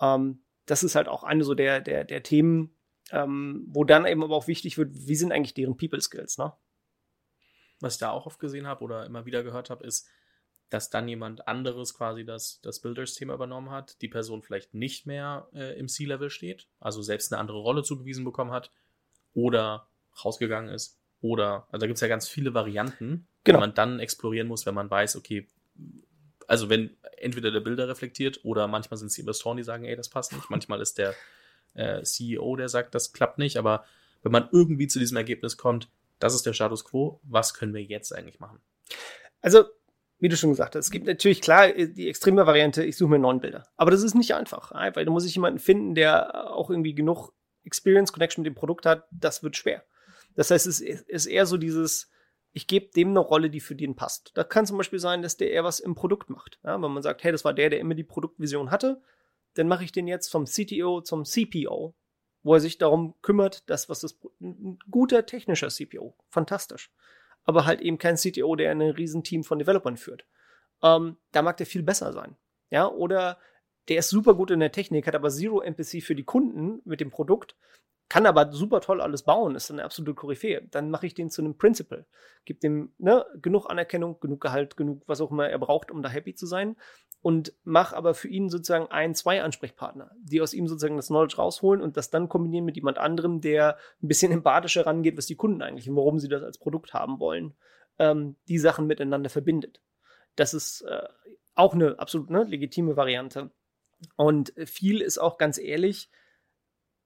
Ähm, 0.00 0.44
das 0.66 0.82
ist 0.82 0.94
halt 0.94 1.08
auch 1.08 1.24
eine 1.24 1.42
so 1.42 1.54
der, 1.54 1.80
der, 1.80 2.04
der 2.04 2.22
Themen, 2.22 2.76
ähm, 3.10 3.66
wo 3.68 3.84
dann 3.84 4.06
eben 4.06 4.22
aber 4.22 4.36
auch 4.36 4.46
wichtig 4.46 4.78
wird, 4.78 4.90
wie 4.92 5.14
sind 5.16 5.32
eigentlich 5.32 5.54
deren 5.54 5.76
People 5.76 6.00
Skills, 6.00 6.38
ne? 6.38 6.52
Was 7.80 7.94
ich 7.94 7.98
da 7.98 8.10
auch 8.10 8.26
oft 8.26 8.38
gesehen 8.38 8.66
habe 8.66 8.82
oder 8.82 9.04
immer 9.04 9.26
wieder 9.26 9.42
gehört 9.42 9.68
habe, 9.68 9.84
ist, 9.84 10.08
dass 10.70 10.90
dann 10.90 11.08
jemand 11.08 11.46
anderes 11.46 11.94
quasi 11.94 12.24
das, 12.24 12.60
das 12.60 12.80
Builders-Thema 12.80 13.34
übernommen 13.34 13.70
hat, 13.70 14.00
die 14.02 14.08
Person 14.08 14.42
vielleicht 14.42 14.74
nicht 14.74 15.06
mehr 15.06 15.48
äh, 15.54 15.78
im 15.78 15.88
C-Level 15.88 16.30
steht, 16.30 16.66
also 16.80 17.02
selbst 17.02 17.32
eine 17.32 17.40
andere 17.40 17.58
Rolle 17.58 17.82
zugewiesen 17.82 18.24
bekommen 18.24 18.50
hat 18.50 18.70
oder 19.34 19.88
rausgegangen 20.24 20.70
ist 20.70 20.98
oder, 21.20 21.66
also 21.70 21.80
da 21.82 21.86
gibt 21.86 21.96
es 21.96 22.00
ja 22.00 22.08
ganz 22.08 22.28
viele 22.28 22.54
Varianten, 22.54 23.28
genau. 23.44 23.58
die 23.58 23.60
man 23.60 23.74
dann 23.74 24.00
explorieren 24.00 24.48
muss, 24.48 24.66
wenn 24.66 24.74
man 24.74 24.90
weiß, 24.90 25.16
okay, 25.16 25.46
also 26.48 26.68
wenn 26.68 26.96
entweder 27.16 27.50
der 27.50 27.60
Bilder 27.60 27.88
reflektiert 27.88 28.40
oder 28.44 28.66
manchmal 28.66 28.98
sind 28.98 29.08
es 29.08 29.14
die 29.14 29.20
Investoren, 29.20 29.56
die 29.56 29.62
sagen, 29.62 29.84
ey, 29.84 29.96
das 29.96 30.08
passt 30.08 30.32
nicht, 30.32 30.50
manchmal 30.50 30.80
ist 30.80 30.98
der 30.98 31.14
äh, 31.74 32.02
CEO, 32.02 32.56
der 32.56 32.68
sagt, 32.68 32.94
das 32.94 33.12
klappt 33.12 33.38
nicht, 33.38 33.56
aber 33.56 33.84
wenn 34.22 34.32
man 34.32 34.48
irgendwie 34.52 34.88
zu 34.88 34.98
diesem 34.98 35.16
Ergebnis 35.16 35.56
kommt, 35.56 35.88
das 36.18 36.34
ist 36.34 36.46
der 36.46 36.54
Status 36.54 36.84
quo, 36.84 37.20
was 37.22 37.54
können 37.54 37.74
wir 37.74 37.82
jetzt 37.82 38.12
eigentlich 38.12 38.40
machen? 38.40 38.60
Also 39.40 39.64
wie 40.18 40.28
du 40.28 40.36
schon 40.36 40.50
gesagt 40.50 40.74
hast, 40.74 40.86
es 40.86 40.90
gibt 40.90 41.06
natürlich 41.06 41.40
klar 41.40 41.72
die 41.72 42.08
extreme 42.08 42.46
Variante, 42.46 42.84
ich 42.84 42.96
suche 42.96 43.10
mir 43.10 43.18
neun 43.18 43.40
Bilder. 43.40 43.66
Aber 43.76 43.90
das 43.90 44.02
ist 44.02 44.14
nicht 44.14 44.34
einfach, 44.34 44.72
weil 44.72 45.04
da 45.04 45.10
muss 45.10 45.26
ich 45.26 45.34
jemanden 45.34 45.58
finden, 45.58 45.94
der 45.94 46.50
auch 46.52 46.70
irgendwie 46.70 46.94
genug 46.94 47.32
Experience 47.64 48.12
Connection 48.12 48.42
mit 48.42 48.50
dem 48.50 48.54
Produkt 48.54 48.86
hat. 48.86 49.06
Das 49.10 49.42
wird 49.42 49.56
schwer. 49.56 49.84
Das 50.34 50.50
heißt, 50.50 50.66
es 50.66 50.80
ist 50.80 51.26
eher 51.26 51.46
so 51.46 51.56
dieses, 51.56 52.10
ich 52.52 52.66
gebe 52.66 52.90
dem 52.92 53.10
eine 53.10 53.18
Rolle, 53.18 53.50
die 53.50 53.60
für 53.60 53.74
den 53.74 53.96
passt. 53.96 54.32
Das 54.34 54.48
kann 54.48 54.66
zum 54.66 54.78
Beispiel 54.78 54.98
sein, 54.98 55.20
dass 55.20 55.36
der 55.36 55.50
eher 55.50 55.64
was 55.64 55.80
im 55.80 55.94
Produkt 55.94 56.30
macht. 56.30 56.58
Ja, 56.64 56.80
wenn 56.80 56.92
man 56.92 57.02
sagt, 57.02 57.22
hey, 57.24 57.32
das 57.32 57.44
war 57.44 57.52
der, 57.52 57.70
der 57.70 57.80
immer 57.80 57.94
die 57.94 58.04
Produktvision 58.04 58.70
hatte, 58.70 59.02
dann 59.54 59.68
mache 59.68 59.84
ich 59.84 59.92
den 59.92 60.06
jetzt 60.06 60.28
vom 60.28 60.46
CTO 60.46 61.00
zum 61.00 61.24
CPO, 61.24 61.94
wo 62.42 62.54
er 62.54 62.60
sich 62.60 62.78
darum 62.78 63.14
kümmert, 63.20 63.68
dass 63.68 63.88
was 63.88 64.00
das 64.00 64.18
ein 64.40 64.78
guter 64.90 65.26
technischer 65.26 65.68
CPO, 65.68 66.16
fantastisch 66.28 66.90
aber 67.46 67.64
halt 67.64 67.80
eben 67.80 67.96
kein 67.96 68.16
CTO, 68.16 68.56
der 68.56 68.70
ein 68.70 68.82
Riesenteam 68.82 69.44
von 69.44 69.58
Developern 69.58 69.96
führt. 69.96 70.26
Ähm, 70.82 71.16
da 71.32 71.42
mag 71.42 71.56
der 71.56 71.66
viel 71.66 71.82
besser 71.82 72.12
sein. 72.12 72.36
Ja, 72.70 72.88
oder 72.88 73.38
der 73.88 74.00
ist 74.00 74.10
super 74.10 74.34
gut 74.34 74.50
in 74.50 74.60
der 74.60 74.72
Technik, 74.72 75.06
hat 75.06 75.14
aber 75.14 75.30
zero 75.30 75.60
Empathy 75.62 76.00
für 76.00 76.16
die 76.16 76.24
Kunden 76.24 76.82
mit 76.84 77.00
dem 77.00 77.10
Produkt, 77.10 77.56
kann 78.08 78.26
aber 78.26 78.52
super 78.52 78.80
toll 78.80 79.00
alles 79.00 79.22
bauen, 79.22 79.56
ist 79.56 79.70
eine 79.70 79.84
absolute 79.84 80.14
Koryphäe. 80.14 80.68
Dann 80.70 80.90
mache 80.90 81.06
ich 81.06 81.14
den 81.14 81.30
zu 81.30 81.42
einem 81.42 81.58
Principal. 81.58 82.06
Gib 82.44 82.60
dem 82.60 82.92
ne, 82.98 83.26
genug 83.42 83.68
Anerkennung, 83.68 84.20
genug 84.20 84.40
Gehalt, 84.40 84.76
genug 84.76 85.02
was 85.06 85.20
auch 85.20 85.32
immer 85.32 85.48
er 85.48 85.58
braucht, 85.58 85.90
um 85.90 86.02
da 86.02 86.08
happy 86.08 86.34
zu 86.34 86.46
sein 86.46 86.76
und 87.26 87.54
mach 87.64 87.92
aber 87.92 88.14
für 88.14 88.28
ihn 88.28 88.48
sozusagen 88.48 88.86
ein, 88.86 89.16
zwei 89.16 89.42
Ansprechpartner, 89.42 90.12
die 90.20 90.40
aus 90.40 90.54
ihm 90.54 90.68
sozusagen 90.68 90.94
das 90.94 91.08
Knowledge 91.08 91.38
rausholen 91.38 91.82
und 91.82 91.96
das 91.96 92.10
dann 92.10 92.28
kombinieren 92.28 92.64
mit 92.64 92.76
jemand 92.76 92.98
anderem, 92.98 93.40
der 93.40 93.78
ein 94.00 94.06
bisschen 94.06 94.30
empathischer 94.32 94.86
rangeht, 94.86 95.16
was 95.16 95.26
die 95.26 95.34
Kunden 95.34 95.60
eigentlich 95.60 95.90
und 95.90 95.96
warum 95.96 96.20
sie 96.20 96.28
das 96.28 96.44
als 96.44 96.58
Produkt 96.58 96.94
haben 96.94 97.18
wollen, 97.18 97.56
ähm, 97.98 98.36
die 98.46 98.60
Sachen 98.60 98.86
miteinander 98.86 99.28
verbindet. 99.28 99.82
Das 100.36 100.54
ist 100.54 100.82
äh, 100.82 101.08
auch 101.56 101.74
eine 101.74 101.98
absolut 101.98 102.30
ne, 102.30 102.44
legitime 102.44 102.96
Variante. 102.96 103.50
Und 104.14 104.52
viel 104.64 105.00
ist 105.00 105.18
auch 105.18 105.36
ganz 105.36 105.58
ehrlich, 105.58 106.10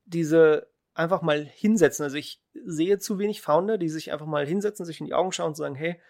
diese 0.05 0.69
einfach 1.01 1.23
mal 1.23 1.45
hinsetzen. 1.45 2.05
Also 2.05 2.17
ich 2.17 2.41
sehe 2.65 2.99
zu 2.99 3.19
wenig 3.19 3.41
Founder, 3.41 3.79
die 3.79 3.89
sich 3.89 4.13
einfach 4.13 4.27
mal 4.27 4.47
hinsetzen, 4.47 4.87
sich 4.87 5.01
in 5.01 5.07
die 5.07 5.15
Augen 5.15 5.33
schauen 5.33 5.49
und 5.49 5.57
sagen, 5.57 5.75
hey, 5.75 6.01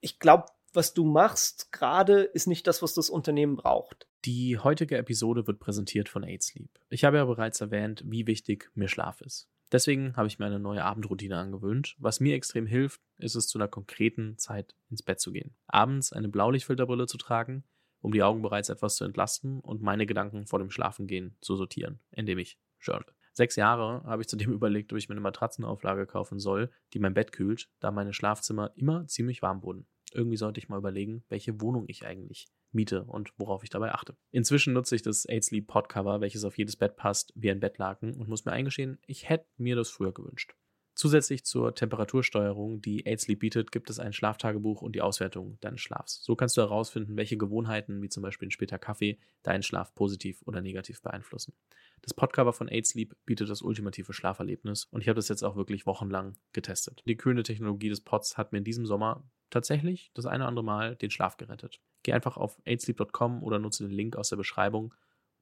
ich 0.00 0.18
glaube, 0.18 0.46
was 0.72 0.94
du 0.94 1.04
machst 1.04 1.70
gerade, 1.72 2.22
ist 2.22 2.46
nicht 2.46 2.66
das, 2.66 2.82
was 2.82 2.94
das 2.94 3.10
Unternehmen 3.10 3.56
braucht. 3.56 4.08
Die 4.24 4.58
heutige 4.58 4.96
Episode 4.96 5.46
wird 5.46 5.60
präsentiert 5.60 6.08
von 6.08 6.24
Aid 6.24 6.42
Sleep. 6.42 6.70
Ich 6.88 7.04
habe 7.04 7.18
ja 7.18 7.24
bereits 7.24 7.60
erwähnt, 7.60 8.02
wie 8.06 8.26
wichtig 8.26 8.70
mir 8.74 8.88
Schlaf 8.88 9.20
ist. 9.20 9.48
Deswegen 9.70 10.16
habe 10.16 10.28
ich 10.28 10.38
mir 10.38 10.46
eine 10.46 10.60
neue 10.60 10.84
Abendroutine 10.84 11.36
angewöhnt. 11.36 11.96
Was 11.98 12.20
mir 12.20 12.34
extrem 12.34 12.66
hilft, 12.66 13.00
ist 13.18 13.34
es 13.34 13.48
zu 13.48 13.58
einer 13.58 13.68
konkreten 13.68 14.38
Zeit 14.38 14.74
ins 14.90 15.02
Bett 15.02 15.18
zu 15.20 15.32
gehen. 15.32 15.54
Abends 15.66 16.12
eine 16.12 16.28
Blaulichtfilterbrille 16.28 17.06
zu 17.06 17.16
tragen, 17.16 17.64
um 18.00 18.12
die 18.12 18.22
Augen 18.22 18.42
bereits 18.42 18.68
etwas 18.68 18.96
zu 18.96 19.04
entlasten 19.04 19.60
und 19.60 19.82
meine 19.82 20.06
Gedanken 20.06 20.46
vor 20.46 20.58
dem 20.58 20.70
Schlafengehen 20.70 21.36
zu 21.40 21.56
sortieren, 21.56 22.00
indem 22.10 22.38
ich 22.38 22.58
journal. 22.80 23.12
Sechs 23.32 23.56
Jahre 23.56 24.02
habe 24.04 24.22
ich 24.22 24.28
zudem 24.28 24.52
überlegt, 24.52 24.92
ob 24.92 24.98
ich 24.98 25.08
mir 25.08 25.14
eine 25.14 25.20
Matratzenauflage 25.20 26.06
kaufen 26.06 26.38
soll, 26.38 26.70
die 26.92 26.98
mein 26.98 27.14
Bett 27.14 27.32
kühlt, 27.32 27.68
da 27.80 27.90
meine 27.90 28.12
Schlafzimmer 28.12 28.72
immer 28.76 29.06
ziemlich 29.06 29.42
warm 29.42 29.62
wurden. 29.62 29.86
Irgendwie 30.12 30.36
sollte 30.36 30.60
ich 30.60 30.68
mal 30.68 30.78
überlegen, 30.78 31.24
welche 31.28 31.60
Wohnung 31.60 31.84
ich 31.88 32.04
eigentlich 32.04 32.46
miete 32.70 33.04
und 33.04 33.32
worauf 33.38 33.62
ich 33.64 33.70
dabei 33.70 33.92
achte. 33.92 34.16
Inzwischen 34.30 34.74
nutze 34.74 34.94
ich 34.94 35.02
das 35.02 35.26
Aid 35.28 35.44
Sleep 35.44 35.66
Podcover, 35.66 36.20
welches 36.20 36.44
auf 36.44 36.58
jedes 36.58 36.76
Bett 36.76 36.96
passt, 36.96 37.32
wie 37.34 37.50
ein 37.50 37.60
Bettlaken 37.60 38.14
und 38.14 38.28
muss 38.28 38.44
mir 38.44 38.52
eingestehen, 38.52 38.98
ich 39.06 39.28
hätte 39.28 39.46
mir 39.56 39.76
das 39.76 39.90
früher 39.90 40.12
gewünscht. 40.12 40.54
Zusätzlich 40.94 41.44
zur 41.44 41.74
Temperatursteuerung, 41.74 42.82
die 42.82 43.06
AidSleep 43.06 43.40
bietet, 43.40 43.72
gibt 43.72 43.88
es 43.88 43.98
ein 43.98 44.12
Schlaftagebuch 44.12 44.82
und 44.82 44.94
die 44.94 45.00
Auswertung 45.00 45.58
deines 45.60 45.80
Schlafs. 45.80 46.22
So 46.22 46.36
kannst 46.36 46.56
du 46.56 46.60
herausfinden, 46.60 47.16
welche 47.16 47.38
Gewohnheiten, 47.38 48.02
wie 48.02 48.10
zum 48.10 48.22
Beispiel 48.22 48.48
ein 48.48 48.52
später 48.52 48.78
Kaffee, 48.78 49.18
deinen 49.42 49.62
Schlaf 49.62 49.94
positiv 49.94 50.42
oder 50.42 50.60
negativ 50.60 51.00
beeinflussen. 51.00 51.54
Das 52.02 52.14
Podcover 52.14 52.52
von 52.52 52.68
AidSleep 52.68 53.14
bietet 53.24 53.48
das 53.48 53.62
ultimative 53.62 54.12
Schlaferlebnis 54.12 54.86
und 54.86 55.00
ich 55.00 55.08
habe 55.08 55.16
das 55.16 55.28
jetzt 55.28 55.44
auch 55.44 55.54
wirklich 55.54 55.86
wochenlang 55.86 56.36
getestet. 56.52 57.02
Die 57.06 57.16
kühlende 57.16 57.44
Technologie 57.44 57.88
des 57.88 58.00
Pods 58.00 58.36
hat 58.36 58.50
mir 58.50 58.58
in 58.58 58.64
diesem 58.64 58.86
Sommer 58.86 59.22
tatsächlich 59.50 60.10
das 60.14 60.26
eine 60.26 60.42
oder 60.42 60.48
andere 60.48 60.64
Mal 60.64 60.96
den 60.96 61.10
Schlaf 61.10 61.36
gerettet. 61.36 61.80
Geh 62.02 62.12
einfach 62.12 62.36
auf 62.36 62.60
aidsleep.com 62.64 63.44
oder 63.44 63.60
nutze 63.60 63.84
den 63.84 63.92
Link 63.92 64.16
aus 64.16 64.30
der 64.30 64.36
Beschreibung. 64.36 64.94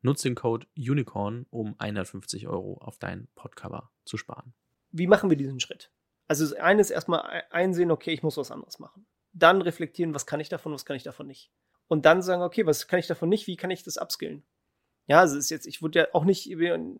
Nutze 0.02 0.28
den 0.28 0.34
Code 0.34 0.66
UNICORN, 0.76 1.46
um 1.50 1.74
150 1.78 2.46
Euro 2.48 2.78
auf 2.78 2.98
dein 2.98 3.28
Podcover 3.34 3.90
zu 4.04 4.16
sparen. 4.16 4.54
Wie 4.90 5.06
machen 5.06 5.30
wir 5.30 5.36
diesen 5.36 5.61
Schritt? 5.61 5.90
Also 6.28 6.44
das 6.44 6.54
eine 6.54 6.80
ist 6.80 6.90
erstmal 6.90 7.44
einsehen, 7.50 7.90
okay, 7.90 8.12
ich 8.12 8.22
muss 8.22 8.36
was 8.36 8.50
anderes 8.50 8.78
machen. 8.78 9.06
Dann 9.32 9.62
reflektieren, 9.62 10.14
was 10.14 10.26
kann 10.26 10.40
ich 10.40 10.48
davon, 10.48 10.72
was 10.72 10.84
kann 10.84 10.96
ich 10.96 11.02
davon 11.02 11.26
nicht. 11.26 11.50
Und 11.86 12.04
dann 12.06 12.22
sagen, 12.22 12.42
okay, 12.42 12.66
was 12.66 12.86
kann 12.86 12.98
ich 12.98 13.06
davon 13.06 13.28
nicht, 13.28 13.46
wie 13.46 13.56
kann 13.56 13.70
ich 13.70 13.82
das 13.82 13.98
upskillen? 13.98 14.44
Ja, 15.11 15.18
also 15.18 15.36
ist 15.36 15.50
jetzt, 15.50 15.66
ich 15.66 15.82
wurde 15.82 15.98
ja 15.98 16.06
auch 16.12 16.22
nicht, 16.22 16.48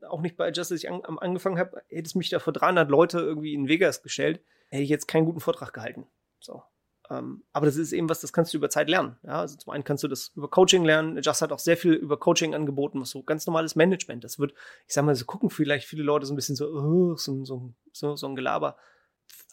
auch 0.09 0.21
nicht 0.21 0.37
bei 0.37 0.49
Adjust, 0.49 0.73
als 0.73 0.83
ich 0.83 0.91
an, 0.91 1.01
angefangen 1.05 1.61
habe, 1.61 1.81
hätte 1.89 2.09
es 2.09 2.17
mich 2.17 2.29
da 2.29 2.41
vor 2.41 2.53
300 2.53 2.91
Leute 2.91 3.21
irgendwie 3.21 3.55
in 3.55 3.69
Vegas 3.69 4.03
gestellt, 4.03 4.43
hätte 4.67 4.83
ich 4.83 4.89
jetzt 4.89 5.07
keinen 5.07 5.27
guten 5.27 5.39
Vortrag 5.39 5.73
gehalten. 5.73 6.09
So. 6.41 6.61
Ähm, 7.09 7.45
aber 7.53 7.67
das 7.67 7.77
ist 7.77 7.93
eben 7.93 8.09
was, 8.09 8.21
das 8.21 8.33
kannst 8.33 8.53
du 8.53 8.59
über 8.59 8.69
Zeit 8.69 8.89
lernen. 8.89 9.17
Ja, 9.23 9.39
also 9.39 9.57
zum 9.57 9.73
einen 9.73 9.85
kannst 9.85 10.03
du 10.03 10.09
das 10.09 10.33
über 10.35 10.51
Coaching 10.51 10.85
lernen. 10.85 11.23
Just 11.23 11.41
hat 11.41 11.53
auch 11.53 11.61
sehr 11.61 11.77
viel 11.77 11.93
über 11.93 12.19
Coaching 12.19 12.53
angeboten, 12.53 13.01
was 13.01 13.11
so 13.11 13.23
ganz 13.23 13.47
normales 13.47 13.77
Management. 13.77 14.25
Das 14.25 14.41
wird, 14.41 14.55
ich 14.89 14.95
sag 14.95 15.05
mal, 15.05 15.15
so 15.15 15.25
gucken 15.25 15.49
vielleicht 15.49 15.87
viele 15.87 16.03
Leute 16.03 16.27
so 16.27 16.33
ein 16.33 16.37
bisschen 16.37 16.57
so, 16.57 16.67
oh, 16.67 17.15
so, 17.15 17.45
so, 17.45 17.73
so, 17.93 18.17
so 18.17 18.27
ein 18.27 18.35
Gelaber. 18.35 18.77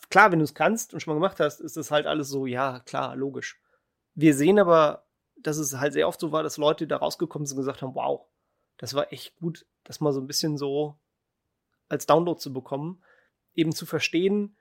Klar, 0.09 0.31
wenn 0.31 0.39
du 0.39 0.45
es 0.45 0.55
kannst 0.55 0.95
und 0.95 0.99
schon 0.99 1.13
mal 1.13 1.19
gemacht 1.19 1.39
hast, 1.39 1.59
ist 1.59 1.77
das 1.77 1.91
halt 1.91 2.07
alles 2.07 2.29
so, 2.29 2.47
ja, 2.47 2.79
klar, 2.79 3.15
logisch. 3.15 3.61
Wir 4.15 4.33
sehen 4.33 4.57
aber, 4.57 5.05
dass 5.39 5.57
es 5.57 5.77
halt 5.77 5.93
sehr 5.93 6.07
oft 6.07 6.19
so 6.19 6.31
war, 6.31 6.41
dass 6.41 6.57
Leute 6.57 6.87
da 6.87 6.97
rausgekommen 6.97 7.45
sind 7.45 7.55
und 7.55 7.61
gesagt 7.61 7.83
haben, 7.83 7.93
wow, 7.93 8.25
das 8.77 8.93
war 8.93 9.11
echt 9.11 9.35
gut, 9.37 9.65
das 9.83 9.99
mal 9.99 10.13
so 10.13 10.21
ein 10.21 10.27
bisschen 10.27 10.57
so 10.57 10.97
als 11.89 12.05
Download 12.05 12.39
zu 12.39 12.53
bekommen, 12.53 13.03
eben 13.53 13.71
zu 13.71 13.85
verstehen, 13.85 14.57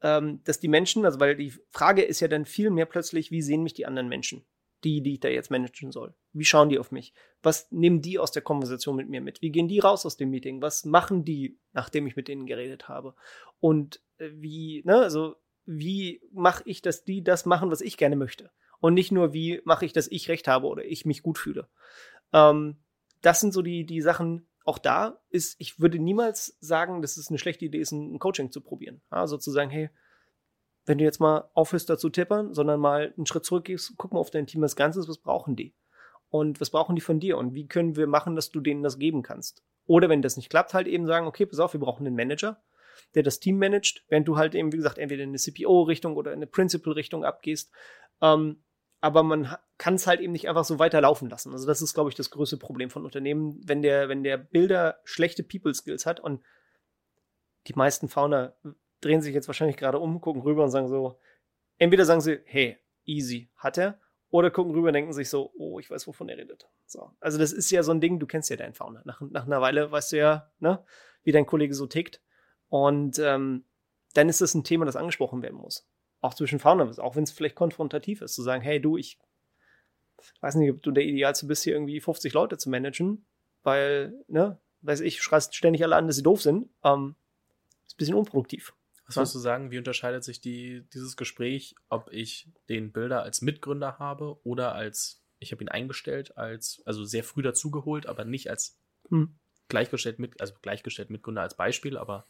ähm, 0.00 0.42
dass 0.44 0.60
die 0.60 0.68
Menschen, 0.68 1.04
also 1.04 1.20
weil 1.20 1.36
die 1.36 1.54
Frage 1.70 2.02
ist 2.02 2.20
ja 2.20 2.28
dann 2.28 2.44
viel 2.44 2.70
mehr 2.70 2.86
plötzlich, 2.86 3.30
wie 3.30 3.42
sehen 3.42 3.62
mich 3.62 3.74
die 3.74 3.86
anderen 3.86 4.08
Menschen? 4.08 4.44
die, 4.84 5.00
die 5.00 5.14
ich 5.14 5.20
da 5.20 5.28
jetzt 5.28 5.50
managen 5.50 5.92
soll? 5.92 6.14
Wie 6.32 6.44
schauen 6.44 6.68
die 6.68 6.78
auf 6.78 6.90
mich? 6.90 7.14
Was 7.42 7.70
nehmen 7.70 8.02
die 8.02 8.18
aus 8.18 8.32
der 8.32 8.42
Konversation 8.42 8.96
mit 8.96 9.08
mir 9.08 9.20
mit? 9.20 9.42
Wie 9.42 9.50
gehen 9.50 9.68
die 9.68 9.78
raus 9.78 10.04
aus 10.06 10.16
dem 10.16 10.30
Meeting? 10.30 10.60
Was 10.60 10.84
machen 10.84 11.24
die, 11.24 11.58
nachdem 11.72 12.06
ich 12.06 12.16
mit 12.16 12.28
denen 12.28 12.46
geredet 12.46 12.88
habe? 12.88 13.14
Und 13.60 14.02
äh, 14.18 14.30
wie, 14.34 14.82
ne, 14.84 14.96
also 14.96 15.36
wie 15.64 16.20
mache 16.32 16.62
ich, 16.66 16.82
dass 16.82 17.04
die 17.04 17.22
das 17.22 17.46
machen, 17.46 17.70
was 17.70 17.80
ich 17.80 17.96
gerne 17.96 18.16
möchte? 18.16 18.50
Und 18.80 18.94
nicht 18.94 19.12
nur, 19.12 19.32
wie 19.32 19.60
mache 19.64 19.84
ich, 19.84 19.92
dass 19.92 20.08
ich 20.08 20.28
recht 20.28 20.48
habe 20.48 20.66
oder 20.66 20.84
ich 20.84 21.06
mich 21.06 21.22
gut 21.22 21.38
fühle. 21.38 21.68
Ähm, 22.32 22.81
das 23.22 23.40
sind 23.40 23.52
so 23.52 23.62
die, 23.62 23.86
die 23.86 24.02
Sachen, 24.02 24.46
auch 24.64 24.78
da 24.78 25.20
ist, 25.30 25.56
ich 25.58 25.80
würde 25.80 25.98
niemals 25.98 26.56
sagen, 26.60 27.02
dass 27.02 27.16
es 27.16 27.28
eine 27.28 27.38
schlechte 27.38 27.64
Idee 27.64 27.78
ist, 27.78 27.92
ein 27.92 28.18
Coaching 28.18 28.52
zu 28.52 28.60
probieren. 28.60 29.00
Also 29.10 29.36
zu 29.38 29.50
sagen, 29.50 29.70
hey, 29.70 29.90
wenn 30.84 30.98
du 30.98 31.04
jetzt 31.04 31.20
mal 31.20 31.48
aufhörst, 31.54 31.88
dazu 31.88 32.10
tippern, 32.10 32.54
sondern 32.54 32.80
mal 32.80 33.14
einen 33.16 33.26
Schritt 33.26 33.44
zurückgehst, 33.44 33.94
guck 33.96 34.12
mal 34.12 34.20
auf 34.20 34.30
dein 34.30 34.46
Team 34.46 34.62
als 34.62 34.76
Ganzes, 34.76 35.08
was 35.08 35.18
brauchen 35.18 35.56
die? 35.56 35.74
Und 36.28 36.60
was 36.60 36.70
brauchen 36.70 36.96
die 36.96 37.02
von 37.02 37.20
dir? 37.20 37.38
Und 37.38 37.54
wie 37.54 37.66
können 37.66 37.96
wir 37.96 38.06
machen, 38.06 38.34
dass 38.36 38.50
du 38.50 38.60
denen 38.60 38.82
das 38.82 38.98
geben 38.98 39.22
kannst? 39.22 39.62
Oder 39.86 40.08
wenn 40.08 40.22
das 40.22 40.36
nicht 40.36 40.50
klappt, 40.50 40.74
halt 40.74 40.86
eben 40.86 41.06
sagen, 41.06 41.26
okay, 41.26 41.46
pass 41.46 41.60
auf, 41.60 41.72
wir 41.72 41.80
brauchen 41.80 42.06
einen 42.06 42.16
Manager, 42.16 42.62
der 43.14 43.22
das 43.22 43.38
Team 43.38 43.58
managt, 43.58 44.04
während 44.08 44.26
du 44.26 44.36
halt 44.36 44.54
eben, 44.54 44.72
wie 44.72 44.76
gesagt, 44.76 44.98
entweder 44.98 45.22
in 45.24 45.30
eine 45.30 45.38
CPO-Richtung 45.38 46.16
oder 46.16 46.32
in 46.32 46.38
eine 46.38 46.46
Principal-Richtung 46.46 47.24
abgehst. 47.24 47.70
Ähm, 48.20 48.62
aber 49.02 49.24
man 49.24 49.54
kann 49.78 49.94
es 49.94 50.06
halt 50.06 50.20
eben 50.20 50.32
nicht 50.32 50.48
einfach 50.48 50.64
so 50.64 50.78
weiterlaufen 50.78 51.28
lassen. 51.28 51.52
Also 51.52 51.66
das 51.66 51.82
ist, 51.82 51.92
glaube 51.92 52.08
ich, 52.08 52.14
das 52.14 52.30
größte 52.30 52.56
Problem 52.56 52.88
von 52.88 53.04
Unternehmen, 53.04 53.60
wenn 53.64 53.82
der, 53.82 54.08
wenn 54.08 54.22
der 54.22 54.38
Bilder 54.38 55.00
schlechte 55.02 55.42
People 55.42 55.74
Skills 55.74 56.06
hat 56.06 56.20
und 56.20 56.40
die 57.66 57.74
meisten 57.74 58.08
Founder 58.08 58.56
drehen 59.00 59.20
sich 59.20 59.34
jetzt 59.34 59.48
wahrscheinlich 59.48 59.76
gerade 59.76 59.98
um, 59.98 60.20
gucken 60.20 60.42
rüber 60.42 60.62
und 60.62 60.70
sagen 60.70 60.88
so, 60.88 61.18
entweder 61.78 62.04
sagen 62.04 62.20
sie, 62.20 62.40
hey, 62.44 62.78
easy, 63.04 63.50
hat 63.56 63.76
er, 63.76 63.98
oder 64.30 64.52
gucken 64.52 64.72
rüber 64.72 64.88
und 64.88 64.94
denken 64.94 65.12
sich 65.12 65.28
so, 65.28 65.52
oh, 65.58 65.80
ich 65.80 65.90
weiß, 65.90 66.06
wovon 66.06 66.28
er 66.28 66.38
redet. 66.38 66.68
So. 66.86 67.10
Also 67.18 67.38
das 67.38 67.52
ist 67.52 67.72
ja 67.72 67.82
so 67.82 67.90
ein 67.90 68.00
Ding, 68.00 68.20
du 68.20 68.26
kennst 68.28 68.50
ja 68.50 68.56
deinen 68.56 68.74
Founder. 68.74 69.02
Nach, 69.04 69.20
nach 69.20 69.46
einer 69.46 69.60
Weile 69.60 69.90
weißt 69.90 70.12
du 70.12 70.18
ja, 70.18 70.52
ne, 70.60 70.84
wie 71.24 71.32
dein 71.32 71.46
Kollege 71.46 71.74
so 71.74 71.88
tickt. 71.88 72.22
Und 72.68 73.18
ähm, 73.18 73.64
dann 74.14 74.28
ist 74.28 74.40
das 74.40 74.54
ein 74.54 74.62
Thema, 74.62 74.84
das 74.84 74.94
angesprochen 74.94 75.42
werden 75.42 75.58
muss. 75.58 75.88
Auch 76.22 76.32
zwischen 76.32 76.58
Founders, 76.58 76.98
auch 76.98 77.16
wenn 77.16 77.24
es 77.24 77.32
vielleicht 77.32 77.56
konfrontativ 77.56 78.22
ist, 78.22 78.34
zu 78.34 78.42
sagen, 78.42 78.62
hey, 78.62 78.80
du, 78.80 78.96
ich 78.96 79.18
weiß 80.40 80.54
nicht, 80.54 80.70
ob 80.70 80.82
du 80.82 80.90
der 80.90 81.04
Idealste 81.04 81.46
bist, 81.46 81.64
hier 81.64 81.74
irgendwie 81.74 82.00
50 82.00 82.32
Leute 82.32 82.56
zu 82.56 82.70
managen, 82.70 83.26
weil, 83.62 84.14
ne, 84.28 84.58
weiß 84.82 85.00
ich, 85.00 85.22
schreist 85.22 85.54
ständig 85.54 85.82
alle 85.82 85.96
an, 85.96 86.06
dass 86.06 86.16
sie 86.16 86.22
doof 86.22 86.40
sind. 86.40 86.70
Ähm, 86.82 87.16
ist 87.86 87.94
ein 87.94 87.98
bisschen 87.98 88.14
unproduktiv. 88.14 88.72
Was 89.06 89.16
würdest 89.16 89.34
du 89.34 89.40
sagen, 89.40 89.70
wie 89.70 89.78
unterscheidet 89.78 90.24
sich 90.24 90.40
die, 90.40 90.86
dieses 90.94 91.16
Gespräch, 91.16 91.74
ob 91.88 92.10
ich 92.12 92.48
den 92.68 92.92
Bilder 92.92 93.22
als 93.22 93.42
Mitgründer 93.42 93.98
habe 93.98 94.38
oder 94.44 94.74
als, 94.74 95.22
ich 95.38 95.52
habe 95.52 95.62
ihn 95.62 95.68
eingestellt, 95.68 96.36
als, 96.38 96.82
also 96.86 97.04
sehr 97.04 97.24
früh 97.24 97.42
dazugeholt, 97.42 98.06
aber 98.06 98.24
nicht 98.24 98.48
als 98.48 98.78
hm. 99.10 99.34
gleichgestellt 99.68 100.18
mit, 100.18 100.40
also 100.40 100.54
gleichgestellt 100.62 101.10
Mitgründer 101.10 101.42
als 101.42 101.56
Beispiel, 101.56 101.96
aber 101.96 102.26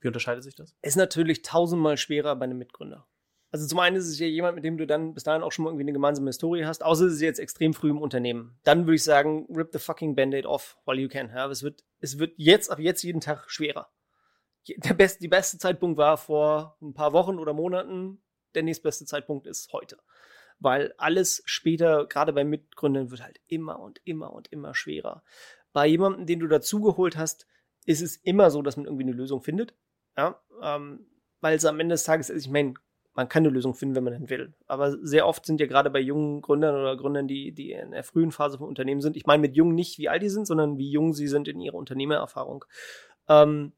wie 0.00 0.08
unterscheidet 0.08 0.44
sich 0.44 0.54
das? 0.54 0.76
Ist 0.82 0.96
natürlich 0.96 1.42
tausendmal 1.42 1.96
schwerer 1.96 2.36
bei 2.36 2.44
einem 2.44 2.58
Mitgründer. 2.58 3.06
Also 3.54 3.68
zum 3.68 3.78
einen 3.78 3.94
ist 3.94 4.08
es 4.08 4.18
ja 4.18 4.26
jemand, 4.26 4.56
mit 4.56 4.64
dem 4.64 4.76
du 4.76 4.84
dann 4.84 5.14
bis 5.14 5.22
dahin 5.22 5.42
auch 5.42 5.52
schon 5.52 5.64
mal 5.64 5.70
irgendwie 5.70 5.84
eine 5.84 5.92
gemeinsame 5.92 6.28
Historie 6.28 6.64
hast, 6.64 6.82
außer 6.82 7.04
es 7.04 7.14
ist 7.14 7.20
jetzt 7.20 7.38
extrem 7.38 7.72
früh 7.72 7.90
im 7.90 8.02
Unternehmen. 8.02 8.58
Dann 8.64 8.86
würde 8.86 8.96
ich 8.96 9.04
sagen, 9.04 9.46
rip 9.54 9.68
the 9.72 9.78
fucking 9.78 10.16
Band-Aid 10.16 10.44
off 10.44 10.76
while 10.86 11.00
you 11.00 11.08
can. 11.08 11.28
Ja, 11.28 11.48
es 11.48 11.62
wird, 11.62 11.84
es 12.00 12.18
wird 12.18 12.34
jetzt, 12.36 12.70
ab 12.70 12.80
jetzt 12.80 13.04
jeden 13.04 13.20
Tag 13.20 13.48
schwerer 13.48 13.88
der 14.68 14.94
best, 14.94 15.22
die 15.22 15.28
beste 15.28 15.58
Zeitpunkt 15.58 15.98
war 15.98 16.16
vor 16.16 16.76
ein 16.80 16.94
paar 16.94 17.12
Wochen 17.12 17.38
oder 17.38 17.52
Monaten. 17.52 18.22
Der 18.54 18.62
nächstbeste 18.62 19.04
Zeitpunkt 19.04 19.46
ist 19.46 19.72
heute. 19.72 19.98
Weil 20.60 20.94
alles 20.96 21.42
später, 21.44 22.06
gerade 22.06 22.32
bei 22.32 22.44
Mitgründern, 22.44 23.10
wird 23.10 23.22
halt 23.22 23.40
immer 23.46 23.80
und 23.80 24.00
immer 24.04 24.32
und 24.32 24.48
immer 24.52 24.74
schwerer. 24.74 25.24
Bei 25.72 25.86
jemandem, 25.86 26.26
den 26.26 26.40
du 26.40 26.46
dazugeholt 26.46 27.16
hast, 27.16 27.46
ist 27.84 28.00
es 28.00 28.16
immer 28.16 28.50
so, 28.50 28.62
dass 28.62 28.76
man 28.76 28.86
irgendwie 28.86 29.04
eine 29.04 29.12
Lösung 29.12 29.42
findet. 29.42 29.74
Ja, 30.16 30.40
ähm, 30.62 31.06
weil 31.40 31.56
es 31.56 31.64
am 31.64 31.80
Ende 31.80 31.94
des 31.94 32.04
Tages 32.04 32.30
ich 32.30 32.48
meine, 32.48 32.74
man 33.14 33.28
kann 33.28 33.44
eine 33.44 33.52
Lösung 33.52 33.74
finden, 33.74 33.94
wenn 33.94 34.04
man 34.04 34.12
denn 34.12 34.30
will. 34.30 34.54
Aber 34.66 34.96
sehr 35.06 35.26
oft 35.26 35.46
sind 35.46 35.60
ja 35.60 35.66
gerade 35.66 35.90
bei 35.90 36.00
jungen 36.00 36.42
Gründern 36.42 36.74
oder 36.74 36.96
Gründern, 36.96 37.28
die, 37.28 37.52
die 37.52 37.72
in 37.72 37.92
der 37.92 38.02
frühen 38.02 38.32
Phase 38.32 38.58
vom 38.58 38.68
Unternehmen 38.68 39.00
sind, 39.00 39.16
ich 39.16 39.26
meine 39.26 39.40
mit 39.40 39.56
jung 39.56 39.74
nicht, 39.74 39.98
wie 39.98 40.08
alt 40.08 40.22
die 40.22 40.28
sind, 40.28 40.46
sondern 40.46 40.78
wie 40.78 40.90
jung 40.90 41.12
sie 41.14 41.28
sind 41.28 41.46
in 41.46 41.60
ihrer 41.60 41.76
Unternehmererfahrung, 41.76 42.64
ähm, 43.28 43.72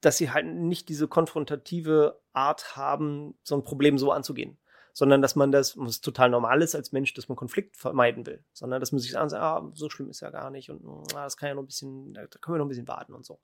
dass 0.00 0.16
sie 0.16 0.30
halt 0.30 0.46
nicht 0.46 0.88
diese 0.88 1.06
konfrontative 1.06 2.18
Art 2.32 2.76
haben, 2.76 3.34
so 3.42 3.54
ein 3.54 3.64
Problem 3.64 3.98
so 3.98 4.10
anzugehen. 4.10 4.56
Sondern 4.92 5.22
dass 5.22 5.36
man 5.36 5.52
das, 5.52 5.78
was 5.78 6.00
total 6.00 6.30
normal 6.30 6.62
ist 6.62 6.74
als 6.74 6.92
Mensch, 6.92 7.14
dass 7.14 7.28
man 7.28 7.36
Konflikt 7.36 7.76
vermeiden 7.76 8.26
will. 8.26 8.44
Sondern 8.52 8.80
dass 8.80 8.92
man 8.92 9.00
sich 9.00 9.16
ansagt, 9.16 9.42
ah, 9.42 9.70
so 9.74 9.88
schlimm 9.88 10.10
ist 10.10 10.20
ja 10.20 10.30
gar 10.30 10.50
nicht 10.50 10.70
und 10.70 10.82
ah, 11.14 11.24
das 11.24 11.36
kann 11.36 11.48
ja 11.48 11.54
noch 11.54 11.62
ein 11.62 11.66
bisschen, 11.66 12.14
da 12.14 12.26
können 12.26 12.54
wir 12.54 12.58
noch 12.58 12.66
ein 12.66 12.68
bisschen 12.68 12.88
warten 12.88 13.14
und 13.14 13.24
so. 13.24 13.40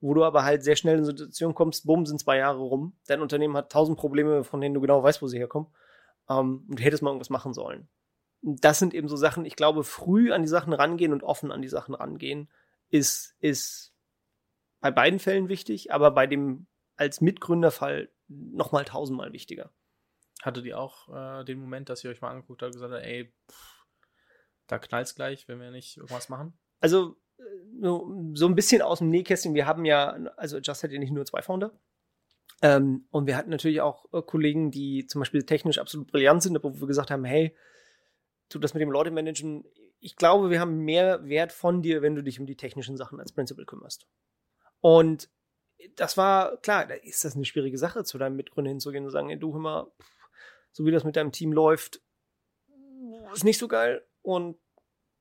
Wo 0.00 0.14
du 0.14 0.24
aber 0.24 0.44
halt 0.44 0.62
sehr 0.62 0.76
schnell 0.76 0.94
in 0.94 1.04
eine 1.04 1.06
Situation 1.06 1.54
kommst, 1.54 1.86
bumm, 1.86 2.06
sind 2.06 2.20
zwei 2.20 2.38
Jahre 2.38 2.58
rum, 2.58 2.96
dein 3.06 3.22
Unternehmen 3.22 3.56
hat 3.56 3.72
tausend 3.72 3.98
Probleme, 3.98 4.44
von 4.44 4.60
denen 4.60 4.74
du 4.74 4.80
genau 4.80 5.02
weißt, 5.02 5.22
wo 5.22 5.26
sie 5.26 5.38
herkommen. 5.38 5.68
Ähm, 6.28 6.64
und 6.68 6.78
du 6.78 6.82
hättest 6.82 7.02
mal 7.02 7.10
irgendwas 7.10 7.30
machen 7.30 7.54
sollen. 7.54 7.88
Das 8.42 8.78
sind 8.78 8.92
eben 8.92 9.08
so 9.08 9.16
Sachen, 9.16 9.44
ich 9.46 9.56
glaube, 9.56 9.84
früh 9.84 10.32
an 10.32 10.42
die 10.42 10.48
Sachen 10.48 10.72
rangehen 10.72 11.12
und 11.12 11.22
offen 11.22 11.50
an 11.50 11.62
die 11.62 11.68
Sachen 11.68 11.94
rangehen, 11.94 12.50
ist, 12.90 13.34
ist 13.40 13.94
bei 14.80 14.90
beiden 14.90 15.18
Fällen 15.18 15.48
wichtig, 15.48 15.92
aber 15.92 16.10
bei 16.10 16.26
dem 16.26 16.66
als 16.96 17.20
Mitgründerfall 17.20 18.10
noch 18.28 18.72
mal 18.72 18.84
tausendmal 18.84 19.32
wichtiger. 19.32 19.70
Hattet 20.44 20.66
ihr 20.66 20.78
auch 20.78 21.08
äh, 21.08 21.44
den 21.44 21.58
Moment, 21.58 21.88
dass 21.88 22.04
ihr 22.04 22.10
euch 22.10 22.20
mal 22.20 22.30
angeguckt 22.30 22.62
habt 22.62 22.74
und 22.74 22.80
gesagt 22.80 22.92
habt, 22.92 23.04
ey, 23.04 23.32
pff, 23.50 23.86
da 24.66 24.78
knallt's 24.78 25.14
gleich, 25.14 25.48
wenn 25.48 25.60
wir 25.60 25.70
nicht 25.70 25.96
irgendwas 25.96 26.28
machen? 26.28 26.58
Also 26.80 27.16
so 27.80 28.46
ein 28.46 28.54
bisschen 28.54 28.82
aus 28.82 28.98
dem 28.98 29.10
Nähkästchen. 29.10 29.54
Wir 29.54 29.66
haben 29.66 29.84
ja, 29.84 30.10
also 30.36 30.58
Just 30.58 30.82
hat 30.82 30.92
ja 30.92 30.98
nicht 30.98 31.12
nur 31.12 31.24
zwei 31.24 31.42
Founder. 31.42 31.72
Ähm, 32.62 33.06
und 33.10 33.26
wir 33.26 33.36
hatten 33.36 33.50
natürlich 33.50 33.80
auch 33.80 34.06
äh, 34.12 34.22
Kollegen, 34.22 34.70
die 34.70 35.06
zum 35.06 35.20
Beispiel 35.20 35.42
technisch 35.44 35.78
absolut 35.78 36.10
brillant 36.10 36.42
sind, 36.42 36.62
wo 36.62 36.80
wir 36.80 36.86
gesagt 36.86 37.10
haben, 37.10 37.24
hey, 37.24 37.56
tu 38.48 38.58
das 38.58 38.74
mit 38.74 38.80
dem 38.80 38.90
Leute 38.90 39.10
managen. 39.10 39.64
Ich 39.98 40.16
glaube, 40.16 40.50
wir 40.50 40.60
haben 40.60 40.78
mehr 40.78 41.26
Wert 41.26 41.52
von 41.52 41.82
dir, 41.82 42.02
wenn 42.02 42.14
du 42.14 42.22
dich 42.22 42.38
um 42.38 42.46
die 42.46 42.56
technischen 42.56 42.96
Sachen 42.96 43.18
als 43.18 43.32
Principal 43.32 43.64
kümmerst. 43.64 44.06
Und 44.80 45.30
das 45.96 46.16
war, 46.16 46.58
klar, 46.58 46.86
da 46.86 46.94
ist 46.94 47.24
das 47.24 47.34
eine 47.34 47.44
schwierige 47.44 47.78
Sache, 47.78 48.04
zu 48.04 48.18
deinem 48.18 48.36
Mitgründer 48.36 48.70
hinzugehen 48.70 49.04
und 49.04 49.10
sagen, 49.10 49.28
hey, 49.28 49.38
du 49.38 49.52
hör 49.52 49.60
mal, 49.60 49.92
so 50.74 50.84
wie 50.84 50.90
das 50.90 51.04
mit 51.04 51.14
deinem 51.14 51.30
Team 51.30 51.52
läuft, 51.52 52.00
ist 53.32 53.44
nicht 53.44 53.58
so 53.58 53.68
geil. 53.68 54.04
Und 54.22 54.58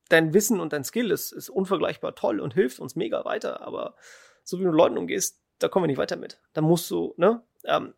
dein 0.10 0.34
Wissen 0.34 0.60
und 0.60 0.74
dein 0.74 0.84
Skill 0.84 1.12
ist, 1.12 1.32
ist 1.32 1.50
unvergleichbar 1.50 2.16
toll 2.16 2.40
und 2.40 2.56
hilft 2.56 2.80
uns 2.80 2.96
mega 2.96 3.24
weiter. 3.24 3.62
Aber 3.62 3.96
so 4.44 4.58
wie 4.58 4.64
du 4.64 4.70
mit 4.70 4.78
Leuten 4.78 4.98
umgehst, 4.98 5.40
da 5.60 5.68
kommen 5.68 5.84
wir 5.84 5.88
nicht 5.88 6.00
weiter 6.00 6.16
mit. 6.16 6.42
Da 6.54 6.62
musst 6.62 6.90
du, 6.90 7.14
ne? 7.18 7.44
Ähm, 7.66 7.94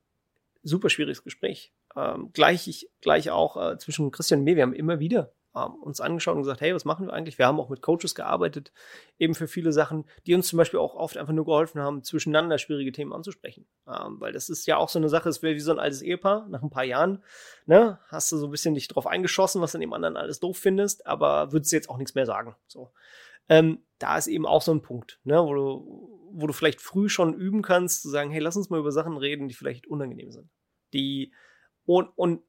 super 0.63 0.89
schwieriges 0.89 1.23
Gespräch. 1.23 1.73
Ähm, 1.95 2.31
gleich, 2.33 2.67
ich, 2.67 2.89
gleich 2.99 3.31
auch 3.31 3.55
äh, 3.55 3.77
zwischen 3.77 4.11
Christian 4.11 4.41
und 4.41 4.43
mir, 4.43 4.57
wir 4.57 4.63
haben 4.63 4.73
immer 4.73 4.99
wieder 4.99 5.31
uns 5.63 6.01
angeschaut 6.01 6.35
und 6.35 6.41
gesagt, 6.41 6.61
hey, 6.61 6.75
was 6.75 6.85
machen 6.85 7.07
wir 7.07 7.13
eigentlich? 7.13 7.37
Wir 7.37 7.47
haben 7.47 7.59
auch 7.59 7.69
mit 7.69 7.81
Coaches 7.81 8.13
gearbeitet, 8.13 8.71
eben 9.17 9.35
für 9.35 9.47
viele 9.47 9.71
Sachen, 9.71 10.05
die 10.25 10.35
uns 10.35 10.47
zum 10.47 10.57
Beispiel 10.57 10.79
auch 10.79 10.95
oft 10.95 11.17
einfach 11.17 11.33
nur 11.33 11.45
geholfen 11.45 11.81
haben, 11.81 12.03
zwischeneinander 12.03 12.57
schwierige 12.57 12.91
Themen 12.91 13.13
anzusprechen. 13.13 13.65
Ähm, 13.87 14.19
weil 14.19 14.33
das 14.33 14.49
ist 14.49 14.67
ja 14.67 14.77
auch 14.77 14.89
so 14.89 14.99
eine 14.99 15.09
Sache, 15.09 15.29
es 15.29 15.41
wäre 15.41 15.55
wie 15.55 15.59
so 15.59 15.71
ein 15.71 15.79
altes 15.79 16.01
Ehepaar, 16.01 16.47
nach 16.49 16.61
ein 16.61 16.69
paar 16.69 16.83
Jahren, 16.83 17.23
ne, 17.65 17.99
hast 18.07 18.31
du 18.31 18.37
so 18.37 18.47
ein 18.47 18.51
bisschen 18.51 18.75
dich 18.75 18.87
drauf 18.87 19.07
eingeschossen, 19.07 19.61
was 19.61 19.71
du 19.71 19.77
dem 19.77 19.93
anderen 19.93 20.17
alles 20.17 20.39
doof 20.39 20.57
findest, 20.57 21.07
aber 21.07 21.51
würdest 21.51 21.71
jetzt 21.71 21.89
auch 21.89 21.97
nichts 21.97 22.15
mehr 22.15 22.25
sagen. 22.25 22.55
So. 22.67 22.91
Ähm, 23.47 23.83
da 23.99 24.17
ist 24.17 24.27
eben 24.27 24.45
auch 24.45 24.61
so 24.61 24.73
ein 24.73 24.81
Punkt, 24.81 25.19
ne, 25.23 25.41
wo 25.41 25.53
du, 25.53 26.29
wo 26.31 26.47
du 26.47 26.53
vielleicht 26.53 26.81
früh 26.81 27.07
schon 27.07 27.33
üben 27.33 27.61
kannst, 27.61 28.01
zu 28.01 28.09
sagen, 28.09 28.29
hey, 28.31 28.41
lass 28.41 28.57
uns 28.57 28.69
mal 28.69 28.79
über 28.79 28.91
Sachen 28.91 29.15
reden, 29.17 29.47
die 29.47 29.53
vielleicht 29.53 29.87
unangenehm 29.87 30.31
sind. 30.31 30.49
Die 30.93 31.31
und, 31.85 32.09
und 32.17 32.41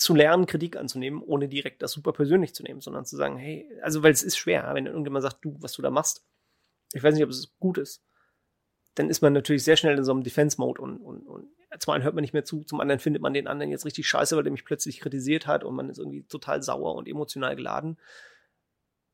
zu 0.00 0.14
lernen, 0.14 0.46
Kritik 0.46 0.76
anzunehmen, 0.76 1.22
ohne 1.22 1.46
direkt 1.46 1.82
das 1.82 1.92
super 1.92 2.12
persönlich 2.12 2.54
zu 2.54 2.62
nehmen, 2.62 2.80
sondern 2.80 3.04
zu 3.04 3.16
sagen, 3.16 3.36
hey, 3.36 3.70
also 3.82 4.02
weil 4.02 4.12
es 4.12 4.22
ist 4.22 4.38
schwer, 4.38 4.70
wenn 4.72 4.86
irgendjemand 4.86 5.22
sagt, 5.22 5.44
du, 5.44 5.56
was 5.60 5.72
du 5.74 5.82
da 5.82 5.90
machst, 5.90 6.24
ich 6.94 7.02
weiß 7.02 7.14
nicht, 7.14 7.22
ob 7.22 7.28
es 7.28 7.54
gut 7.58 7.76
ist, 7.76 8.02
dann 8.94 9.10
ist 9.10 9.20
man 9.20 9.34
natürlich 9.34 9.62
sehr 9.62 9.76
schnell 9.76 9.98
in 9.98 10.04
so 10.04 10.12
einem 10.12 10.22
Defense-Mode 10.22 10.80
und, 10.80 10.96
und, 10.96 11.26
und 11.26 11.48
zum 11.78 11.92
einen 11.92 12.02
hört 12.02 12.14
man 12.14 12.22
nicht 12.22 12.32
mehr 12.32 12.46
zu, 12.46 12.64
zum 12.64 12.80
anderen 12.80 12.98
findet 12.98 13.20
man 13.20 13.34
den 13.34 13.46
anderen 13.46 13.70
jetzt 13.70 13.84
richtig 13.84 14.08
scheiße, 14.08 14.36
weil 14.36 14.42
der 14.42 14.52
mich 14.52 14.64
plötzlich 14.64 15.00
kritisiert 15.00 15.46
hat 15.46 15.64
und 15.64 15.76
man 15.76 15.90
ist 15.90 15.98
irgendwie 15.98 16.22
total 16.22 16.62
sauer 16.62 16.94
und 16.94 17.06
emotional 17.06 17.54
geladen. 17.54 17.98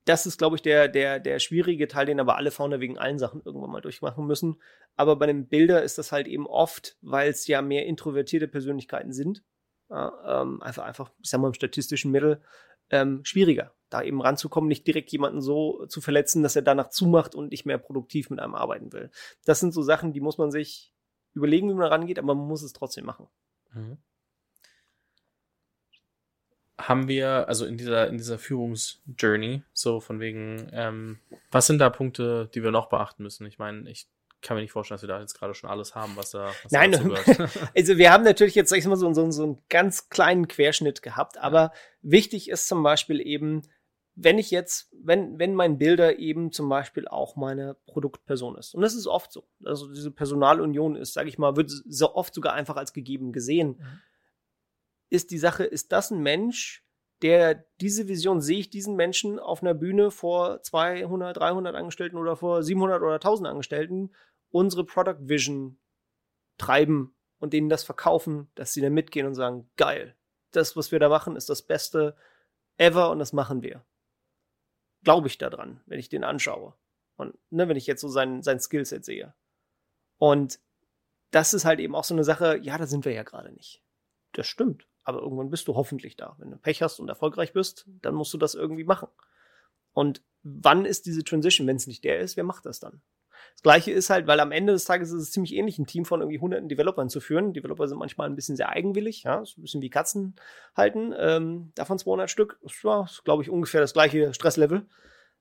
Das 0.05 0.25
ist, 0.25 0.39
glaube 0.39 0.55
ich, 0.55 0.63
der, 0.63 0.87
der, 0.87 1.19
der 1.19 1.41
schwierige 1.41 1.89
Teil, 1.89 2.07
den 2.07 2.21
aber 2.21 2.37
alle 2.37 2.53
Founder 2.53 2.79
wegen 2.79 2.97
allen 2.97 3.19
Sachen 3.19 3.43
irgendwann 3.45 3.73
mal 3.73 3.81
durchmachen 3.81 4.25
müssen. 4.25 4.63
Aber 4.95 5.17
bei 5.17 5.25
einem 5.25 5.49
Bilder 5.49 5.83
ist 5.83 5.99
das 5.99 6.13
halt 6.13 6.29
eben 6.29 6.47
oft, 6.47 6.97
weil 7.01 7.29
es 7.29 7.49
ja 7.49 7.61
mehr 7.61 7.87
introvertierte 7.87 8.47
Persönlichkeiten 8.47 9.13
sind, 9.13 9.43
ja, 9.91 10.43
ähm, 10.43 10.63
einfach, 10.63 10.85
einfach, 10.85 11.11
ich 11.23 11.31
sag 11.31 11.41
mal, 11.41 11.49
im 11.49 11.55
statistischen 11.55 12.11
Mittel 12.11 12.43
ähm, 12.91 13.25
schwieriger, 13.25 13.73
da 13.91 14.03
eben 14.03 14.21
ranzukommen, 14.21 14.69
nicht 14.69 14.87
direkt 14.87 15.11
jemanden 15.13 15.41
so 15.41 15.87
zu 15.87 16.01
verletzen, 16.01 16.43
dass 16.43 16.57
er 16.57 16.63
danach 16.63 16.89
zumacht 16.89 17.35
und 17.35 17.51
nicht 17.51 17.67
mehr 17.67 17.79
produktiv 17.79 18.31
mit 18.31 18.41
einem 18.41 18.55
arbeiten 18.55 18.93
will. 18.93 19.11
Das 19.45 19.61
sind 19.61 19.73
so 19.73 19.83
Sachen, 19.83 20.13
die 20.13 20.21
muss 20.21 20.39
man 20.39 20.51
sich 20.51 20.93
überlegen, 21.35 21.69
wie 21.69 21.75
man 21.75 21.89
rangeht, 21.89 22.19
aber 22.19 22.35
man 22.35 22.47
muss 22.47 22.63
es 22.63 22.73
trotzdem 22.73 23.05
machen. 23.05 23.29
Mhm. 23.73 23.99
haben 26.79 27.09
wir, 27.09 27.49
also 27.49 27.65
in 27.65 27.79
dieser, 27.79 28.09
in 28.09 28.19
dieser 28.19 28.39
Führungsjourney, 28.39 29.63
so 29.73 30.01
von 30.01 30.21
wegen, 30.21 30.69
ähm, 30.73 31.19
was 31.51 31.67
sind 31.67 31.79
da 31.79 31.91
Punkte, 31.91 32.51
die 32.55 32.63
wir 32.63 32.71
noch 32.71 32.89
beachten 32.89 33.23
müssen? 33.23 33.47
Ich 33.47 33.59
meine, 33.59 33.91
ich 33.91 34.09
kann 34.47 34.57
mir 34.57 34.63
nicht 34.63 34.73
vorstellen, 34.73 34.97
dass 34.97 35.03
wir 35.03 35.09
da 35.09 35.21
jetzt 35.21 35.39
gerade 35.39 35.55
schon 35.55 35.69
alles 35.69 35.95
haben, 35.95 36.13
was 36.17 36.31
da 36.31 36.53
was 36.63 36.73
Nein, 36.73 36.95
also 37.77 37.99
wir 37.99 38.13
haben 38.13 38.25
natürlich 38.25 38.55
jetzt, 38.55 38.71
sag 38.71 38.79
ich 38.79 38.87
mal, 38.87 38.97
so, 38.97 39.13
so, 39.13 39.31
so 39.31 39.43
einen 39.43 39.59
ganz 39.69 40.09
kleinen 40.09 40.47
Querschnitt 40.49 41.03
gehabt, 41.03 41.39
aber 41.39 41.73
wichtig 42.03 42.49
ist 42.49 42.69
zum 42.69 42.83
Beispiel 42.83 43.21
eben, 43.21 43.63
wenn 44.15 44.39
ich 44.39 44.51
jetzt, 44.51 44.91
wenn, 45.03 45.39
wenn 45.39 45.55
mein 45.55 45.79
Bilder 45.79 46.19
eben 46.19 46.53
zum 46.53 46.69
Beispiel 46.69 47.07
auch 47.07 47.37
meine 47.37 47.75
Produktperson 47.87 48.57
ist. 48.57 48.75
Und 48.75 48.81
das 48.81 48.95
ist 48.95 49.07
oft 49.07 49.31
so. 49.31 49.47
Also 49.65 49.93
diese 49.93 50.11
Personalunion 50.11 50.97
ist, 50.97 51.13
sage 51.13 51.29
ich 51.29 51.39
mal, 51.39 51.57
wird 51.57 51.71
so 51.71 52.15
oft 52.15 52.33
sogar 52.33 52.55
einfach 52.55 52.77
als 52.77 52.95
gegeben 52.95 53.33
gesehen. 53.33 53.77
Mhm. 53.79 54.01
Ist 55.11 55.31
die 55.33 55.39
Sache, 55.39 55.65
ist 55.65 55.93
das 55.93 56.11
ein 56.11 56.23
Mensch, 56.23 56.87
der 57.23 57.67
diese 57.81 58.09
Vision, 58.09 58.41
sehe 58.41 58.59
ich 58.59 58.71
diesen 58.71 58.97
Menschen 58.97 59.39
auf 59.39 59.63
einer 59.63 59.75
Bühne 59.75 60.11
vor 60.11 60.63
200, 60.63 61.37
300 61.37 61.75
Angestellten 61.75 62.17
oder 62.17 62.37
vor 62.37 62.63
700 62.63 63.03
oder 63.03 63.15
1000 63.15 63.49
Angestellten 63.49 64.13
unsere 64.57 64.85
Product 64.85 65.29
Vision 65.29 65.79
treiben 66.59 67.15
und 67.39 67.53
denen 67.53 67.69
das 67.69 67.85
verkaufen, 67.85 68.51
dass 68.55 68.73
sie 68.73 68.81
dann 68.81 68.95
mitgehen 68.95 69.27
und 69.27 69.35
sagen, 69.35 69.71
geil, 69.77 70.17
das, 70.53 70.77
was 70.77 70.93
wir 70.93 70.99
da 70.99 71.09
machen, 71.09 71.37
ist 71.37 71.49
das 71.49 71.63
Beste 71.63 72.17
ever 72.77 73.11
und 73.11 73.19
das 73.19 73.33
machen 73.33 73.63
wir 73.63 73.85
glaube 75.07 75.29
ich 75.29 75.39
daran, 75.39 75.81
wenn 75.87 76.01
ich 76.01 76.09
den 76.09 76.25
anschaue. 76.25 76.75
Und 77.15 77.39
ne, 77.49 77.69
wenn 77.69 77.77
ich 77.77 77.87
jetzt 77.87 78.01
so 78.01 78.09
sein, 78.09 78.43
sein 78.43 78.59
Skillset 78.59 79.05
sehe. 79.05 79.35
Und 80.19 80.59
das 81.31 81.55
ist 81.55 81.65
halt 81.65 81.79
eben 81.79 81.95
auch 81.95 82.03
so 82.03 82.13
eine 82.13 82.25
Sache, 82.25 82.59
ja, 82.61 82.77
da 82.77 82.89
sind 82.89 83.05
wir 83.05 83.13
ja 83.13 83.23
gerade 83.23 83.53
nicht. 83.53 83.85
Das 84.33 84.49
stimmt. 84.49 84.89
Aber 85.05 85.21
irgendwann 85.21 85.49
bist 85.49 85.69
du 85.69 85.77
hoffentlich 85.77 86.17
da. 86.17 86.35
Wenn 86.39 86.51
du 86.51 86.57
Pech 86.57 86.83
hast 86.83 86.99
und 86.99 87.09
erfolgreich 87.09 87.53
bist, 87.53 87.87
dann 88.03 88.17
musst 88.17 88.35
du 88.35 88.39
das 88.39 88.57
irgendwie 88.57 88.83
machen. 88.83 89.09
Und 89.93 90.25
wann 90.43 90.85
ist 90.85 91.07
diese 91.07 91.23
Transition? 91.23 91.69
Wenn 91.69 91.77
es 91.77 91.87
nicht 91.87 92.03
der 92.03 92.19
ist, 92.19 92.37
wer 92.37 92.45
macht 92.45 92.67
das 92.67 92.81
dann? 92.81 93.01
Das 93.55 93.63
gleiche 93.63 93.93
ist 93.93 94.11
halt, 94.11 94.27
weil 94.27 94.41
am 94.41 94.53
Ende 94.53 94.73
des 94.73 94.85
Tages 94.85 95.11
ist 95.13 95.23
es 95.23 95.31
ziemlich 95.31 95.55
ähnlich, 95.55 95.79
ein 95.79 95.87
Team 95.87 96.05
von 96.05 96.21
irgendwie 96.21 96.39
hunderten 96.39 96.69
Developern 96.69 97.09
zu 97.09 97.21
führen. 97.21 97.53
Developer 97.53 97.89
sind 97.89 97.99
manchmal 97.99 98.29
ein 98.29 98.37
bisschen 98.37 98.57
sehr 98.57 98.69
eigenwillig, 98.69 99.23
ja, 99.23 99.45
so 99.45 99.61
ein 99.61 99.63
bisschen 99.63 99.83
wie 99.83 99.91
Katzen 99.91 100.37
halten. 100.77 101.15
Ähm, 101.19 101.73
davon 101.75 101.99
200 101.99 102.31
Stück, 102.31 102.59
das 102.63 102.85
war, 102.85 103.09
glaube 103.25 103.43
ich, 103.43 103.51
ungefähr 103.51 103.81
das 103.81 103.93
gleiche 103.93 104.35
Stresslevel. 104.35 104.87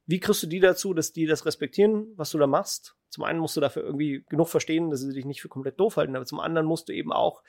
Wie 0.06 0.20
kriegst 0.20 0.44
du 0.44 0.48
die 0.48 0.60
dazu, 0.60 0.94
dass 0.94 1.14
die 1.14 1.26
das 1.26 1.46
respektieren, 1.46 2.14
was 2.16 2.30
du 2.30 2.38
da 2.38 2.48
machst? 2.48 2.96
Zum 3.10 3.24
einen 3.24 3.40
musst 3.40 3.58
du 3.58 3.62
dafür 3.62 3.84
irgendwie 3.84 4.24
genug 4.30 4.50
verstehen, 4.50 4.92
dass 4.92 5.02
sie 5.02 5.14
dich 5.14 5.26
nicht 5.26 5.42
für 5.42 5.50
komplett 5.50 5.80
doof 5.80 5.98
halten, 5.98 6.16
aber 6.16 6.26
zum 6.26 6.40
anderen 6.40 6.68
musst 6.68 6.90
du 6.90 6.94
eben 6.94 7.12
auch 7.12 7.44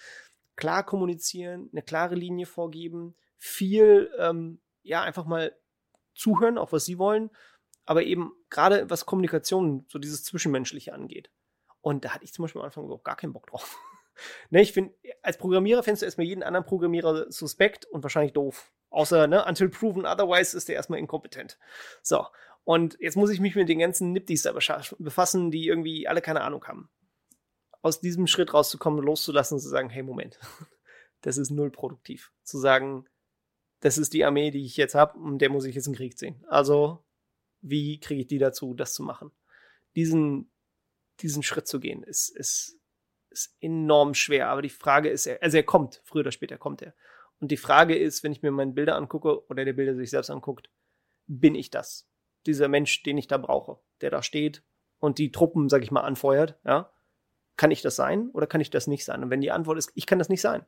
klar 0.57 0.85
kommunizieren, 0.85 1.69
eine 1.73 1.83
klare 1.83 2.15
Linie 2.15 2.47
vorgeben, 2.47 3.15
viel, 3.37 4.11
ähm, 4.19 4.61
ja, 4.83 5.03
einfach 5.03 5.27
mal 5.27 5.55
zuhören, 6.15 6.57
auch 6.57 6.73
was 6.73 6.87
sie 6.87 6.99
wollen 6.99 7.31
aber 7.87 8.03
eben 8.03 8.32
gerade 8.51 8.91
was 8.91 9.07
Kommunikation, 9.07 9.87
so 9.89 9.99
dieses 9.99 10.24
Zwischenmenschliche 10.24 10.93
angeht. 10.93 11.30
Und 11.80 12.05
da 12.05 12.11
hatte 12.11 12.24
ich 12.24 12.32
zum 12.32 12.43
Beispiel 12.43 12.61
am 12.61 12.66
Anfang 12.66 12.84
überhaupt 12.84 13.05
gar 13.05 13.16
keinen 13.16 13.32
Bock 13.32 13.47
drauf. 13.47 13.78
ne, 14.51 14.61
ich 14.61 14.72
finde, 14.72 14.95
als 15.22 15.39
Programmierer 15.39 15.82
findest 15.84 16.03
du 16.03 16.07
erstmal 16.07 16.26
jeden 16.26 16.43
anderen 16.43 16.66
Programmierer 16.66 17.30
suspekt 17.30 17.87
und 17.87 18.03
wahrscheinlich 18.03 18.32
doof. 18.32 18.72
Außer, 18.91 19.28
ne, 19.28 19.45
until 19.47 19.68
proven 19.68 20.05
otherwise 20.05 20.57
ist 20.57 20.68
der 20.68 20.74
erstmal 20.74 20.99
inkompetent. 20.99 21.59
So. 22.03 22.26
Und 22.64 22.97
jetzt 22.99 23.16
muss 23.16 23.30
ich 23.30 23.39
mich 23.39 23.55
mit 23.55 23.68
den 23.68 23.78
ganzen 23.78 24.12
Niptis 24.12 24.43
da 24.43 24.53
befassen, 24.53 25.53
die 25.53 25.68
irgendwie 25.68 26.09
alle 26.09 26.20
keine 26.20 26.41
Ahnung 26.41 26.64
haben. 26.66 26.91
Aus 27.82 28.01
diesem 28.01 28.26
Schritt 28.26 28.53
rauszukommen, 28.53 29.05
loszulassen 29.05 29.55
und 29.55 29.61
zu 29.61 29.68
sagen, 29.68 29.89
hey, 29.89 30.03
Moment, 30.03 30.41
das 31.20 31.37
ist 31.37 31.51
null 31.51 31.70
produktiv. 31.70 32.32
Zu 32.43 32.59
sagen, 32.59 33.07
das 33.78 33.99
ist 33.99 34.12
die 34.12 34.24
Armee, 34.24 34.51
die 34.51 34.64
ich 34.64 34.76
jetzt 34.76 34.97
habe 34.97 35.16
und 35.18 35.39
der 35.39 35.51
muss 35.51 35.64
ich 35.64 35.76
jetzt 35.76 35.87
im 35.87 35.95
Krieg 35.95 36.18
ziehen. 36.18 36.45
Also 36.49 37.06
wie 37.61 38.01
kriege 38.01 38.23
ich 38.23 38.27
die 38.27 38.39
dazu, 38.39 38.75
das 38.75 38.95
zu 38.95 39.03
machen? 39.03 39.31
Diesen, 39.95 40.51
diesen 41.21 41.43
Schritt 41.43 41.67
zu 41.67 41.81
gehen, 41.81 42.03
ist, 42.03 42.29
ist, 42.29 42.79
ist 43.31 43.57
enorm 43.61 44.15
schwer. 44.15 44.49
Aber 44.49 44.63
die 44.63 44.69
Frage 44.69 45.09
ist, 45.09 45.29
also 45.29 45.57
er 45.57 45.63
kommt, 45.63 46.01
früher 46.05 46.21
oder 46.21 46.33
später 46.33 46.59
kommt 46.59 46.83
er. 46.83 46.95
Und 47.39 47.51
die 47.51 47.57
Frage 47.57 47.97
ist, 47.97 48.23
wenn 48.23 48.33
ich 48.33 48.43
mir 48.43 48.51
meine 48.51 48.73
Bilder 48.73 48.97
angucke 48.97 49.47
oder 49.49 49.65
der 49.65 49.75
Bilder 49.75 49.95
sich 49.95 50.11
selbst 50.11 50.31
anguckt, 50.31 50.71
bin 51.27 51.55
ich 51.55 51.71
das? 51.71 52.09
Dieser 52.47 52.69
Mensch, 52.69 53.03
den 53.03 53.19
ich 53.19 53.27
da 53.27 53.37
brauche, 53.39 53.79
der 54.01 54.11
da 54.11 54.23
steht 54.23 54.63
und 54.99 55.19
die 55.19 55.33
Truppen, 55.33 55.69
sag 55.69 55.83
ich 55.83 55.91
mal, 55.91 56.03
anfeuert, 56.03 56.59
ja? 56.65 56.93
Kann 57.57 57.71
ich 57.71 57.81
das 57.81 57.97
sein 57.97 58.31
oder 58.31 58.47
kann 58.47 58.61
ich 58.61 58.71
das 58.71 58.87
nicht 58.87 59.05
sein? 59.05 59.23
Und 59.23 59.31
wenn 59.31 59.41
die 59.41 59.51
Antwort 59.51 59.79
ist, 59.79 59.91
ich 59.95 60.07
kann 60.07 60.19
das 60.19 60.29
nicht 60.29 60.43
sein, 60.43 60.67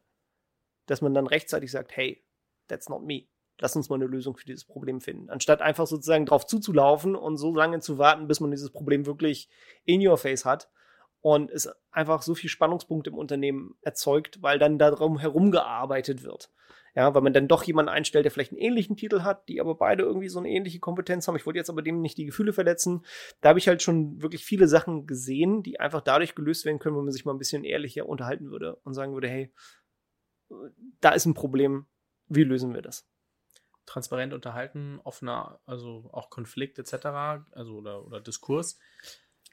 dass 0.86 1.03
man 1.03 1.12
dann 1.12 1.26
rechtzeitig 1.26 1.70
sagt, 1.70 1.95
hey, 1.95 2.24
that's 2.66 2.89
not 2.89 3.03
me 3.03 3.28
lass 3.61 3.76
uns 3.76 3.88
mal 3.88 3.96
eine 3.96 4.06
Lösung 4.06 4.36
für 4.36 4.46
dieses 4.46 4.64
Problem 4.64 5.00
finden. 5.00 5.30
Anstatt 5.30 5.62
einfach 5.62 5.86
sozusagen 5.86 6.26
drauf 6.26 6.46
zuzulaufen 6.46 7.14
und 7.14 7.36
so 7.36 7.54
lange 7.54 7.80
zu 7.80 7.98
warten, 7.98 8.28
bis 8.28 8.40
man 8.40 8.50
dieses 8.50 8.70
Problem 8.70 9.06
wirklich 9.06 9.48
in 9.84 10.06
your 10.06 10.16
face 10.16 10.44
hat 10.44 10.70
und 11.20 11.50
es 11.50 11.68
einfach 11.90 12.22
so 12.22 12.34
viel 12.34 12.50
Spannungspunkte 12.50 13.11
im 13.11 13.18
Unternehmen 13.18 13.76
erzeugt, 13.82 14.42
weil 14.42 14.59
dann 14.59 14.78
darum 14.78 15.18
herumgearbeitet 15.18 16.22
wird. 16.22 16.50
Ja, 16.94 17.14
weil 17.14 17.22
man 17.22 17.32
dann 17.32 17.48
doch 17.48 17.62
jemanden 17.62 17.90
einstellt, 17.90 18.24
der 18.24 18.32
vielleicht 18.32 18.50
einen 18.50 18.61
ähnlichen 18.61 18.96
Titel 18.96 19.22
hat, 19.22 19.48
die 19.48 19.61
aber 19.61 19.76
beide 19.76 20.02
irgendwie 20.02 20.28
so 20.28 20.38
eine 20.38 20.48
ähnliche 20.48 20.80
Kompetenz 20.80 21.28
haben. 21.28 21.36
Ich 21.36 21.46
wollte 21.46 21.59
jetzt 21.59 21.70
aber 21.70 21.82
dem 21.82 22.00
nicht 22.00 22.18
die 22.18 22.24
Gefühle 22.24 22.52
verletzen. 22.52 23.04
Da 23.40 23.50
habe 23.50 23.59
ich 23.59 23.68
halt 23.68 23.82
schon 23.82 24.20
wirklich 24.20 24.44
viele 24.44 24.66
Sachen 24.66 25.06
gesehen, 25.06 25.62
die 25.62 25.78
einfach 25.78 26.00
dadurch 26.00 26.34
gelöst 26.34 26.64
werden 26.64 26.78
können, 26.78 26.96
wenn 26.96 27.04
man 27.04 27.12
sich 27.12 27.24
mal 27.24 27.34
ein 27.34 27.38
bisschen 27.38 27.62
ehrlicher 27.62 28.09
unterhalten 28.09 28.50
würde 28.50 28.76
und 28.82 28.94
sagen 28.94 29.12
würde, 29.12 29.28
hey, 29.28 29.52
da 31.00 31.11
ist 31.11 31.26
ein 31.26 31.34
Problem, 31.34 31.86
wie 32.26 32.44
lösen 32.44 32.74
wir 32.74 32.82
das? 32.82 33.06
Transparent 33.89 34.32
unterhalten, 34.34 35.01
offener, 35.03 35.61
also 35.66 36.09
auch 36.12 36.30
Konflikt 36.30 36.78
etc., 36.78 37.07
also 37.53 37.76
oder, 37.78 38.05
oder 38.05 38.20
Diskurs. 38.20 38.78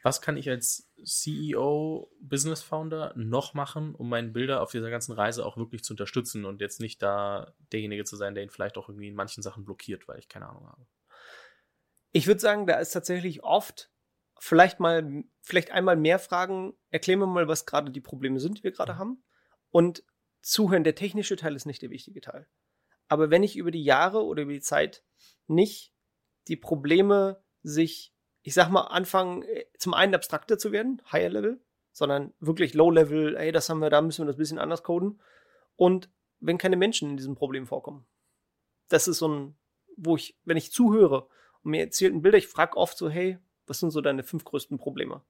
Was 0.04 0.22
kann 0.22 0.38
ich 0.38 0.50
als 0.50 0.92
CEO, 1.04 2.12
Business 2.20 2.62
Founder 2.62 3.14
noch 3.16 3.56
machen, 3.56 3.96
um 3.96 4.08
meinen 4.08 4.34
Bilder 4.34 4.62
auf 4.62 4.72
dieser 4.72 4.92
ganzen 4.92 5.14
Reise 5.14 5.44
auch 5.44 5.58
wirklich 5.58 5.84
zu 5.84 5.94
unterstützen 5.94 6.46
und 6.46 6.62
jetzt 6.62 6.80
nicht 6.80 7.02
da 7.02 7.56
derjenige 7.72 8.04
zu 8.04 8.16
sein, 8.16 8.36
der 8.36 8.44
ihn 8.44 8.52
vielleicht 8.52 8.78
auch 8.78 8.88
irgendwie 8.88 9.08
in 9.08 9.16
manchen 9.16 9.42
Sachen 9.42 9.66
blockiert, 9.66 10.08
weil 10.08 10.20
ich 10.20 10.30
keine 10.30 10.48
Ahnung 10.48 10.68
habe? 10.68 10.86
Ich 12.12 12.28
würde 12.28 12.40
sagen, 12.40 12.68
da 12.68 12.76
ist 12.76 12.92
tatsächlich 12.92 13.44
oft 13.44 13.90
vielleicht 14.38 14.80
mal, 14.80 15.24
vielleicht 15.42 15.72
einmal 15.72 15.96
mehr 15.96 16.20
Fragen, 16.20 16.74
erklären 16.92 17.20
wir 17.20 17.28
mal, 17.28 17.48
was 17.48 17.66
gerade 17.66 17.90
die 17.90 18.02
Probleme 18.02 18.40
sind, 18.40 18.60
die 18.60 18.64
wir 18.64 18.72
gerade 18.72 18.94
mhm. 18.94 19.00
haben. 19.00 19.24
Und 19.72 20.04
zuhören, 20.42 20.84
der 20.84 20.96
technische 20.96 21.36
Teil 21.36 21.56
ist 21.56 21.66
nicht 21.66 21.82
der 21.82 21.90
wichtige 21.90 22.22
Teil. 22.22 22.48
Aber 23.08 23.30
wenn 23.30 23.44
ich 23.44 23.56
über 23.56 23.72
die 23.72 23.84
Jahre 23.84 24.24
oder 24.24 24.44
über 24.44 24.54
die 24.54 24.62
Zeit 24.62 25.04
nicht 25.48 25.94
die 26.48 26.56
Probleme 26.56 27.44
sich, 27.64 28.14
ich 28.42 28.54
sag 28.54 28.70
mal, 28.70 28.82
anfangen, 28.82 29.44
äh, 29.44 29.66
zum 29.78 29.94
einen 29.94 30.16
abstrakter 30.16 30.58
zu 30.58 30.72
werden, 30.72 31.02
higher 31.12 31.30
level, 31.30 31.62
sondern 31.92 32.34
wirklich 32.40 32.74
low 32.74 32.92
level, 32.92 33.36
ey, 33.38 33.52
das 33.52 33.70
haben 33.70 33.80
wir, 33.80 33.90
da 33.90 34.02
müssen 34.02 34.24
wir 34.24 34.28
das 34.28 34.36
ein 34.36 34.40
bisschen 34.40 34.60
anders 34.60 34.84
coden. 34.84 35.22
Und 35.76 36.10
wenn 36.40 36.58
keine 36.58 36.78
Menschen 36.78 37.12
in 37.12 37.18
diesem 37.18 37.36
Problem 37.36 37.68
vorkommen. 37.68 38.06
Das 38.90 39.08
ist 39.08 39.20
so 39.20 39.28
ein, 39.28 39.58
wo 39.98 40.16
ich, 40.16 40.38
wenn 40.44 40.58
ich 40.58 40.72
zuhöre 40.72 41.28
und 41.64 41.72
mir 41.72 41.82
erzählt 41.82 42.14
ein 42.14 42.22
Bild, 42.22 42.36
ich 42.36 42.48
frage 42.48 42.78
oft 42.78 42.98
so, 42.98 43.10
hey, 43.10 43.40
was 43.66 43.80
sind 43.80 43.92
so 43.92 44.02
deine 44.02 44.24
fünf 44.24 44.44
größten 44.44 44.78
Probleme? 44.78 45.24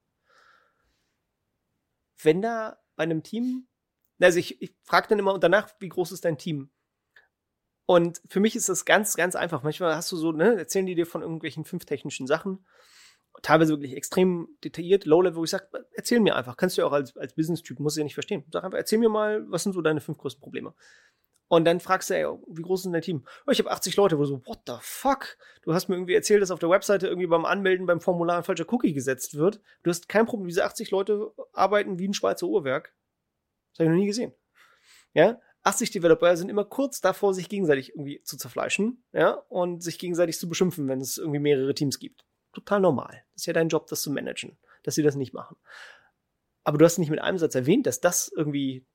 Wenn 2.22 2.42
da 2.42 2.82
bei 2.96 3.04
einem 3.04 3.24
Team, 3.24 3.68
also 4.20 4.40
ich, 4.40 4.62
ich 4.62 4.76
frage 4.84 5.08
dann 5.10 5.20
immer 5.20 5.38
danach, 5.40 5.70
wie 5.80 5.90
groß 5.90 6.12
ist 6.12 6.26
dein 6.26 6.38
Team? 6.38 6.70
Und 7.86 8.22
für 8.28 8.40
mich 8.40 8.56
ist 8.56 8.70
das 8.70 8.86
ganz, 8.86 9.16
ganz 9.16 9.36
einfach. 9.36 9.64
Manchmal 9.64 9.96
hast 9.96 10.12
du 10.12 10.18
so, 10.18 10.32
ne, 10.32 10.58
erzählen 10.58 10.86
die 10.86 10.96
dir 10.96 11.06
von 11.06 11.22
irgendwelchen 11.22 11.66
fünf 11.66 11.86
technischen 11.86 12.26
Sachen, 12.26 12.66
teilweise 13.42 13.74
wirklich 13.74 13.96
extrem 13.96 14.48
detailliert, 14.64 15.06
Low-Level, 15.06 15.38
wo 15.38 15.44
ich 15.44 15.52
sage, 15.52 15.68
erzähl 15.94 16.20
mir 16.20 16.36
einfach. 16.36 16.58
Kannst 16.58 16.78
du 16.78 16.82
ja 16.82 16.88
auch 16.88 16.94
als, 16.94 17.16
als 17.18 17.34
Business-Typ, 17.36 17.80
musst 17.80 17.98
du 17.98 18.02
ja 18.02 18.06
nicht 18.06 18.16
verstehen. 18.16 18.44
Sag 18.52 18.64
einfach, 18.64 18.78
erzähl 18.78 18.98
mir 18.98 19.10
mal, 19.10 19.46
was 19.50 19.64
sind 19.64 19.74
so 19.74 19.82
deine 19.82 20.02
fünf 20.02 20.18
größten 20.18 20.42
Probleme? 20.42 20.74
Und 21.48 21.66
dann 21.66 21.80
fragst 21.80 22.10
du, 22.10 22.16
ey, 22.16 22.26
wie 22.48 22.64
groß 22.64 22.86
ist 22.86 22.92
dein 22.92 23.02
Team? 23.02 23.24
Oh, 23.46 23.52
ich 23.52 23.60
habe 23.60 23.70
80 23.70 23.96
Leute, 23.98 24.18
wo 24.18 24.26
so, 24.26 24.42
what 24.48 24.62
the 24.66 24.74
fuck? 24.82 25.38
Du 25.62 25.74
hast 25.74 25.90
mir 25.90 25.96
irgendwie 25.96 26.16
erzählt, 26.16 26.42
dass 26.42 26.50
auf 26.50 26.60
der 26.60 26.72
Webseite 26.72 27.08
irgendwie 27.08 27.28
beim 27.28 27.46
Anmelden 27.46 27.86
beim 27.86 28.02
Formular 28.02 28.38
ein 28.38 28.44
falscher 28.44 28.72
Cookie 28.74 28.94
gesetzt 28.94 29.38
wird. 29.38 29.62
Du 29.84 29.92
hast 29.92 30.10
kein 30.10 30.26
Problem, 30.26 30.48
diese 30.48 30.66
80 30.66 30.90
Leute 30.90 31.32
arbeiten 31.54 32.00
wie 32.00 32.08
ein 32.08 32.16
Schweizer 32.16 32.48
Uhrwerk. 32.48 32.96
Das 33.74 33.80
habe 33.80 33.90
ich 33.90 33.92
noch 33.92 34.02
nie 34.02 34.08
gesehen. 34.08 34.34
Ja, 35.14 35.40
80 35.66 35.92
Developer 35.92 36.38
sind 36.38 36.50
immer 36.50 36.64
kurz 36.64 37.02
davor, 37.02 37.34
sich 37.34 37.50
gegenseitig 37.50 37.90
irgendwie 37.90 38.22
zu 38.24 38.38
zerfleischen, 38.38 39.04
ja, 39.14 39.32
und 39.50 39.84
sich 39.84 39.98
gegenseitig 39.98 40.38
zu 40.38 40.48
beschimpfen, 40.48 40.88
wenn 40.88 41.02
es 41.02 41.18
irgendwie 41.18 41.40
mehrere 41.40 41.74
Teams 41.74 42.00
gibt. 42.00 42.24
Total 42.54 42.80
normal. 42.80 43.24
Das 43.34 43.42
ist 43.42 43.46
ja 43.48 43.54
dein 43.54 43.70
Job, 43.70 43.88
das 43.88 44.02
zu 44.02 44.12
managen, 44.12 44.58
dass 44.84 44.96
sie 44.96 45.04
das 45.04 45.16
nicht 45.16 45.34
machen. 45.34 45.58
Aber 46.64 46.78
du 46.78 46.86
hast 46.86 47.00
nicht 47.00 47.10
mit 47.10 47.20
einem 47.20 47.40
Satz 47.40 47.56
erwähnt, 47.56 47.88
dass 47.88 48.00
das 48.00 48.32
irgendwie, 48.36 48.86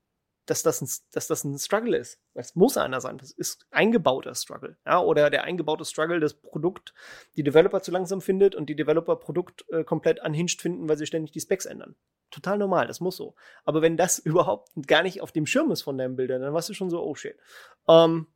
dass 0.51 0.63
das 0.63 0.81
ein, 0.81 0.89
dass 1.13 1.27
das 1.27 1.45
ein 1.45 1.59
Struggle 1.59 1.97
ist. 1.97 2.21
Es 2.35 2.55
muss 2.55 2.77
einer 2.77 3.01
sein. 3.01 3.19
Das 3.19 3.31
ist 3.31 3.67
eingebauter 3.71 4.35
Struggle, 4.35 4.77
ja, 4.85 5.01
oder 5.01 5.31
der 5.31 5.45
eingebaute 5.45 5.85
Struggle, 5.85 6.21
das 6.21 6.35
Produkt 6.35 6.93
die 7.37 7.43
Developer 7.43 7.81
zu 7.83 7.91
langsam 7.91 8.21
findet 8.21 8.55
und 8.55 8.67
die 8.67 8.77
Developer 8.77 9.17
Produkt 9.17 9.65
äh, 9.71 9.85
komplett 9.85 10.21
unhinged 10.23 10.61
finden, 10.61 10.89
weil 10.89 10.99
sie 10.99 11.07
ständig 11.07 11.33
die 11.33 11.41
Specs 11.41 11.67
ändern 11.67 11.97
total 12.31 12.59
normal, 12.59 12.87
das 12.87 13.01
muss 13.01 13.17
so. 13.17 13.35
Aber 13.65 13.83
wenn 13.83 13.97
das 13.97 14.19
überhaupt 14.21 14.71
gar 14.87 15.03
nicht 15.03 15.21
auf 15.21 15.33
dem 15.33 15.47
Schirm 15.47 15.73
ist 15.73 15.83
von 15.83 15.99
deinen 15.99 16.15
Bildern, 16.15 16.41
dann 16.43 16.55
warst 16.55 16.69
du 16.69 16.75
schon 16.75 16.89
so, 16.89 17.03
oh 17.05 17.17
shit. 17.17 17.37
Ähm, 17.89 18.29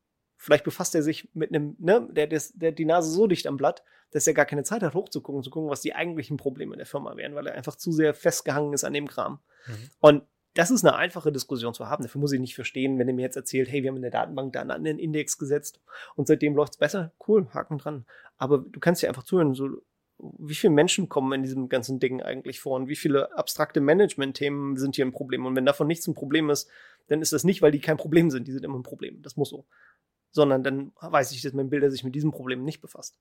Vielleicht 0.44 0.64
befasst 0.64 0.94
er 0.94 1.02
sich 1.02 1.30
mit 1.32 1.54
einem, 1.54 1.74
ne, 1.78 2.06
der, 2.10 2.26
der, 2.26 2.42
der 2.52 2.72
die 2.72 2.84
Nase 2.84 3.10
so 3.10 3.26
dicht 3.26 3.46
am 3.46 3.56
Blatt, 3.56 3.82
dass 4.10 4.26
er 4.26 4.34
gar 4.34 4.44
keine 4.44 4.62
Zeit 4.62 4.82
hat, 4.82 4.92
hochzugucken, 4.92 5.42
zu 5.42 5.48
gucken, 5.48 5.70
was 5.70 5.80
die 5.80 5.94
eigentlichen 5.94 6.36
Probleme 6.36 6.76
der 6.76 6.84
Firma 6.84 7.16
wären, 7.16 7.34
weil 7.34 7.46
er 7.46 7.54
einfach 7.54 7.76
zu 7.76 7.92
sehr 7.92 8.12
festgehangen 8.12 8.74
ist 8.74 8.84
an 8.84 8.92
dem 8.92 9.08
Kram. 9.08 9.40
Mhm. 9.66 9.90
Und 10.00 10.22
das 10.54 10.70
ist 10.70 10.84
eine 10.84 10.96
einfache 10.96 11.32
Diskussion 11.32 11.74
zu 11.74 11.88
haben. 11.88 12.04
Dafür 12.04 12.20
muss 12.20 12.32
ich 12.32 12.40
nicht 12.40 12.54
verstehen, 12.54 12.98
wenn 12.98 13.08
er 13.08 13.14
mir 13.14 13.22
jetzt 13.22 13.36
erzählt, 13.36 13.68
hey, 13.70 13.82
wir 13.82 13.90
haben 13.90 13.96
in 13.96 14.02
der 14.02 14.10
Datenbank 14.12 14.52
da 14.52 14.60
einen 14.60 14.70
anderen 14.70 14.98
Index 14.98 15.36
gesetzt 15.36 15.80
und 16.14 16.28
seitdem 16.28 16.54
läuft's 16.54 16.76
besser. 16.76 17.12
Cool, 17.26 17.48
Haken 17.52 17.78
dran. 17.78 18.06
Aber 18.36 18.58
du 18.58 18.78
kannst 18.80 19.02
ja 19.02 19.08
einfach 19.08 19.24
zuhören, 19.24 19.54
so, 19.54 19.68
wie 20.18 20.54
viele 20.54 20.72
Menschen 20.72 21.08
kommen 21.08 21.32
in 21.32 21.42
diesem 21.42 21.68
ganzen 21.68 21.98
Ding 21.98 22.22
eigentlich 22.22 22.60
vor 22.60 22.76
und 22.76 22.88
wie 22.88 22.96
viele 22.96 23.36
abstrakte 23.36 23.80
Management-Themen 23.80 24.76
sind 24.76 24.94
hier 24.94 25.04
ein 25.04 25.12
Problem? 25.12 25.44
Und 25.44 25.56
wenn 25.56 25.66
davon 25.66 25.88
nichts 25.88 26.06
ein 26.06 26.14
Problem 26.14 26.48
ist, 26.50 26.70
dann 27.08 27.20
ist 27.20 27.32
das 27.32 27.44
nicht, 27.44 27.60
weil 27.60 27.72
die 27.72 27.80
kein 27.80 27.96
Problem 27.96 28.30
sind. 28.30 28.46
Die 28.46 28.52
sind 28.52 28.64
immer 28.64 28.78
ein 28.78 28.84
Problem. 28.84 29.22
Das 29.22 29.36
muss 29.36 29.50
so. 29.50 29.66
Sondern 30.30 30.62
dann 30.62 30.92
weiß 31.00 31.32
ich, 31.32 31.42
dass 31.42 31.52
mein 31.52 31.68
Bilder 31.68 31.90
sich 31.90 32.04
mit 32.04 32.14
diesem 32.14 32.30
Problem 32.30 32.64
nicht 32.64 32.80
befasst. 32.80 33.18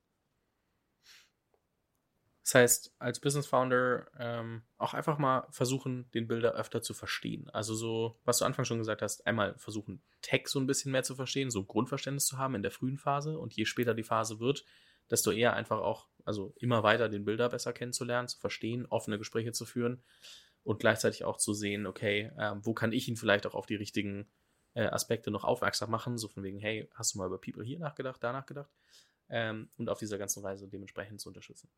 Das 2.44 2.56
heißt, 2.56 2.96
als 3.00 3.22
Business 3.22 3.48
Founder 3.48 4.08
ähm, 4.20 4.64
auch 4.78 4.94
einfach 4.94 5.18
mal 5.18 5.48
versuchen, 5.50 6.12
den 6.12 6.28
Bilder 6.28 6.54
öfter 6.54 6.82
zu 6.82 6.94
verstehen. 6.94 7.50
Also 7.52 7.74
so, 7.74 8.20
was 8.26 8.40
du 8.40 8.46
Anfang 8.46 8.66
schon 8.66 8.80
gesagt 8.80 9.02
hast, 9.02 9.26
einmal 9.26 9.58
versuchen, 9.58 10.04
Tech 10.22 10.48
so 10.48 10.60
ein 10.60 10.68
bisschen 10.68 10.92
mehr 10.92 11.04
zu 11.04 11.16
verstehen, 11.16 11.52
so 11.52 11.64
Grundverständnis 11.64 12.26
zu 12.26 12.38
haben 12.38 12.56
in 12.56 12.62
der 12.62 12.72
frühen 12.72 12.98
Phase 12.98 13.40
und 13.40 13.54
je 13.54 13.64
später 13.64 13.94
die 13.94 14.04
Phase 14.04 14.42
wird, 14.42 14.66
desto 15.10 15.32
eher 15.32 15.54
einfach 15.54 15.80
auch, 15.80 16.10
also 16.26 16.54
immer 16.58 16.84
weiter 16.84 17.08
den 17.08 17.24
Bilder 17.24 17.48
besser 17.48 17.72
kennenzulernen, 17.72 18.28
zu 18.28 18.38
verstehen, 18.40 18.88
offene 18.88 19.18
Gespräche 19.18 19.54
zu 19.54 19.66
führen 19.66 20.04
und 20.64 20.80
gleichzeitig 20.80 21.24
auch 21.24 21.38
zu 21.38 21.54
sehen, 21.54 21.86
okay, 21.86 22.32
äh, 22.38 22.56
wo 22.58 22.74
kann 22.74 22.92
ich 22.92 23.08
ihn 23.08 23.16
vielleicht 23.16 23.46
auch 23.46 23.56
auf 23.56 23.68
die 23.68 23.76
richtigen 23.76 24.30
äh, 24.74 24.88
Aspekte 24.88 25.32
noch 25.32 25.46
aufmerksam 25.46 25.92
machen, 25.92 26.18
so 26.18 26.28
von 26.28 26.44
wegen, 26.44 26.60
hey, 26.60 26.90
hast 26.94 27.14
du 27.14 27.20
mal 27.20 27.28
über 27.28 27.40
People 27.40 27.64
hier 27.64 27.80
nachgedacht, 27.80 28.22
da 28.22 28.34
nachgedacht? 28.34 28.72
Ähm, 29.30 29.70
und 29.78 29.90
auf 29.90 30.00
dieser 30.00 30.18
ganzen 30.18 30.44
Reise 30.44 30.68
dementsprechend 30.68 31.22
zu 31.22 31.30
unterstützen. 31.30 31.70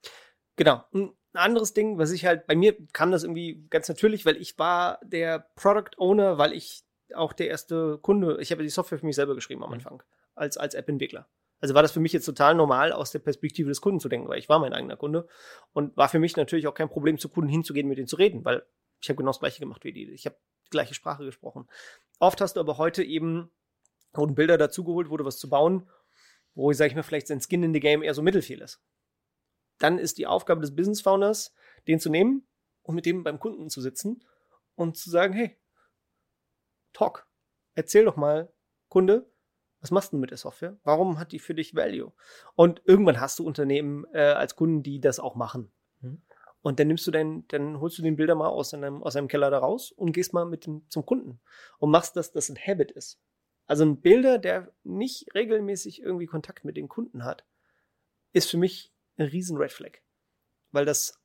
Genau. 0.56 0.84
Ein 0.94 1.14
anderes 1.34 1.74
Ding, 1.74 1.98
was 1.98 2.12
ich 2.12 2.26
halt, 2.26 2.48
bei 2.48 2.56
mir 2.56 2.76
kam 2.94 3.12
das 3.12 3.24
irgendwie 3.24 3.66
ganz 3.70 3.90
natürlich, 3.90 4.26
weil 4.26 4.38
ich 4.38 4.58
war 4.58 5.00
der 5.04 5.40
Product 5.56 5.92
Owner, 5.98 6.38
weil 6.38 6.54
ich 6.54 6.84
auch 7.14 7.34
der 7.34 7.50
erste 7.50 7.98
Kunde, 8.00 8.38
ich 8.40 8.52
habe 8.52 8.64
die 8.64 8.70
Software 8.70 9.00
für 9.00 9.06
mich 9.06 9.16
selber 9.16 9.36
geschrieben 9.36 9.64
am 9.64 9.70
mhm. 9.70 9.76
Anfang, 9.76 10.04
als, 10.34 10.58
als 10.58 10.74
App-Entwickler. 10.74 11.28
Also 11.60 11.74
war 11.74 11.82
das 11.82 11.92
für 11.92 12.00
mich 12.00 12.14
jetzt 12.14 12.26
total 12.26 12.56
normal, 12.56 12.92
aus 12.92 13.12
der 13.12 13.20
Perspektive 13.20 13.70
des 13.70 13.82
Kunden 13.82 14.00
zu 14.00 14.10
denken, 14.10 14.28
weil 14.28 14.40
ich 14.40 14.50
war 14.50 14.60
mein 14.60 14.74
eigener 14.74 14.98
Kunde 14.98 15.28
und 15.74 15.96
war 15.98 16.10
für 16.10 16.20
mich 16.20 16.36
natürlich 16.36 16.68
auch 16.68 16.74
kein 16.74 16.90
Problem, 16.90 17.18
zu 17.18 17.30
Kunden 17.30 17.50
hinzugehen, 17.50 17.88
mit 17.88 17.98
denen 17.98 18.08
zu 18.08 18.18
reden, 18.18 18.44
weil 18.44 18.66
ich 19.02 19.10
habe 19.10 19.18
genau 19.18 19.30
das 19.30 19.40
Gleiche 19.40 19.60
gemacht 19.60 19.84
wie 19.84 19.94
die. 19.94 20.10
Ich 20.12 20.26
habe 20.26 20.36
die 20.66 20.70
gleiche 20.70 20.94
Sprache 20.94 21.24
gesprochen. 21.24 21.68
Oft 22.20 22.42
hast 22.42 22.56
du 22.56 22.60
aber 22.60 22.78
heute 22.78 23.04
eben 23.04 23.52
wurden 24.14 24.36
Bilder 24.36 24.58
dazugeholt, 24.58 25.10
wurde 25.10 25.26
was 25.26 25.38
zu 25.38 25.50
bauen, 25.50 25.90
wo, 26.54 26.72
sage 26.72 26.90
ich 26.90 26.96
mal, 26.96 27.04
vielleicht 27.04 27.28
sein 27.28 27.42
Skin 27.42 27.64
in 27.64 27.74
the 27.74 27.82
Game 27.82 28.02
eher 28.02 28.14
so 28.14 28.22
mittelfiel 28.22 28.62
ist 28.62 28.82
dann 29.80 30.00
ist 30.00 30.18
die 30.18 30.28
Aufgabe 30.28 30.62
des 30.62 30.76
Business 30.76 31.02
Founders, 31.02 31.54
den 31.88 32.00
zu 32.00 32.10
nehmen 32.10 32.48
und 32.84 32.96
mit 32.96 33.06
dem 33.06 33.24
beim 33.24 33.40
Kunden 33.40 33.70
zu 33.70 33.82
sitzen 33.82 34.24
und 34.76 34.98
zu 34.98 35.10
sagen, 35.10 35.34
hey, 35.34 35.58
talk, 36.94 37.28
erzähl 37.74 38.06
doch 38.06 38.16
mal, 38.16 38.52
Kunde, 38.90 39.30
was 39.82 39.92
machst 39.92 40.14
du 40.14 40.18
mit 40.18 40.32
der 40.32 40.38
Software? 40.38 40.78
Warum 40.84 41.20
hat 41.20 41.32
die 41.32 41.40
für 41.40 41.54
dich 41.54 41.76
Value? 41.76 42.12
Und 42.56 42.82
irgendwann 42.86 43.20
hast 43.20 43.40
du 43.40 43.46
Unternehmen 43.46 44.06
äh, 44.14 44.20
als 44.20 44.56
Kunden, 44.56 44.82
die 44.82 45.00
das 45.00 45.20
auch 45.20 45.36
machen. 45.36 45.72
Mhm. 46.02 46.22
Und 46.62 46.80
dann 46.80 46.88
nimmst 46.88 47.06
du 47.06 47.12
dein, 47.12 47.48
dann 47.50 47.80
holst 47.80 48.00
du 48.00 48.02
den 48.02 48.16
Bilder 48.16 48.34
mal 48.34 48.48
aus 48.48 48.72
deinem, 48.72 49.04
aus 49.04 49.14
deinem 49.14 49.28
Keller 49.28 49.52
da 49.52 49.60
raus 49.60 49.92
und 49.92 50.14
gehst 50.14 50.34
mal 50.34 50.46
mit 50.46 50.66
dem, 50.66 50.90
zum 50.90 51.06
Kunden 51.06 51.40
und 51.78 51.92
machst, 51.92 52.16
dass 52.16 52.32
das 52.32 52.50
ein 52.50 52.58
Habit 52.58 52.90
ist. 52.90 53.20
Also 53.68 53.84
ein 53.84 54.02
Bilder, 54.02 54.40
der 54.40 54.72
nicht 54.84 55.36
regelmäßig 55.36 56.02
irgendwie 56.02 56.26
Kontakt 56.26 56.66
mit 56.66 56.78
den 56.78 56.88
Kunden 56.88 57.24
hat, 57.24 57.46
ist 58.34 58.50
für 58.50 58.58
mich 58.58 58.95
ein 59.18 59.28
riesen 59.28 59.58
Red 59.58 59.72
Flag. 59.72 60.00
Weil 60.72 60.86
das 60.86 61.22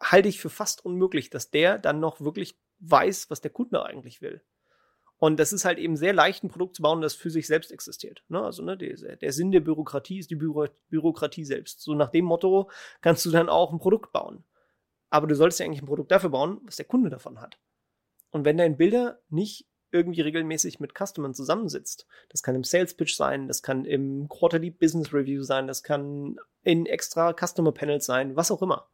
halte 0.00 0.28
ich 0.28 0.40
für 0.40 0.50
fast 0.50 0.84
unmöglich, 0.84 1.30
dass 1.30 1.50
der 1.50 1.78
dann 1.78 2.00
noch 2.00 2.20
wirklich 2.20 2.58
weiß, 2.80 3.30
was 3.30 3.40
der 3.40 3.50
Kunde 3.50 3.84
eigentlich 3.84 4.22
will. 4.22 4.42
Und 5.20 5.38
das 5.38 5.52
ist 5.52 5.66
halt 5.66 5.78
eben 5.78 5.96
sehr 5.96 6.14
leicht, 6.14 6.42
ein 6.42 6.48
Produkt 6.48 6.76
zu 6.76 6.82
bauen, 6.82 7.02
das 7.02 7.14
für 7.14 7.28
sich 7.28 7.46
selbst 7.46 7.70
existiert. 7.72 8.24
Ne? 8.28 8.42
Also 8.42 8.62
ne, 8.62 8.78
der, 8.78 9.16
der, 9.16 9.32
Sinn 9.32 9.50
der 9.50 9.60
Bürokratie 9.60 10.18
ist 10.18 10.30
die 10.30 10.36
Büro 10.36 10.66
Bürokratie 10.88 11.44
selbst. 11.44 11.82
So 11.82 11.94
nach 11.94 12.08
dem 12.08 12.24
Motto 12.24 12.70
kannst 13.02 13.26
du 13.26 13.30
dann 13.30 13.50
auch 13.50 13.70
ein 13.70 13.78
Produkt 13.78 14.12
bauen. 14.12 14.44
Aber 15.10 15.26
du 15.26 15.34
solltest 15.34 15.60
ja 15.60 15.66
eigentlich 15.66 15.82
ein 15.82 15.86
Produkt 15.86 16.10
dafür 16.10 16.30
bauen, 16.30 16.60
was 16.64 16.76
der 16.76 16.86
Kunde 16.86 17.10
davon 17.10 17.38
hat. 17.38 17.58
Und 18.30 18.46
wenn 18.46 18.56
dein 18.56 18.78
Bilder 18.78 19.20
nicht 19.28 19.66
irgendwie 19.92 20.20
regelmäßig 20.20 20.80
mit 20.80 20.92
Customern 20.96 21.34
zusammensitzt. 21.34 22.06
Das 22.28 22.42
kann 22.42 22.54
im 22.54 22.64
Sales 22.64 22.94
Pitch 22.94 23.14
sein, 23.14 23.48
das 23.48 23.62
kann 23.62 23.84
im 23.84 24.28
Quarterly 24.28 24.70
Business 24.70 25.12
Review 25.12 25.42
sein, 25.42 25.66
das 25.66 25.82
kann 25.82 26.36
in 26.62 26.86
extra 26.86 27.34
Customer 27.34 27.72
Panels 27.72 28.06
sein, 28.06 28.36
was 28.36 28.50
auch 28.50 28.62
immer. 28.62 28.88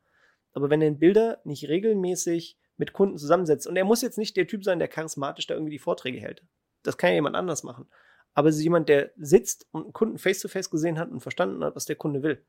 Aber 0.52 0.70
wenn 0.70 0.82
er 0.82 0.90
Bilder 0.92 1.40
nicht 1.44 1.68
regelmäßig 1.68 2.58
mit 2.76 2.92
Kunden 2.92 3.18
zusammensetzt, 3.18 3.66
und 3.66 3.76
er 3.76 3.84
muss 3.84 4.02
jetzt 4.02 4.18
nicht 4.18 4.36
der 4.36 4.46
Typ 4.46 4.64
sein, 4.64 4.78
der 4.78 4.88
charismatisch 4.88 5.46
da 5.46 5.54
irgendwie 5.54 5.72
die 5.72 5.78
Vorträge 5.78 6.18
hält. 6.18 6.42
Das 6.82 6.96
kann 6.96 7.10
ja 7.10 7.16
jemand 7.16 7.36
anders 7.36 7.62
machen. 7.62 7.86
Aber 8.34 8.48
es 8.48 8.56
ist 8.56 8.62
jemand, 8.62 8.88
der 8.88 9.12
sitzt 9.16 9.66
und 9.72 9.84
einen 9.84 9.92
Kunden 9.92 10.18
face-to-face 10.18 10.66
-face 10.66 10.70
gesehen 10.70 10.98
hat 10.98 11.10
und 11.10 11.20
verstanden 11.20 11.64
hat, 11.64 11.74
was 11.74 11.86
der 11.86 11.96
Kunde 11.96 12.22
will. 12.22 12.44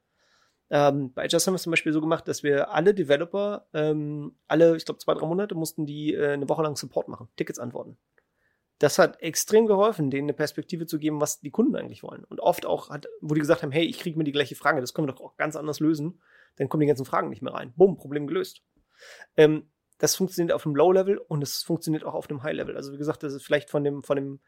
Ähm, 0.69 1.13
bei 1.13 1.27
Just 1.27 1.47
haben 1.47 1.53
wir 1.53 1.57
es 1.57 1.63
zum 1.63 1.71
Beispiel 1.71 1.93
so 1.93 2.01
gemacht, 2.01 2.27
dass 2.27 2.43
wir 2.43 2.71
alle 2.71 2.93
Developer, 2.93 3.67
ähm, 3.73 4.35
alle, 4.47 4.75
ich 4.75 4.83
glaube, 4.83 4.99
zwei, 4.99 5.13
drei 5.13 5.25
Monate 5.25 5.55
mussten 5.55 5.85
die 5.85 6.13
äh, 6.13 6.33
eine 6.33 6.49
Woche 6.49 6.63
lang 6.63 6.75
Support 6.75 7.07
machen, 7.07 7.29
Tickets 7.37 7.57
antworten 7.57 7.97
das 8.79 8.99
hat 8.99 9.21
extrem 9.21 9.65
geholfen, 9.65 10.11
denen 10.11 10.25
eine 10.25 10.33
Perspektive 10.33 10.85
zu 10.85 10.99
geben, 10.99 11.19
was 11.19 11.39
die 11.39 11.49
Kunden 11.49 11.75
eigentlich 11.75 12.03
wollen. 12.03 12.23
Und 12.25 12.39
oft 12.39 12.65
auch 12.65 12.89
hat, 12.89 13.07
wo 13.21 13.33
die 13.33 13.39
gesagt 13.39 13.63
haben, 13.63 13.71
hey, 13.71 13.85
ich 13.85 13.99
kriege 13.99 14.17
mir 14.17 14.23
die 14.23 14.31
gleiche 14.31 14.55
Frage, 14.55 14.81
das 14.81 14.93
können 14.93 15.07
wir 15.07 15.13
doch 15.13 15.21
auch 15.21 15.37
ganz 15.37 15.55
anders 15.55 15.79
lösen, 15.79 16.21
dann 16.57 16.69
kommen 16.69 16.81
die 16.81 16.87
ganzen 16.87 17.05
Fragen 17.05 17.29
nicht 17.29 17.41
mehr 17.41 17.53
rein. 17.53 17.73
Bumm, 17.75 17.97
Problem 17.97 18.27
gelöst. 18.27 18.61
Ähm, 19.35 19.71
das 19.97 20.15
funktioniert 20.15 20.53
auf 20.53 20.65
einem 20.65 20.75
Low-Level 20.75 21.17
und 21.17 21.41
es 21.41 21.63
funktioniert 21.63 22.03
auch 22.03 22.13
auf 22.13 22.29
einem 22.29 22.43
High-Level. 22.43 22.75
Also 22.75 22.93
wie 22.93 22.97
gesagt, 22.97 23.23
das 23.23 23.33
ist 23.33 23.43
vielleicht 23.43 23.69
von 23.69 23.83
dem, 23.83 24.03
von 24.03 24.15
dem, 24.15 24.39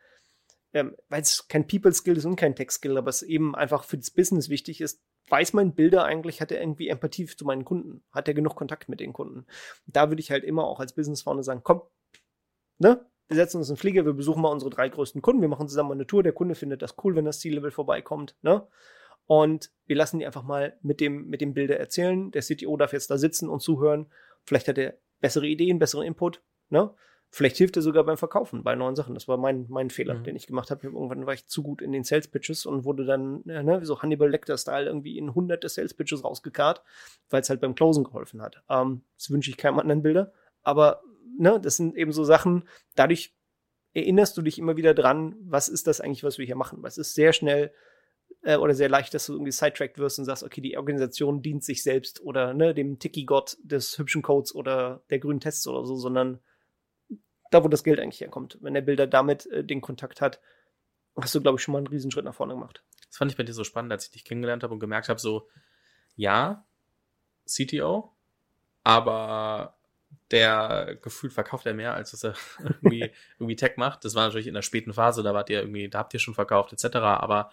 ähm, 0.74 0.96
weil 1.08 1.22
es 1.22 1.48
kein 1.48 1.68
People-Skill 1.68 2.18
ist 2.18 2.26
und 2.26 2.36
kein 2.36 2.56
Tech-Skill, 2.56 2.98
aber 2.98 3.10
es 3.10 3.24
eben 3.24 3.56
einfach 3.56 3.84
für 3.84 3.98
das 3.98 4.12
Business 4.12 4.50
wichtig 4.50 4.82
ist, 4.82 5.02
weiß 5.30 5.54
mein 5.54 5.74
Bilder 5.74 6.04
eigentlich, 6.04 6.42
hat 6.42 6.52
er 6.52 6.60
irgendwie 6.60 6.90
Empathie 6.90 7.26
zu 7.26 7.46
meinen 7.46 7.66
Kunden? 7.66 8.04
Hat 8.12 8.28
er 8.28 8.34
genug 8.34 8.56
Kontakt 8.56 8.90
mit 8.90 9.00
den 9.00 9.14
Kunden? 9.14 9.46
Da 9.86 10.10
würde 10.10 10.22
ich 10.22 10.32
halt 10.32 10.44
immer 10.44 10.66
auch 10.66 10.80
als 10.80 10.94
Business-Founder 10.94 11.44
sagen, 11.44 11.62
komm, 11.64 11.82
ne, 12.78 13.06
wir 13.30 13.36
setzen 13.36 13.58
uns 13.58 13.70
in 13.70 13.76
den 13.76 13.80
Flieger, 13.80 14.06
wir 14.06 14.14
besuchen 14.14 14.42
mal 14.42 14.50
unsere 14.50 14.72
drei 14.72 14.90
größten 14.90 15.22
Kunden, 15.22 15.42
wir 15.42 15.48
machen 15.48 15.68
zusammen 15.68 15.92
eine 15.92 16.08
Tour, 16.08 16.24
der 16.24 16.34
Kunde 16.34 16.56
findet 16.56 16.82
das 16.82 16.96
cool, 17.04 17.16
wenn 17.16 17.26
das 17.26 17.40
Ziellevel 17.40 17.72
vorbeikommt, 17.72 18.36
ne? 18.42 18.68
Und 19.28 19.70
wir 19.86 19.96
lassen 19.96 20.18
die 20.18 20.26
einfach 20.26 20.42
mal 20.42 20.76
mit 20.82 21.00
dem, 21.00 21.28
mit 21.28 21.40
dem 21.40 21.54
Bilder 21.54 21.80
erzählen. 21.80 22.32
Der 22.32 22.42
CTO 22.42 22.76
darf 22.78 22.94
jetzt 22.94 23.12
da 23.12 23.20
sitzen 23.20 23.48
und 23.48 23.62
zuhören. 23.62 24.08
Vielleicht 24.44 24.68
hat 24.68 24.80
er 24.80 24.98
bessere 25.20 25.46
Ideen, 25.46 25.78
besseren 25.78 26.08
Input, 26.08 26.42
ne? 26.70 26.92
Vielleicht 27.30 27.58
hilft 27.58 27.76
er 27.76 27.84
sogar 27.84 28.04
beim 28.06 28.18
Verkaufen 28.18 28.64
bei 28.64 28.74
neuen 28.74 28.96
Sachen. 28.96 29.14
Das 29.14 29.28
war 29.28 29.38
mein, 29.38 29.68
mein 29.70 29.92
Fehler, 29.92 30.16
mhm. 30.16 30.24
den 30.24 30.36
ich 30.36 30.48
gemacht 30.48 30.72
habe. 30.72 30.88
Irgendwann 30.88 31.28
war 31.28 31.36
ich 31.36 31.46
zu 31.46 31.62
gut 31.62 31.84
in 31.84 31.92
den 31.92 32.04
Sales 32.04 32.28
Pitches 32.28 32.66
und 32.66 32.86
wurde 32.86 33.06
dann, 33.06 33.42
ne, 33.46 33.78
wie 33.80 33.86
so 33.86 34.02
Hannibal 34.02 34.32
Lecter-Style 34.32 34.88
irgendwie 34.88 35.20
in 35.20 35.36
hunderte 35.36 35.70
Sales 35.70 35.94
Pitches 35.94 36.24
rausgekarrt, 36.24 36.82
weil 37.30 37.42
es 37.42 37.52
halt 37.52 37.62
beim 37.62 37.76
Closen 37.76 38.04
geholfen 38.04 38.42
hat. 38.42 38.64
Ähm, 38.68 39.04
das 39.16 39.30
wünsche 39.30 39.52
ich 39.52 39.58
keinem 39.58 39.78
anderen 39.78 40.02
Bilder. 40.02 40.32
Aber 40.64 41.04
ne, 41.40 41.60
das 41.60 41.78
sind 41.78 41.96
eben 41.96 42.12
so 42.12 42.24
Sachen, 42.24 42.68
dadurch 42.96 43.34
erinnerst 43.94 44.38
du 44.38 44.42
dich 44.42 44.60
immer 44.60 44.78
wieder 44.78 44.94
dran, 44.94 45.36
was 45.42 45.68
ist 45.68 45.88
das 45.88 46.02
eigentlich, 46.02 46.24
was 46.24 46.38
wir 46.38 46.46
hier 46.46 46.56
machen. 46.56 46.84
Was 46.84 46.98
ist 46.98 47.16
sehr 47.16 47.34
schnell 47.34 47.74
äh, 48.44 48.58
oder 48.58 48.76
sehr 48.76 48.90
leicht, 48.90 49.14
dass 49.14 49.26
du 49.26 49.34
irgendwie 49.34 49.52
sidetracked 49.52 49.98
wirst 49.98 50.20
und 50.20 50.26
sagst, 50.26 50.44
okay, 50.44 50.62
die 50.62 50.78
Organisation 50.78 51.42
dient 51.42 51.64
sich 51.64 51.82
selbst 51.82 52.22
oder 52.22 52.54
ne, 52.54 52.74
dem 52.74 53.00
Tiki-Gott 53.00 53.58
des 53.64 53.98
hübschen 53.98 54.22
Codes 54.22 54.54
oder 54.54 55.02
der 55.10 55.20
grünen 55.20 55.40
Tests 55.40 55.66
oder 55.68 55.86
so, 55.86 55.96
sondern 55.96 56.40
da, 57.52 57.64
wo 57.64 57.68
das 57.68 57.84
Geld 57.84 58.00
eigentlich 58.00 58.22
herkommt. 58.22 58.60
Wenn 58.62 58.76
der 58.76 58.82
Bilder 58.82 59.08
damit 59.08 59.48
äh, 59.48 59.64
den 59.64 59.82
Kontakt 59.82 60.22
hat, 60.22 60.40
hast 61.20 61.34
du, 61.34 61.42
glaube 61.42 61.58
ich, 61.58 61.64
schon 61.64 61.72
mal 61.72 61.80
einen 61.80 61.88
Riesenschritt 61.88 62.26
nach 62.26 62.36
vorne 62.36 62.54
gemacht. 62.54 62.84
Das 63.08 63.18
fand 63.18 63.32
ich 63.32 63.38
bei 63.38 63.44
dir 63.44 63.54
so 63.54 63.64
spannend, 63.64 63.92
als 63.92 64.06
ich 64.06 64.12
dich 64.12 64.24
kennengelernt 64.24 64.62
habe 64.62 64.74
und 64.74 64.80
gemerkt 64.80 65.10
habe, 65.10 65.20
so, 65.20 65.48
ja, 66.16 66.64
CTO, 67.46 68.14
aber 68.84 69.79
der 70.32 70.98
gefühlt 71.02 71.34
verkauft 71.34 71.66
er 71.66 71.74
mehr, 71.74 71.94
als 71.94 72.12
dass 72.12 72.24
er 72.24 72.34
irgendwie, 72.64 73.12
irgendwie 73.40 73.56
Tech 73.56 73.78
macht. 73.78 74.06
Das 74.06 74.16
war 74.16 74.26
natürlich 74.26 74.48
in 74.48 74.54
der 74.54 74.62
späten 74.62 74.94
Phase, 74.94 75.24
da 75.24 75.34
wart 75.34 75.50
ihr 75.50 75.62
irgendwie, 75.62 75.90
da 75.90 76.00
habt 76.00 76.14
ihr 76.14 76.20
schon 76.20 76.36
verkauft, 76.36 76.74
etc. 76.74 76.98
Aber 76.98 77.52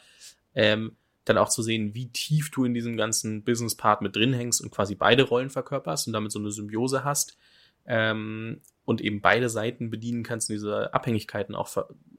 ähm, 0.55 0.97
dann 1.25 1.39
auch 1.39 1.49
zu 1.49 1.63
sehen, 1.63 1.95
wie 1.95 2.09
tief 2.09 2.51
du 2.51 2.65
in 2.65 2.75
diesem 2.75 2.97
ganzen 2.97 3.43
Business-Part 3.43 4.03
mit 4.03 4.15
drin 4.15 4.33
hängst 4.33 4.61
und 4.61 4.71
quasi 4.71 4.95
beide 4.95 5.25
Rollen 5.25 5.51
verkörperst 5.51 6.07
und 6.07 6.13
damit 6.13 6.33
so 6.33 6.39
eine 6.39 6.51
Symbiose 6.51 7.03
hast 7.05 7.37
ähm, 7.87 8.61
und 8.85 9.01
eben 9.01 9.21
beide 9.21 9.49
Seiten 9.49 9.91
bedienen 9.91 10.23
kannst 10.23 10.49
und 10.49 10.55
diese 10.55 10.95
Abhängigkeiten 10.95 11.55
auch, 11.55 11.77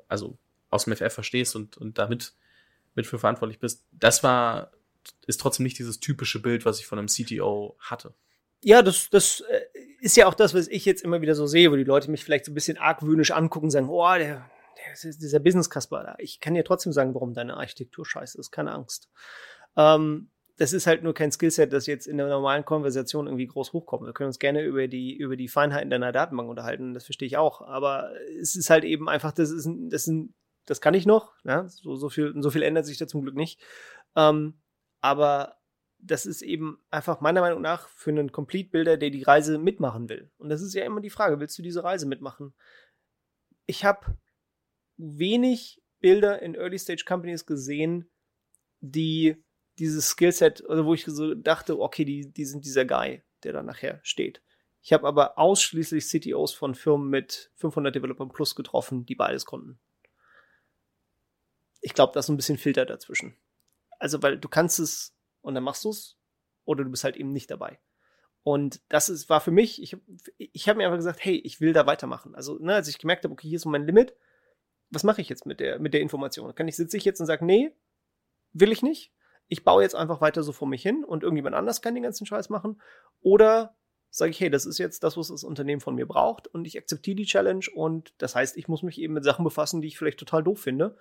also 0.08 0.38
aus 0.70 0.86
dem 0.86 0.96
FF 0.96 1.14
verstehst 1.14 1.56
und, 1.56 1.78
und 1.78 1.98
damit 1.98 2.34
mit 2.96 3.08
für 3.08 3.20
verantwortlich 3.20 3.60
bist. 3.60 3.86
Das 3.92 4.24
war, 4.24 4.72
ist 5.26 5.40
trotzdem 5.40 5.64
nicht 5.64 5.80
dieses 5.80 6.00
typische 6.00 6.42
Bild, 6.42 6.66
was 6.66 6.80
ich 6.80 6.86
von 6.86 7.00
einem 7.00 7.08
CTO 7.08 7.78
hatte 7.80 8.14
ja, 8.64 8.82
das, 8.82 9.10
das 9.10 9.42
äh, 9.42 9.62
ist 10.08 10.16
ja 10.16 10.26
auch 10.26 10.34
das, 10.34 10.54
was 10.54 10.70
ich 10.70 10.86
jetzt 10.86 11.04
immer 11.04 11.20
wieder 11.20 11.36
so 11.36 11.48
sehe, 11.48 11.70
wo 11.70 11.76
die 11.76 11.84
Leute 11.84 12.10
mich 12.10 12.24
vielleicht 12.24 12.46
so 12.46 12.52
ein 12.54 12.56
bisschen 12.56 12.78
argwöhnisch 12.78 13.32
angucken 13.32 13.66
und 13.66 13.72
sagen, 13.72 13.90
oh, 13.90 14.16
der, 14.18 14.50
dieser 15.04 15.40
Business 15.42 15.70
Kasper, 15.70 16.16
ich 16.18 16.40
kann 16.40 16.54
dir 16.54 16.64
trotzdem 16.64 16.94
sagen, 16.94 17.14
warum 17.14 17.34
deine 17.34 17.58
Architektur 17.58 18.06
scheiße 18.06 18.40
ist, 18.40 18.52
keine 18.52 18.72
Angst. 18.72 19.10
Ähm, 19.76 20.32
das 20.56 20.72
ist 20.72 20.88
halt 20.88 21.04
nur 21.04 21.14
kein 21.14 21.34
Skillset, 21.34 21.74
das 21.74 21.88
jetzt 21.88 22.08
in 22.08 22.18
der 22.18 22.30
normalen 22.30 22.64
Konversation 22.64 23.28
irgendwie 23.28 23.48
groß 23.48 23.74
hochkommt. 23.74 24.06
Wir 24.06 24.14
können 24.14 24.28
uns 24.28 24.40
gerne 24.40 24.64
über 24.64 24.88
die, 24.88 25.14
über 25.14 25.36
die 25.36 25.50
Feinheiten 25.50 25.90
deiner 25.90 26.14
Datenbank 26.14 26.50
unterhalten, 26.50 26.94
das 26.94 27.04
verstehe 27.04 27.28
ich 27.28 27.36
auch. 27.36 27.60
Aber 27.62 28.10
es 28.40 28.56
ist 28.56 28.70
halt 28.70 28.86
eben 28.86 29.10
einfach, 29.10 29.34
das 29.34 29.52
ist, 29.52 29.70
das 29.90 30.08
ist, 30.08 30.30
das 30.66 30.80
kann 30.80 30.94
ich 30.94 31.06
noch, 31.06 31.34
ja? 31.44 31.68
so, 31.68 31.96
so, 31.96 32.08
viel, 32.08 32.34
so 32.38 32.50
viel 32.50 32.64
ändert 32.64 32.86
sich 32.86 32.98
da 32.98 33.08
zum 33.08 33.24
Glück 33.24 33.36
nicht. 33.36 33.60
Ähm, 34.16 34.62
aber 35.02 35.57
das 36.00 36.26
ist 36.26 36.42
eben 36.42 36.80
einfach 36.90 37.22
meiner 37.22 37.42
Meinung 37.42 37.62
nach 37.62 37.90
für 37.90 38.12
einen 38.12 38.32
Complete-Builder, 38.32 38.98
der 38.98 39.10
die 39.10 39.24
Reise 39.24 39.58
mitmachen 39.58 40.10
will. 40.10 40.32
Und 40.38 40.50
das 40.50 40.62
ist 40.62 40.74
ja 40.74 40.86
immer 40.86 41.02
die 41.02 41.10
Frage, 41.10 41.40
willst 41.40 41.58
du 41.58 41.64
diese 41.64 41.84
Reise 41.84 42.06
mitmachen? 42.06 42.54
Ich 43.66 43.84
habe 43.84 44.18
wenig 44.98 45.82
Bilder 46.00 46.42
in 46.42 46.56
Early-Stage-Companies 46.56 47.46
gesehen, 47.46 48.10
die 48.80 49.44
dieses 49.80 50.10
Skillset, 50.10 50.64
oder 50.64 50.86
wo 50.86 50.94
ich 50.94 51.06
so 51.06 51.36
dachte, 51.36 51.80
okay, 51.80 52.06
die, 52.06 52.32
die 52.32 52.46
sind 52.46 52.66
dieser 52.66 52.86
Guy, 52.86 53.24
der 53.44 53.54
da 53.54 53.64
nachher 53.64 54.00
steht. 54.04 54.42
Ich 54.82 54.94
habe 54.94 55.08
aber 55.08 55.38
ausschließlich 55.38 56.08
CTOs 56.08 56.54
von 56.54 56.76
Firmen 56.76 57.10
mit 57.10 57.52
500 57.56 57.94
Developern 57.94 58.30
plus 58.30 58.56
getroffen, 58.56 59.06
die 59.06 59.16
beides 59.16 59.46
konnten. 59.46 59.80
Ich 61.82 61.94
glaube, 61.94 62.14
da 62.14 62.20
ist 62.20 62.30
ein 62.30 62.38
bisschen 62.38 62.58
Filter 62.58 62.86
dazwischen. 62.86 63.36
Also, 64.00 64.22
weil 64.22 64.38
du 64.38 64.48
kannst 64.48 64.80
es 64.80 65.17
und 65.48 65.56
dann 65.56 65.64
machst 65.64 65.86
du 65.86 65.90
es 65.90 66.18
oder 66.66 66.84
du 66.84 66.92
bist 66.92 67.06
halt 67.06 67.16
eben 67.16 67.32
nicht 67.32 67.50
dabei. 67.50 67.80
Und 68.44 68.82
das 68.90 69.08
ist, 69.08 69.30
war 69.30 69.40
für 69.40 69.52
mich, 69.52 69.82
ich, 69.82 69.98
ich 70.38 70.68
habe 70.68 70.78
mir 70.78 70.86
einfach 70.86 70.98
gesagt, 70.98 71.24
hey, 71.24 71.36
ich 71.38 71.62
will 71.62 71.72
da 71.72 71.86
weitermachen. 71.86 72.36
Also, 72.36 72.58
ne, 72.60 72.76
als 72.76 72.90
ich 72.90 72.98
gemerkt 72.98 73.24
habe, 73.24 73.32
okay, 73.32 73.48
hier 73.48 73.56
ist 73.56 73.66
mein 73.66 73.86
Limit, 73.86 74.14
was 74.90 75.04
mache 75.04 75.22
ich 75.22 75.30
jetzt 75.30 75.46
mit 75.46 75.62
der, 75.62 75.80
mit 75.80 75.94
der 75.94 76.02
Information? 76.02 76.54
Kann 76.54 76.68
ich, 76.68 76.76
sitze 76.76 76.98
ich 76.98 77.06
jetzt 77.06 77.20
und 77.22 77.26
sage, 77.26 77.46
nee, 77.46 77.72
will 78.52 78.72
ich 78.72 78.84
nicht, 78.84 79.14
ich 79.48 79.64
baue 79.64 79.84
jetzt 79.84 79.96
einfach 79.96 80.20
weiter 80.20 80.44
so 80.44 80.52
vor 80.52 80.68
mich 80.68 80.82
hin 80.82 81.06
und 81.06 81.24
irgendjemand 81.24 81.56
anders 81.56 81.82
kann 81.82 81.94
den 81.94 82.04
ganzen 82.04 82.26
Scheiß 82.26 82.50
machen. 82.50 82.82
Oder 83.22 83.78
sage 84.10 84.32
ich, 84.32 84.40
hey, 84.40 84.50
das 84.50 84.66
ist 84.66 84.78
jetzt 84.78 85.04
das, 85.04 85.16
was 85.16 85.30
das 85.30 85.46
Unternehmen 85.46 85.82
von 85.82 85.96
mir 85.96 86.06
braucht 86.06 86.48
und 86.48 86.66
ich 86.66 86.78
akzeptiere 86.78 87.16
die 87.16 87.26
Challenge 87.26 87.66
und 87.74 88.14
das 88.18 88.36
heißt, 88.36 88.58
ich 88.58 88.68
muss 88.68 88.84
mich 88.84 89.00
eben 89.00 89.14
mit 89.14 89.24
Sachen 89.24 89.46
befassen, 89.46 89.82
die 89.82 89.88
ich 89.88 89.98
vielleicht 89.98 90.20
total 90.20 90.44
doof 90.44 90.60
finde. 90.60 90.98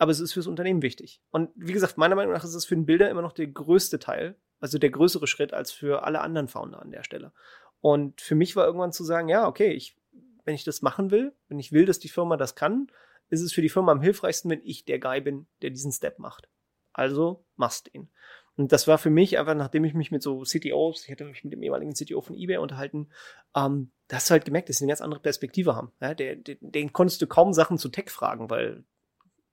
Aber 0.00 0.12
es 0.12 0.18
ist 0.18 0.32
fürs 0.32 0.46
Unternehmen 0.46 0.80
wichtig. 0.80 1.20
Und 1.30 1.50
wie 1.54 1.74
gesagt, 1.74 1.98
meiner 1.98 2.14
Meinung 2.14 2.32
nach 2.32 2.42
ist 2.42 2.54
es 2.54 2.64
für 2.64 2.74
den 2.74 2.86
Bilder 2.86 3.10
immer 3.10 3.20
noch 3.20 3.34
der 3.34 3.48
größte 3.48 3.98
Teil, 3.98 4.34
also 4.58 4.78
der 4.78 4.88
größere 4.88 5.26
Schritt 5.26 5.52
als 5.52 5.72
für 5.72 6.04
alle 6.04 6.22
anderen 6.22 6.48
Founder 6.48 6.80
an 6.80 6.90
der 6.90 7.04
Stelle. 7.04 7.34
Und 7.82 8.22
für 8.22 8.34
mich 8.34 8.56
war 8.56 8.64
irgendwann 8.64 8.92
zu 8.92 9.04
sagen, 9.04 9.28
ja, 9.28 9.46
okay, 9.46 9.72
ich, 9.72 9.98
wenn 10.46 10.54
ich 10.54 10.64
das 10.64 10.80
machen 10.80 11.10
will, 11.10 11.34
wenn 11.48 11.58
ich 11.58 11.72
will, 11.72 11.84
dass 11.84 11.98
die 11.98 12.08
Firma 12.08 12.38
das 12.38 12.54
kann, 12.54 12.90
ist 13.28 13.42
es 13.42 13.52
für 13.52 13.60
die 13.60 13.68
Firma 13.68 13.92
am 13.92 14.00
hilfreichsten, 14.00 14.50
wenn 14.50 14.62
ich 14.64 14.86
der 14.86 14.98
Guy 15.00 15.20
bin, 15.20 15.46
der 15.60 15.68
diesen 15.68 15.92
Step 15.92 16.18
macht. 16.18 16.48
Also 16.94 17.44
machst 17.56 17.92
ihn. 17.92 18.08
Und 18.56 18.72
das 18.72 18.88
war 18.88 18.96
für 18.96 19.10
mich 19.10 19.38
einfach, 19.38 19.54
nachdem 19.54 19.84
ich 19.84 19.92
mich 19.92 20.10
mit 20.10 20.22
so 20.22 20.44
CTOs, 20.44 21.04
ich 21.04 21.10
hatte 21.10 21.26
mich 21.26 21.44
mit 21.44 21.52
dem 21.52 21.62
ehemaligen 21.62 21.92
CTO 21.92 22.22
von 22.22 22.36
eBay 22.36 22.56
unterhalten, 22.56 23.10
ähm, 23.54 23.90
da 24.08 24.16
hast 24.16 24.30
du 24.30 24.32
halt 24.32 24.46
gemerkt, 24.46 24.70
dass 24.70 24.78
sie 24.78 24.84
eine 24.84 24.92
ganz 24.92 25.02
andere 25.02 25.20
Perspektive 25.20 25.76
haben. 25.76 25.92
Ja, 26.00 26.14
der, 26.14 26.36
der, 26.36 26.56
den 26.60 26.94
konntest 26.94 27.20
du 27.20 27.26
kaum 27.26 27.52
Sachen 27.52 27.76
zu 27.76 27.90
Tech 27.90 28.08
fragen, 28.08 28.48
weil 28.48 28.84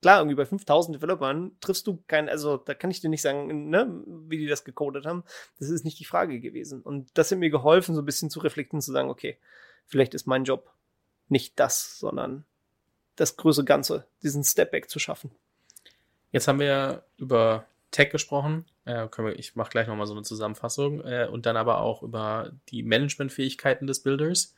klar, 0.07 0.21
irgendwie 0.21 0.37
bei 0.37 0.45
5000 0.45 0.95
Developern 0.95 1.51
triffst 1.59 1.85
du 1.85 2.01
keinen, 2.07 2.29
also 2.29 2.55
da 2.55 2.73
kann 2.73 2.89
ich 2.91 3.01
dir 3.01 3.09
nicht 3.09 3.21
sagen, 3.21 3.69
ne, 3.69 3.91
wie 4.05 4.37
die 4.37 4.47
das 4.47 4.63
gecodet 4.63 5.05
haben. 5.05 5.25
Das 5.59 5.69
ist 5.69 5.83
nicht 5.83 5.99
die 5.99 6.05
Frage 6.05 6.39
gewesen. 6.39 6.81
Und 6.81 7.09
das 7.17 7.29
hat 7.29 7.39
mir 7.39 7.49
geholfen, 7.49 7.93
so 7.93 8.01
ein 8.01 8.05
bisschen 8.05 8.29
zu 8.29 8.39
reflektieren, 8.39 8.79
zu 8.79 8.93
sagen, 8.93 9.09
okay, 9.09 9.37
vielleicht 9.85 10.13
ist 10.13 10.25
mein 10.25 10.45
Job 10.45 10.71
nicht 11.27 11.59
das, 11.59 11.99
sondern 11.99 12.45
das 13.17 13.35
größere 13.35 13.65
Ganze, 13.65 14.07
diesen 14.23 14.45
Stepback 14.45 14.89
zu 14.89 14.97
schaffen. 14.97 15.29
Jetzt 16.31 16.47
haben 16.47 16.61
wir 16.61 17.03
über 17.17 17.65
Tech 17.91 18.09
gesprochen. 18.09 18.63
Äh, 18.85 19.07
ich 19.33 19.57
mache 19.57 19.71
gleich 19.71 19.87
nochmal 19.87 20.07
so 20.07 20.13
eine 20.13 20.23
Zusammenfassung. 20.23 21.01
Äh, 21.01 21.27
und 21.29 21.45
dann 21.45 21.57
aber 21.57 21.81
auch 21.81 22.01
über 22.01 22.53
die 22.69 22.81
Managementfähigkeiten 22.81 23.87
des 23.87 24.03
Builders. 24.03 24.55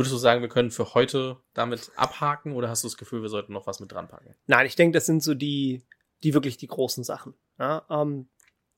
Würdest 0.00 0.14
du 0.14 0.18
sagen, 0.18 0.40
wir 0.40 0.48
können 0.48 0.70
für 0.70 0.94
heute 0.94 1.36
damit 1.52 1.92
abhaken 1.94 2.54
oder 2.54 2.70
hast 2.70 2.82
du 2.82 2.88
das 2.88 2.96
Gefühl, 2.96 3.20
wir 3.20 3.28
sollten 3.28 3.52
noch 3.52 3.66
was 3.66 3.80
mit 3.80 3.92
dran 3.92 4.08
packen? 4.08 4.34
Nein, 4.46 4.64
ich 4.64 4.74
denke, 4.74 4.96
das 4.96 5.04
sind 5.04 5.22
so 5.22 5.34
die, 5.34 5.84
die 6.22 6.32
wirklich 6.32 6.56
die 6.56 6.68
großen 6.68 7.04
Sachen. 7.04 7.34
Ja, 7.58 7.84
ähm, 7.90 8.30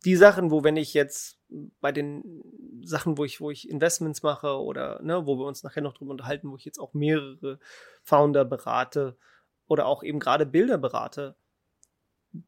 die 0.05 0.17
Sachen, 0.17 0.51
wo 0.51 0.65
wenn 0.65 0.77
ich 0.77 0.95
jetzt 0.95 1.39
bei 1.81 1.93
den 1.93 2.43
Sachen, 2.83 3.19
wo 3.19 3.25
ich, 3.25 3.41
wo 3.41 3.53
ich 3.53 3.71
Investments 3.71 4.25
mache 4.25 4.61
oder 4.61 5.01
ne, 5.01 5.25
wo 5.25 5.39
wir 5.39 5.47
uns 5.47 5.63
nachher 5.63 5.81
noch 5.81 5.95
drüber 5.95 6.11
unterhalten, 6.11 6.51
wo 6.51 6.57
ich 6.57 6.65
jetzt 6.65 6.81
auch 6.81 6.93
mehrere 6.93 7.61
Founder 8.03 8.45
berate 8.45 9.17
oder 9.69 9.87
auch 9.87 10.03
eben 10.03 10.19
gerade 10.19 10.45
Bilder 10.45 10.77
berate, 10.77 11.37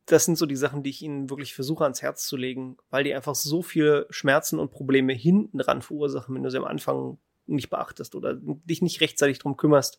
das 0.06 0.24
sind 0.24 0.36
so 0.36 0.46
die 0.46 0.56
Sachen, 0.56 0.82
die 0.82 0.90
ich 0.90 1.00
ihnen 1.00 1.30
wirklich 1.30 1.54
versuche 1.54 1.84
ans 1.84 2.02
Herz 2.02 2.26
zu 2.26 2.36
legen, 2.36 2.76
weil 2.90 3.04
die 3.04 3.14
einfach 3.14 3.36
so 3.36 3.62
viele 3.62 4.08
Schmerzen 4.10 4.58
und 4.58 4.72
Probleme 4.72 5.12
hinten 5.12 5.58
dran 5.58 5.80
verursachen, 5.80 6.34
wenn 6.34 6.42
du 6.42 6.50
sie 6.50 6.58
am 6.58 6.64
Anfang 6.64 7.18
nicht 7.46 7.70
beachtest 7.70 8.14
oder 8.14 8.38
dich 8.40 8.82
nicht 8.82 9.00
rechtzeitig 9.00 9.38
drum 9.38 9.56
kümmerst, 9.56 9.98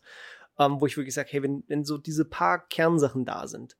ähm, 0.58 0.80
wo 0.80 0.86
ich 0.86 0.96
wirklich 0.96 1.14
sage, 1.14 1.28
hey, 1.32 1.42
wenn, 1.42 1.64
wenn 1.68 1.84
so 1.84 1.98
diese 1.98 2.24
paar 2.24 2.66
Kernsachen 2.68 3.24
da 3.24 3.46
sind, 3.46 3.76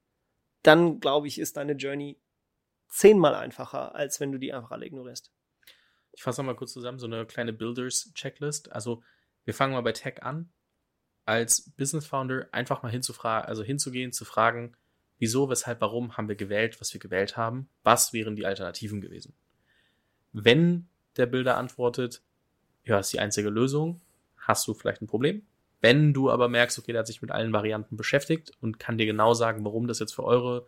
dann 0.62 1.00
glaube 1.00 1.28
ich, 1.28 1.38
ist 1.38 1.56
deine 1.56 1.72
Journey 1.72 2.20
zehnmal 2.88 3.34
einfacher, 3.34 3.94
als 3.94 4.20
wenn 4.20 4.32
du 4.32 4.38
die 4.38 4.52
einfach 4.52 4.70
alle 4.70 4.86
ignorierst. 4.86 5.32
Ich 6.12 6.22
fasse 6.22 6.42
mal 6.42 6.56
kurz 6.56 6.72
zusammen, 6.72 6.98
so 6.98 7.06
eine 7.06 7.26
kleine 7.26 7.52
Builders-Checklist. 7.52 8.72
Also 8.72 9.02
wir 9.44 9.54
fangen 9.54 9.74
mal 9.74 9.82
bei 9.82 9.92
Tech 9.92 10.22
an. 10.22 10.50
Als 11.24 11.70
Business 11.72 12.06
Founder 12.06 12.48
einfach 12.52 12.82
mal 12.82 12.90
hinzufragen, 12.90 13.48
also 13.48 13.62
hinzugehen, 13.62 14.12
zu 14.12 14.24
fragen, 14.24 14.76
wieso, 15.18 15.48
weshalb, 15.48 15.80
warum 15.80 16.16
haben 16.16 16.28
wir 16.28 16.36
gewählt, 16.36 16.80
was 16.80 16.92
wir 16.92 17.00
gewählt 17.00 17.36
haben, 17.36 17.68
was 17.82 18.12
wären 18.12 18.36
die 18.36 18.46
Alternativen 18.46 19.00
gewesen. 19.00 19.34
Wenn 20.32 20.88
der 21.16 21.26
Bilder 21.26 21.56
antwortet, 21.56 22.22
ja, 22.86 22.98
ist 22.98 23.12
die 23.12 23.20
einzige 23.20 23.50
Lösung, 23.50 24.00
hast 24.38 24.66
du 24.66 24.74
vielleicht 24.74 25.02
ein 25.02 25.06
Problem. 25.06 25.42
Wenn 25.80 26.14
du 26.14 26.30
aber 26.30 26.48
merkst, 26.48 26.78
okay, 26.78 26.92
der 26.92 27.00
hat 27.00 27.06
sich 27.06 27.20
mit 27.20 27.30
allen 27.30 27.52
Varianten 27.52 27.96
beschäftigt 27.96 28.52
und 28.60 28.78
kann 28.78 28.96
dir 28.96 29.06
genau 29.06 29.34
sagen, 29.34 29.64
warum 29.64 29.86
das 29.86 29.98
jetzt 29.98 30.14
für 30.14 30.24
eure 30.24 30.66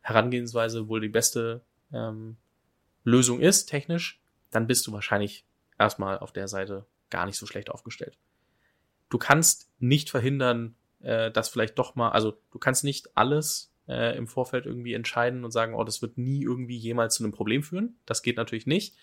Herangehensweise 0.00 0.88
wohl 0.88 1.00
die 1.00 1.08
beste 1.08 1.62
ähm, 1.92 2.36
Lösung 3.04 3.40
ist, 3.40 3.66
technisch, 3.66 4.20
dann 4.50 4.66
bist 4.66 4.86
du 4.86 4.92
wahrscheinlich 4.92 5.44
erstmal 5.78 6.18
auf 6.18 6.32
der 6.32 6.48
Seite 6.48 6.86
gar 7.10 7.26
nicht 7.26 7.36
so 7.36 7.46
schlecht 7.46 7.70
aufgestellt. 7.70 8.16
Du 9.08 9.18
kannst 9.18 9.70
nicht 9.78 10.10
verhindern, 10.10 10.74
äh, 11.00 11.30
dass 11.30 11.48
vielleicht 11.48 11.78
doch 11.78 11.94
mal, 11.94 12.10
also 12.10 12.40
du 12.50 12.58
kannst 12.58 12.82
nicht 12.82 13.16
alles 13.16 13.72
äh, 13.88 14.16
im 14.16 14.26
Vorfeld 14.26 14.66
irgendwie 14.66 14.94
entscheiden 14.94 15.44
und 15.44 15.50
sagen, 15.50 15.74
oh, 15.74 15.84
das 15.84 16.02
wird 16.02 16.18
nie 16.18 16.42
irgendwie 16.42 16.76
jemals 16.76 17.14
zu 17.14 17.24
einem 17.24 17.32
Problem 17.32 17.62
führen. 17.62 17.98
Das 18.06 18.22
geht 18.22 18.36
natürlich 18.36 18.66
nicht. 18.66 18.96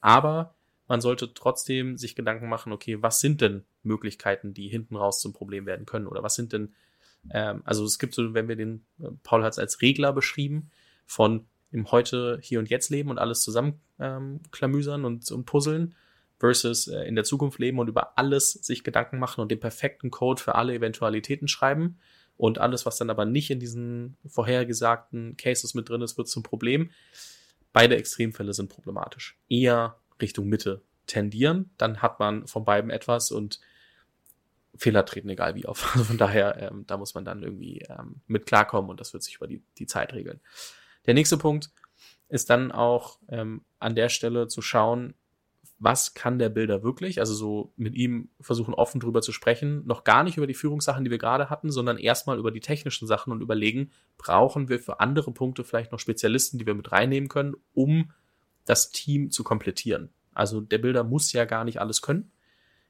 Aber 0.00 0.54
man 0.88 1.00
sollte 1.00 1.32
trotzdem 1.34 1.96
sich 1.96 2.16
Gedanken 2.16 2.48
machen, 2.48 2.72
okay, 2.72 3.02
was 3.02 3.20
sind 3.20 3.40
denn 3.40 3.64
Möglichkeiten, 3.82 4.54
die 4.54 4.68
hinten 4.68 4.96
raus 4.96 5.20
zum 5.20 5.32
Problem 5.32 5.66
werden 5.66 5.86
können? 5.86 6.06
Oder 6.06 6.22
was 6.22 6.34
sind 6.34 6.52
denn, 6.52 6.74
ähm, 7.30 7.62
also 7.64 7.84
es 7.84 7.98
gibt 7.98 8.14
so, 8.14 8.34
wenn 8.34 8.48
wir 8.48 8.56
den, 8.56 8.84
äh, 8.98 9.08
Paul 9.22 9.44
hat 9.44 9.52
es 9.52 9.58
als 9.58 9.82
Regler 9.82 10.12
beschrieben, 10.12 10.70
von 11.06 11.46
im 11.70 11.90
Heute, 11.90 12.38
Hier 12.42 12.58
und 12.58 12.70
Jetzt 12.70 12.88
leben 12.88 13.10
und 13.10 13.18
alles 13.18 13.42
zusammen 13.42 13.80
ähm, 14.00 14.40
und, 15.04 15.30
und 15.30 15.44
puzzeln, 15.44 15.94
versus 16.38 16.86
äh, 16.88 17.02
in 17.02 17.14
der 17.14 17.24
Zukunft 17.24 17.58
leben 17.58 17.78
und 17.78 17.88
über 17.88 18.16
alles 18.16 18.52
sich 18.52 18.84
Gedanken 18.84 19.18
machen 19.18 19.40
und 19.40 19.50
den 19.50 19.60
perfekten 19.60 20.10
Code 20.10 20.40
für 20.40 20.54
alle 20.54 20.74
Eventualitäten 20.74 21.48
schreiben. 21.48 21.98
Und 22.36 22.58
alles, 22.58 22.86
was 22.86 22.96
dann 22.96 23.10
aber 23.10 23.24
nicht 23.24 23.50
in 23.50 23.58
diesen 23.58 24.16
vorhergesagten 24.24 25.36
Cases 25.36 25.74
mit 25.74 25.88
drin 25.88 26.02
ist, 26.02 26.16
wird 26.16 26.28
zum 26.28 26.44
Problem. 26.44 26.90
Beide 27.72 27.96
Extremfälle 27.96 28.54
sind 28.54 28.68
problematisch. 28.70 29.36
Eher 29.48 29.98
Richtung 30.20 30.46
Mitte 30.46 30.82
tendieren, 31.06 31.70
dann 31.78 32.02
hat 32.02 32.20
man 32.20 32.46
von 32.46 32.64
beiden 32.64 32.90
etwas 32.90 33.30
und 33.30 33.60
Fehler 34.76 35.04
treten 35.04 35.28
egal 35.28 35.54
wie 35.54 35.66
auf. 35.66 35.90
Also 35.94 36.04
von 36.04 36.18
daher, 36.18 36.70
ähm, 36.70 36.84
da 36.86 36.96
muss 36.96 37.14
man 37.14 37.24
dann 37.24 37.42
irgendwie 37.42 37.84
ähm, 37.88 38.20
mit 38.26 38.46
klarkommen 38.46 38.90
und 38.90 39.00
das 39.00 39.12
wird 39.12 39.22
sich 39.22 39.36
über 39.36 39.46
die, 39.46 39.62
die 39.78 39.86
Zeit 39.86 40.12
regeln. 40.12 40.40
Der 41.06 41.14
nächste 41.14 41.38
Punkt 41.38 41.70
ist 42.28 42.50
dann 42.50 42.70
auch 42.70 43.18
ähm, 43.28 43.62
an 43.78 43.94
der 43.94 44.08
Stelle 44.08 44.48
zu 44.48 44.62
schauen, 44.62 45.14
was 45.80 46.14
kann 46.14 46.38
der 46.38 46.48
Bilder 46.48 46.82
wirklich? 46.82 47.20
Also 47.20 47.34
so 47.34 47.72
mit 47.76 47.94
ihm 47.94 48.30
versuchen 48.40 48.74
offen 48.74 49.00
drüber 49.00 49.22
zu 49.22 49.32
sprechen, 49.32 49.86
noch 49.86 50.02
gar 50.02 50.24
nicht 50.24 50.36
über 50.36 50.48
die 50.48 50.54
Führungssachen, 50.54 51.04
die 51.04 51.10
wir 51.10 51.18
gerade 51.18 51.50
hatten, 51.50 51.70
sondern 51.70 51.98
erstmal 51.98 52.38
über 52.38 52.50
die 52.50 52.60
technischen 52.60 53.06
Sachen 53.06 53.32
und 53.32 53.42
überlegen, 53.42 53.92
brauchen 54.16 54.68
wir 54.68 54.80
für 54.80 54.98
andere 54.98 55.30
Punkte 55.32 55.62
vielleicht 55.62 55.92
noch 55.92 56.00
Spezialisten, 56.00 56.58
die 56.58 56.66
wir 56.66 56.74
mit 56.74 56.90
reinnehmen 56.90 57.28
können, 57.28 57.54
um 57.74 58.10
das 58.68 58.90
Team 58.90 59.30
zu 59.30 59.44
komplettieren. 59.44 60.10
Also 60.34 60.60
der 60.60 60.78
Bilder 60.78 61.04
muss 61.04 61.32
ja 61.32 61.44
gar 61.44 61.64
nicht 61.64 61.80
alles 61.80 62.02
können. 62.02 62.30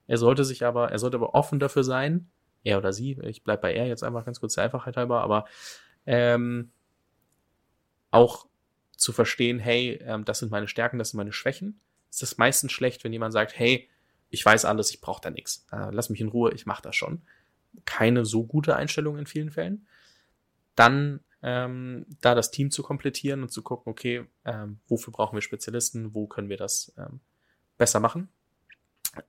Er 0.07 0.19
sollte 0.19 0.45
sich 0.45 0.65
aber, 0.65 0.91
er 0.91 0.99
sollte 0.99 1.17
aber 1.17 1.35
offen 1.35 1.59
dafür 1.59 1.85
sein, 1.85 2.31
er 2.65 2.79
oder 2.79 2.93
sie, 2.93 3.19
ich 3.23 3.45
bleib 3.45 3.61
bei 3.61 3.73
er 3.73 3.87
jetzt 3.87 4.03
einfach 4.03 4.25
ganz 4.25 4.41
kurz 4.41 4.55
der 4.55 4.65
Einfachheit 4.65 4.97
halber, 4.97 5.23
aber 5.23 5.47
ähm, 6.07 6.71
auch 8.11 8.47
zu 8.97 9.13
verstehen, 9.13 9.59
hey, 9.59 10.01
ähm, 10.03 10.25
das 10.25 10.41
sind 10.41 10.51
meine 10.51 10.67
Stärken, 10.67 10.99
das 10.99 11.11
sind 11.11 11.19
meine 11.19 11.33
Schwächen 11.33 11.81
ist 12.11 12.23
es 12.23 12.39
meistens 12.39 12.73
schlecht, 12.73 13.05
wenn 13.05 13.13
jemand 13.13 13.33
sagt, 13.33 13.59
hey, 13.59 13.89
ich 14.31 14.45
weiß 14.45 14.65
alles, 14.65 14.91
ich 14.91 15.01
brauche 15.01 15.21
da 15.21 15.31
nichts. 15.31 15.67
Äh, 15.73 15.91
lass 15.91 16.11
mich 16.11 16.21
in 16.21 16.29
Ruhe, 16.29 16.53
ich 16.53 16.67
mache 16.67 16.83
das 16.83 16.97
schon. 16.97 17.23
keine 17.85 18.25
so 18.25 18.45
gute 18.45 18.77
Einstellung 18.77 19.19
in 19.19 19.27
vielen 19.27 19.51
Fällen. 19.51 19.87
Dann 20.75 21.21
ähm, 21.43 22.07
da 22.21 22.35
das 22.35 22.51
Team 22.51 22.71
zu 22.71 22.83
komplettieren 22.83 23.43
und 23.43 23.51
zu 23.51 23.63
gucken, 23.63 23.91
okay, 23.91 24.27
ähm, 24.45 24.81
wofür 24.89 25.13
brauchen 25.13 25.37
wir 25.37 25.43
Spezialisten, 25.43 26.15
wo 26.15 26.27
können 26.27 26.49
wir 26.49 26.57
das 26.57 26.93
ähm, 26.99 27.21
besser 27.77 28.01
machen. 28.01 28.29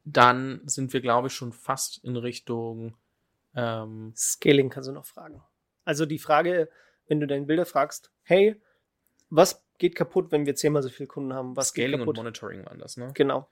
Dann 0.03 0.61
sind 0.65 0.93
wir, 0.93 1.01
glaube 1.01 1.27
ich, 1.27 1.33
schon 1.33 1.53
fast 1.53 2.03
in 2.03 2.15
Richtung 2.15 2.95
ähm, 3.55 4.13
Scaling 4.15 4.69
kannst 4.69 4.89
du 4.89 4.93
noch 4.93 5.05
fragen. 5.05 5.41
Also 5.85 6.05
die 6.05 6.19
Frage, 6.19 6.69
wenn 7.07 7.19
du 7.19 7.27
deine 7.27 7.45
Bilder 7.45 7.65
fragst, 7.65 8.11
hey, 8.23 8.61
was 9.29 9.63
geht 9.77 9.95
kaputt, 9.95 10.31
wenn 10.31 10.45
wir 10.45 10.55
zehnmal 10.55 10.83
so 10.83 10.89
viele 10.89 11.07
Kunden 11.07 11.33
haben? 11.33 11.55
Was 11.55 11.69
Scaling 11.69 12.01
und 12.01 12.15
Monitoring 12.15 12.65
waren 12.65 12.79
das, 12.79 12.97
ne? 12.97 13.11
Genau. 13.13 13.49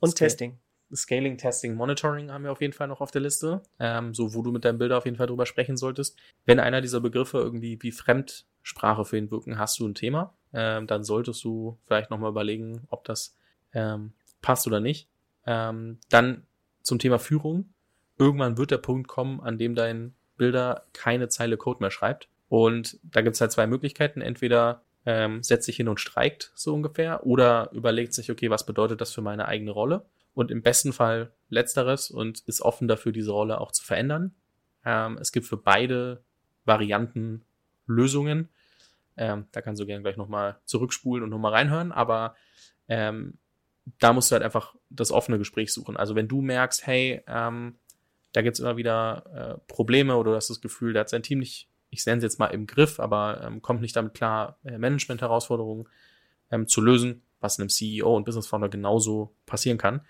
Und 0.00 0.10
Scal 0.10 0.28
Testing. 0.28 0.58
Scaling, 0.94 1.36
Testing, 1.36 1.74
Monitoring 1.74 2.30
haben 2.30 2.44
wir 2.44 2.52
auf 2.52 2.60
jeden 2.60 2.72
Fall 2.72 2.88
noch 2.88 3.00
auf 3.00 3.10
der 3.10 3.22
Liste, 3.22 3.62
ähm, 3.78 4.14
so 4.14 4.34
wo 4.34 4.42
du 4.42 4.52
mit 4.52 4.64
deinem 4.64 4.78
Bilder 4.78 4.98
auf 4.98 5.04
jeden 5.04 5.16
Fall 5.16 5.26
drüber 5.26 5.46
sprechen 5.46 5.76
solltest. 5.76 6.16
Wenn 6.44 6.60
einer 6.60 6.80
dieser 6.80 7.00
Begriffe 7.00 7.38
irgendwie 7.38 7.82
wie 7.82 7.92
Fremdsprache 7.92 9.04
für 9.04 9.18
ihn 9.18 9.30
wirken, 9.30 9.58
hast 9.58 9.78
du 9.80 9.86
ein 9.86 9.94
Thema, 9.94 10.34
ähm, 10.52 10.86
dann 10.86 11.04
solltest 11.04 11.42
du 11.44 11.78
vielleicht 11.86 12.10
nochmal 12.10 12.30
überlegen, 12.30 12.86
ob 12.88 13.04
das 13.04 13.36
ähm, 13.72 14.12
passt 14.42 14.66
oder 14.66 14.80
nicht. 14.80 15.08
Ähm, 15.46 15.98
dann 16.08 16.46
zum 16.82 16.98
Thema 16.98 17.18
Führung. 17.18 17.72
Irgendwann 18.18 18.56
wird 18.56 18.70
der 18.70 18.78
Punkt 18.78 19.08
kommen, 19.08 19.40
an 19.40 19.58
dem 19.58 19.74
dein 19.74 20.14
Bilder 20.36 20.86
keine 20.92 21.28
Zeile 21.28 21.56
Code 21.56 21.80
mehr 21.80 21.90
schreibt. 21.90 22.28
Und 22.48 22.98
da 23.02 23.22
gibt 23.22 23.34
es 23.34 23.40
halt 23.40 23.52
zwei 23.52 23.66
Möglichkeiten. 23.66 24.20
Entweder 24.20 24.82
ähm, 25.04 25.42
setzt 25.42 25.66
sich 25.66 25.76
hin 25.76 25.88
und 25.88 26.00
streikt, 26.00 26.52
so 26.54 26.74
ungefähr, 26.74 27.26
oder 27.26 27.70
überlegt 27.72 28.14
sich, 28.14 28.30
okay, 28.30 28.50
was 28.50 28.66
bedeutet 28.66 29.00
das 29.00 29.12
für 29.12 29.22
meine 29.22 29.46
eigene 29.46 29.70
Rolle? 29.70 30.04
Und 30.36 30.50
im 30.50 30.60
besten 30.60 30.92
Fall 30.92 31.32
letzteres 31.48 32.10
und 32.10 32.40
ist 32.40 32.60
offen 32.60 32.88
dafür, 32.88 33.10
diese 33.10 33.32
Rolle 33.32 33.58
auch 33.58 33.72
zu 33.72 33.82
verändern. 33.82 34.34
Ähm, 34.84 35.16
es 35.18 35.32
gibt 35.32 35.46
für 35.46 35.56
beide 35.56 36.22
Varianten 36.66 37.46
Lösungen. 37.86 38.50
Ähm, 39.16 39.46
da 39.52 39.62
kannst 39.62 39.80
du 39.80 39.86
gerne 39.86 40.02
gleich 40.02 40.18
nochmal 40.18 40.60
zurückspulen 40.66 41.24
und 41.24 41.30
nochmal 41.30 41.52
reinhören, 41.52 41.90
aber 41.90 42.36
ähm, 42.86 43.38
da 43.98 44.12
musst 44.12 44.30
du 44.30 44.34
halt 44.34 44.42
einfach 44.42 44.74
das 44.90 45.10
offene 45.10 45.38
Gespräch 45.38 45.72
suchen. 45.72 45.96
Also 45.96 46.14
wenn 46.14 46.28
du 46.28 46.42
merkst, 46.42 46.86
hey, 46.86 47.22
ähm, 47.26 47.76
da 48.32 48.42
gibt's 48.42 48.60
immer 48.60 48.76
wieder 48.76 49.56
äh, 49.56 49.72
Probleme 49.72 50.16
oder 50.16 50.32
du 50.32 50.36
hast 50.36 50.50
das 50.50 50.60
Gefühl, 50.60 50.92
da 50.92 51.00
hat 51.00 51.08
sein 51.08 51.22
Team 51.22 51.38
nicht, 51.38 51.70
ich 51.88 52.04
nenne 52.04 52.18
es 52.18 52.24
jetzt 52.24 52.38
mal 52.38 52.48
im 52.48 52.66
Griff, 52.66 53.00
aber 53.00 53.40
ähm, 53.42 53.62
kommt 53.62 53.80
nicht 53.80 53.96
damit 53.96 54.12
klar, 54.12 54.58
äh, 54.64 54.76
Management-Herausforderungen 54.76 55.88
ähm, 56.50 56.68
zu 56.68 56.82
lösen, 56.82 57.22
was 57.46 57.58
einem 57.58 57.68
CEO 57.68 58.14
und 58.16 58.24
Business 58.24 58.46
Founder 58.46 58.68
genauso 58.68 59.34
passieren 59.46 59.78
kann, 59.78 60.02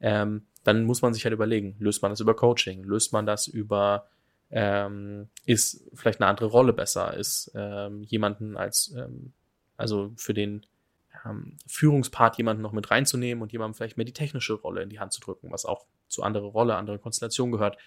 ähm, 0.00 0.46
dann 0.64 0.84
muss 0.84 1.02
man 1.02 1.14
sich 1.14 1.24
halt 1.24 1.34
überlegen, 1.34 1.76
löst 1.78 2.02
man 2.02 2.10
das 2.10 2.20
über 2.20 2.34
Coaching, 2.34 2.84
löst 2.84 3.12
man 3.12 3.26
das 3.26 3.46
über, 3.46 4.08
ähm, 4.50 5.28
ist 5.44 5.88
vielleicht 5.94 6.20
eine 6.20 6.28
andere 6.28 6.46
Rolle 6.46 6.72
besser, 6.72 7.14
ist 7.14 7.50
ähm, 7.54 8.02
jemanden 8.02 8.56
als, 8.56 8.94
ähm, 8.96 9.32
also 9.76 10.12
für 10.16 10.34
den 10.34 10.66
ähm, 11.24 11.56
Führungspart 11.66 12.36
jemanden 12.38 12.62
noch 12.62 12.72
mit 12.72 12.90
reinzunehmen 12.90 13.42
und 13.42 13.52
jemandem 13.52 13.74
vielleicht 13.74 13.96
mehr 13.96 14.06
die 14.06 14.12
technische 14.12 14.54
Rolle 14.54 14.82
in 14.82 14.90
die 14.90 14.98
Hand 15.00 15.12
zu 15.12 15.20
drücken, 15.20 15.50
was 15.50 15.64
auch 15.64 15.86
zu 16.08 16.22
andere 16.22 16.46
Rolle, 16.46 16.76
andere 16.76 16.98
Konstellation 16.98 17.52
gehört. 17.52 17.78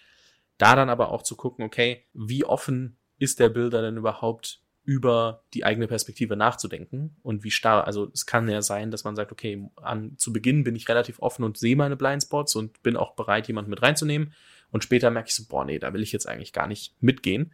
Da 0.58 0.76
dann 0.76 0.90
aber 0.90 1.12
auch 1.12 1.24
zu 1.24 1.36
gucken, 1.36 1.66
okay, 1.66 2.06
wie 2.14 2.44
offen 2.44 2.98
ist 3.18 3.40
der 3.40 3.50
Bilder 3.50 3.82
denn 3.82 3.98
überhaupt 3.98 4.62
über 4.90 5.44
die 5.54 5.66
eigene 5.66 5.88
Perspektive 5.88 6.36
nachzudenken 6.36 7.16
und 7.22 7.44
wie 7.44 7.52
starr, 7.52 7.86
also 7.86 8.10
es 8.12 8.26
kann 8.26 8.50
ja 8.50 8.64
sein, 8.64 8.90
dass 8.90 9.04
man 9.04 9.16
sagt, 9.16 9.32
okay, 9.32 9.70
an, 9.76 10.18
zu 10.18 10.34
Beginn 10.34 10.64
bin 10.64 10.76
ich 10.76 10.90
relativ 10.90 11.20
offen 11.20 11.44
und 11.44 11.60
sehe 11.60 11.76
meine 11.76 11.96
Blindspots 11.96 12.56
und 12.56 12.82
bin 12.82 12.98
auch 12.98 13.14
bereit, 13.14 13.48
jemanden 13.48 13.70
mit 13.70 13.84
reinzunehmen 13.84 14.34
und 14.72 14.84
später 14.84 15.12
merke 15.12 15.30
ich 15.30 15.36
so, 15.36 15.44
boah, 15.48 15.64
nee, 15.64 15.78
da 15.78 15.94
will 15.94 16.02
ich 16.02 16.12
jetzt 16.12 16.28
eigentlich 16.28 16.54
gar 16.54 16.66
nicht 16.66 16.96
mitgehen. 17.04 17.54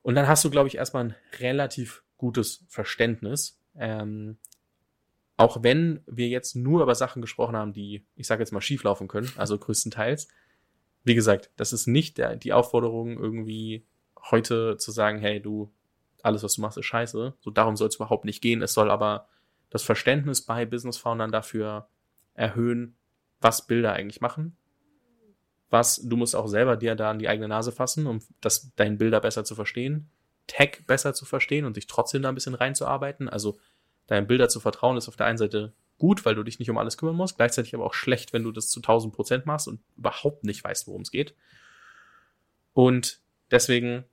Und 0.00 0.14
dann 0.14 0.26
hast 0.28 0.46
du, 0.46 0.50
glaube 0.50 0.66
ich, 0.66 0.78
erstmal 0.78 1.04
ein 1.04 1.14
relativ 1.40 2.04
gutes 2.16 2.64
Verständnis, 2.68 3.60
ähm, 3.76 4.38
auch 5.36 5.62
wenn 5.62 6.00
wir 6.06 6.28
jetzt 6.28 6.56
nur 6.56 6.82
über 6.82 6.94
Sachen 6.94 7.20
gesprochen 7.20 7.54
haben, 7.54 7.74
die, 7.74 8.06
ich 8.16 8.26
sage 8.26 8.40
jetzt 8.40 8.52
mal, 8.52 8.62
schieflaufen 8.62 9.08
können, 9.08 9.30
also 9.36 9.58
größtenteils. 9.58 10.26
Wie 11.04 11.14
gesagt, 11.14 11.50
das 11.56 11.74
ist 11.74 11.86
nicht 11.86 12.16
der, 12.16 12.34
die 12.36 12.54
Aufforderung, 12.54 13.18
irgendwie 13.18 13.84
heute 14.30 14.78
zu 14.78 14.90
sagen, 14.90 15.18
hey, 15.18 15.38
du 15.38 15.70
alles, 16.22 16.42
was 16.42 16.54
du 16.54 16.60
machst, 16.60 16.78
ist 16.78 16.86
scheiße. 16.86 17.34
So 17.40 17.50
darum 17.50 17.76
soll 17.76 17.88
es 17.88 17.96
überhaupt 17.96 18.24
nicht 18.24 18.42
gehen. 18.42 18.62
Es 18.62 18.74
soll 18.74 18.90
aber 18.90 19.28
das 19.70 19.82
Verständnis 19.82 20.42
bei 20.42 20.66
Business 20.66 20.98
Foundern 20.98 21.32
dafür 21.32 21.88
erhöhen, 22.34 22.96
was 23.40 23.66
Bilder 23.66 23.92
eigentlich 23.92 24.20
machen. 24.20 24.56
Was, 25.70 25.96
du 25.96 26.16
musst 26.16 26.36
auch 26.36 26.46
selber 26.46 26.76
dir 26.76 26.94
da 26.94 27.10
an 27.10 27.18
die 27.18 27.28
eigene 27.28 27.48
Nase 27.48 27.72
fassen, 27.72 28.06
um 28.06 28.20
das, 28.40 28.74
deinen 28.76 28.98
Bilder 28.98 29.20
besser 29.20 29.44
zu 29.44 29.54
verstehen, 29.54 30.10
Tech 30.46 30.84
besser 30.86 31.14
zu 31.14 31.24
verstehen 31.24 31.64
und 31.64 31.76
dich 31.76 31.86
trotzdem 31.86 32.22
da 32.22 32.28
ein 32.28 32.34
bisschen 32.34 32.54
reinzuarbeiten. 32.54 33.28
Also 33.28 33.58
deinen 34.06 34.26
Bilder 34.26 34.48
zu 34.48 34.60
vertrauen 34.60 34.96
ist 34.96 35.08
auf 35.08 35.16
der 35.16 35.26
einen 35.26 35.38
Seite 35.38 35.72
gut, 35.98 36.24
weil 36.24 36.34
du 36.34 36.42
dich 36.42 36.58
nicht 36.58 36.68
um 36.68 36.78
alles 36.78 36.98
kümmern 36.98 37.16
musst, 37.16 37.36
gleichzeitig 37.36 37.74
aber 37.74 37.84
auch 37.84 37.94
schlecht, 37.94 38.32
wenn 38.32 38.42
du 38.42 38.52
das 38.52 38.68
zu 38.68 38.80
1000 38.80 39.14
Prozent 39.14 39.46
machst 39.46 39.68
und 39.68 39.80
überhaupt 39.96 40.44
nicht 40.44 40.62
weißt, 40.62 40.86
worum 40.88 41.02
es 41.02 41.10
geht. 41.10 41.34
Und 42.74 43.20
deswegen 43.50 44.04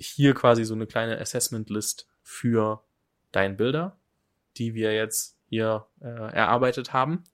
hier 0.00 0.34
quasi 0.34 0.64
so 0.64 0.74
eine 0.74 0.86
kleine 0.86 1.20
Assessment-List 1.20 2.08
für 2.22 2.82
deinen 3.32 3.56
Bilder, 3.56 3.98
die 4.56 4.74
wir 4.74 4.94
jetzt 4.94 5.38
hier 5.48 5.86
äh, 6.00 6.06
erarbeitet 6.06 6.92
haben. 6.92 7.24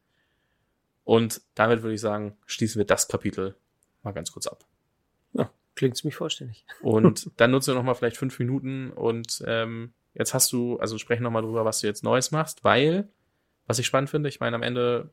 Und 1.04 1.40
damit 1.54 1.82
würde 1.82 1.94
ich 1.94 2.00
sagen, 2.00 2.36
schließen 2.46 2.78
wir 2.80 2.86
das 2.86 3.06
Kapitel 3.06 3.56
mal 4.02 4.12
ganz 4.12 4.32
kurz 4.32 4.46
ab. 4.48 4.64
Ja, 5.32 5.50
klingt 5.76 5.96
ziemlich 5.96 6.16
vollständig. 6.16 6.66
Und 6.80 7.30
dann 7.36 7.52
nutzen 7.52 7.68
wir 7.68 7.74
nochmal 7.76 7.94
vielleicht 7.94 8.16
fünf 8.16 8.38
Minuten 8.38 8.90
und 8.90 9.42
ähm, 9.46 9.92
jetzt 10.14 10.34
hast 10.34 10.52
du, 10.52 10.78
also 10.78 10.98
sprechen 10.98 11.22
nochmal 11.22 11.42
drüber, 11.42 11.64
was 11.64 11.80
du 11.80 11.86
jetzt 11.86 12.02
Neues 12.02 12.30
machst, 12.30 12.64
weil, 12.64 13.08
was 13.66 13.78
ich 13.78 13.86
spannend 13.86 14.10
finde, 14.10 14.28
ich 14.28 14.40
meine, 14.40 14.56
am 14.56 14.62
Ende 14.62 15.10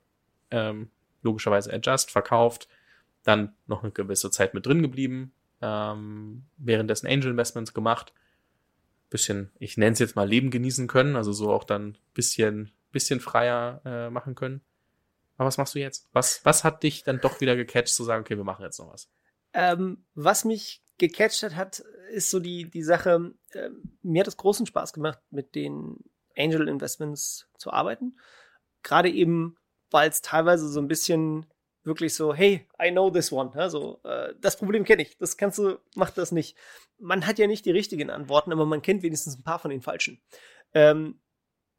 ähm, 0.49 0.89
logischerweise 1.21 1.71
Adjust, 1.73 2.09
verkauft, 2.11 2.67
dann 3.23 3.55
noch 3.67 3.83
eine 3.83 3.91
gewisse 3.91 4.31
Zeit 4.31 4.53
mit 4.53 4.65
drin 4.65 4.81
geblieben, 4.81 5.33
ähm, 5.63 6.43
währenddessen 6.57 7.07
Angel 7.07 7.31
Investments 7.31 7.73
gemacht. 7.73 8.13
Bisschen, 9.09 9.51
ich 9.59 9.77
nenne 9.77 9.93
es 9.93 9.99
jetzt 9.99 10.15
mal 10.15 10.27
Leben 10.27 10.51
genießen 10.51 10.87
können, 10.87 11.15
also 11.15 11.31
so 11.31 11.51
auch 11.51 11.63
dann 11.63 11.97
bisschen, 12.13 12.71
bisschen 12.91 13.19
freier 13.19 13.81
äh, 13.85 14.09
machen 14.09 14.35
können. 14.35 14.61
Aber 15.37 15.47
was 15.47 15.57
machst 15.57 15.75
du 15.75 15.79
jetzt? 15.79 16.09
Was, 16.11 16.43
was 16.43 16.63
hat 16.63 16.83
dich 16.83 17.03
dann 17.03 17.21
doch 17.21 17.39
wieder 17.39 17.55
gecatcht, 17.55 17.95
zu 17.95 18.03
sagen, 18.03 18.21
okay, 18.21 18.37
wir 18.37 18.43
machen 18.43 18.63
jetzt 18.63 18.79
noch 18.79 18.91
was? 18.91 19.09
Ähm, 19.53 20.03
was 20.15 20.45
mich 20.45 20.83
gecatcht 20.97 21.43
hat, 21.43 21.55
hat, 21.55 21.83
ist 22.11 22.29
so 22.29 22.39
die, 22.39 22.69
die 22.69 22.83
Sache, 22.83 23.33
äh, 23.51 23.69
mir 24.01 24.21
hat 24.21 24.27
es 24.27 24.37
großen 24.37 24.65
Spaß 24.65 24.93
gemacht, 24.93 25.19
mit 25.31 25.55
den 25.55 25.97
Angel 26.37 26.67
Investments 26.67 27.47
zu 27.57 27.71
arbeiten. 27.71 28.17
Gerade 28.81 29.09
eben, 29.09 29.55
weil 29.91 30.09
es 30.09 30.21
teilweise 30.21 30.67
so 30.67 30.79
ein 30.79 30.87
bisschen 30.87 31.45
wirklich 31.83 32.13
so, 32.13 32.33
hey, 32.33 32.67
I 32.81 32.91
know 32.91 33.09
this 33.09 33.31
one. 33.31 33.51
Also, 33.55 33.99
äh, 34.03 34.33
das 34.39 34.57
Problem 34.57 34.83
kenne 34.83 35.03
ich. 35.03 35.17
Das 35.17 35.37
kannst 35.37 35.57
du, 35.57 35.77
mach 35.95 36.11
das 36.11 36.31
nicht. 36.31 36.57
Man 36.99 37.25
hat 37.25 37.39
ja 37.39 37.47
nicht 37.47 37.65
die 37.65 37.71
richtigen 37.71 38.09
Antworten, 38.09 38.51
aber 38.51 38.65
man 38.65 38.81
kennt 38.81 39.03
wenigstens 39.03 39.37
ein 39.37 39.43
paar 39.43 39.59
von 39.59 39.71
den 39.71 39.81
falschen. 39.81 40.21
Ähm, 40.73 41.19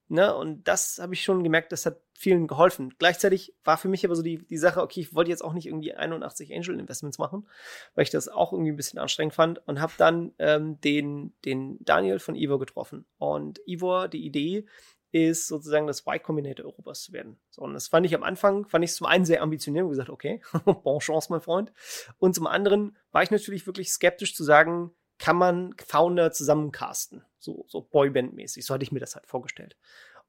ne, 0.09 0.35
und 0.35 0.69
das 0.69 0.99
habe 0.99 1.15
ich 1.15 1.23
schon 1.23 1.43
gemerkt, 1.43 1.73
das 1.73 1.87
hat 1.87 2.01
vielen 2.17 2.47
geholfen. 2.47 2.95
Gleichzeitig 2.99 3.55
war 3.65 3.77
für 3.77 3.89
mich 3.89 4.05
aber 4.05 4.15
so 4.15 4.23
die, 4.23 4.39
die 4.47 4.57
Sache, 4.57 4.83
okay, 4.83 5.01
ich 5.01 5.15
wollte 5.15 5.31
jetzt 5.31 5.43
auch 5.43 5.53
nicht 5.53 5.67
irgendwie 5.67 5.95
81 5.95 6.55
Angel 6.55 6.79
Investments 6.79 7.19
machen, 7.19 7.47
weil 7.95 8.05
ich 8.05 8.11
das 8.11 8.29
auch 8.29 8.53
irgendwie 8.53 8.73
ein 8.73 8.77
bisschen 8.77 8.99
anstrengend 8.99 9.35
fand 9.35 9.67
und 9.67 9.81
habe 9.81 9.93
dann 9.99 10.33
ähm, 10.39 10.81
den, 10.81 11.35
den 11.45 11.83
Daniel 11.85 12.19
von 12.19 12.37
Ivor 12.37 12.59
getroffen. 12.59 13.07
Und 13.19 13.61
Ivor, 13.67 14.09
die 14.09 14.25
Idee 14.25 14.67
ist 15.15 15.47
sozusagen 15.47 15.87
das 15.87 16.01
Y 16.01 16.21
Combinator 16.21 16.67
Europas 16.67 17.05
zu 17.05 17.13
werden. 17.13 17.39
So, 17.49 17.63
und 17.63 17.73
das 17.73 17.87
fand 17.87 18.05
ich 18.05 18.17
am 18.17 18.25
Anfang, 18.25 18.67
fand 18.67 18.85
ich 18.85 18.93
zum 18.93 19.07
einen 19.07 19.25
sehr 19.25 19.43
ambitioniert 19.43 19.85
und 19.85 19.91
gesagt, 19.91 20.11
okay, 20.11 20.43
bon 20.65 20.99
chance, 20.99 21.29
mein 21.31 21.41
Freund. 21.41 21.73
Und 22.19 22.35
zum 22.35 22.49
anderen 22.49 22.97
war 23.13 23.23
ich 23.23 23.31
natürlich 23.31 23.65
wirklich 23.69 23.93
skeptisch 23.93 24.35
zu 24.35 24.43
sagen, 24.43 24.91
kann 25.19 25.37
man 25.37 25.73
Founder 25.87 26.33
zusammencasten, 26.33 27.25
so, 27.39 27.65
so 27.69 27.79
Boyband-mäßig. 27.79 28.67
So 28.67 28.75
hatte 28.75 28.83
ich 28.83 28.91
mir 28.91 28.99
das 28.99 29.15
halt 29.15 29.29
vorgestellt. 29.29 29.77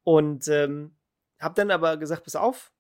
Und 0.03 0.47
ähm, 0.49 0.95
habe 1.39 1.55
dann 1.55 1.71
aber 1.71 1.97
gesagt, 1.97 2.23
pass 2.23 2.35
auf, 2.35 2.71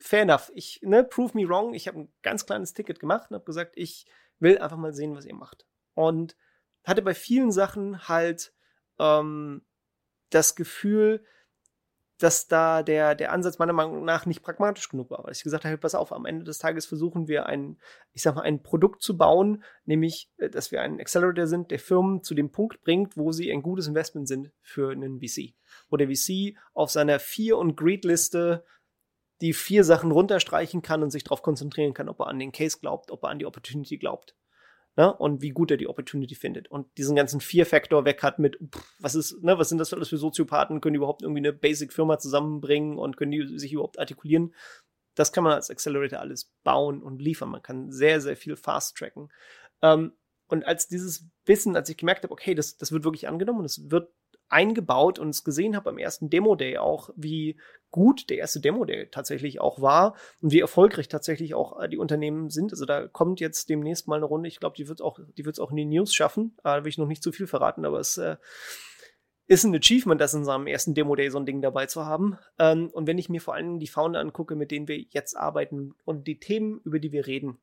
fair 0.00 0.22
enough, 0.22 0.50
ich, 0.52 0.80
ne, 0.82 1.04
prove 1.04 1.30
me 1.38 1.48
wrong. 1.48 1.74
Ich 1.74 1.86
habe 1.86 2.00
ein 2.00 2.12
ganz 2.22 2.44
kleines 2.44 2.74
Ticket 2.74 2.98
gemacht 2.98 3.30
und 3.30 3.36
habe 3.36 3.44
gesagt, 3.44 3.74
ich 3.76 4.04
will 4.40 4.58
einfach 4.58 4.76
mal 4.76 4.92
sehen, 4.92 5.14
was 5.14 5.26
ihr 5.26 5.34
macht. 5.34 5.64
Und 5.94 6.36
hatte 6.82 7.02
bei 7.02 7.14
vielen 7.14 7.52
Sachen 7.52 8.08
halt 8.08 8.52
ähm, 8.98 9.62
das 10.30 10.54
Gefühl, 10.54 11.24
dass 12.18 12.48
da 12.48 12.82
der, 12.82 13.14
der 13.14 13.32
Ansatz 13.32 13.58
meiner 13.58 13.72
Meinung 13.72 14.04
nach 14.04 14.26
nicht 14.26 14.42
pragmatisch 14.42 14.88
genug 14.88 15.10
war. 15.10 15.22
Weil 15.22 15.32
ich 15.32 15.44
gesagt 15.44 15.64
habe, 15.64 15.78
pass 15.78 15.94
auf, 15.94 16.12
am 16.12 16.26
Ende 16.26 16.44
des 16.44 16.58
Tages 16.58 16.84
versuchen 16.84 17.28
wir 17.28 17.46
ein, 17.46 17.78
ich 18.12 18.22
sag 18.22 18.34
mal, 18.34 18.42
ein 18.42 18.62
Produkt 18.62 19.02
zu 19.02 19.16
bauen, 19.16 19.62
nämlich, 19.84 20.30
äh, 20.36 20.50
dass 20.50 20.72
wir 20.72 20.82
ein 20.82 21.00
Accelerator 21.00 21.46
sind, 21.46 21.70
der 21.70 21.78
Firmen 21.78 22.24
zu 22.24 22.34
dem 22.34 22.50
Punkt 22.50 22.82
bringt, 22.82 23.16
wo 23.16 23.30
sie 23.30 23.52
ein 23.52 23.62
gutes 23.62 23.86
Investment 23.86 24.26
sind 24.26 24.50
für 24.62 24.90
einen 24.90 25.20
VC. 25.20 25.54
Wo 25.88 25.96
der 25.96 26.08
VC 26.08 26.56
auf 26.74 26.90
seiner 26.90 27.20
Fear- 27.20 27.58
und 27.58 27.76
Greed-Liste 27.76 28.64
die 29.40 29.52
vier 29.52 29.84
Sachen 29.84 30.10
runterstreichen 30.10 30.82
kann 30.82 31.04
und 31.04 31.10
sich 31.10 31.22
darauf 31.22 31.42
konzentrieren 31.42 31.94
kann, 31.94 32.08
ob 32.08 32.18
er 32.18 32.26
an 32.26 32.40
den 32.40 32.50
Case 32.50 32.78
glaubt, 32.80 33.12
ob 33.12 33.22
er 33.22 33.30
an 33.30 33.38
die 33.38 33.46
Opportunity 33.46 33.96
glaubt. 33.96 34.34
Ne? 34.98 35.14
und 35.14 35.40
wie 35.40 35.50
gut 35.50 35.70
er 35.70 35.76
die 35.76 35.88
Opportunity 35.88 36.34
findet. 36.34 36.70
Und 36.70 36.86
diesen 36.98 37.16
ganzen 37.16 37.40
Fear-Faktor 37.40 38.04
weg 38.04 38.22
hat 38.22 38.38
mit, 38.38 38.56
pff, 38.56 38.94
was 38.98 39.14
ist, 39.14 39.42
ne, 39.42 39.56
was 39.56 39.68
sind 39.68 39.78
das 39.78 39.94
alles 39.94 40.08
für 40.08 40.18
Soziopathen, 40.18 40.80
können 40.80 40.94
die 40.94 40.98
überhaupt 40.98 41.22
irgendwie 41.22 41.38
eine 41.38 41.52
Basic-Firma 41.52 42.18
zusammenbringen 42.18 42.98
und 42.98 43.16
können 43.16 43.30
die 43.30 43.58
sich 43.58 43.72
überhaupt 43.72 43.98
artikulieren? 43.98 44.54
Das 45.14 45.32
kann 45.32 45.44
man 45.44 45.52
als 45.52 45.70
Accelerator 45.70 46.18
alles 46.18 46.52
bauen 46.64 47.02
und 47.02 47.22
liefern. 47.22 47.48
Man 47.48 47.62
kann 47.62 47.92
sehr, 47.92 48.20
sehr 48.20 48.36
viel 48.36 48.56
fast-tracken. 48.56 49.32
Ähm, 49.82 50.12
und 50.48 50.66
als 50.66 50.88
dieses 50.88 51.28
Wissen, 51.46 51.76
als 51.76 51.88
ich 51.88 51.96
gemerkt 51.96 52.24
habe, 52.24 52.32
okay, 52.32 52.54
das, 52.54 52.76
das 52.76 52.90
wird 52.90 53.04
wirklich 53.04 53.28
angenommen 53.28 53.60
und 53.60 53.66
es 53.66 53.90
wird 53.90 54.12
eingebaut 54.48 55.18
und 55.18 55.30
es 55.30 55.44
gesehen 55.44 55.76
habe 55.76 55.90
am 55.90 55.98
ersten 55.98 56.30
Demo-Day 56.30 56.78
auch, 56.78 57.10
wie 57.16 57.58
gut 57.90 58.30
der 58.30 58.38
erste 58.38 58.60
Demo-Day 58.60 59.08
tatsächlich 59.10 59.60
auch 59.60 59.80
war 59.80 60.14
und 60.40 60.52
wie 60.52 60.60
erfolgreich 60.60 61.08
tatsächlich 61.08 61.54
auch 61.54 61.80
äh, 61.80 61.88
die 61.88 61.98
Unternehmen 61.98 62.50
sind. 62.50 62.72
Also 62.72 62.84
da 62.84 63.06
kommt 63.08 63.40
jetzt 63.40 63.68
demnächst 63.68 64.08
mal 64.08 64.16
eine 64.16 64.26
Runde. 64.26 64.48
Ich 64.48 64.60
glaube, 64.60 64.76
die 64.76 64.88
wird 64.88 65.00
auch, 65.00 65.18
die 65.36 65.44
wird 65.44 65.56
es 65.56 65.60
auch 65.60 65.70
in 65.70 65.76
die 65.76 65.84
News 65.84 66.14
schaffen. 66.14 66.56
Äh, 66.58 66.76
da 66.76 66.84
will 66.84 66.90
ich 66.90 66.98
noch 66.98 67.06
nicht 67.06 67.22
zu 67.22 67.32
viel 67.32 67.46
verraten, 67.46 67.84
aber 67.84 68.00
es 68.00 68.18
äh, 68.18 68.36
ist 69.46 69.64
ein 69.64 69.74
Achievement, 69.74 70.20
das 70.20 70.34
in 70.34 70.44
seinem 70.44 70.66
ersten 70.66 70.94
Demo-Day 70.94 71.30
so 71.30 71.38
ein 71.38 71.46
Ding 71.46 71.62
dabei 71.62 71.86
zu 71.86 72.04
haben. 72.04 72.38
Ähm, 72.58 72.90
und 72.90 73.06
wenn 73.06 73.18
ich 73.18 73.30
mir 73.30 73.40
vor 73.40 73.54
allem 73.54 73.78
die 73.78 73.86
Founder 73.86 74.20
angucke, 74.20 74.56
mit 74.56 74.70
denen 74.70 74.88
wir 74.88 74.98
jetzt 75.10 75.36
arbeiten 75.36 75.94
und 76.04 76.26
die 76.26 76.38
Themen, 76.38 76.80
über 76.84 76.98
die 76.98 77.12
wir 77.12 77.26
reden, 77.26 77.58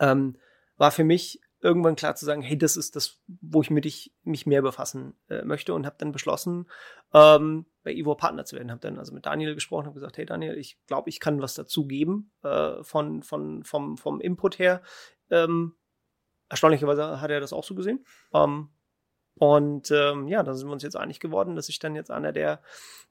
ähm, 0.00 0.36
war 0.78 0.90
für 0.90 1.04
mich 1.04 1.40
irgendwann 1.62 1.96
klar 1.96 2.16
zu 2.16 2.24
sagen, 2.24 2.42
hey, 2.42 2.58
das 2.58 2.76
ist 2.76 2.96
das, 2.96 3.20
wo 3.40 3.62
ich 3.62 3.70
mit 3.70 3.86
ich, 3.86 4.12
mich 4.24 4.46
mehr 4.46 4.62
befassen 4.62 5.14
äh, 5.28 5.44
möchte 5.44 5.72
und 5.74 5.86
habe 5.86 5.96
dann 5.98 6.12
beschlossen, 6.12 6.68
ähm, 7.14 7.66
bei 7.84 7.92
Ivo 7.92 8.14
Partner 8.16 8.44
zu 8.44 8.56
werden. 8.56 8.70
Habe 8.70 8.80
dann 8.80 8.98
also 8.98 9.14
mit 9.14 9.26
Daniel 9.26 9.54
gesprochen 9.54 9.88
und 9.88 9.94
gesagt, 9.94 10.18
hey 10.18 10.26
Daniel, 10.26 10.58
ich 10.58 10.78
glaube, 10.86 11.08
ich 11.08 11.20
kann 11.20 11.40
was 11.40 11.54
dazu 11.54 11.86
geben 11.86 12.32
äh, 12.42 12.82
von, 12.82 13.22
von, 13.22 13.62
vom, 13.62 13.96
vom 13.96 14.20
Input 14.20 14.58
her. 14.58 14.82
Ähm, 15.30 15.74
erstaunlicherweise 16.48 17.20
hat 17.20 17.30
er 17.30 17.40
das 17.40 17.52
auch 17.52 17.64
so 17.64 17.74
gesehen. 17.76 18.04
Ähm, 18.34 18.70
und 19.36 19.90
ähm, 19.92 20.28
ja, 20.28 20.42
da 20.42 20.54
sind 20.54 20.68
wir 20.68 20.72
uns 20.72 20.82
jetzt 20.82 20.96
einig 20.96 21.20
geworden, 21.20 21.54
dass 21.54 21.68
ich 21.68 21.78
dann 21.78 21.94
jetzt 21.94 22.10
einer 22.10 22.32
der 22.32 22.60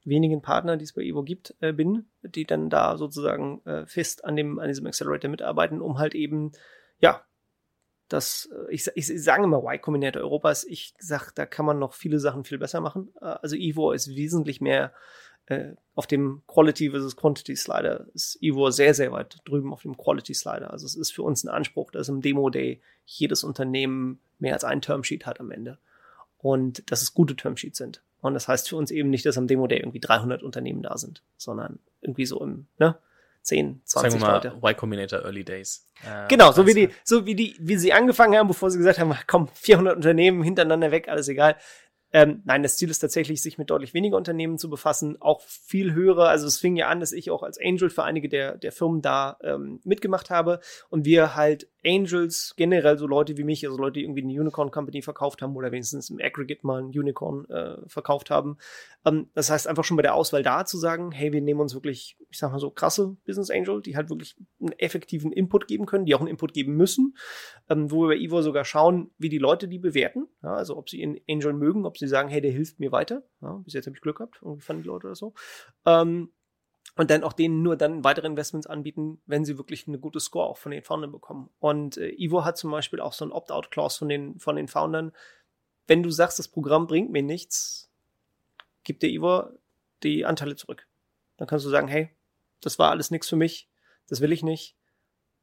wenigen 0.04 0.42
Partner, 0.42 0.78
die 0.78 0.84
es 0.84 0.94
bei 0.94 1.02
Evo 1.02 1.24
gibt, 1.24 1.56
äh, 1.62 1.74
bin, 1.74 2.10
die 2.22 2.46
dann 2.46 2.70
da 2.70 2.98
sozusagen 2.98 3.66
äh, 3.66 3.86
fest 3.88 4.26
an 4.26 4.36
dem 4.36 4.60
an 4.60 4.68
diesem 4.68 4.86
Accelerator 4.86 5.32
mitarbeiten, 5.32 5.82
um 5.82 5.98
halt 5.98 6.14
eben 6.16 6.52
ja 7.00 7.26
das, 8.12 8.50
äh, 8.52 8.74
ich, 8.74 8.88
ich, 8.96 9.10
ich 9.10 9.24
sage 9.24 9.44
immer 9.44 9.60
Y 9.60 9.82
Combinator 9.82 10.22
Europas, 10.22 10.64
ich 10.64 10.94
sag, 11.00 11.32
da 11.32 11.46
kann 11.46 11.66
man 11.66 11.80
noch 11.80 11.94
viele 11.94 12.20
Sachen 12.20 12.44
viel 12.44 12.58
besser 12.58 12.82
machen. 12.82 13.14
Äh, 13.22 13.26
also 13.26 13.56
Evo 13.56 13.92
ist 13.92 14.10
wesentlich 14.16 14.62
mehr 14.62 14.94
äh, 15.48 15.74
auf 15.96 16.08
dem 16.08 16.44
Quality 16.48 16.92
versus 16.92 17.16
Quantity 17.16 17.56
Slider 17.56 18.08
ist 18.14 18.38
Evo 18.42 18.70
sehr, 18.72 18.94
sehr 18.94 19.12
weit 19.12 19.40
drüben 19.46 19.74
auf 19.74 19.82
dem 19.84 19.98
Quality 19.98 20.34
Slider. 20.34 20.72
Also 20.72 20.86
es 20.86 20.96
ist 20.96 21.12
für 21.12 21.24
uns 21.24 21.44
ein 21.44 21.50
Anspruch, 21.50 21.92
dass 21.92 22.10
im 22.10 22.22
Demo 22.22 22.50
Day 22.50 22.82
jedes 23.06 23.44
Unternehmen 23.44 24.20
mehr 24.40 24.54
als 24.54 24.64
ein 24.64 24.82
Termsheet 24.82 25.26
hat 25.26 25.40
am 25.40 25.52
Ende. 25.52 25.78
Und 26.38 26.90
dass 26.92 27.02
es 27.02 27.14
gute 27.14 27.36
Termsheets 27.36 27.78
sind. 27.78 28.02
Und 28.22 28.34
das 28.34 28.48
heißt 28.48 28.70
für 28.70 28.76
uns 28.76 28.92
eben 28.92 29.10
nicht, 29.10 29.26
dass 29.26 29.38
am 29.38 29.48
Demo 29.48 29.68
Day 29.68 29.80
irgendwie 29.80 30.00
300 30.00 30.44
Unternehmen 30.44 30.82
da 30.82 30.98
sind, 30.98 31.24
sondern 31.38 31.80
irgendwie 32.02 32.26
so 32.26 32.42
im, 32.42 32.68
ne, 32.78 32.98
10, 33.44 33.82
20 33.86 34.12
Sagen 34.12 34.22
wir 34.22 34.28
mal, 34.28 34.34
Leute. 34.36 34.58
Y 34.62 34.74
Combinator 34.78 35.24
Early 35.24 35.44
Days. 35.44 35.88
Äh, 36.06 36.28
Genau, 36.28 36.52
so 36.52 36.66
wie 36.68 36.74
die, 36.74 36.90
so 37.04 37.26
wie 37.26 37.36
die, 37.36 37.56
wie 37.60 37.78
sie 37.78 37.94
angefangen 37.94 38.38
haben, 38.38 38.48
bevor 38.48 38.70
sie 38.70 38.78
gesagt 38.78 39.00
haben, 39.00 39.16
komm, 39.28 39.48
400 39.54 39.96
Unternehmen 39.96 40.44
hintereinander 40.44 40.92
weg, 40.92 41.08
alles 41.08 41.28
egal. 41.28 41.56
Ähm, 42.14 42.42
nein, 42.46 42.64
das 42.64 42.78
Ziel 42.78 42.90
ist 42.90 43.00
tatsächlich, 43.00 43.42
sich 43.42 43.58
mit 43.58 43.70
deutlich 43.70 43.94
weniger 43.94 44.18
Unternehmen 44.18 44.58
zu 44.58 44.70
befassen, 44.70 45.22
auch 45.22 45.42
viel 45.42 45.94
höhere. 45.94 46.28
Also 46.28 46.48
es 46.48 46.58
fing 46.58 46.76
ja 46.76 46.88
an, 46.88 47.00
dass 47.00 47.14
ich 47.14 47.32
auch 47.32 47.44
als 47.44 47.58
Angel 47.60 47.90
für 47.90 48.04
einige 48.04 48.28
der, 48.28 48.58
der 48.58 48.72
Firmen 48.72 49.02
da 49.02 49.38
ähm, 49.44 49.80
mitgemacht 49.84 50.30
habe 50.30 50.60
und 50.90 51.06
wir 51.06 51.36
halt 51.36 51.70
Angels, 51.86 52.54
generell 52.58 52.98
so 52.98 53.08
Leute 53.08 53.38
wie 53.38 53.44
mich, 53.44 53.66
also 53.66 53.78
Leute, 53.78 53.94
die 53.94 54.04
irgendwie 54.04 54.22
eine 54.22 54.40
Unicorn 54.40 54.72
Company 54.72 55.02
verkauft 55.02 55.42
haben 55.42 55.56
oder 55.56 55.72
wenigstens 55.72 56.10
im 56.10 56.20
Aggregate 56.22 56.66
mal 56.66 56.82
ein 56.82 56.88
Unicorn 56.90 57.50
äh, 57.50 57.78
verkauft 57.88 58.30
haben. 58.30 58.58
Ähm, 59.06 59.30
das 59.34 59.50
heißt 59.50 59.68
einfach 59.68 59.84
schon 59.84 59.98
bei 59.98 60.04
der 60.04 60.14
Auswahl 60.14 60.44
da 60.44 60.66
zu 60.66 60.78
sagen, 60.78 61.12
hey, 61.12 61.34
wir 61.34 61.42
nehmen 61.42 61.60
uns 61.60 61.74
wirklich, 61.74 62.18
ich 62.30 62.38
sag 62.38 62.52
mal 62.52 62.60
so, 62.60 62.70
krasse 62.70 63.18
Business 63.26 63.50
Angel, 63.50 63.82
die 63.82 63.96
halt 63.96 64.10
wirklich 64.10 64.36
einen 64.60 64.74
effektiven 64.74 65.32
Input 65.32 65.68
geben 65.68 65.86
können, 65.86 66.06
die 66.06 66.14
auch 66.14 66.20
einen 66.20 66.28
Input 66.28 66.54
geben 66.54 66.76
müssen, 66.76 67.16
ähm, 67.70 67.90
wo 67.90 68.04
wir 68.04 68.10
bei 68.10 68.18
Ivo 68.18 68.42
sogar 68.42 68.66
schauen, 68.66 69.10
wie 69.18 69.30
die 69.30 69.40
Leute 69.40 69.68
die 69.68 69.80
bewerten. 69.80 70.28
Ja, 70.44 70.54
also 70.54 70.78
ob 70.78 70.90
sie 70.90 71.02
ihren 71.02 71.18
Angel 71.28 71.54
mögen, 71.54 71.86
ob 71.86 71.98
sie 72.02 72.12
sagen, 72.12 72.30
hey, 72.30 72.42
der 72.42 72.52
hilft 72.52 72.80
mir 72.80 72.92
weiter. 72.92 73.24
Ja, 73.42 73.54
bis 73.64 73.74
jetzt 73.74 73.86
habe 73.86 73.96
ich 73.96 74.02
Glück 74.02 74.18
gehabt, 74.18 74.40
irgendwie 74.42 74.62
fanden 74.62 74.84
die 74.84 74.88
Leute 74.88 75.08
oder 75.08 75.16
so. 75.16 75.34
Ähm, 75.86 76.32
und 76.96 77.10
dann 77.10 77.24
auch 77.24 77.34
denen 77.34 77.62
nur 77.62 77.78
dann 77.78 78.04
weitere 78.04 78.28
Investments 78.28 78.68
anbieten, 78.68 79.22
wenn 79.26 79.46
sie 79.46 79.58
wirklich 79.58 79.88
eine 79.88 80.00
gute 80.00 80.20
Score 80.20 80.48
auch 80.48 80.58
von 80.58 80.72
den 80.72 80.84
Foundern 80.84 81.12
bekommen. 81.12 81.50
Und 81.60 81.98
äh, 81.98 82.10
Ivo 82.18 82.44
hat 82.44 82.58
zum 82.58 82.72
Beispiel 82.72 83.00
auch 83.00 83.14
so 83.14 83.24
ein 83.24 83.32
Opt-out-Clause 83.32 84.00
von 84.00 84.10
den, 84.10 84.40
von 84.40 84.56
den 84.56 84.68
Foundern. 84.68 85.14
Wenn 85.88 86.04
du 86.04 86.10
sagst, 86.10 86.38
das 86.38 86.50
Programm 86.50 86.88
bringt 86.88 87.12
mir 87.12 87.24
nichts, 87.24 87.90
gibt 88.84 89.04
der 89.04 89.10
Ivo 89.10 89.50
die 90.04 90.26
Anteile 90.26 90.56
zurück. 90.56 90.88
Dann 91.38 91.48
kannst 91.48 91.66
du 91.66 91.70
sagen, 91.70 91.88
hey, 91.88 92.10
das 92.60 92.78
war 92.78 92.92
alles 92.92 93.10
nichts 93.10 93.30
für 93.30 93.36
mich, 93.36 93.70
das 94.08 94.20
will 94.20 94.32
ich 94.32 94.44
nicht, 94.44 94.76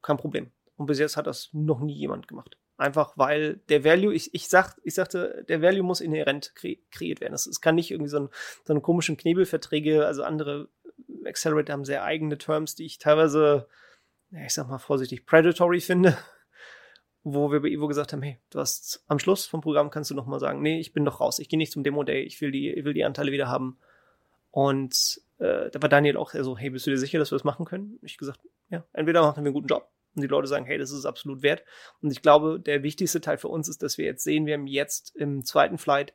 kein 0.01 0.17
Problem. 0.17 0.51
Und 0.77 0.85
bis 0.85 0.99
jetzt 0.99 1.17
hat 1.17 1.27
das 1.27 1.49
noch 1.51 1.79
nie 1.79 1.95
jemand 1.95 2.27
gemacht. 2.27 2.58
Einfach 2.79 3.11
weil 3.17 3.57
der 3.67 3.83
Value, 3.83 4.13
ich, 4.13 4.33
ich, 4.33 4.47
sag, 4.47 4.77
ich 4.85 4.93
sagte, 4.93 5.43
der 5.49 5.61
Value 5.61 5.83
muss 5.83 5.99
inhärent 5.99 6.55
kre 6.55 6.77
kreiert 6.91 7.19
werden. 7.19 7.33
Es, 7.33 7.45
es 7.45 7.59
kann 7.59 7.75
nicht 7.75 7.91
irgendwie 7.91 8.09
so, 8.09 8.21
ein, 8.21 8.29
so 8.63 8.71
eine 8.71 8.79
komischen 8.79 9.17
Knebelverträge, 9.17 10.05
also 10.05 10.23
andere 10.23 10.69
Accelerator 11.25 11.73
haben 11.73 11.83
sehr 11.83 12.05
eigene 12.05 12.37
Terms, 12.37 12.75
die 12.75 12.85
ich 12.85 12.97
teilweise, 12.97 13.67
ja, 14.31 14.45
ich 14.45 14.53
sag 14.53 14.69
mal 14.69 14.77
vorsichtig, 14.77 15.25
predatory 15.25 15.81
finde. 15.81 16.17
Wo 17.25 17.51
wir 17.51 17.61
bei 17.61 17.67
Ivo 17.67 17.89
gesagt 17.89 18.13
haben, 18.13 18.21
hey, 18.21 18.37
du 18.49 18.59
hast 18.59 19.03
am 19.07 19.19
Schluss 19.19 19.45
vom 19.45 19.59
Programm 19.59 19.89
kannst 19.89 20.09
du 20.09 20.15
noch 20.15 20.25
mal 20.25 20.39
sagen, 20.39 20.61
nee, 20.61 20.79
ich 20.79 20.93
bin 20.93 21.03
doch 21.03 21.19
raus, 21.19 21.39
ich 21.39 21.49
gehe 21.49 21.59
nicht 21.59 21.73
zum 21.73 21.83
Demo 21.83 22.03
Day, 22.03 22.21
ich 22.21 22.39
will 22.39 22.51
die, 22.51 22.69
ich 22.69 22.85
will 22.85 22.93
die 22.93 23.03
Anteile 23.03 23.33
wieder 23.33 23.49
haben. 23.49 23.77
Und 24.51 25.21
äh, 25.39 25.69
da 25.69 25.81
war 25.81 25.89
Daniel 25.89 26.15
auch 26.15 26.31
so, 26.31 26.57
hey, 26.57 26.69
bist 26.69 26.87
du 26.87 26.91
dir 26.91 26.97
sicher, 26.97 27.19
dass 27.19 27.29
wir 27.29 27.35
das 27.35 27.43
machen 27.43 27.65
können? 27.65 27.99
Ich 28.03 28.17
gesagt, 28.17 28.39
ja, 28.69 28.85
entweder 28.93 29.21
machen 29.21 29.43
wir 29.43 29.47
einen 29.47 29.53
guten 29.53 29.67
Job 29.67 29.89
und 30.15 30.21
die 30.21 30.27
Leute 30.27 30.47
sagen, 30.47 30.65
hey, 30.65 30.77
das 30.77 30.91
ist 30.91 31.05
absolut 31.05 31.41
wert. 31.41 31.63
Und 32.01 32.11
ich 32.11 32.21
glaube, 32.21 32.59
der 32.59 32.83
wichtigste 32.83 33.21
Teil 33.21 33.37
für 33.37 33.47
uns 33.47 33.67
ist, 33.67 33.83
dass 33.83 33.97
wir 33.97 34.05
jetzt 34.05 34.23
sehen, 34.23 34.45
wir 34.45 34.55
haben 34.55 34.67
jetzt 34.67 35.15
im 35.15 35.43
zweiten 35.43 35.77
Flight 35.77 36.13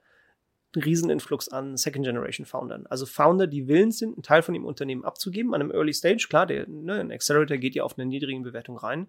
einen 0.74 0.82
Rieseninflux 0.82 1.48
an 1.48 1.76
Second 1.76 2.04
Generation 2.04 2.46
Foundern. 2.46 2.86
Also 2.86 3.06
Founder, 3.06 3.46
die 3.46 3.68
willens 3.68 3.98
sind, 3.98 4.14
einen 4.14 4.22
Teil 4.22 4.42
von 4.42 4.54
dem 4.54 4.64
Unternehmen 4.64 5.04
abzugeben 5.04 5.54
an 5.54 5.60
einem 5.60 5.70
Early 5.70 5.92
Stage. 5.92 6.26
Klar, 6.28 6.46
der 6.46 6.68
ne, 6.68 6.94
ein 6.94 7.12
Accelerator 7.12 7.56
geht 7.56 7.74
ja 7.74 7.84
auf 7.84 7.96
eine 7.96 8.06
niedrige 8.06 8.40
Bewertung 8.40 8.76
rein. 8.76 9.08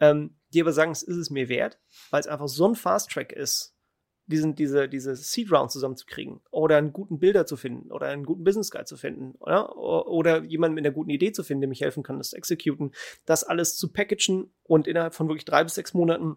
Ähm, 0.00 0.36
die 0.52 0.60
aber 0.60 0.72
sagen, 0.72 0.90
es 0.90 1.02
ist 1.02 1.16
es 1.16 1.30
mir 1.30 1.48
wert, 1.48 1.78
weil 2.10 2.20
es 2.20 2.26
einfach 2.26 2.48
so 2.48 2.66
ein 2.66 2.74
Fast 2.74 3.10
Track 3.10 3.32
ist, 3.32 3.76
diesen, 4.26 4.54
diese, 4.54 4.88
diese 4.88 5.14
Seed 5.16 5.50
Round 5.50 5.70
zusammenzukriegen 5.70 6.40
oder 6.50 6.76
einen 6.76 6.92
guten 6.92 7.18
Bilder 7.18 7.46
zu 7.46 7.56
finden 7.56 7.90
oder 7.90 8.06
einen 8.06 8.24
guten 8.24 8.44
Business 8.44 8.70
Guide 8.70 8.84
zu 8.84 8.96
finden 8.96 9.34
oder, 9.38 9.76
oder 9.76 10.44
jemanden 10.44 10.74
mit 10.74 10.86
einer 10.86 10.94
guten 10.94 11.10
Idee 11.10 11.32
zu 11.32 11.42
finden, 11.42 11.62
der 11.62 11.68
mich 11.68 11.80
helfen 11.80 12.02
kann, 12.02 12.18
das 12.18 12.30
zu 12.30 12.36
exekuten, 12.36 12.92
das 13.26 13.44
alles 13.44 13.76
zu 13.76 13.92
packagen 13.92 14.52
und 14.62 14.86
innerhalb 14.86 15.14
von 15.14 15.28
wirklich 15.28 15.44
drei 15.44 15.64
bis 15.64 15.74
sechs 15.74 15.94
Monaten 15.94 16.36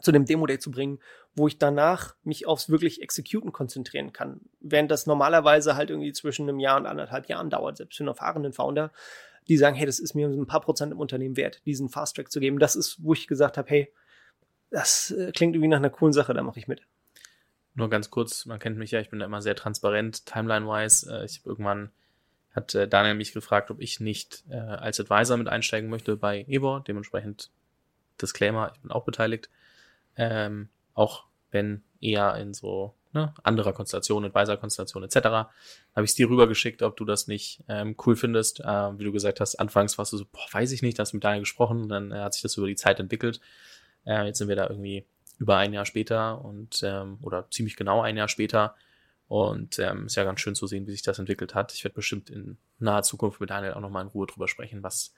zu 0.00 0.12
dem 0.12 0.24
Demo 0.24 0.46
Day 0.46 0.58
zu 0.58 0.70
bringen, 0.70 0.98
wo 1.34 1.46
ich 1.46 1.58
danach 1.58 2.16
mich 2.22 2.46
aufs 2.46 2.70
wirklich 2.70 3.02
Executen 3.02 3.52
konzentrieren 3.52 4.12
kann. 4.12 4.40
Während 4.60 4.90
das 4.90 5.06
normalerweise 5.06 5.76
halt 5.76 5.90
irgendwie 5.90 6.12
zwischen 6.12 6.48
einem 6.48 6.58
Jahr 6.58 6.78
und 6.78 6.86
anderthalb 6.86 7.26
Jahren 7.28 7.50
dauert, 7.50 7.76
selbst 7.76 7.96
für 7.96 8.02
einen 8.02 8.08
erfahrenen 8.08 8.52
Founder, 8.52 8.92
die 9.48 9.56
sagen, 9.56 9.76
hey, 9.76 9.86
das 9.86 9.98
ist 9.98 10.14
mir 10.14 10.28
ein 10.28 10.46
paar 10.46 10.60
Prozent 10.60 10.92
im 10.92 11.00
Unternehmen 11.00 11.36
wert, 11.36 11.64
diesen 11.66 11.88
Fast 11.88 12.16
Track 12.16 12.30
zu 12.30 12.40
geben. 12.40 12.58
Das 12.58 12.76
ist, 12.76 13.02
wo 13.02 13.12
ich 13.12 13.26
gesagt 13.26 13.58
habe, 13.58 13.68
hey, 13.68 13.92
das 14.70 15.10
äh, 15.10 15.32
klingt 15.32 15.54
irgendwie 15.54 15.68
nach 15.68 15.78
einer 15.78 15.90
coolen 15.90 16.12
Sache, 16.12 16.32
da 16.34 16.42
mache 16.42 16.58
ich 16.58 16.68
mit. 16.68 16.82
Nur 17.74 17.88
ganz 17.88 18.10
kurz, 18.10 18.46
man 18.46 18.58
kennt 18.58 18.78
mich 18.78 18.90
ja, 18.90 19.00
ich 19.00 19.10
bin 19.10 19.20
da 19.20 19.26
immer 19.26 19.42
sehr 19.42 19.54
transparent, 19.54 20.26
timeline-wise. 20.26 21.10
Äh, 21.10 21.24
ich 21.24 21.38
habe 21.40 21.50
irgendwann 21.50 21.90
hat 22.52 22.74
äh, 22.74 22.88
Daniel 22.88 23.14
mich 23.14 23.32
gefragt, 23.32 23.70
ob 23.70 23.80
ich 23.80 24.00
nicht 24.00 24.44
äh, 24.50 24.56
als 24.56 24.98
Advisor 25.00 25.36
mit 25.36 25.48
einsteigen 25.48 25.88
möchte 25.88 26.16
bei 26.16 26.44
Ebor. 26.48 26.82
Dementsprechend 26.86 27.50
Disclaimer, 28.20 28.72
ich 28.74 28.80
bin 28.80 28.90
auch 28.90 29.04
beteiligt. 29.04 29.48
Ähm, 30.16 30.68
auch 30.94 31.24
wenn 31.50 31.82
eher 32.00 32.34
in 32.36 32.52
so 32.54 32.94
ne, 33.12 33.32
anderer 33.42 33.72
Konstellation, 33.72 34.24
Advisor-Konstellation 34.24 35.04
etc. 35.04 35.16
Habe 35.16 35.50
ich 36.04 36.10
es 36.10 36.14
dir 36.14 36.28
rübergeschickt, 36.28 36.82
ob 36.82 36.96
du 36.96 37.04
das 37.04 37.28
nicht 37.28 37.62
ähm, 37.68 37.96
cool 38.04 38.16
findest. 38.16 38.60
Äh, 38.60 38.98
wie 38.98 39.04
du 39.04 39.12
gesagt 39.12 39.40
hast, 39.40 39.56
anfangs 39.56 39.98
warst 39.98 40.12
du 40.12 40.16
so, 40.16 40.24
boah, 40.30 40.46
weiß 40.52 40.72
ich 40.72 40.82
nicht, 40.82 40.98
hast 40.98 41.12
mit 41.12 41.24
Daniel 41.24 41.42
gesprochen, 41.42 41.88
dann 41.88 42.12
äh, 42.12 42.18
hat 42.18 42.34
sich 42.34 42.42
das 42.42 42.56
über 42.56 42.66
die 42.66 42.76
Zeit 42.76 43.00
entwickelt. 43.00 43.40
Äh, 44.04 44.26
jetzt 44.26 44.38
sind 44.38 44.48
wir 44.48 44.56
da 44.56 44.68
irgendwie 44.68 45.06
über 45.40 45.56
ein 45.56 45.72
Jahr 45.72 45.86
später 45.86 46.44
und 46.44 46.82
ähm, 46.84 47.18
oder 47.22 47.50
ziemlich 47.50 47.74
genau 47.74 48.02
ein 48.02 48.16
Jahr 48.16 48.28
später. 48.28 48.76
Und 49.26 49.78
ähm, 49.78 50.06
ist 50.06 50.16
ja 50.16 50.24
ganz 50.24 50.40
schön 50.40 50.54
zu 50.54 50.66
sehen, 50.66 50.86
wie 50.86 50.90
sich 50.90 51.02
das 51.02 51.18
entwickelt 51.18 51.54
hat. 51.54 51.72
Ich 51.72 51.82
werde 51.82 51.94
bestimmt 51.94 52.30
in 52.30 52.58
naher 52.78 53.02
Zukunft 53.02 53.40
mit 53.40 53.50
Daniel 53.50 53.72
auch 53.72 53.80
nochmal 53.80 54.02
in 54.02 54.08
Ruhe 54.08 54.26
drüber 54.26 54.48
sprechen, 54.48 54.82
was 54.82 55.14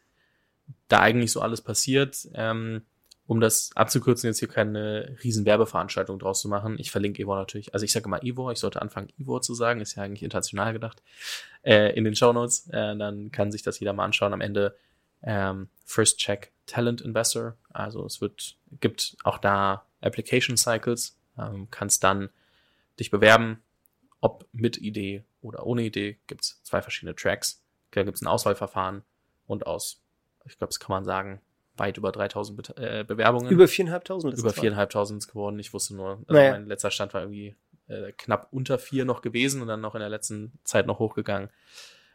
da 0.88 1.00
eigentlich 1.00 1.32
so 1.32 1.40
alles 1.40 1.60
passiert. 1.60 2.28
Ähm, 2.34 2.82
um 3.26 3.40
das 3.40 3.70
abzukürzen, 3.74 4.28
jetzt 4.28 4.40
hier 4.40 4.48
keine 4.48 5.16
riesen 5.24 5.46
Werbeveranstaltung 5.46 6.18
draus 6.18 6.40
zu 6.40 6.48
machen. 6.48 6.76
Ich 6.78 6.90
verlinke 6.90 7.22
Evo 7.22 7.34
natürlich. 7.34 7.72
Also 7.72 7.84
ich 7.84 7.92
sage 7.92 8.06
immer 8.06 8.22
Evo, 8.22 8.50
ich 8.50 8.58
sollte 8.58 8.82
anfangen 8.82 9.08
Evo 9.18 9.40
zu 9.40 9.54
sagen, 9.54 9.80
ist 9.80 9.94
ja 9.94 10.02
eigentlich 10.02 10.22
international 10.22 10.72
gedacht. 10.72 11.02
Äh, 11.62 11.96
in 11.96 12.04
den 12.04 12.14
Show 12.14 12.32
Notes, 12.32 12.68
äh, 12.68 12.96
dann 12.96 13.32
kann 13.32 13.50
sich 13.50 13.62
das 13.62 13.80
jeder 13.80 13.92
mal 13.92 14.04
anschauen. 14.04 14.34
Am 14.34 14.40
Ende 14.40 14.76
ähm, 15.22 15.68
First 15.84 16.18
Check 16.18 16.52
Talent 16.66 17.00
Investor. 17.00 17.56
Also 17.72 18.04
es 18.04 18.20
wird, 18.20 18.56
gibt 18.80 19.16
auch 19.24 19.38
da 19.38 19.86
Application 20.02 20.56
Cycles, 20.56 21.16
ähm, 21.38 21.68
kannst 21.70 22.04
dann 22.04 22.30
dich 22.98 23.10
bewerben, 23.10 23.62
ob 24.20 24.46
mit 24.52 24.78
Idee 24.78 25.24
oder 25.40 25.66
ohne 25.66 25.82
Idee, 25.82 26.18
gibt's 26.26 26.60
zwei 26.62 26.82
verschiedene 26.82 27.14
Tracks. 27.16 27.62
Da 27.90 28.02
gibt's 28.02 28.22
ein 28.22 28.26
Auswahlverfahren 28.28 29.02
und 29.46 29.66
aus, 29.66 30.02
ich 30.44 30.58
glaube, 30.58 30.70
das 30.70 30.80
kann 30.80 30.94
man 30.94 31.04
sagen, 31.04 31.40
weit 31.76 31.96
über 31.96 32.12
3000 32.12 32.56
Be 32.56 32.76
äh, 32.76 33.04
Bewerbungen. 33.04 33.50
Über 33.50 33.64
4.500 33.64 34.38
über 34.38 34.50
4.500 34.50 35.16
ist 35.16 35.28
geworden. 35.28 35.58
Ich 35.58 35.72
wusste 35.72 35.94
nur, 35.96 36.10
also 36.10 36.24
Naja. 36.28 36.52
mein 36.52 36.66
letzter 36.66 36.90
Stand 36.90 37.14
war 37.14 37.22
irgendwie 37.22 37.56
äh, 37.88 38.12
knapp 38.12 38.48
unter 38.52 38.78
vier 38.78 39.04
noch 39.04 39.22
gewesen 39.22 39.62
und 39.62 39.68
dann 39.68 39.80
noch 39.80 39.94
in 39.94 40.00
der 40.00 40.08
letzten 40.08 40.52
Zeit 40.64 40.86
noch 40.86 40.98
hochgegangen. 40.98 41.50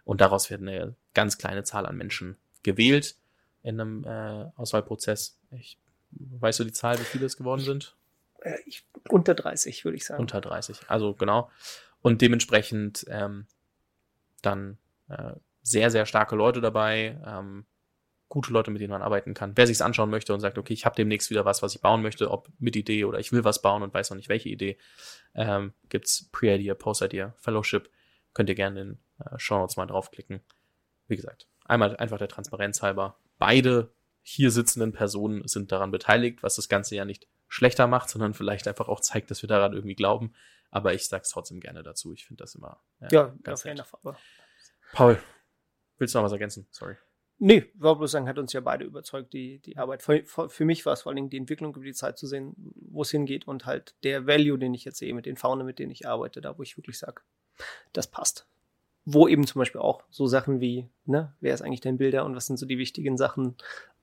Und 0.05 0.21
daraus 0.21 0.49
wird 0.49 0.61
eine 0.61 0.95
ganz 1.13 1.37
kleine 1.37 1.63
Zahl 1.63 1.85
an 1.85 1.97
Menschen 1.97 2.37
gewählt 2.63 3.17
in 3.63 3.79
einem 3.79 4.03
äh, 4.05 4.45
Auswahlprozess. 4.55 5.37
Ich 5.51 5.77
weißt 6.19 6.59
du 6.59 6.63
die 6.63 6.71
Zahl, 6.71 6.99
wie 6.99 7.03
viele 7.03 7.25
es 7.25 7.37
geworden 7.37 7.61
sind? 7.61 7.95
Äh, 8.41 8.57
ich, 8.65 8.85
unter 9.09 9.35
30, 9.35 9.85
würde 9.85 9.97
ich 9.97 10.05
sagen. 10.05 10.21
Unter 10.21 10.41
30. 10.41 10.79
Also 10.87 11.13
genau. 11.13 11.49
Und 12.01 12.21
dementsprechend 12.21 13.05
ähm, 13.09 13.47
dann 14.41 14.77
äh, 15.09 15.33
sehr, 15.61 15.91
sehr 15.91 16.05
starke 16.05 16.35
Leute 16.35 16.61
dabei, 16.61 17.19
ähm, 17.25 17.65
gute 18.29 18.51
Leute, 18.51 18.71
mit 18.71 18.81
denen 18.81 18.91
man 18.91 19.01
arbeiten 19.01 19.33
kann. 19.33 19.53
Wer 19.55 19.67
sich's 19.67 19.81
anschauen 19.81 20.09
möchte 20.09 20.33
und 20.33 20.39
sagt, 20.39 20.57
okay, 20.57 20.73
ich 20.73 20.85
habe 20.85 20.95
demnächst 20.95 21.29
wieder 21.29 21.45
was, 21.45 21.61
was 21.61 21.75
ich 21.75 21.81
bauen 21.81 22.01
möchte, 22.01 22.29
ob 22.29 22.49
mit 22.59 22.75
Idee 22.75 23.05
oder 23.05 23.19
ich 23.19 23.31
will 23.31 23.43
was 23.43 23.61
bauen 23.61 23.83
und 23.83 23.93
weiß 23.93 24.09
noch 24.09 24.17
nicht 24.17 24.29
welche 24.29 24.49
Idee, 24.49 24.77
ähm, 25.35 25.73
gibt's 25.89 26.29
Pre-Idea, 26.31 26.75
Post-Idea, 26.75 27.33
Fellowship. 27.37 27.89
Könnt 28.33 28.49
ihr 28.49 28.55
gerne 28.55 28.81
in 28.81 28.99
äh, 29.19 29.37
Show 29.39 29.57
Notes 29.57 29.77
mal 29.77 29.85
draufklicken. 29.85 30.41
Wie 31.07 31.15
gesagt, 31.15 31.47
einmal 31.65 31.95
einfach 31.97 32.17
der 32.17 32.27
Transparenz 32.27 32.81
halber. 32.81 33.17
Beide 33.39 33.91
hier 34.29 34.51
sitzenden 34.51 34.91
Personen 34.91 35.47
sind 35.47 35.71
daran 35.71 35.89
beteiligt, 35.89 36.43
was 36.43 36.57
das 36.57 36.67
Ganze 36.67 36.97
ja 36.97 37.05
nicht 37.05 37.29
schlechter 37.47 37.87
macht, 37.87 38.09
sondern 38.09 38.33
vielleicht 38.33 38.67
einfach 38.67 38.89
auch 38.89 38.99
zeigt, 38.99 39.31
dass 39.31 39.41
wir 39.41 39.47
daran 39.47 39.71
irgendwie 39.71 39.95
glauben. 39.95 40.33
Aber 40.69 40.93
ich 40.93 41.07
sag's 41.07 41.29
trotzdem 41.29 41.61
gerne 41.61 41.81
dazu. 41.81 42.11
Ich 42.11 42.25
finde 42.25 42.43
das 42.43 42.53
immer 42.53 42.81
äh, 42.99 43.07
Ja, 43.09 43.33
ganz 43.41 43.63
enough, 43.63 43.93
aber. 43.93 44.17
Paul, 44.91 45.17
willst 45.97 46.13
du 46.13 46.19
noch 46.19 46.25
was 46.25 46.33
ergänzen? 46.33 46.67
Sorry. 46.71 46.97
Nee, 47.39 47.71
wollte 47.75 47.99
bloß 47.99 48.11
sagen, 48.11 48.27
hat 48.27 48.37
uns 48.37 48.51
ja 48.51 48.59
beide 48.59 48.83
überzeugt, 48.83 49.31
die, 49.31 49.59
die 49.59 49.77
Arbeit. 49.77 50.03
Für, 50.03 50.21
für 50.25 50.49
für 50.49 50.65
mich 50.65 50.85
war 50.85 50.91
es 50.91 51.03
vor 51.03 51.11
allen 51.11 51.15
Dingen 51.15 51.29
die 51.29 51.37
Entwicklung 51.37 51.73
über 51.73 51.85
die 51.85 51.93
Zeit 51.93 52.17
zu 52.17 52.27
sehen, 52.27 52.53
wo 52.75 53.03
es 53.03 53.11
hingeht 53.11 53.47
und 53.47 53.65
halt 53.65 53.95
der 54.03 54.27
Value, 54.27 54.59
den 54.59 54.73
ich 54.73 54.83
jetzt 54.83 54.97
sehe 54.97 55.13
mit 55.13 55.25
den 55.25 55.37
Faunen, 55.37 55.65
mit 55.65 55.79
denen 55.79 55.91
ich 55.91 56.05
arbeite, 56.05 56.41
da 56.41 56.57
wo 56.57 56.63
ich 56.63 56.75
wirklich 56.75 56.99
sage, 56.99 57.21
das 57.93 58.07
passt. 58.07 58.45
Wo 59.05 59.29
eben 59.29 59.47
zum 59.47 59.59
Beispiel 59.59 59.79
auch 59.79 60.03
so 60.09 60.27
Sachen 60.27 60.59
wie, 60.59 60.89
ne, 61.05 61.33
wer 61.39 61.53
ist 61.53 61.61
eigentlich 61.61 61.79
dein 61.79 61.97
Bilder 61.97 62.25
und 62.25 62.35
was 62.35 62.45
sind 62.45 62.57
so 62.57 62.65
die 62.65 62.77
wichtigen 62.77 63.15
Sachen, 63.15 63.55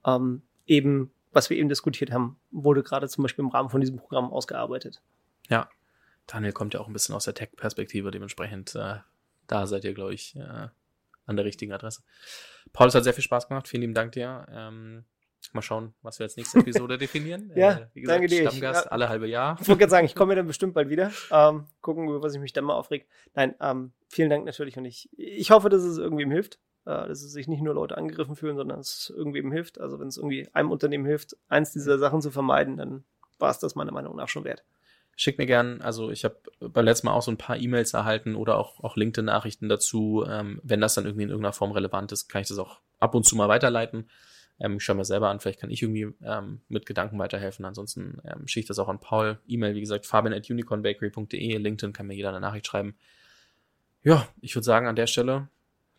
ähm, 0.05 0.43
eben, 0.67 1.11
was 1.33 1.51
wir 1.51 1.57
eben 1.57 1.69
diskutiert 1.69 2.13
haben, 2.13 2.39
wurde 2.51 2.83
gerade 2.83 3.09
zum 3.09 3.23
Beispiel 3.23 3.45
im 3.45 3.51
Rahmen 3.51 3.71
von 3.71 3.81
diesem 3.81 3.97
Programm 3.97 4.33
ausgearbeitet. 4.33 5.03
Ja, 5.49 5.69
Daniel 6.27 6.53
kommt 6.53 6.75
ja 6.75 6.81
auch 6.81 6.87
ein 6.87 6.93
bisschen 6.93 7.15
aus 7.15 7.25
der 7.25 7.35
Tech-Perspektive, 7.35 8.11
dementsprechend 8.11 8.75
äh, 8.75 8.97
da 9.47 9.67
seid 9.67 9.85
ihr, 9.85 9.95
glaube 9.95 10.15
ich, 10.15 10.37
äh, 10.37 10.69
an 11.27 11.37
der 11.37 11.45
richtigen 11.45 11.73
Adresse. 11.73 12.03
Paul, 12.73 12.89
es 12.89 12.95
hat 12.95 13.05
sehr 13.05 13.15
viel 13.15 13.25
Spaß 13.25 13.49
gemacht. 13.49 13.69
Vielen 13.69 13.83
lieben 13.83 13.95
Dank 13.95 14.13
dir. 14.13 14.47
Ähm, 14.51 15.05
mal 15.53 15.63
schauen, 15.63 15.95
was 16.03 16.19
wir 16.19 16.25
als 16.25 16.37
nächste 16.37 16.59
Episode 16.59 16.97
definieren. 16.99 17.53
Ja, 17.55 17.73
äh, 17.73 17.87
wie 17.93 18.01
gesagt, 18.01 18.17
danke 18.17 18.29
dir. 18.29 18.43
Ich- 18.45 18.49
Stammgast 18.49 18.87
ja. 18.87 18.91
alle 18.91 19.09
halbe 19.09 19.27
Jahr. 19.29 19.59
Ich 19.61 19.69
wollte 19.69 19.81
gerade 19.81 19.91
sagen, 19.91 20.07
ich 20.07 20.15
komme 20.15 20.35
dann 20.35 20.47
bestimmt 20.47 20.75
bald 20.75 20.89
wieder. 20.89 21.13
Ähm, 21.31 21.67
gucken, 21.81 22.09
über 22.09 22.23
was 22.23 22.35
ich 22.35 22.41
mich 22.41 22.53
dann 22.53 22.65
mal 22.65 22.75
aufreg. 22.75 23.07
Nein, 23.35 23.55
ähm, 23.61 23.93
vielen 24.09 24.31
Dank 24.31 24.45
natürlich 24.45 24.77
und 24.79 24.85
ich, 24.87 25.11
ich 25.17 25.51
hoffe, 25.51 25.69
dass 25.69 25.83
es 25.83 25.99
irgendwem 25.99 26.31
hilft. 26.31 26.59
Äh, 26.87 27.09
dass 27.09 27.23
es 27.23 27.33
sich 27.33 27.49
nicht 27.49 27.63
nur 27.63 27.75
Leute 27.75 27.97
angegriffen 27.97 28.37
fühlen, 28.37 28.57
sondern 28.57 28.81
es 28.81 29.13
irgendwem 29.15 29.51
hilft. 29.51 29.81
Also 29.81 29.99
wenn 30.01 30.09
es 30.09 30.19
irgendwie 30.19 30.49
einem 30.53 30.71
Unternehmen 30.71 31.07
hilft, 31.07 31.37
eins 31.49 31.73
dieser 31.73 31.99
Sachen 31.99 32.21
zu 32.21 32.31
vermeiden, 32.31 32.77
dann 32.77 33.05
war 33.39 33.51
es 33.51 33.59
das 33.59 33.75
meiner 33.75 33.93
Meinung 33.93 34.17
nach 34.17 34.29
schon 34.29 34.45
wert. 34.45 34.65
Schickt 35.17 35.39
mir 35.39 35.47
gern, 35.47 35.81
also 35.81 36.11
ich 36.11 36.25
habe 36.25 36.37
beim 36.61 36.85
letzten 36.85 37.07
Mal 37.07 37.15
auch 37.15 37.23
so 37.23 37.31
ein 37.31 37.39
paar 37.39 37.57
E-Mails 37.57 37.95
erhalten 37.95 38.35
oder 38.35 38.59
auch, 38.59 38.83
auch 38.83 38.97
LinkedIn-Nachrichten 38.97 39.69
dazu. 39.69 40.25
Ähm, 40.29 40.61
wenn 40.63 40.81
das 40.81 40.95
dann 40.95 41.05
irgendwie 41.05 41.23
in 41.23 41.31
irgendeiner 41.31 41.53
Form 41.53 41.71
relevant 41.71 42.11
ist, 42.13 42.29
kann 42.29 42.43
ich 42.43 42.49
das 42.49 42.59
auch 42.59 42.81
ab 42.99 43.15
und 43.15 43.25
zu 43.25 43.37
mal 43.37 43.49
weiterleiten. 43.49 44.11
Ähm, 44.59 44.77
ich 44.77 44.85
schaue 44.85 44.97
mir 44.97 45.05
selber 45.05 45.31
an, 45.31 45.41
vielleicht 45.41 45.61
kann 45.61 45.71
ich 45.71 45.83
irgendwie 45.83 46.13
ähm, 46.23 46.61
mit 46.69 46.85
Gedanken 46.85 47.19
weiterhelfen. 47.19 47.65
Ansonsten 47.65 48.21
ähm, 48.25 48.47
schicke 48.47 48.65
ich 48.65 48.69
das 48.69 48.79
auch 48.79 48.89
an 48.89 49.01
Paul. 49.01 49.39
E-Mail, 49.47 49.75
wie 49.75 49.81
gesagt, 49.81 50.05
fabian 50.05 50.35
at 50.35 50.51
unicornbakery.de. 50.51 51.57
LinkedIn 51.59 51.93
kann 51.93 52.09
mir 52.09 52.15
jeder 52.15 52.31
eine 52.31 52.41
Nachricht 52.41 52.67
schreiben. 52.67 52.97
Ja, 54.03 54.29
ich 54.41 54.55
würde 54.55 54.65
sagen, 54.65 54.87
an 54.87 54.97
der 54.97 55.07
Stelle, 55.07 55.49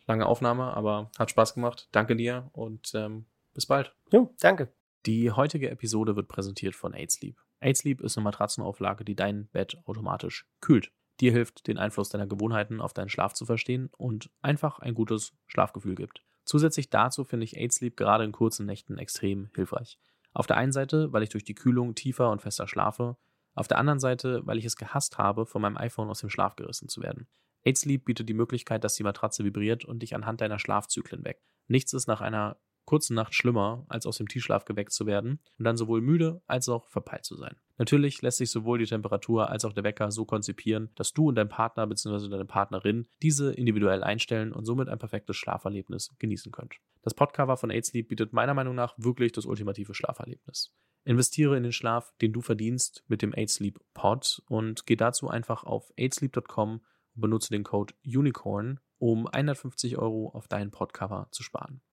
lange 0.06 0.26
Aufnahme, 0.26 0.76
aber 0.76 1.10
hat 1.18 1.30
Spaß 1.30 1.54
gemacht. 1.54 1.88
Danke 1.92 2.16
dir 2.16 2.50
und 2.52 2.92
ähm, 2.94 3.26
bis 3.54 3.66
bald. 3.66 3.94
Jo, 4.12 4.34
danke. 4.40 4.72
Die 5.06 5.30
heutige 5.30 5.70
Episode 5.70 6.16
wird 6.16 6.28
präsentiert 6.28 6.74
von 6.74 6.94
AidSleep. 6.94 7.36
AidSleep 7.60 8.00
ist 8.00 8.16
eine 8.16 8.24
Matratzenauflage, 8.24 9.04
die 9.04 9.14
dein 9.14 9.46
Bett 9.48 9.78
automatisch 9.84 10.46
kühlt. 10.60 10.90
Dir 11.20 11.32
hilft, 11.32 11.66
den 11.66 11.78
Einfluss 11.78 12.10
deiner 12.10 12.26
Gewohnheiten 12.26 12.80
auf 12.80 12.92
deinen 12.92 13.08
Schlaf 13.08 13.32
zu 13.32 13.46
verstehen 13.46 13.88
und 13.96 14.30
einfach 14.42 14.80
ein 14.80 14.94
gutes 14.94 15.32
Schlafgefühl 15.46 15.94
gibt. 15.94 16.22
Zusätzlich 16.44 16.90
dazu 16.90 17.24
finde 17.24 17.44
ich 17.44 17.56
AidSleep 17.56 17.96
gerade 17.96 18.24
in 18.24 18.32
kurzen 18.32 18.66
Nächten 18.66 18.98
extrem 18.98 19.50
hilfreich. 19.54 19.98
Auf 20.32 20.46
der 20.46 20.58
einen 20.58 20.72
Seite, 20.72 21.12
weil 21.12 21.22
ich 21.22 21.30
durch 21.30 21.44
die 21.44 21.54
Kühlung 21.54 21.94
tiefer 21.94 22.30
und 22.30 22.42
fester 22.42 22.68
schlafe, 22.68 23.16
auf 23.54 23.68
der 23.68 23.78
anderen 23.78 24.00
Seite, 24.00 24.42
weil 24.44 24.58
ich 24.58 24.66
es 24.66 24.76
gehasst 24.76 25.16
habe, 25.16 25.46
von 25.46 25.62
meinem 25.62 25.78
iPhone 25.78 26.10
aus 26.10 26.20
dem 26.20 26.28
Schlaf 26.28 26.56
gerissen 26.56 26.88
zu 26.88 27.00
werden. 27.00 27.26
AidSleep 27.66 28.04
bietet 28.04 28.28
die 28.28 28.34
Möglichkeit, 28.34 28.84
dass 28.84 28.94
die 28.94 29.02
Matratze 29.02 29.44
vibriert 29.44 29.84
und 29.84 30.00
dich 30.00 30.14
anhand 30.14 30.40
deiner 30.40 30.58
Schlafzyklen 30.58 31.24
weckt. 31.24 31.42
Nichts 31.66 31.92
ist 31.92 32.06
nach 32.06 32.20
einer 32.20 32.58
kurzen 32.86 33.14
Nacht 33.14 33.34
schlimmer, 33.34 33.84
als 33.88 34.06
aus 34.06 34.18
dem 34.18 34.28
Tiefschlaf 34.28 34.64
geweckt 34.64 34.92
zu 34.92 35.06
werden 35.06 35.40
und 35.58 35.64
dann 35.64 35.76
sowohl 35.76 36.00
müde 36.00 36.40
als 36.46 36.68
auch 36.68 36.86
verpeilt 36.86 37.24
zu 37.24 37.36
sein. 37.36 37.56
Natürlich 37.78 38.22
lässt 38.22 38.38
sich 38.38 38.50
sowohl 38.50 38.78
die 38.78 38.86
Temperatur 38.86 39.50
als 39.50 39.64
auch 39.64 39.72
der 39.72 39.82
Wecker 39.82 40.12
so 40.12 40.24
konzipieren, 40.24 40.90
dass 40.94 41.12
du 41.12 41.28
und 41.28 41.34
dein 41.34 41.48
Partner 41.48 41.86
bzw. 41.86 42.28
deine 42.28 42.44
Partnerin 42.44 43.08
diese 43.22 43.52
individuell 43.52 44.04
einstellen 44.04 44.52
und 44.52 44.64
somit 44.64 44.88
ein 44.88 44.98
perfektes 44.98 45.36
Schlaferlebnis 45.36 46.14
genießen 46.20 46.52
könnt. 46.52 46.76
Das 47.02 47.14
Podcover 47.14 47.56
von 47.56 47.70
AidSleep 47.70 48.08
bietet 48.08 48.32
meiner 48.32 48.54
Meinung 48.54 48.76
nach 48.76 48.94
wirklich 48.96 49.32
das 49.32 49.44
ultimative 49.44 49.94
Schlaferlebnis. 49.94 50.72
Investiere 51.04 51.56
in 51.56 51.64
den 51.64 51.72
Schlaf, 51.72 52.12
den 52.20 52.32
du 52.32 52.40
verdienst 52.40 53.04
mit 53.08 53.22
dem 53.22 53.34
AidSleep 53.34 53.80
Pod 53.94 54.42
und 54.48 54.86
geh 54.86 54.96
dazu 54.96 55.28
einfach 55.28 55.64
auf 55.64 55.92
aidsleep.com 55.96 56.80
benutze 57.20 57.50
den 57.50 57.64
Code 57.64 57.94
UNICORN, 58.04 58.80
um 58.98 59.26
150 59.26 59.98
Euro 59.98 60.30
auf 60.30 60.48
dein 60.48 60.70
Podcover 60.70 61.28
zu 61.30 61.42
sparen. 61.42 61.80